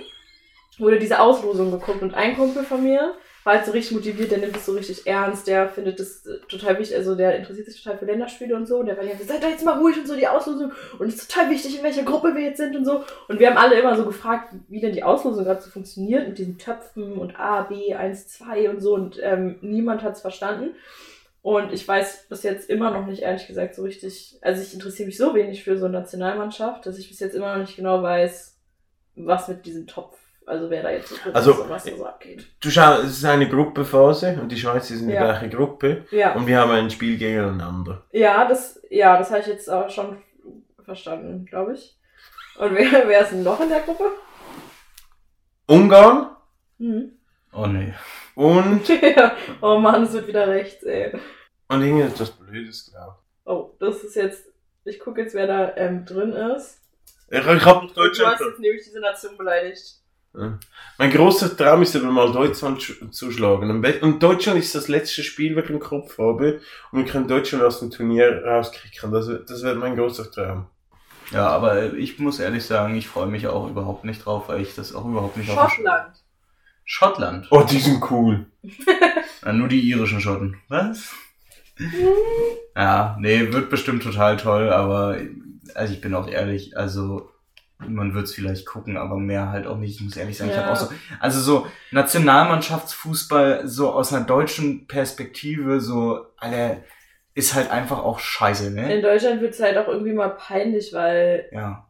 wurde 0.78 0.98
diese 0.98 1.20
Auslosung 1.20 1.70
geguckt. 1.70 2.02
Und 2.02 2.14
ein 2.14 2.36
Kumpel 2.36 2.64
von 2.64 2.82
mir 2.82 3.14
war 3.44 3.54
halt 3.54 3.64
so 3.66 3.72
richtig 3.72 3.96
motiviert, 3.96 4.30
der 4.30 4.38
nimmt 4.38 4.56
es 4.56 4.66
so 4.66 4.72
richtig 4.72 5.06
ernst, 5.06 5.46
der 5.46 5.68
findet 5.68 5.98
das 5.98 6.26
äh, 6.26 6.38
total 6.48 6.78
wichtig, 6.78 6.96
also 6.96 7.14
der 7.14 7.36
interessiert 7.36 7.66
sich 7.66 7.82
total 7.82 7.98
für 7.98 8.04
Länderspiele 8.04 8.54
und 8.54 8.66
so. 8.66 8.78
Und 8.78 8.86
der 8.86 8.96
war 8.96 9.04
Zeit, 9.04 9.26
seid 9.26 9.42
doch 9.42 9.48
jetzt 9.48 9.64
mal 9.64 9.78
ruhig 9.78 9.96
und 9.96 10.06
so, 10.06 10.14
die 10.14 10.28
Auslosung. 10.28 10.72
Und 10.98 11.08
es 11.08 11.14
ist 11.16 11.30
total 11.30 11.50
wichtig, 11.50 11.78
in 11.78 11.82
welcher 11.82 12.02
Gruppe 12.02 12.34
wir 12.34 12.42
jetzt 12.42 12.58
sind 12.58 12.76
und 12.76 12.84
so. 12.84 13.04
Und 13.28 13.40
wir 13.40 13.48
haben 13.48 13.56
alle 13.56 13.80
immer 13.80 13.96
so 13.96 14.04
gefragt, 14.04 14.54
wie 14.68 14.80
denn 14.80 14.92
die 14.92 15.02
Auslosung 15.02 15.44
gerade 15.44 15.62
so 15.62 15.70
funktioniert 15.70 16.28
mit 16.28 16.38
diesen 16.38 16.58
Töpfen 16.58 17.14
und 17.14 17.38
A, 17.38 17.62
B, 17.62 17.94
1, 17.94 18.28
2 18.28 18.70
und 18.70 18.80
so. 18.80 18.94
Und 18.94 19.18
ähm, 19.22 19.56
niemand 19.62 20.02
hat 20.02 20.16
es 20.16 20.20
verstanden. 20.20 20.74
Und 21.42 21.72
ich 21.72 21.88
weiß 21.88 22.26
bis 22.28 22.42
jetzt 22.42 22.68
immer 22.68 22.90
noch 22.90 23.06
nicht, 23.06 23.22
ehrlich 23.22 23.46
gesagt, 23.46 23.74
so 23.74 23.82
richtig. 23.82 24.38
Also 24.42 24.60
ich 24.60 24.74
interessiere 24.74 25.06
mich 25.06 25.16
so 25.16 25.34
wenig 25.34 25.64
für 25.64 25.78
so 25.78 25.86
eine 25.86 25.98
Nationalmannschaft, 25.98 26.84
dass 26.84 26.98
ich 26.98 27.08
bis 27.08 27.20
jetzt 27.20 27.34
immer 27.34 27.52
noch 27.52 27.62
nicht 27.62 27.76
genau 27.76 28.02
weiß, 28.02 28.49
was 29.26 29.48
mit 29.48 29.64
diesem 29.66 29.86
Topf, 29.86 30.16
also 30.46 30.68
wer 30.70 30.82
da 30.82 30.90
jetzt 30.90 31.08
so 31.08 31.16
Also, 31.32 31.52
ist 31.52 31.58
und 31.60 31.68
was 31.70 31.84
da 31.84 31.96
so 31.96 32.06
abgeht. 32.06 32.46
Du 32.60 32.70
schau, 32.70 32.94
es 33.00 33.10
ist 33.18 33.24
eine 33.24 33.48
Gruppenphase 33.48 34.38
und 34.40 34.50
die 34.50 34.56
Schweiz 34.58 34.90
ist 34.90 35.00
in 35.02 35.08
der 35.08 35.16
Ja. 35.16 35.24
gleichen 35.24 35.50
Gruppe 35.50 36.04
Ja, 36.10 36.34
und 36.34 36.46
wir 36.46 36.58
haben 36.58 36.70
ein 36.72 36.90
Spiel 36.90 37.16
gegeneinander. 37.18 38.02
ja, 38.12 38.46
das, 38.48 38.80
ja, 38.90 39.16
das 39.18 39.30
habe 39.30 39.40
ich 39.40 39.46
jetzt 39.46 39.70
auch 39.70 39.88
schon 39.90 40.18
verstanden, 40.84 41.46
glaube 41.46 41.74
ich. 41.74 41.96
Und 42.58 42.74
wer, 42.74 42.90
wer 43.08 43.20
ist 43.22 43.32
denn 43.32 43.42
noch 43.42 43.60
in 43.60 43.68
der 43.68 43.80
Gruppe? 43.80 44.10
Ungarn 45.66 46.36
Mhm. 46.78 47.12
Oh 47.52 47.66
nee. 47.66 47.92
und, 48.34 48.88
ja. 49.02 49.32
Oh 49.60 49.76
Mann, 49.78 50.04
es 50.04 50.12
wird 50.14 50.28
wieder 50.28 50.48
rechts, 50.48 50.82
ey. 50.84 51.12
und 51.68 51.82
irgendetwas 51.82 52.30
Blödes, 52.30 52.90
glaube 52.90 53.16
Oh, 53.44 53.74
das 53.80 54.02
ist 54.04 54.14
jetzt. 54.16 54.46
Ich 54.84 54.98
gucke 55.00 55.20
jetzt, 55.22 55.34
wer 55.34 55.46
da 55.46 55.76
ähm, 55.76 56.04
drin 56.06 56.32
ist. 56.32 56.79
Ich. 57.30 57.38
Ich, 57.38 57.46
ich 57.46 57.64
habe 57.64 57.80
Und 57.80 57.90
du 57.90 57.94
Deutschland. 57.94 58.34
hast 58.34 58.40
jetzt 58.46 58.58
nämlich 58.60 58.82
diese 58.84 59.00
Nation 59.00 59.36
beleidigt. 59.36 59.96
Mein 60.96 61.10
großer 61.10 61.56
Traum 61.56 61.82
ist 61.82 61.96
aber 61.96 62.06
mal 62.06 62.30
Deutschland 62.30 62.80
sch- 62.80 63.10
zu 63.10 63.32
schlagen. 63.32 63.84
Und 64.02 64.22
Deutschland 64.22 64.60
ist 64.60 64.74
das 64.76 64.86
letzte 64.86 65.24
Spiel, 65.24 65.56
das 65.56 65.64
ich 65.64 65.70
im 65.70 65.80
Kopf 65.80 66.18
habe. 66.18 66.60
Und 66.92 67.04
wir 67.04 67.10
können 67.12 67.26
Deutschland 67.26 67.64
aus 67.64 67.80
dem 67.80 67.90
Turnier 67.90 68.44
rauskriegen. 68.44 69.10
Das, 69.10 69.26
wird- 69.26 69.50
das 69.50 69.62
wird 69.62 69.78
mein 69.78 69.96
großer 69.96 70.30
Traum. 70.30 70.66
Ja, 71.32 71.48
aber 71.48 71.94
ich 71.94 72.18
muss 72.20 72.38
ehrlich 72.38 72.64
sagen, 72.64 72.94
ich 72.96 73.08
freue 73.08 73.26
mich 73.28 73.46
auch 73.48 73.68
überhaupt 73.68 74.04
nicht 74.04 74.24
drauf, 74.24 74.48
weil 74.48 74.60
ich 74.60 74.74
das 74.76 74.94
auch 74.94 75.04
überhaupt 75.04 75.36
nicht 75.36 75.50
Schottland. 75.50 76.16
Schottland. 76.84 77.46
Oh, 77.50 77.62
die 77.62 77.78
sind 77.78 78.00
cool. 78.10 78.46
Na, 79.42 79.52
nur 79.52 79.68
die 79.68 79.80
irischen 79.80 80.20
Schotten. 80.20 80.60
Was? 80.68 81.12
ja, 82.76 83.16
nee, 83.20 83.52
wird 83.52 83.70
bestimmt 83.70 84.02
total 84.02 84.36
toll, 84.36 84.70
aber 84.70 85.18
also 85.76 85.92
ich 85.92 86.00
bin 86.00 86.14
auch 86.14 86.28
ehrlich, 86.28 86.76
also 86.76 87.30
man 87.78 88.14
wird 88.14 88.24
es 88.24 88.34
vielleicht 88.34 88.66
gucken, 88.66 88.96
aber 88.96 89.16
mehr 89.16 89.48
halt 89.50 89.66
auch 89.66 89.76
nicht. 89.78 89.96
Ich 89.96 90.02
muss 90.02 90.16
ehrlich 90.16 90.36
sagen, 90.36 90.50
ich 90.50 90.56
Ja. 90.56 90.62
habe 90.62 90.72
auch 90.72 90.76
so, 90.76 90.88
also 91.18 91.40
so 91.40 91.66
Nationalmannschaftsfußball 91.92 93.66
so 93.66 93.90
aus 93.92 94.12
einer 94.12 94.24
deutschen 94.24 94.86
Perspektive 94.86 95.80
so, 95.80 96.26
Alter, 96.36 96.78
ist 97.34 97.54
halt 97.54 97.70
einfach 97.70 97.98
auch 98.02 98.18
scheiße, 98.18 98.70
ne? 98.72 98.94
In 98.96 99.02
Deutschland 99.02 99.40
wird 99.40 99.54
es 99.54 99.62
halt 99.62 99.78
auch 99.78 99.88
irgendwie 99.88 100.12
mal 100.12 100.30
peinlich, 100.30 100.92
weil 100.92 101.48
Ja. 101.52 101.86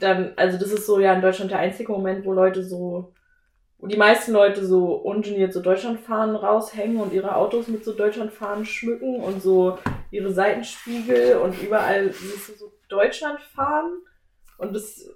dann, 0.00 0.32
also 0.36 0.58
das 0.58 0.72
ist 0.72 0.86
so 0.86 0.98
ja 0.98 1.12
in 1.14 1.22
Deutschland 1.22 1.50
der 1.50 1.58
einzige 1.60 1.92
Moment, 1.92 2.24
wo 2.26 2.32
Leute 2.32 2.62
so, 2.64 3.14
wo 3.78 3.86
die 3.86 3.96
meisten 3.96 4.32
Leute 4.32 4.66
so 4.66 4.94
ungeniert 4.94 5.52
so 5.52 5.62
Deutschlandfahnen 5.62 6.36
raushängen 6.36 6.98
und 6.98 7.12
ihre 7.12 7.34
Autos 7.36 7.68
mit 7.68 7.84
so 7.84 7.94
Deutschlandfahnen 7.94 8.64
schmücken 8.66 9.20
und 9.20 9.40
so 9.40 9.78
ihre 10.10 10.32
Seitenspiegel 10.32 11.36
und 11.36 11.60
überall 11.62 12.12
siehst 12.12 12.48
du 12.48 12.54
so 12.54 12.72
Deutschlandfahnen 12.88 14.02
und 14.58 14.74
das, 14.74 15.08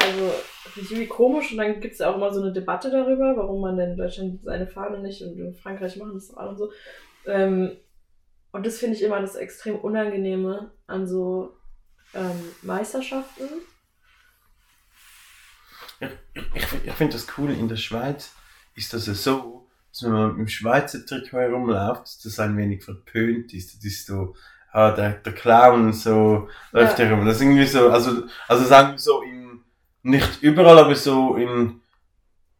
also 0.00 0.32
finde 0.72 0.80
ich 0.80 0.90
irgendwie 0.92 1.08
komisch 1.08 1.52
und 1.52 1.58
dann 1.58 1.80
gibt 1.80 1.94
es 1.94 1.98
ja 1.98 2.10
auch 2.10 2.16
immer 2.16 2.32
so 2.32 2.40
eine 2.40 2.52
Debatte 2.52 2.90
darüber, 2.90 3.36
warum 3.36 3.60
man 3.60 3.76
denn 3.76 3.92
in 3.92 3.96
Deutschland 3.96 4.42
seine 4.44 4.66
Fahne 4.66 5.00
nicht 5.00 5.22
und 5.22 5.38
in 5.38 5.54
Frankreich 5.54 5.96
machen 5.96 6.14
das 6.14 6.34
auch 6.34 6.50
und 6.50 6.56
so. 6.56 6.72
Ähm, 7.26 7.76
und 8.52 8.64
das 8.64 8.78
finde 8.78 8.96
ich 8.96 9.02
immer 9.02 9.20
das 9.20 9.34
extrem 9.34 9.76
Unangenehme 9.76 10.70
an 10.86 11.08
so 11.08 11.56
ähm, 12.14 12.40
Meisterschaften. 12.62 13.48
Ich, 16.54 16.62
ich 16.84 16.92
finde 16.92 17.14
das 17.14 17.26
cool, 17.36 17.50
in 17.50 17.68
der 17.68 17.76
Schweiz 17.76 18.34
ist 18.76 18.92
das 18.92 19.04
so, 19.06 19.63
dass 19.94 20.02
wenn 20.02 20.12
man 20.12 20.28
mit 20.30 20.38
dem 20.38 20.48
Schweizer 20.48 21.06
Trikot 21.06 21.38
herumläuft, 21.38 22.02
dass 22.02 22.18
das 22.18 22.40
ein 22.40 22.56
wenig 22.56 22.82
verpönt 22.82 23.54
ist. 23.54 23.76
Das 23.76 23.84
ist 23.84 24.06
so, 24.06 24.34
ah, 24.72 24.90
der, 24.90 25.12
der 25.12 25.32
Clown 25.32 25.92
so 25.92 26.48
läuft 26.72 26.98
Ja. 26.98 27.04
herum. 27.06 27.24
Das 27.24 27.36
ist 27.36 27.42
irgendwie 27.42 27.66
so, 27.66 27.90
also, 27.90 28.24
also 28.48 28.64
sagen 28.64 28.92
wir 28.92 28.98
so 28.98 29.22
in, 29.22 29.60
nicht 30.02 30.42
überall, 30.42 30.78
aber 30.80 30.96
so 30.96 31.36
in 31.36 31.80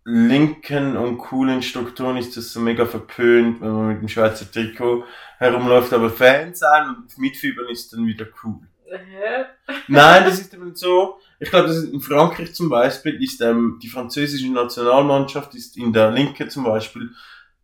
linken 0.04 0.96
und 0.96 1.18
coolen 1.18 1.62
Strukturen 1.62 2.18
ist 2.18 2.36
das 2.36 2.52
so 2.52 2.60
mega 2.60 2.86
verpönt, 2.86 3.60
wenn 3.60 3.72
man 3.72 3.88
mit 3.88 4.00
dem 4.02 4.08
Schweizer 4.08 4.48
Trikot 4.50 5.04
herumläuft, 5.38 5.92
aber 5.92 6.10
Fans 6.10 6.60
sein 6.60 6.88
und 6.88 7.18
mitfiebern 7.18 7.68
ist 7.70 7.92
dann 7.92 8.06
wieder 8.06 8.26
cool. 8.44 8.60
Hä? 8.90 9.44
Nein, 9.88 10.24
das 10.24 10.40
ist 10.40 10.54
eben 10.54 10.74
so. 10.74 11.18
Ich 11.40 11.50
glaube, 11.50 11.68
das 11.68 11.78
ist 11.78 11.92
in 11.92 12.00
Frankreich 12.00 12.54
zum 12.54 12.68
Beispiel 12.68 13.22
ist 13.22 13.40
ähm, 13.40 13.78
die 13.82 13.88
französische 13.88 14.50
Nationalmannschaft 14.52 15.54
ist 15.54 15.76
in 15.76 15.92
der 15.92 16.10
Linke 16.10 16.48
zum 16.48 16.64
Beispiel 16.64 17.10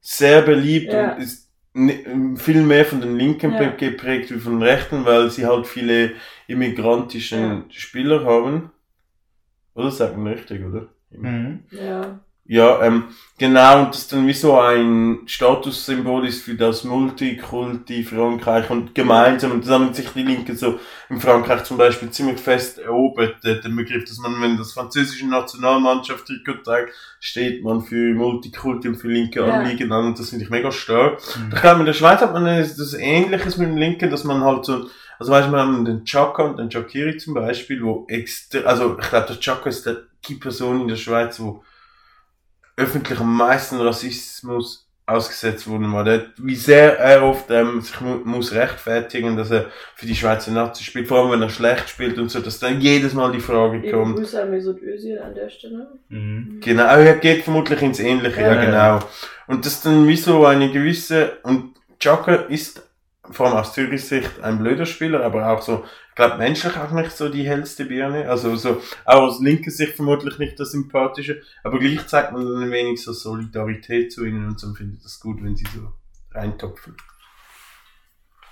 sehr 0.01 0.42
beliebt 0.42 0.92
Ja. 0.92 1.14
und 1.14 1.22
ist 1.22 1.48
viel 2.42 2.62
mehr 2.62 2.84
von 2.84 3.01
den 3.01 3.16
Linken 3.16 3.52
Ja. 3.52 3.70
geprägt 3.70 4.30
wie 4.32 4.38
von 4.40 4.55
den 4.59 4.62
Rechten, 4.68 5.05
weil 5.05 5.30
sie 5.30 5.47
halt 5.47 5.66
viele 5.66 6.12
immigrantischen 6.48 7.64
Spieler 7.70 8.24
haben. 8.24 8.70
Oder 9.74 9.90
sagt 9.90 10.16
man 10.16 10.32
richtig, 10.32 10.64
oder? 10.64 10.88
Mhm. 11.10 11.64
Ja. 11.70 12.20
Ja, 12.52 12.82
ähm, 12.82 13.05
genau, 13.39 13.85
und 13.85 13.94
das 13.94 14.09
dann 14.09 14.27
wie 14.27 14.32
so 14.32 14.59
ein 14.59 15.20
Statussymbol 15.27 16.27
ist 16.27 16.43
für 16.43 16.56
das 16.56 16.82
Multikulti 16.82 18.02
Frankreich 18.02 18.68
und 18.70 18.93
gemeinsam, 18.93 19.52
und 19.52 19.64
das 19.64 19.70
haben 19.70 19.94
sich 19.94 20.09
die 20.09 20.24
Linken 20.24 20.56
so 20.56 20.81
in 21.10 21.20
Frankreich 21.20 21.62
zum 21.62 21.77
Beispiel 21.77 22.10
ziemlich 22.10 22.40
fest 22.40 22.81
erobert, 22.81 23.36
äh, 23.44 23.60
den 23.60 23.77
Begriff, 23.77 24.05
dass 24.05 24.18
man, 24.18 24.43
wenn 24.43 24.56
das 24.56 24.72
französische 24.72 25.28
Nationalmannschaft 25.28 26.27
Trikot 26.27 26.64
trägt, 26.64 26.93
steht 27.20 27.62
man 27.62 27.82
für 27.82 28.14
Multikulti 28.14 28.89
und 28.89 28.97
für 28.97 29.06
linke 29.06 29.47
Ja. 29.47 29.60
Anliegen 29.60 29.93
an, 29.93 30.06
und 30.06 30.18
das 30.18 30.31
finde 30.31 30.44
ich 30.44 30.51
mega 30.51 30.72
stark. 30.72 31.20
Ich 31.55 31.60
glaube, 31.60 31.78
in 31.78 31.86
der 31.86 31.93
Schweiz 31.93 32.20
hat 32.20 32.32
man 32.32 32.47
das 32.47 32.94
Ähnliches 32.94 33.59
mit 33.59 33.68
dem 33.68 33.77
Linken, 33.77 34.10
dass 34.10 34.24
man 34.24 34.43
halt 34.43 34.64
so, 34.64 34.86
also 35.20 35.31
weißt 35.31 35.47
du, 35.47 35.52
wir 35.52 35.60
haben 35.60 35.85
den 35.85 36.05
Chaka 36.05 36.43
und 36.43 36.59
den 36.59 36.68
Chakiri 36.68 37.16
zum 37.16 37.35
Beispiel, 37.35 37.81
wo 37.85 38.06
extra, 38.09 38.59
also 38.62 38.98
ich 39.01 39.09
glaube, 39.09 39.27
der 39.28 39.39
Chaka 39.39 39.68
ist 39.68 39.86
der, 39.86 39.98
die 40.27 40.35
Person 40.35 40.81
in 40.81 40.89
der 40.89 40.97
Schweiz, 40.97 41.39
wo 41.39 41.62
öffentlich 42.81 43.20
am 43.20 43.36
meisten 43.36 43.81
Rassismus 43.81 44.86
ausgesetzt 45.07 45.69
worden 45.69 45.93
war. 45.93 46.05
Der, 46.05 46.27
wie 46.39 46.55
sehr 46.55 46.98
er 46.98 47.24
oft 47.24 47.51
ähm, 47.51 47.81
sich 47.81 48.01
mu 48.01 48.16
muss 48.24 48.52
rechtfertigen, 48.52 49.36
dass 49.36 49.51
er 49.51 49.66
für 49.97 50.07
die 50.07 50.15
Schweizer 50.15 50.52
Nazi 50.52 50.85
spielt, 50.85 51.09
vor 51.09 51.19
allem 51.19 51.32
wenn 51.32 51.43
er 51.43 51.51
schlecht 51.51 51.89
spielt 51.89 52.16
und 52.19 52.28
so, 52.31 52.39
dass 52.40 52.61
dann 52.61 52.81
jedes 52.81 53.12
Mal 53.12 53.32
die 53.32 53.40
Frage 53.40 53.78
Liebe 53.78 53.90
kommt. 53.97 54.16
Grüße 54.16 54.40
an 54.40 54.51
Mesut 54.51 54.81
Özil 54.82 55.19
an 55.19 55.35
der 55.35 55.48
Stelle. 55.51 55.89
Mhm. 56.09 56.61
Genau, 56.62 56.85
er 56.85 57.16
geht 57.16 57.43
vermutlich 57.43 57.82
ins 57.82 57.98
Ähnliche, 57.98 58.40
ja, 58.40 58.55
Ja. 58.55 58.65
genau. 58.65 58.98
Und 59.48 59.66
das 59.66 59.74
ist 59.74 59.86
dann 59.86 60.07
wie 60.07 60.16
so 60.16 60.47
eine 60.47 60.70
gewisse, 60.70 61.39
und 61.43 61.74
Chaka 61.98 62.35
ist 62.48 62.82
vor 63.32 63.47
allem 63.47 63.57
aus 63.57 63.73
Zürich 63.73 64.05
Sicht 64.05 64.31
ein 64.43 64.59
blöder 64.59 64.86
Spieler, 64.86 65.24
aber 65.24 65.48
auch 65.48 65.62
so, 65.62 65.85
ich 66.10 66.10
glaube 66.20 66.36
menschlich 66.36 66.76
auch 66.76 66.90
nicht 66.90 67.12
so 67.12 67.30
die 67.30 67.48
hellste 67.48 67.86
Birne, 67.86 68.28
also 68.28 68.55
so, 68.55 68.82
auch 69.06 69.22
aus 69.22 69.40
linker 69.40 69.70
Sicht 69.70 69.94
vermutlich 69.94 70.38
nicht 70.38 70.60
das 70.60 70.72
Sympathische, 70.72 71.40
aber 71.64 71.78
gleich 71.78 72.06
zeigt 72.06 72.32
man 72.32 72.44
dann 72.44 72.62
ein 72.64 72.70
wenig 72.70 73.02
so 73.02 73.14
Solidarität 73.14 74.12
zu 74.12 74.26
ihnen 74.26 74.47
und 74.47 74.60
so 74.60 74.74
finde 74.74 74.97
ich 74.97 75.02
das 75.02 75.18
gut, 75.18 75.42
wenn 75.42 75.56
sie 75.56 75.64
so 75.74 75.92
reintopfen. 76.32 76.94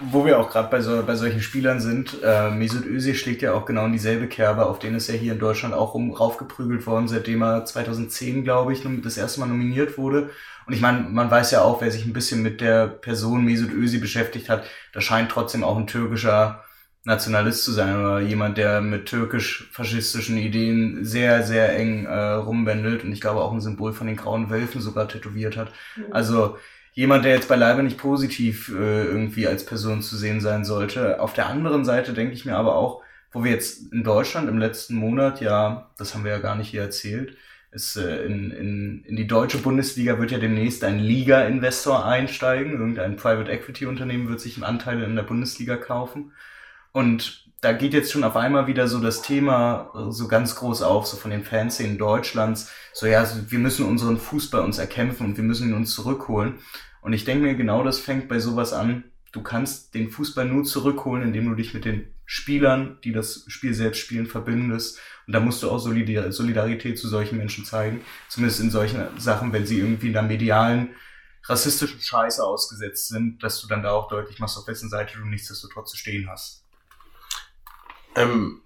Wo 0.01 0.24
wir 0.24 0.39
auch 0.39 0.49
gerade 0.49 0.70
bei, 0.70 0.81
so, 0.81 1.03
bei 1.03 1.16
solchen 1.16 1.43
Spielern 1.43 1.81
sind, 1.81 2.23
äh, 2.23 2.51
Mesut 2.51 2.86
Özil 2.86 3.16
schlägt 3.16 3.43
ja 3.43 3.53
auch 3.53 3.66
genau 3.66 3.85
in 3.85 3.93
dieselbe 3.93 4.28
Kerbe, 4.28 4.65
auf 4.65 4.78
den 4.78 4.95
ist 4.95 5.11
er 5.11 5.16
hier 5.19 5.35
in 5.35 5.40
Deutschland 5.40 5.74
auch 5.74 5.93
rum, 5.93 6.15
raufgeprügelt 6.15 6.86
worden, 6.86 7.09
seitdem 7.09 7.43
er 7.43 7.65
2010, 7.66 8.45
glaube 8.45 8.73
ich, 8.73 8.82
das 9.03 9.19
erste 9.19 9.40
Mal 9.40 9.47
nominiert 9.47 9.99
wurde. 9.99 10.31
Und 10.66 10.73
ich 10.73 10.81
meine, 10.81 11.01
man 11.01 11.31
weiß 11.31 11.51
ja 11.51 11.62
auch, 11.62 11.82
wer 11.82 11.90
sich 11.90 12.07
ein 12.07 12.12
bisschen 12.12 12.43
mit 12.43 12.61
der 12.61 12.86
Person 12.86 13.45
Mesut 13.45 13.73
Özil 13.73 14.01
beschäftigt 14.01 14.49
hat, 14.49 14.65
da 14.93 15.01
scheint 15.01 15.31
trotzdem 15.32 15.65
auch 15.65 15.77
ein 15.77 15.89
türkischer 15.89 16.65
Nationalist 17.09 17.65
zu 17.65 17.73
sein 17.73 17.99
oder 17.99 18.21
jemand, 18.21 18.59
der 18.59 18.83
mit 18.83 19.07
türkisch-faschistischen 19.07 20.37
Ideen 20.37 21.07
sehr, 21.07 21.43
sehr 21.43 21.75
eng 21.75 22.05
äh, 22.05 22.15
rumwendelt 22.15 23.03
und 23.03 23.13
ich 23.13 23.23
glaube 23.23 23.41
auch 23.41 23.51
ein 23.51 23.63
Symbol 23.63 23.95
von 23.95 24.07
den 24.07 24.17
grauen 24.17 24.51
Wölfen 24.51 24.83
sogar 24.83 25.09
tätowiert 25.09 25.57
hat. 25.57 25.73
Also 26.11 26.59
jemand, 26.93 27.25
der 27.25 27.33
jetzt 27.33 27.49
beileibe 27.49 27.83
nicht 27.83 27.97
positiv 27.97 28.69
äh, 28.69 29.05
irgendwie 29.05 29.47
als 29.47 29.65
Person 29.65 30.03
zu 30.03 30.19
sehen 30.19 30.43
sein 30.43 30.67
sollte. 30.67 31.21
Auf 31.21 31.33
der 31.33 31.47
anderen 31.47 31.87
Seite 31.87 32.13
denke 32.13 32.35
ich 32.35 32.45
mir 32.45 32.57
aber 32.57 32.77
auch, 32.77 33.03
wo 33.33 33.43
wir 33.43 33.53
jetzt 33.53 33.91
in 33.91 34.05
Deutschland 34.05 34.47
im 34.47 34.59
letzten 34.59 34.95
Monat, 34.95 35.41
ja, 35.41 35.91
das 35.97 36.15
haben 36.15 36.25
wir 36.25 36.33
ja 36.33 36.41
gar 36.41 36.57
nicht 36.57 36.69
hier 36.69 36.83
erzählt, 36.83 37.39
ist 37.71 37.97
äh, 37.97 38.27
in, 38.27 38.51
in, 38.51 39.05
in 39.05 39.17
die 39.17 39.27
deutsche 39.27 39.59
Bundesliga 39.59 40.19
wird 40.19 40.31
ja 40.31 40.39
demnächst 40.39 40.85
ein 40.85 40.99
Liga-Investor 40.99 42.05
einsteigen. 42.05 42.73
Irgendein 42.73 43.17
Private 43.17 43.51
Equity 43.51 43.87
Unternehmen 43.87 44.29
wird 44.29 44.41
sich 44.41 44.57
einen 44.57 44.65
Anteil 44.65 45.03
in 45.03 45.17
der 45.17 45.23
Bundesliga 45.23 45.77
kaufen. 45.77 46.33
Und 46.93 47.48
da 47.60 47.73
geht 47.73 47.93
jetzt 47.93 48.12
schon 48.12 48.24
auf 48.24 48.36
einmal 48.36 48.66
wieder 48.66 48.86
so 48.86 49.01
das 49.01 49.23
Thema 49.23 49.90
äh, 49.94 50.12
so 50.12 50.28
ganz 50.28 50.55
groß 50.56 50.82
auf, 50.82 51.06
so 51.06 51.16
von 51.16 51.31
den 51.31 51.44
Fanszenen 51.44 51.98
Deutschlands. 51.98 52.70
So, 52.93 53.06
ja, 53.06 53.28
wir 53.48 53.59
müssen 53.59 53.86
unseren 53.86 54.19
Fußball 54.19 54.62
uns 54.62 54.78
erkämpfen 54.78 55.27
und 55.27 55.36
wir 55.36 55.44
müssen 55.44 55.69
ihn 55.69 55.74
uns 55.74 55.94
zurückholen. 55.94 56.59
Und 57.01 57.12
ich 57.12 57.24
denke 57.24 57.44
mir, 57.44 57.55
genau 57.55 57.82
das 57.82 57.98
fängt 57.98 58.28
bei 58.28 58.39
sowas 58.39 58.73
an. 58.73 59.05
Du 59.32 59.43
kannst 59.43 59.94
den 59.94 60.10
Fußball 60.10 60.47
nur 60.47 60.65
zurückholen, 60.65 61.23
indem 61.23 61.48
du 61.48 61.55
dich 61.55 61.74
mit 61.74 61.85
den 61.85 62.15
Spielern, 62.24 62.98
die 63.05 63.12
das 63.12 63.44
Spiel 63.48 63.74
selbst 63.74 63.98
spielen, 64.01 64.27
verbindest. 64.27 64.98
Und 65.27 65.32
da 65.32 65.40
musst 65.40 65.62
du 65.62 65.70
auch 65.70 65.78
Solidar 65.78 66.32
Solidarität 66.32 66.98
zu 66.98 67.09
solchen 67.09 67.39
Menschen 67.39 67.65
zeigen. 67.65 68.02
Zumindest 68.28 68.60
in 68.60 68.70
solchen 68.70 69.02
Sachen, 69.19 69.52
wenn 69.52 69.66
sie 69.66 69.78
irgendwie 69.78 70.09
in 70.09 70.12
der 70.12 70.23
medialen 70.23 70.90
rassistischen 71.44 72.01
Scheiße 72.01 72.43
ausgesetzt 72.44 73.09
sind, 73.09 73.43
dass 73.43 73.60
du 73.60 73.69
dann 73.69 73.82
da 73.82 73.93
auch 73.93 74.09
deutlich 74.09 74.39
machst, 74.39 74.59
auf 74.59 74.66
wessen 74.66 74.90
Seite 74.90 75.19
du 75.19 75.24
nichtsdestotrotz 75.24 75.90
zu 75.90 75.97
stehen 75.97 76.28
hast. 76.28 76.68
Ähm, 78.17 78.61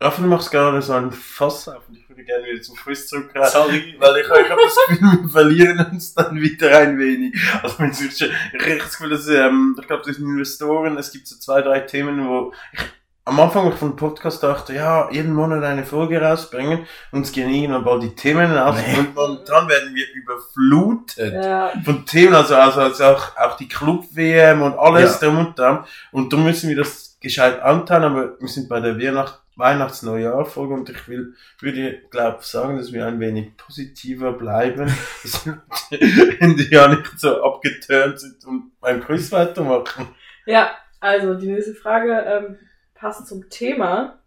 Rafa, 0.00 0.20
du 0.22 0.28
machst 0.28 0.50
gerade 0.50 0.82
so 0.82 0.92
ein 0.94 1.12
Fass 1.12 1.68
auf 1.68 1.88
und 1.88 1.96
ich 1.96 2.08
würde 2.08 2.24
gerne 2.24 2.44
wieder 2.46 2.60
zum 2.60 2.76
Quiz 2.76 3.06
zurückkehren. 3.06 3.48
Sorry. 3.48 3.94
Weil 3.98 4.16
ich, 4.16 4.26
ich 4.26 4.50
habe 4.50 4.60
das 4.64 4.76
Gefühl, 4.88 5.22
wir 5.22 5.28
verlieren 5.30 5.86
uns 5.92 6.14
dann 6.14 6.40
wieder 6.40 6.76
ein 6.78 6.98
wenig. 6.98 7.34
Also 7.62 7.78
wenn 7.78 7.90
es 7.90 8.00
ich 8.00 8.20
habe 8.22 8.78
das 8.78 8.90
Gefühl, 8.98 9.10
dass, 9.10 9.28
ähm, 9.28 9.76
ich 9.80 9.86
glaube, 9.86 10.02
das 10.06 10.16
sind 10.16 10.26
Investoren, 10.26 10.98
es 10.98 11.12
gibt 11.12 11.28
so 11.28 11.36
zwei, 11.38 11.62
drei 11.62 11.80
Themen, 11.80 12.26
wo 12.26 12.52
ich 12.72 12.80
am 13.24 13.38
Anfang 13.38 13.68
ich 13.68 13.76
vom 13.76 13.94
Podcast 13.94 14.42
dachte, 14.42 14.74
ja, 14.74 15.08
jeden 15.12 15.32
Monat 15.32 15.62
eine 15.62 15.84
Folge 15.84 16.20
rausbringen, 16.20 16.84
uns 17.12 17.30
gehen 17.30 17.48
irgendwann 17.50 17.84
bald 17.84 18.02
die 18.02 18.16
Themen 18.16 18.58
aus 18.58 18.74
Nee. 18.84 18.98
und 18.98 19.14
momentan 19.14 19.68
werden 19.68 19.94
wir 19.94 20.04
überflutet 20.14 21.32
Ja, 21.32 21.70
von 21.84 22.04
Themen, 22.04 22.34
also, 22.34 22.56
also, 22.56 22.80
also 22.80 23.04
auch, 23.04 23.36
auch 23.36 23.56
die 23.56 23.68
Club-WM 23.68 24.62
und 24.62 24.76
alles 24.76 25.20
Ja. 25.20 25.28
drum 25.28 25.38
und 25.46 25.56
dran. 25.56 25.84
Und 26.10 26.32
da 26.32 26.36
müssen 26.36 26.68
wir 26.68 26.76
das 26.76 27.11
gescheit 27.22 27.62
anteilen, 27.62 28.04
aber 28.04 28.40
wir 28.40 28.48
sind 28.48 28.68
bei 28.68 28.80
der 28.80 28.98
Weihnacht 28.98 29.42
Weihnachts-Neujahr-Folge 29.56 30.74
und 30.74 30.88
ich 30.88 31.08
will, 31.08 31.34
würde, 31.60 32.00
glaub, 32.10 32.42
sagen, 32.42 32.78
dass 32.78 32.92
wir 32.92 33.06
ein 33.06 33.20
wenig 33.20 33.56
positiver 33.56 34.32
bleiben, 34.32 34.86
dass 35.22 35.46
wir 35.46 35.60
die 35.90 36.68
ja 36.70 36.88
nicht 36.88 37.18
so 37.18 37.42
abgeturnt 37.42 38.18
sind 38.18 38.44
und 38.46 38.72
beim 38.80 39.02
Quiz 39.02 39.30
weitermachen. 39.30 40.08
ja, 40.46 40.70
also 41.00 41.34
die 41.34 41.48
nächste 41.48 41.74
Frage 41.74 42.12
ähm, 42.12 42.58
passt 42.94 43.26
zum 43.26 43.50
Thema 43.50 44.18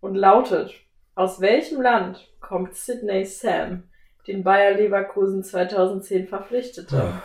und 0.00 0.14
lautet, 0.14 0.74
aus 1.14 1.40
welchem 1.40 1.80
Land 1.80 2.28
kommt 2.40 2.74
Sidney 2.74 3.24
Sam, 3.24 3.84
den 4.26 4.42
Bayer 4.44 4.76
Leverkusen 4.76 5.42
2010 5.42 6.28
verpflichtete? 6.28 7.22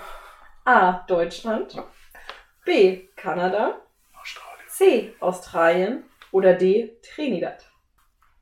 A. 0.63 1.03
Deutschland, 1.07 1.75
B. 2.63 3.07
Kanada, 3.15 3.81
C. 4.81 5.13
Australien 5.19 6.03
oder 6.31 6.55
D. 6.55 6.97
Trinidad. 7.13 7.63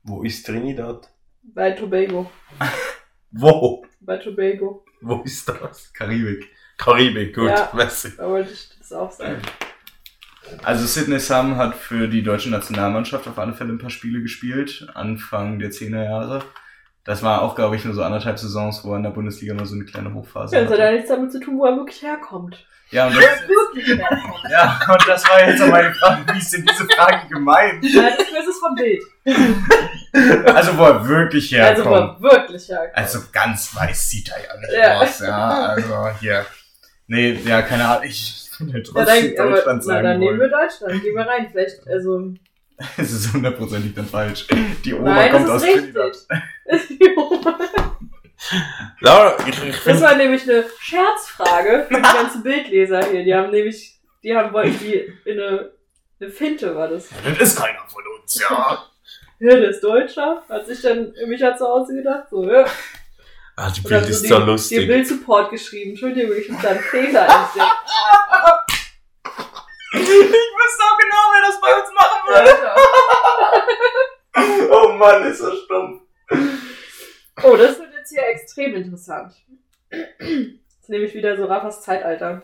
Wo 0.04 0.22
ist 0.22 0.46
Trinidad? 0.46 1.06
Bei 1.42 1.72
Tobago. 1.72 2.30
Wo? 3.30 3.84
Bei 4.00 4.16
Tobago. 4.16 4.82
Wo 5.02 5.20
ist 5.22 5.46
das? 5.46 5.92
Karibik. 5.92 6.48
Karibik, 6.78 7.34
gut, 7.34 7.48
Ja. 7.50 7.68
merci. 7.74 8.16
Da 8.16 8.26
wollte 8.26 8.52
ich 8.52 8.70
das 8.78 8.90
auch 8.94 9.10
sagen. 9.10 9.42
Also 10.64 10.86
Sidney 10.86 11.20
Sam 11.20 11.56
hat 11.58 11.74
für 11.74 12.08
die 12.08 12.22
deutsche 12.22 12.48
Nationalmannschaft 12.48 13.28
auf 13.28 13.38
alle 13.38 13.52
Fälle 13.52 13.74
ein 13.74 13.78
paar 13.78 13.90
Spiele 13.90 14.22
gespielt, 14.22 14.88
Anfang 14.94 15.58
der 15.58 15.70
10er 15.70 16.04
Jahre. 16.04 16.42
Das 17.04 17.22
war 17.22 17.42
auch, 17.42 17.54
glaube 17.54 17.76
ich, 17.76 17.84
nur 17.84 17.92
so 17.92 18.02
anderthalb 18.02 18.38
Saisons, 18.38 18.82
wo 18.82 18.92
er 18.92 18.96
in 18.96 19.02
der 19.02 19.10
Bundesliga 19.10 19.52
mal 19.52 19.66
so 19.66 19.74
eine 19.74 19.84
kleine 19.84 20.14
Hochphase 20.14 20.56
Das 20.56 20.70
hat 20.70 20.78
ja 20.78 20.84
hatte. 20.86 20.94
nichts 20.94 21.10
damit 21.10 21.32
zu 21.32 21.40
tun, 21.40 21.58
wo 21.58 21.66
er 21.66 21.76
wirklich 21.76 22.02
herkommt. 22.02 22.66
Ja, 22.90 23.08
und 23.08 23.14
das, 23.16 23.22
wirklich 23.46 23.86
herkommt. 23.88 24.29
Ja, 24.50 24.80
und 24.92 25.08
das 25.08 25.28
war 25.28 25.46
jetzt 25.46 25.58
so 25.60 25.66
meine 25.66 25.92
Frage, 25.94 26.22
wie 26.34 26.38
ist 26.38 26.52
denn 26.52 26.66
diese 26.66 26.86
Frage 26.88 27.28
gemeint? 27.28 27.84
Ja, 27.84 28.02
das 28.16 28.26
Quiz 28.26 28.46
ist 28.48 28.60
vom 28.60 28.74
Bild. 28.74 29.02
Also 30.54 30.76
wo 30.76 30.84
er 30.84 31.06
wirklich 31.08 31.58
Also, 31.60 31.84
wo 31.84 31.90
herkommt. 31.90 32.16
er 32.24 32.32
wirklich 32.38 32.68
herkommt. 32.68 32.96
Also 32.96 33.18
ganz 33.32 33.74
weiß 33.74 34.10
sieht 34.10 34.28
er 34.30 34.42
ja 34.42 34.56
nicht 34.60 34.72
Ja. 34.72 35.00
aus, 35.00 35.20
ja. 35.20 35.48
Also 35.48 36.08
hier. 36.20 36.46
Nee, 37.06 37.32
ja, 37.44 37.62
keine 37.62 37.86
Ahnung. 37.88 38.04
Ich 38.04 38.48
bin 38.58 38.72
halt 38.72 38.86
Ja, 38.88 38.92
trotzdem 39.04 39.34
dann, 39.36 39.46
aber, 39.46 39.56
Deutschland 39.56 39.66
na, 39.86 39.94
dann 39.94 40.04
sagen 40.04 40.18
nehmen 40.20 40.40
wir 40.40 40.50
wollen. 40.50 40.68
Deutschland. 40.68 41.02
Gehen 41.02 41.14
wir 41.16 41.26
rein. 41.26 41.48
Vielleicht, 41.50 41.86
also. 41.88 42.34
Es 42.96 43.12
ist 43.12 43.32
hundertprozentig 43.34 43.94
dann 43.94 44.06
falsch. 44.06 44.46
Die 44.84 44.94
Oma 44.94 45.14
Nein, 45.14 45.32
kommt 45.32 45.44
das 45.48 45.54
aus 45.56 45.62
ist 45.62 45.68
richtig. 45.68 45.92
Trinidad. 45.94 46.16
Lara, 49.00 49.36
ich, 49.46 49.48
ich 49.64 49.74
Das 49.74 49.76
finde, 49.82 50.00
war 50.00 50.14
nämlich 50.16 50.42
eine 50.48 50.64
Scherzfrage 50.78 51.84
für 51.88 51.94
die 51.96 52.02
ganzen 52.02 52.42
Bildleser 52.42 53.04
hier. 53.10 53.22
Die 53.24 53.34
haben 53.34 53.50
nämlich, 53.50 53.99
die 54.22 54.36
haben 54.36 54.52
wollten 54.52 54.78
die 54.78 55.12
in 55.24 55.40
eine, 55.40 55.72
eine 56.20 56.30
Finte 56.30 56.74
war 56.74 56.88
das. 56.88 57.08
Das 57.24 57.40
ist 57.40 57.58
keiner 57.58 57.86
von 57.88 58.02
uns, 58.20 58.40
ja. 58.40 58.86
Ja, 59.42 59.56
der 59.56 59.70
ist 59.70 59.82
Deutscher. 59.82 60.42
Hat 60.50 60.66
sich 60.66 60.82
dann, 60.82 61.14
mich 61.26 61.42
hat 61.42 61.56
zu 61.56 61.66
Hause 61.66 61.94
gedacht, 61.94 62.28
so, 62.30 62.44
ja. 62.44 62.66
ah, 63.56 63.70
die 63.70 63.80
Bild 63.80 64.06
ist 64.06 64.20
so 64.20 64.28
so 64.28 64.34
den, 64.34 64.40
den 64.40 64.46
lustig. 64.48 64.86
Bild-Support 64.86 65.50
geschrieben. 65.50 65.90
Entschuldigung, 65.92 66.36
ich 66.36 66.50
hab 66.50 66.60
da 66.60 66.68
einen 66.68 66.80
Fehler. 66.80 67.50
Ich 69.92 70.00
wüsste 70.08 70.84
auch 70.84 70.98
genau, 70.98 71.24
wer 71.32 71.42
das 71.48 71.60
bei 71.60 71.74
uns 71.80 71.90
machen 71.94 72.20
Alter. 72.34 72.76
Oh 74.72 74.92
Mann, 74.92 75.24
ist 75.24 75.42
das 75.42 75.58
stumpf. 75.64 76.02
Oh, 77.42 77.56
das 77.56 77.78
wird 77.78 77.92
jetzt 77.94 78.10
hier 78.10 78.26
extrem 78.28 78.74
interessant. 78.74 79.32
Das 79.90 79.98
ist 80.82 80.88
nämlich 80.88 81.14
wieder 81.14 81.36
so 81.36 81.46
Raffas 81.46 81.82
Zeitalter. 81.82 82.42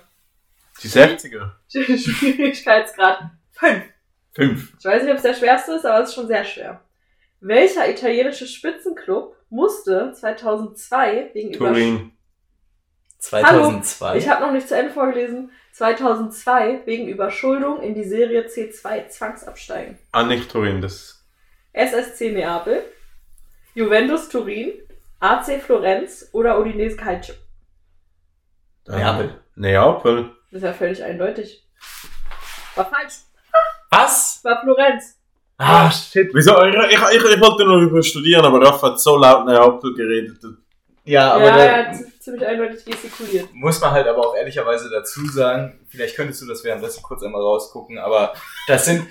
Die 0.83 0.89
60er. 0.89 1.53
Schwierigkeitsgrad 1.99 3.31
5. 3.53 3.85
Fünf. 4.35 4.75
Ich 4.79 4.85
weiß 4.85 5.03
nicht, 5.03 5.11
ob 5.13 5.17
es 5.17 5.23
der 5.23 5.35
schwerste 5.35 5.73
ist, 5.73 5.87
aber 5.87 6.03
es 6.03 6.11
ist 6.11 6.15
schon 6.15 6.27
sehr 6.27 6.45
schwer. 6.45 6.81
Welcher 7.41 7.89
italienische 7.89 8.47
Spitzenclub 8.47 9.35
musste 9.49 10.13
2002 10.13 11.31
wegen 11.33 11.51
Übersch- 11.55 11.59
Turin. 11.59 12.13
2002. 13.19 14.19
Ich 14.19 14.29
habe 14.29 14.45
noch 14.45 14.53
nicht 14.53 14.69
zu 14.69 14.77
Ende 14.77 14.93
vorgelesen. 14.93 15.51
2002 15.73 16.83
wegen 16.87 17.09
Überschuldung 17.09 17.83
in 17.83 17.95
die 17.95 18.05
Serie 18.05 18.47
C2 18.47 19.09
zwangsabsteigen. 19.09 19.99
Ah, 20.13 20.23
nicht 20.25 20.51
Turin, 20.51 20.81
das. 20.81 21.25
SSC 21.73 22.33
Neapel, 22.33 22.83
Juventus 23.75 24.29
Turin, 24.29 24.73
AC 25.21 25.61
Florenz 25.63 26.29
oder 26.33 26.59
Udinese 26.61 26.97
Calcio. 26.97 27.35
Neapel. 28.87 29.41
Neapel. 29.55 30.36
Das 30.51 30.63
ist 30.63 30.67
ja 30.67 30.73
völlig 30.73 31.03
eindeutig. 31.03 31.65
War 32.75 32.85
falsch. 32.89 33.15
Was? 33.91 34.41
War 34.45 34.61
Florenz. 34.63 35.19
Ah, 35.59 35.91
shit. 35.91 36.31
Wieso? 36.35 36.63
Ich, 36.65 36.75
ich, 36.75 36.93
ich, 36.93 37.25
ich 37.25 37.41
wollte 37.41 37.65
nur 37.65 37.81
über 37.81 38.03
studieren, 38.03 38.45
aber 38.45 38.61
Raff 38.61 38.83
hat 38.83 39.01
so 39.01 39.17
laut 39.17 39.47
Neapel 39.47 39.95
geredet. 39.95 40.39
Ja, 41.05 41.33
aber 41.35 41.45
ja, 41.47 41.57
da 41.57 41.65
er 41.65 41.87
hat 41.89 41.97
z- 41.97 42.16
ziemlich 42.27 42.47
eindeutig 42.47 42.85
gestikuliert. 42.85 43.49
muss 43.55 43.81
man 43.81 43.93
halt 43.93 44.07
aber 44.07 44.19
auch 44.27 44.37
ehrlicherweise 44.37 44.91
dazu 44.91 45.25
sagen, 45.27 45.79
vielleicht 45.89 46.17
könntest 46.17 46.43
du 46.43 46.47
das 46.47 46.63
währenddessen 46.65 47.03
kurz 47.03 47.23
einmal 47.23 47.41
rausgucken, 47.41 47.99
aber 47.99 48.35
das 48.69 48.85
sind, 48.85 49.07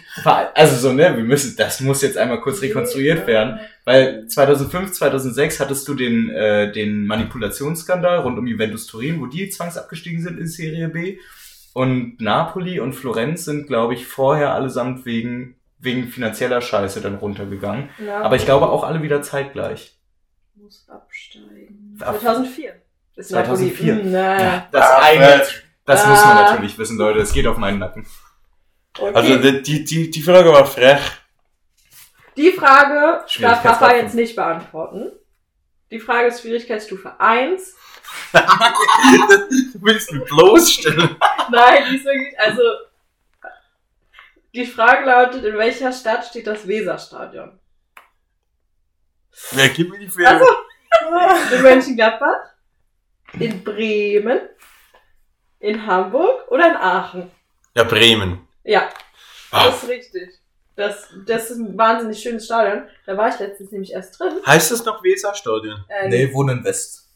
also 0.53 0.75
so, 0.75 0.93
ne, 0.93 1.17
wir 1.17 1.23
müssen, 1.23 1.55
das 1.57 1.79
muss 1.79 2.01
jetzt 2.03 2.17
einmal 2.17 2.41
kurz 2.41 2.61
rekonstruiert 2.61 3.25
werden, 3.25 3.59
weil 3.85 4.27
2005, 4.27 4.91
2006 4.91 5.59
hattest 5.59 5.87
du 5.87 5.95
den, 5.95 6.29
äh, 6.29 6.71
den 6.71 7.07
Manipulationsskandal 7.07 8.19
rund 8.19 8.37
um 8.37 8.45
Juventus 8.47 8.85
Turin, 8.87 9.19
wo 9.21 9.25
die 9.25 9.49
zwangsabgestiegen 9.49 10.21
sind 10.21 10.37
in 10.39 10.47
Serie 10.47 10.89
B 10.89 11.17
und 11.73 12.21
Napoli 12.21 12.79
und 12.79 12.93
Florenz 12.93 13.45
sind, 13.45 13.67
glaube 13.67 13.93
ich, 13.95 14.05
vorher 14.07 14.53
allesamt 14.53 15.05
wegen, 15.05 15.55
wegen 15.79 16.07
finanzieller 16.07 16.61
Scheiße 16.61 17.01
dann 17.01 17.15
runtergegangen, 17.15 17.89
Ja, 18.05 18.21
aber 18.21 18.35
ich 18.35 18.45
glaube 18.45 18.69
auch 18.69 18.83
alle 18.83 19.01
wieder 19.01 19.21
zeitgleich. 19.21 19.97
Muss 20.55 20.85
absteigen. 20.89 21.97
Ab- 21.99 22.19
2004. 22.19 22.73
Ist 23.15 23.29
2004. 23.29 23.93
Napoli- 23.95 24.03
Hm, 24.05 24.11
na. 24.11 24.67
Das 24.71 24.83
Ah, 24.89 24.99
eine, 25.03 25.25
Fred. 25.25 25.63
das 25.85 26.03
Ah. 26.03 26.09
muss 26.09 26.25
man 26.25 26.35
natürlich 26.35 26.77
wissen, 26.77 26.97
Leute, 26.97 27.19
es 27.19 27.31
geht 27.33 27.47
auf 27.47 27.57
meinen 27.57 27.79
Nacken. 27.79 28.05
Okay. 28.97 29.13
Also 29.13 29.37
die, 29.61 29.83
die, 29.83 30.09
die, 30.09 30.21
Frage 30.21 30.51
war 30.51 30.65
frech. 30.65 31.01
Die 32.37 32.51
Frage 32.51 33.23
darf 33.39 33.61
fünf. 33.79 33.91
jetzt 33.91 34.15
nicht 34.15 34.35
beantworten. 34.35 35.11
Die 35.91 35.99
Frage 35.99 36.27
ist 36.27 36.41
Schwierigkeitsstufe 36.41 37.19
1. 37.19 37.75
Du 38.33 39.81
willst 39.81 40.11
mich 40.11 40.23
bloßstellen. 40.25 41.15
Nein, 41.51 41.83
die 41.89 41.95
ist 41.97 42.05
wirklich, 42.05 42.39
also. 42.39 42.61
Die 44.53 44.65
Frage 44.65 45.05
lautet, 45.05 45.43
in 45.43 45.57
welcher 45.57 45.91
Stadt 45.91 46.25
steht 46.25 46.47
das 46.47 46.65
Weserstadion? 46.67 47.59
Wer 49.51 49.69
gibt 49.69 49.91
mir 49.91 49.99
die 49.99 50.07
Frage? 50.09 50.45
Also, 51.01 51.55
in 51.55 51.61
Mönchengladbach? 51.61 52.54
In 53.39 53.63
Bremen? 53.63 54.39
In 55.59 55.85
Hamburg 55.87 56.49
oder 56.51 56.69
in 56.69 56.75
Aachen? 56.77 57.31
Ja, 57.75 57.83
Bremen. 57.83 58.47
Ja, 58.63 58.89
Ah. 59.51 59.65
das 59.67 59.83
ist 59.83 59.89
richtig. 59.89 60.29
Das, 60.75 61.07
das 61.25 61.51
ist 61.51 61.57
ein 61.57 61.77
wahnsinnig 61.77 62.19
schönes 62.21 62.45
Stadion. 62.45 62.83
Da 63.05 63.15
war 63.15 63.29
ich 63.29 63.39
letztens 63.39 63.71
nämlich 63.71 63.93
erst 63.93 64.19
drin. 64.19 64.33
Heißt 64.45 64.71
das 64.71 64.83
noch 64.83 65.01
Weserstadion? 65.03 65.85
Ähm, 65.89 66.09
Nee, 66.09 66.33
Wohnen 66.33 66.57
in 66.59 66.63
West. 66.65 67.07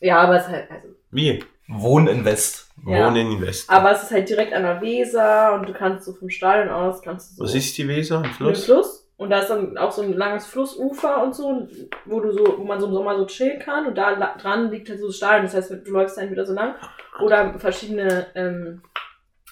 Ja, 0.00 0.18
aber 0.20 0.36
es 0.36 0.44
ist 0.46 0.50
halt, 0.52 0.70
also, 0.70 0.88
Wie? 1.10 1.44
Wohnen 1.66 2.06
in 2.06 2.24
West. 2.24 2.68
Ja. 2.86 3.06
Wohnen 3.06 3.32
in 3.32 3.40
Westen. 3.40 3.72
aber 3.72 3.90
es 3.90 4.04
ist 4.04 4.10
halt 4.12 4.28
direkt 4.28 4.52
an 4.52 4.62
der 4.62 4.80
Weser 4.80 5.52
und 5.54 5.68
du 5.68 5.72
kannst 5.72 6.04
so 6.06 6.14
vom 6.14 6.30
Stadion 6.30 6.68
aus, 6.72 7.02
kannst 7.02 7.32
du 7.32 7.34
so 7.36 7.44
Was 7.44 7.54
ist 7.56 7.76
die 7.76 7.88
Weser? 7.88 8.18
Ein 8.18 8.26
Ein 8.26 8.54
Fluss? 8.54 9.07
Und 9.18 9.30
da 9.30 9.40
ist 9.40 9.48
dann 9.48 9.76
auch 9.76 9.90
so 9.90 10.00
ein 10.02 10.12
langes 10.12 10.46
Flussufer 10.46 11.24
und 11.24 11.34
so, 11.34 11.68
wo 12.04 12.20
du 12.20 12.30
so, 12.30 12.54
wo 12.56 12.62
man 12.62 12.78
so 12.78 12.86
im 12.86 12.94
Sommer 12.94 13.18
so 13.18 13.26
chillen 13.26 13.58
kann. 13.58 13.86
Und 13.86 13.98
da 13.98 14.14
dran 14.14 14.70
liegt 14.70 14.88
halt 14.88 15.00
so 15.00 15.08
das 15.08 15.16
Stadion. 15.16 15.42
Das 15.42 15.54
heißt, 15.54 15.70
du 15.84 15.90
läufst 15.90 16.16
dann 16.16 16.30
wieder 16.30 16.46
so 16.46 16.54
lang. 16.54 16.76
Oder 17.20 17.58
verschiedene 17.58 18.28
ähm, 18.36 18.80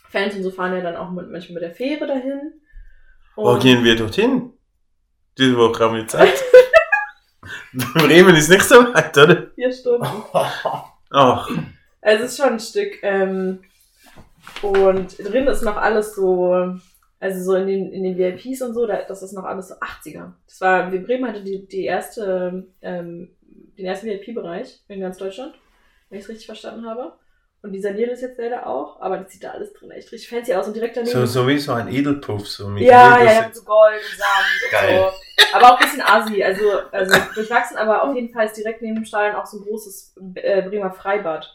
Fans 0.08 0.36
und 0.36 0.44
so 0.44 0.52
fahren 0.52 0.72
ja 0.72 0.82
dann 0.82 0.94
auch 0.94 1.10
mit, 1.10 1.28
manchmal 1.32 1.54
mit 1.54 1.62
der 1.64 1.74
Fähre 1.74 2.06
dahin. 2.06 2.52
Wo 3.34 3.50
Und 3.50 3.60
gehen 3.60 3.82
wir 3.82 3.96
dorthin? 3.96 4.52
Diese 5.36 5.56
Woche 5.56 5.82
haben 5.82 5.96
wir 5.96 6.06
Zeit. 6.06 6.44
Bremen 7.72 8.36
ist 8.36 8.48
nicht 8.48 8.62
so 8.62 8.76
weit, 8.94 9.18
oder? 9.18 9.50
vier 9.56 9.72
Stunden. 9.72 10.06
Ach, 11.10 11.50
es 12.02 12.20
ist 12.20 12.36
schon 12.36 12.52
ein 12.52 12.60
Stück. 12.60 13.02
Ähm, 13.02 13.62
und 14.62 15.18
drin 15.18 15.48
ist 15.48 15.62
noch 15.62 15.76
alles 15.76 16.14
so, 16.14 16.78
also 17.18 17.42
so 17.42 17.54
in 17.54 17.66
den, 17.66 17.92
in 17.92 18.02
den 18.02 18.18
VIPs 18.18 18.62
und 18.62 18.74
so, 18.74 18.86
da, 18.86 19.02
das 19.02 19.22
ist 19.22 19.32
noch 19.32 19.44
alles 19.44 19.68
so 19.68 19.74
80er. 19.74 20.32
Das 20.46 20.60
war, 20.60 20.92
wie 20.92 20.98
Bremen 20.98 21.28
hatte 21.28 21.42
die, 21.42 21.66
die 21.66 21.84
erste, 21.84 22.66
ähm, 22.82 23.30
den 23.78 23.86
ersten 23.86 24.06
VIP-Bereich 24.06 24.80
in 24.88 25.00
ganz 25.00 25.18
Deutschland, 25.18 25.54
wenn 26.08 26.18
ich 26.18 26.24
es 26.24 26.30
richtig 26.30 26.46
verstanden 26.46 26.86
habe. 26.86 27.14
Und 27.62 27.72
die 27.72 27.80
sanieren 27.80 28.10
das 28.10 28.20
jetzt 28.20 28.38
leider 28.38 28.66
auch, 28.66 29.00
aber 29.00 29.18
das 29.18 29.32
sieht 29.32 29.42
da 29.42 29.50
alles 29.50 29.72
drin 29.72 29.90
echt 29.90 30.12
richtig 30.12 30.28
fancy 30.28 30.54
aus 30.54 30.68
und 30.68 30.76
direkt 30.76 30.96
daneben. 30.96 31.12
so, 31.12 31.26
so 31.26 31.48
wie 31.48 31.58
so 31.58 31.72
ein 31.72 31.88
Edelpuff. 31.88 32.46
So 32.46 32.68
mit 32.68 32.84
ja, 32.84 33.18
ja, 33.18 33.32
ja, 33.32 33.50
so 33.52 33.64
Gold 33.64 33.94
und 33.96 34.18
Samt 34.18 34.62
und 34.64 34.70
Geil. 34.70 35.10
so. 35.10 35.56
Aber 35.56 35.72
auch 35.72 35.80
ein 35.80 35.84
bisschen 35.84 36.02
assi, 36.02 36.44
also, 36.44 36.62
also 36.92 37.16
durchwachsen, 37.34 37.76
aber 37.76 38.04
auf 38.04 38.14
jeden 38.14 38.32
Fall 38.32 38.46
ist 38.46 38.56
direkt 38.56 38.82
neben 38.82 38.96
dem 38.96 39.04
Stadion 39.04 39.40
auch 39.40 39.46
so 39.46 39.58
ein 39.58 39.64
großes 39.64 40.14
äh, 40.36 40.62
Bremer 40.62 40.92
Freibad. 40.92 41.52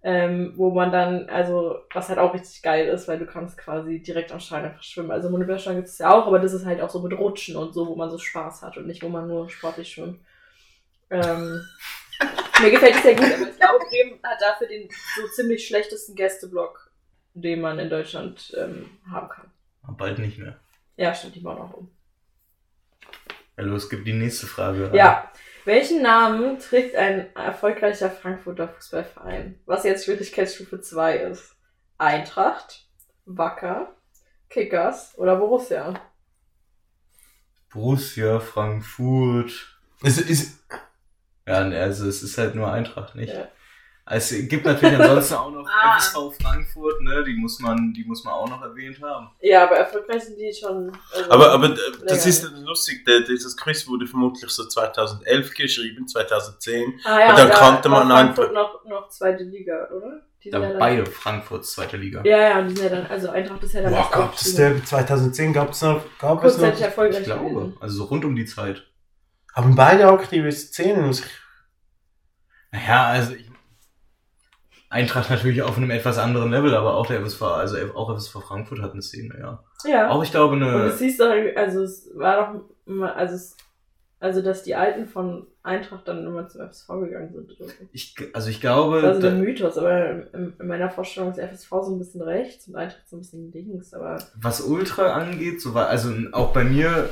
Ähm, 0.00 0.52
wo 0.54 0.70
man 0.70 0.92
dann, 0.92 1.28
also, 1.28 1.80
was 1.92 2.08
halt 2.08 2.20
auch 2.20 2.32
richtig 2.32 2.62
geil 2.62 2.86
ist, 2.86 3.08
weil 3.08 3.18
du 3.18 3.26
kannst 3.26 3.58
quasi 3.58 4.00
direkt 4.00 4.30
am 4.30 4.38
Stadion 4.38 4.70
einfach 4.70 4.82
schwimmen. 4.84 5.10
Also 5.10 5.28
im 5.28 5.34
Olympiastadion 5.34 5.82
gibt 5.82 5.88
es 5.88 5.98
ja 5.98 6.12
auch, 6.12 6.26
aber 6.26 6.38
das 6.38 6.52
ist 6.52 6.64
halt 6.64 6.80
auch 6.80 6.90
so 6.90 7.00
mit 7.00 7.18
Rutschen 7.18 7.56
und 7.56 7.74
so, 7.74 7.88
wo 7.88 7.96
man 7.96 8.08
so 8.08 8.16
Spaß 8.16 8.62
hat 8.62 8.76
und 8.76 8.86
nicht, 8.86 9.02
wo 9.02 9.08
man 9.08 9.26
nur 9.26 9.50
sportlich 9.50 9.90
schwimmt. 9.90 10.20
Ähm, 11.10 11.64
mir 12.62 12.70
gefällt 12.70 12.94
es 12.94 13.02
sehr 13.02 13.16
gut, 13.16 13.24
aber 13.24 13.48
ich 13.50 13.56
glaube, 13.56 13.84
Bremen 13.88 14.20
hat 14.22 14.40
dafür 14.40 14.68
den 14.68 14.88
so 15.16 15.26
ziemlich 15.34 15.66
schlechtesten 15.66 16.14
Gästeblock, 16.14 16.92
den 17.34 17.60
man 17.60 17.80
in 17.80 17.90
Deutschland 17.90 18.54
ähm, 18.56 18.88
haben 19.10 19.28
kann. 19.28 19.50
Bald 19.96 20.18
nicht 20.18 20.38
mehr. 20.38 20.56
Ja, 20.96 21.14
stimmt, 21.14 21.34
die 21.34 21.40
bauen 21.40 21.58
auch 21.58 21.72
um. 21.72 21.90
Ja, 23.56 23.64
los, 23.64 23.88
gib 23.88 24.04
die 24.04 24.12
nächste 24.12 24.46
Frage. 24.46 24.90
Ja. 24.94 25.32
Welchen 25.68 26.00
Namen 26.00 26.58
trägt 26.58 26.96
ein 26.96 27.36
erfolgreicher 27.36 28.08
Frankfurter 28.08 28.68
Fußballverein? 28.68 29.60
Was 29.66 29.84
jetzt 29.84 30.06
Schwierigkeitsstufe 30.06 30.80
2 30.80 31.16
ist. 31.18 31.56
Eintracht, 31.98 32.88
Wacker, 33.26 33.94
Kickers 34.48 35.12
oder 35.18 35.36
Borussia? 35.36 35.92
Borussia, 37.68 38.40
Frankfurt. 38.40 39.78
Es 40.02 40.16
ist, 40.16 40.58
Ja, 41.46 41.62
ne, 41.64 41.78
also 41.78 42.08
es 42.08 42.22
ist 42.22 42.38
halt 42.38 42.54
nur 42.54 42.72
Eintracht, 42.72 43.14
nicht? 43.14 43.34
Ja. 43.34 43.48
Es 44.10 44.30
gibt 44.48 44.64
natürlich 44.64 44.98
ansonsten 44.98 45.34
auch 45.34 45.50
noch 45.50 45.68
Ah. 45.82 45.98
FSV 45.98 46.16
Frankfurt, 46.40 47.00
ne? 47.02 47.22
Die 47.24 47.34
muss 47.34 47.58
man, 47.60 47.92
die 47.92 48.04
muss 48.04 48.24
man 48.24 48.32
auch 48.34 48.48
noch 48.48 48.62
erwähnt 48.62 49.00
haben. 49.02 49.28
Ja, 49.40 49.64
aber 49.64 49.76
erfolgreich 49.76 50.24
sind 50.24 50.38
die 50.38 50.52
schon. 50.52 50.90
also- 51.14 51.30
aber, 51.30 51.50
aber 51.52 51.66
äh, 51.72 51.76
das 52.06 52.24
ist 52.24 52.50
lustig, 52.64 53.04
der, 53.04 53.20
dieses 53.20 53.54
Quiz 53.56 53.86
wurde 53.86 54.06
vermutlich 54.06 54.50
so 54.50 54.66
2011 54.66 55.52
geschrieben, 55.54 56.08
2010. 56.08 56.98
ah, 57.04 57.18
ja, 57.20 57.30
und 57.30 57.38
dann 57.38 57.48
da 57.48 57.54
kannte 57.54 57.90
war 57.90 58.04
man 58.04 58.16
Frankfurt 58.16 58.48
einfach- 58.56 58.84
noch, 58.84 58.84
noch 58.86 59.08
zweite 59.10 59.44
Liga, 59.44 59.88
oder? 59.94 60.22
Die 60.42 60.50
Da 60.50 60.60
ja 60.60 60.68
dann- 60.70 60.78
beide 60.78 61.04
Frankfurts 61.04 61.72
zweite 61.72 61.96
Liga. 61.98 62.22
Ja, 62.24 62.38
ja, 62.38 62.58
und 62.60 62.68
die 62.68 62.76
sind 62.76 62.90
ja 62.90 62.96
dann, 62.96 63.06
also 63.08 63.28
Eintracht 63.28 63.62
ist 63.64 63.74
ja 63.74 63.82
dann 63.82 63.92
erst 63.92 64.14
aufgestiegen. 64.14 64.86
2010 64.86 65.52
gab 65.52 65.70
es 65.70 65.82
noch, 65.82 66.00
gab 66.18 66.42
es 66.44 66.56
noch. 66.56 66.80
erfolgreich 66.80 67.20
Ich 67.20 67.24
glaube. 67.26 67.50
gewesen. 67.50 67.76
Also 67.80 67.96
so 67.98 68.04
rund 68.04 68.24
um 68.24 68.34
die 68.36 68.46
Zeit. 68.46 68.84
Haben 69.54 69.74
beide 69.74 70.06
aktive 70.08 70.50
Szenen, 70.52 71.06
muss 71.06 71.20
ich 71.20 71.26
Naja, 72.70 73.06
also 73.08 73.32
ich, 73.34 73.47
Eintracht 74.90 75.28
natürlich 75.30 75.62
auf 75.62 75.76
einem 75.76 75.90
etwas 75.90 76.18
anderen 76.18 76.50
Level, 76.50 76.74
aber 76.74 76.94
auch 76.96 77.06
der 77.06 77.20
FSV, 77.24 77.42
also 77.42 77.76
auch 77.94 78.16
FSV 78.16 78.40
Frankfurt 78.42 78.80
hat 78.80 78.92
eine 78.92 79.02
Szene, 79.02 79.34
ja. 79.38 79.62
Ja. 79.84 80.08
Auch 80.10 80.22
ich 80.22 80.30
glaube 80.30 80.54
Und 80.54 80.62
eine. 80.62 80.84
es 80.84 80.98
hieß 80.98 81.18
doch, 81.18 81.30
also 81.56 81.82
es 81.82 82.10
war 82.14 82.36
doch 82.54 82.60
immer, 82.86 83.14
also 83.14 83.34
es, 83.34 83.56
also 84.20 84.40
dass 84.42 84.62
die 84.62 84.74
Alten 84.74 85.06
von 85.06 85.46
Eintracht 85.62 86.08
dann 86.08 86.26
immer 86.26 86.48
zum 86.48 86.62
FSV 86.66 86.88
gegangen 87.00 87.32
sind. 87.34 87.52
So. 87.58 87.66
Ich, 87.92 88.16
also 88.32 88.48
ich 88.48 88.60
glaube. 88.62 89.02
Das 89.02 89.16
ist 89.18 89.22
da- 89.22 89.28
ein 89.28 89.40
Mythos, 89.42 89.76
aber 89.76 90.10
in, 90.32 90.54
in 90.58 90.66
meiner 90.66 90.88
Vorstellung 90.88 91.30
ist 91.30 91.38
FSV 91.38 91.68
so 91.70 91.92
ein 91.94 91.98
bisschen 91.98 92.22
rechts 92.22 92.66
und 92.66 92.74
Eintracht 92.76 93.06
so 93.06 93.16
ein 93.16 93.20
bisschen 93.20 93.52
links, 93.52 93.92
aber 93.92 94.16
Was 94.40 94.62
Ultra 94.62 95.12
angeht, 95.12 95.60
so 95.60 95.74
war, 95.74 95.88
also 95.88 96.10
auch 96.32 96.54
bei 96.54 96.64
mir 96.64 97.10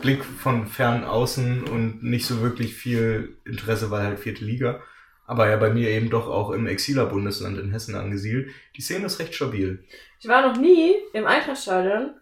Blick 0.00 0.24
von 0.24 0.66
fern 0.66 1.04
außen 1.04 1.64
und 1.64 2.02
nicht 2.02 2.26
so 2.26 2.40
wirklich 2.40 2.74
viel 2.74 3.36
Interesse, 3.44 3.90
weil 3.90 4.04
halt 4.06 4.18
vierte 4.18 4.44
Liga. 4.44 4.80
Aber 5.26 5.48
ja 5.48 5.56
bei 5.56 5.70
mir 5.70 5.88
eben 5.90 6.10
doch 6.10 6.28
auch 6.28 6.50
im 6.50 6.66
Exiler-Bundesland 6.66 7.58
in 7.58 7.70
Hessen 7.70 7.94
angesiedelt. 7.94 8.50
Die 8.76 8.82
Szene 8.82 9.06
ist 9.06 9.18
recht 9.18 9.34
stabil. 9.34 9.82
ich 10.20 10.28
war 10.28 10.46
noch 10.46 10.56
nie 10.58 10.94
im 11.14 11.26
Eintrachtstadion 11.26 12.14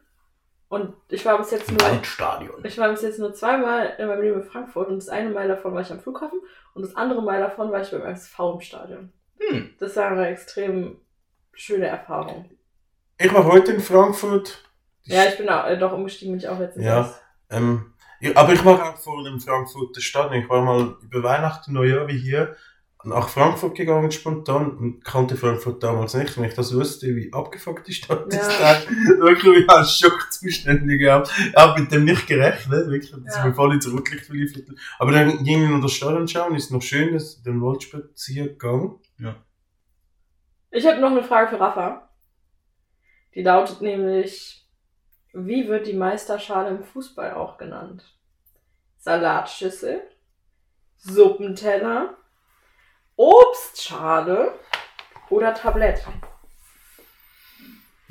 und 0.69 0.95
ich 1.09 1.25
war 1.25 1.37
bis 1.39 1.51
jetzt 1.51 1.69
Im 1.69 1.77
nur, 1.77 1.87
Waldstadion. 1.89 2.65
ich 2.65 2.79
war 2.79 2.89
bis 2.91 3.03
jetzt 3.03 3.19
nur 3.19 3.35
zweimal 3.35 3.95
in 3.99 4.07
meinem 4.07 4.23
Leben 4.23 4.41
in 4.43 4.47
Frankfurt 4.49 4.89
und 4.89 4.97
das 4.97 5.09
eine 5.09 5.31
Mal 5.31 5.49
davon 5.49 5.75
war 5.75 5.81
ich 5.83 5.91
am 5.91 6.01
Flughafen 6.01 6.39
und 6.75 6.83
das 6.83 6.95
andere 6.97 7.23
Mal 7.23 7.41
davon 7.41 7.73
war 7.73 7.81
ich 7.83 7.91
beim 7.91 8.03
FSV 8.15 8.39
im 8.55 8.61
Stadion. 8.61 9.13
Hm. 9.41 9.71
Das 9.81 9.97
war 9.97 10.13
aber 10.13 10.29
extrem 10.29 10.97
schöne 11.55 11.87
Erfahrung. 11.87 12.49
Ich 13.19 13.33
war 13.35 13.45
heute 13.45 13.73
in 13.73 13.81
Frankfurt. 13.81 14.63
Ja, 15.03 15.25
ich 15.25 15.37
bin 15.37 15.49
auch, 15.49 15.67
äh, 15.67 15.77
doch 15.77 15.93
umgestiegen, 15.93 16.33
bin 16.35 16.41
ich 16.41 16.49
auch 16.49 16.59
letztens 16.61 16.85
Ja. 16.87 16.99
erst. 16.99 17.21
Ähm, 17.51 17.93
ja, 18.21 18.31
aber 18.37 18.53
ich 18.53 18.65
war 18.65 18.81
auch 18.95 18.97
vor 18.97 19.25
dem 19.25 19.41
Frankfurter 19.41 20.01
Stadion. 20.01 20.43
Ich 20.45 20.49
war 20.49 20.63
mal 20.63 20.97
über 21.03 21.23
Weihnachten, 21.25 21.73
Neujahr 21.73 22.07
wie 22.07 22.17
hier 22.17 22.57
nach 23.05 23.29
Frankfurt 23.29 23.75
gegangen 23.77 24.11
spontan 24.13 24.77
und 24.79 25.05
kannte 25.05 25.37
Frankfurt 25.37 25.83
damals 25.83 26.15
nicht. 26.15 26.37
Wenn 26.37 26.45
ich 26.45 26.55
das 26.55 26.75
wusste, 26.75 27.15
wie 27.17 27.33
abgefuckt 27.33 27.87
die 27.89 27.93
Stadt 27.95 28.33
Ja. 28.33 28.41
ist, 28.41 28.61
dann 28.61 29.19
wirklich 29.21 29.67
wie 29.67 29.69
ein 29.69 29.85
Schockzustände 29.85 30.97
gehabt. 30.99 31.31
Ich 31.37 31.55
habe 31.57 31.81
mit 31.81 31.91
dem 31.93 32.05
nicht 32.05 32.27
gerechnet, 32.27 32.89
wirklich. 32.89 33.11
Das 33.11 33.35
Ja. 33.37 33.41
ist 33.43 33.47
mir 33.49 33.55
voll 33.55 33.75
ins 33.75 33.93
Rotlicht 33.93 34.27
verliefert. 34.27 34.65
Aber 34.99 35.13
dann 35.13 35.43
ging 35.45 35.65
ich 35.65 35.69
noch 35.71 35.81
das 35.83 35.93
Stadion 35.93 36.29
schauen, 36.29 36.55
ist 36.55 36.71
noch 36.71 36.83
schön, 36.83 37.13
das, 37.15 37.43
den 37.43 37.61
Waldspaziergang. 37.61 38.99
Ich 40.71 40.87
habe 40.87 41.01
noch 41.01 41.11
eine 41.11 41.23
Frage 41.23 41.51
für 41.51 41.61
Rafa. 41.61 42.09
Die 43.35 43.43
lautet 43.43 43.83
nämlich, 43.83 44.67
wie 45.35 45.69
wird 45.69 45.87
die 45.87 45.93
Meisterschale 45.93 46.71
im 46.71 46.83
Fußball 46.85 47.35
auch 47.35 47.59
genannt? 47.59 48.05
Salatschüssel, 48.99 50.03
Suppenteller, 50.97 52.17
Obstschale 53.17 54.55
oder 55.31 55.55
Tablett? 55.55 56.05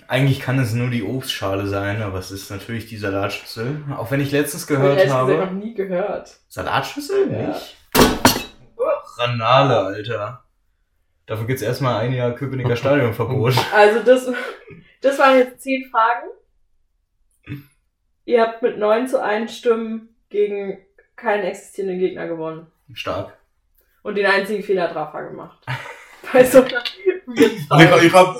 Eigentlich 0.07 0.41
kann 0.41 0.59
es 0.59 0.73
nur 0.73 0.89
die 0.89 1.03
Obstschale 1.03 1.67
sein, 1.67 2.01
aber 2.01 2.19
es 2.19 2.31
ist 2.31 2.51
natürlich 2.51 2.85
die 2.87 2.97
Salatschüssel. 2.97 3.83
Auch 3.95 4.11
wenn 4.11 4.19
ich 4.19 4.31
letztens 4.31 4.63
Hab 4.63 4.69
ich 4.71 4.75
gehört 4.75 4.97
ehrlich 4.97 5.13
gesagt 5.13 5.29
noch 5.29 5.45
habe. 5.45 5.55
nie 5.55 5.73
gehört. 5.73 6.37
Salatschüssel? 6.49 7.31
Ja. 7.31 7.47
Nicht? 7.47 7.77
Ranale, 9.17 9.77
Alter. 9.79 10.43
Dafür 11.25 11.45
gibt's 11.47 11.61
erstmal 11.61 12.01
ein 12.01 12.13
Jahr 12.13 12.33
Köpenicker 12.33 12.75
Stadionverbot. 12.75 13.53
Also 13.73 13.99
das, 14.03 14.29
das 15.01 15.17
waren 15.19 15.37
jetzt 15.37 15.61
zehn 15.61 15.89
Fragen. 15.89 16.27
Ihr 18.25 18.41
habt 18.41 18.61
mit 18.61 18.77
9 18.77 19.07
zu 19.07 19.21
1 19.21 19.55
Stimmen 19.55 20.15
gegen 20.29 20.79
keinen 21.15 21.43
existierenden 21.43 21.99
Gegner 21.99 22.27
gewonnen. 22.27 22.67
Stark. 22.93 23.37
Und 24.03 24.15
den 24.15 24.25
einzigen 24.25 24.63
Fehler 24.63 24.83
hat 24.83 24.95
Rafa 24.95 25.21
gemacht. 25.21 25.65
Bei 26.33 26.43
so 26.43 26.63
einer 26.63 26.83
ich, 27.35 27.67
Frage. 27.67 28.05
ich 28.05 28.13
hab, 28.13 28.35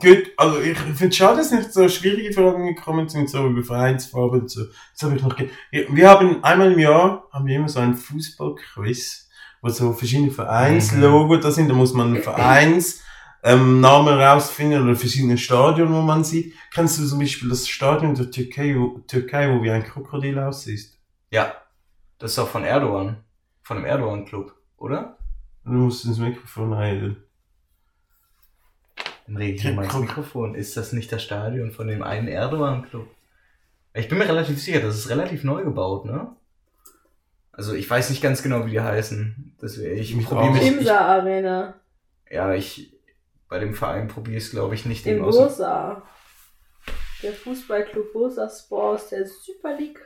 gut, 0.00 0.32
also 0.36 0.60
ich 0.60 0.76
finde 0.76 1.08
es 1.08 1.16
schade, 1.16 1.38
dass 1.38 1.50
nicht 1.52 1.72
so 1.72 1.88
schwierige 1.88 2.32
Fragen 2.32 2.74
gekommen 2.74 3.08
sind, 3.08 3.30
so 3.30 3.46
über 3.46 3.62
Vereinsfarben 3.62 4.42
und 4.42 4.50
so. 4.50 4.64
Das 4.92 5.02
habe 5.02 5.16
ich 5.16 5.22
noch 5.22 5.36
Wir 5.70 6.10
haben 6.10 6.42
einmal 6.42 6.72
im 6.72 6.78
Jahr, 6.78 7.28
haben 7.32 7.46
wir 7.46 7.56
immer 7.56 7.68
so 7.68 7.80
ein 7.80 7.94
Fußballquiz, 7.94 9.28
wo 9.62 9.68
so 9.68 9.92
verschiedene 9.92 10.30
Vereinslogos 10.30 11.40
da 11.40 11.50
sind, 11.50 11.68
da 11.68 11.74
muss 11.74 11.94
man 11.94 12.08
einen 12.08 12.22
Vereins, 12.22 13.02
ähm, 13.42 13.80
Namen 13.80 14.18
rausfinden 14.18 14.82
oder 14.82 14.96
verschiedene 14.96 15.38
Stadien, 15.38 15.92
wo 15.92 16.02
man 16.02 16.24
sieht. 16.24 16.54
Kennst 16.74 16.98
du 16.98 17.06
zum 17.06 17.20
Beispiel 17.20 17.48
das 17.48 17.68
Stadion 17.68 18.14
der 18.14 18.30
Türkei, 18.30 18.74
wo, 18.76 18.98
Türkei, 19.06 19.48
wo 19.50 19.62
wie 19.62 19.70
ein 19.70 19.84
Krokodil 19.84 20.38
aussieht? 20.38 20.90
Ja. 21.30 21.54
Das 22.18 22.32
ist 22.32 22.38
auch 22.38 22.48
von 22.48 22.64
Erdogan. 22.64 23.18
Von 23.62 23.78
dem 23.78 23.84
Erdogan-Club, 23.84 24.54
oder? 24.78 25.16
Du 25.64 25.72
musst 25.72 26.04
ins 26.04 26.18
Mikrofon 26.18 26.72
reden. 26.72 27.22
Dann 29.26 29.36
rede 29.36 29.56
ich 29.56 29.74
mal 29.74 29.84
ins 29.84 29.98
Mikrofon. 29.98 30.54
Ist 30.54 30.76
das 30.76 30.92
nicht 30.92 31.10
das 31.10 31.22
Stadion 31.22 31.72
von 31.72 31.88
dem 31.88 32.02
einen 32.02 32.28
Erdogan-Club? 32.28 33.08
Ich 33.94 34.08
bin 34.08 34.18
mir 34.18 34.28
relativ 34.28 34.62
sicher, 34.62 34.80
das 34.80 34.96
ist 34.96 35.10
relativ 35.10 35.42
neu 35.42 35.64
gebaut, 35.64 36.04
ne? 36.04 36.36
Also 37.50 37.72
ich 37.74 37.88
weiß 37.88 38.10
nicht 38.10 38.22
ganz 38.22 38.42
genau, 38.42 38.66
wie 38.66 38.72
die 38.72 38.80
heißen. 38.80 39.56
Deswegen, 39.60 39.96
ich 39.96 40.14
Mich 40.14 40.26
probiere 40.26 40.52
mich. 40.52 40.62
Ich, 40.62 40.68
Imsa 40.68 40.98
Arena. 40.98 41.74
ja, 42.30 42.52
ich. 42.54 42.92
Bei 43.48 43.58
dem 43.60 43.74
Verein 43.74 44.08
probiere 44.08 44.36
ich 44.36 44.44
es, 44.44 44.50
glaube 44.50 44.74
ich, 44.74 44.84
nicht 44.86 45.06
In. 45.06 45.20
Bursa. 45.20 46.02
Der 47.22 47.32
Fußballclub 47.32 48.12
Bursa 48.12 48.48
Sport 48.50 48.96
aus 48.96 49.08
der 49.08 49.26
Super 49.26 49.76
League 49.76 50.00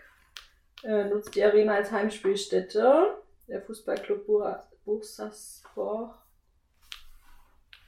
äh, 0.84 1.04
nutzt 1.08 1.34
die 1.34 1.42
Arena 1.42 1.74
als 1.74 1.90
Heimspielstätte. 1.90 3.14
Der 3.50 3.60
Fußballclub 3.62 4.24
Bur- 4.26 4.62
Bursa 4.84 5.30
Sport. 5.30 6.14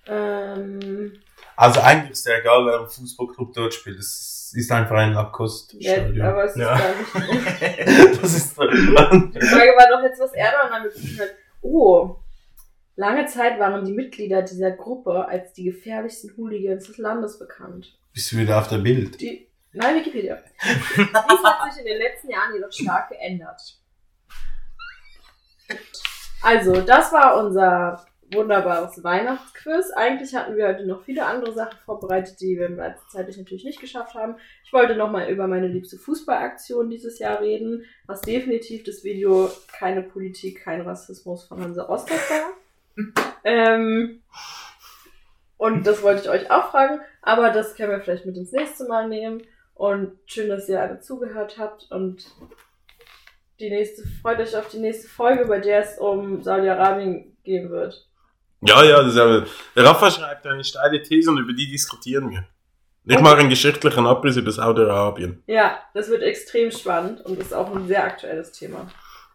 Ähm, 0.07 1.13
Also 1.57 1.81
eigentlich 1.81 2.11
ist 2.13 2.27
ja 2.27 2.39
egal, 2.39 2.67
wer 2.67 2.81
im 2.81 2.89
Fußballclub 2.89 3.53
dort 3.55 3.73
spielt. 3.75 3.99
Es 3.99 4.53
ist 4.55 4.71
einfach 4.73 4.97
ein 4.97 5.13
ja, 5.13 5.23
Lacoste-Stadion. 5.23 6.21
aber 6.27 6.45
es 6.45 6.53
ist 6.53 6.59
Ja. 6.59 6.77
gar 6.77 6.95
nicht. 6.95 7.15
das 8.23 8.35
ist 8.35 8.51
Die 8.53 8.57
Frage 8.57 9.73
war 9.77 9.89
doch 9.89 10.03
jetzt, 10.03 10.21
was 10.21 10.33
Erdogan 10.33 10.71
damit 10.73 10.93
zu 10.95 11.01
tun 11.07 11.21
hat. 11.21 11.29
Oh, 11.63 12.17
lange 12.97 13.27
Zeit 13.27 13.59
waren 13.61 13.85
die 13.85 13.93
Mitglieder 13.93 14.43
dieser 14.43 14.73
Gruppe 14.73 15.27
als 15.29 15.53
die 15.53 15.65
gefährlichsten 15.65 16.37
Hooligans 16.37 16.89
des 16.89 16.99
Landes 16.99 17.39
bekannt. 17.39 17.97
Bist 18.13 18.33
du 18.33 18.37
wieder 18.39 18.59
auf 18.59 18.67
der 18.69 18.79
Bild? 18.79 19.21
Die, 19.21 19.47
nein, 19.73 19.95
Wikipedia. 19.97 20.43
Dies 20.97 21.07
hat 21.45 21.73
sich 21.73 21.81
in 21.83 21.87
den 21.87 21.99
letzten 21.99 22.29
Jahren 22.31 22.53
jedoch 22.53 22.73
stark 22.73 23.09
geändert. 23.09 23.79
Also, 26.43 26.81
das 26.81 27.13
war 27.13 27.45
unser 27.45 28.05
wunderbares 28.35 29.03
Weihnachtsquiz. 29.05 29.91
Eigentlich 29.95 30.35
hatten 30.35 30.57
wir 30.57 30.69
heute 30.69 30.87
noch 30.87 31.03
viele 31.05 31.27
andere 31.27 31.53
Sachen 31.53 31.79
vorbereitet, 31.85 32.41
die 32.41 32.59
wir 32.59 32.97
zeitlich 33.09 33.37
natürlich 33.37 33.65
nicht 33.65 33.81
geschafft 33.81 34.15
haben. 34.15 34.37
Ich 34.65 34.73
wollte 34.73 34.97
nochmal 34.97 35.31
über 35.31 35.47
meine 35.47 35.69
liebste 35.69 35.99
Fußballaktion 35.99 36.91
dieses 36.91 37.19
Jahr 37.19 37.41
reden, 37.41 37.85
was 38.07 38.23
definitiv 38.23 38.85
das 38.85 39.05
Video 39.05 39.51
Keine 39.73 40.03
Politik, 40.03 40.63
kein 40.65 40.81
Rassismus 40.81 41.45
von 41.45 41.61
Hansa 41.61 41.83
Rostock 41.83 42.21
war. 42.31 43.35
ähm, 43.45 44.23
und 45.57 45.87
das 45.87 46.03
wollte 46.03 46.23
ich 46.23 46.29
euch 46.29 46.51
auch 46.51 46.71
fragen, 46.71 47.01
aber 47.21 47.51
das 47.51 47.77
können 47.77 47.91
wir 47.91 48.01
vielleicht 48.01 48.27
mit 48.27 48.37
ins 48.37 48.53
nächste 48.53 48.87
Mal 48.87 49.09
nehmen. 49.09 49.43
Und 49.75 50.19
schön, 50.27 50.49
dass 50.49 50.69
ihr 50.69 50.81
alle 50.81 51.01
zugehört 51.01 51.57
habt 51.59 51.91
und 51.91 52.27
die 53.63 53.71
nächste, 53.71 54.03
freut 54.21 54.41
euch 54.41 54.57
auf 54.57 54.69
die 54.69 54.79
nächste 54.79 55.09
Folge, 55.09 55.47
bei 55.47 55.59
der 55.59 55.81
es 55.81 55.99
um 55.99 56.43
Saudi-Arabien 56.43 57.37
gehen 57.45 57.71
wird. 57.71 58.07
Ja, 58.61 58.85
ja, 58.85 59.03
das 59.03 59.15
ist 59.15 59.53
der 59.75 59.85
Rafa 59.85 60.11
schreibt 60.11 60.47
eine 60.47 60.63
steile 60.63 61.03
These 61.03 61.31
und 61.31 61.39
über 61.39 61.53
die 61.53 61.71
diskutieren 61.71 62.31
wir. 62.31 62.45
Ich 63.05 63.21
mache 63.21 63.39
einen 63.39 63.51
geschichtlichen 63.51 64.07
Abriss 64.07 64.37
über 64.37 64.53
Saudi-Arabien. 64.53 65.43
Ja, 65.47 65.79
das 65.95 66.09
wird 66.09 66.23
extrem 66.23 66.71
spannend 66.71 67.21
und 67.23 67.39
ist 67.41 67.53
auch 67.53 67.75
ein 67.75 67.89
sehr 67.89 68.05
aktuelles 68.05 68.53
Thema. 68.53 68.89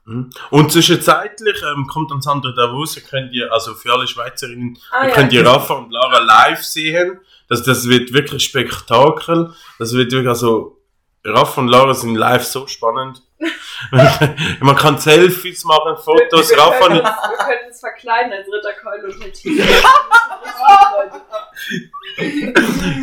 Mhm. 0.05 0.29
Und 0.51 0.71
zwischenzeitlich 0.71 1.61
ähm, 1.63 1.85
kommt 1.87 2.11
dann 2.11 2.21
Sandra 2.21 2.53
Davos, 2.53 2.95
ihr 2.95 3.03
könnt 3.03 3.33
ihr, 3.33 3.51
also 3.51 3.73
für 3.73 3.91
alle 3.91 4.07
Schweizerinnen, 4.07 4.77
Ah, 4.91 5.03
ihr 5.03 5.09
ja. 5.09 5.15
könnt 5.15 5.33
ihr 5.33 5.45
Rafa 5.45 5.73
und 5.73 5.91
Lara 5.91 6.19
live 6.19 6.63
sehen. 6.63 7.19
Das, 7.49 7.63
das 7.63 7.89
wird 7.89 8.13
wirklich 8.13 8.43
Spektakel. 8.43 9.53
Das 9.79 9.93
wird 9.93 10.11
wirklich, 10.13 10.29
also, 10.29 10.81
Rafa 11.25 11.59
und 11.59 11.67
Lara 11.67 11.93
sind 11.93 12.15
live 12.15 12.45
so 12.45 12.67
spannend. 12.67 13.21
Man 14.59 14.75
kann 14.75 14.97
Selfies 14.97 15.63
machen, 15.63 15.95
Fotos, 15.97 16.49
wir, 16.49 16.57
wir, 16.57 16.63
Rafa 16.63 16.87
können 16.87 16.99
und 16.99 17.05
uns, 17.05 17.15
wir 17.29 17.37
können 17.37 17.67
uns 17.67 17.79
verkleiden 17.79 18.33
als 18.33 18.47
Ritterkeule 18.47 19.07
und 19.07 19.23
Hetty. 19.23 19.63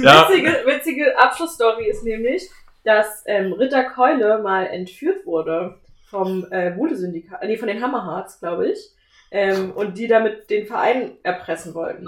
Ja. 0.02 0.28
Witzige, 0.28 0.62
witzige 0.66 1.18
Abschlussstory 1.18 1.86
ist 1.88 2.02
nämlich, 2.04 2.50
dass 2.84 3.22
ähm, 3.26 3.52
Ritter 3.52 3.84
Keule 3.84 4.38
mal 4.38 4.66
entführt 4.66 5.24
wurde 5.26 5.78
vom 6.10 6.46
äh, 6.50 6.70
Bude-Syndikat, 6.70 7.42
nee, 7.44 7.56
von 7.56 7.68
den 7.68 7.82
Hammerharts, 7.82 8.40
glaube 8.40 8.68
ich. 8.68 8.90
Ähm, 9.30 9.72
und 9.72 9.98
die 9.98 10.06
damit 10.06 10.48
den 10.50 10.66
Verein 10.66 11.18
erpressen 11.22 11.74
wollten. 11.74 12.06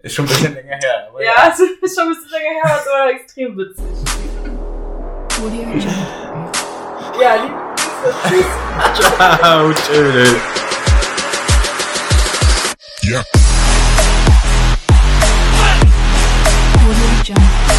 Ist 0.00 0.14
schon 0.14 0.24
ein 0.26 0.28
bisschen 0.28 0.54
länger 0.54 0.76
her. 0.76 1.08
Aber 1.08 1.24
Ja, 1.24 1.50
es 1.50 1.60
ist 1.60 1.98
schon 1.98 2.08
ein 2.08 2.14
bisschen 2.14 2.30
länger 2.30 2.54
her, 2.54 2.64
aber 2.64 2.80
es 2.80 2.86
war 2.86 3.10
extrem 3.10 3.56
witzig. 3.56 3.84
Audio 7.22 7.38
Jungle. 17.24 17.44
Ja, 17.44 17.44
liebe 17.44 17.62
Grüße. 17.62 17.71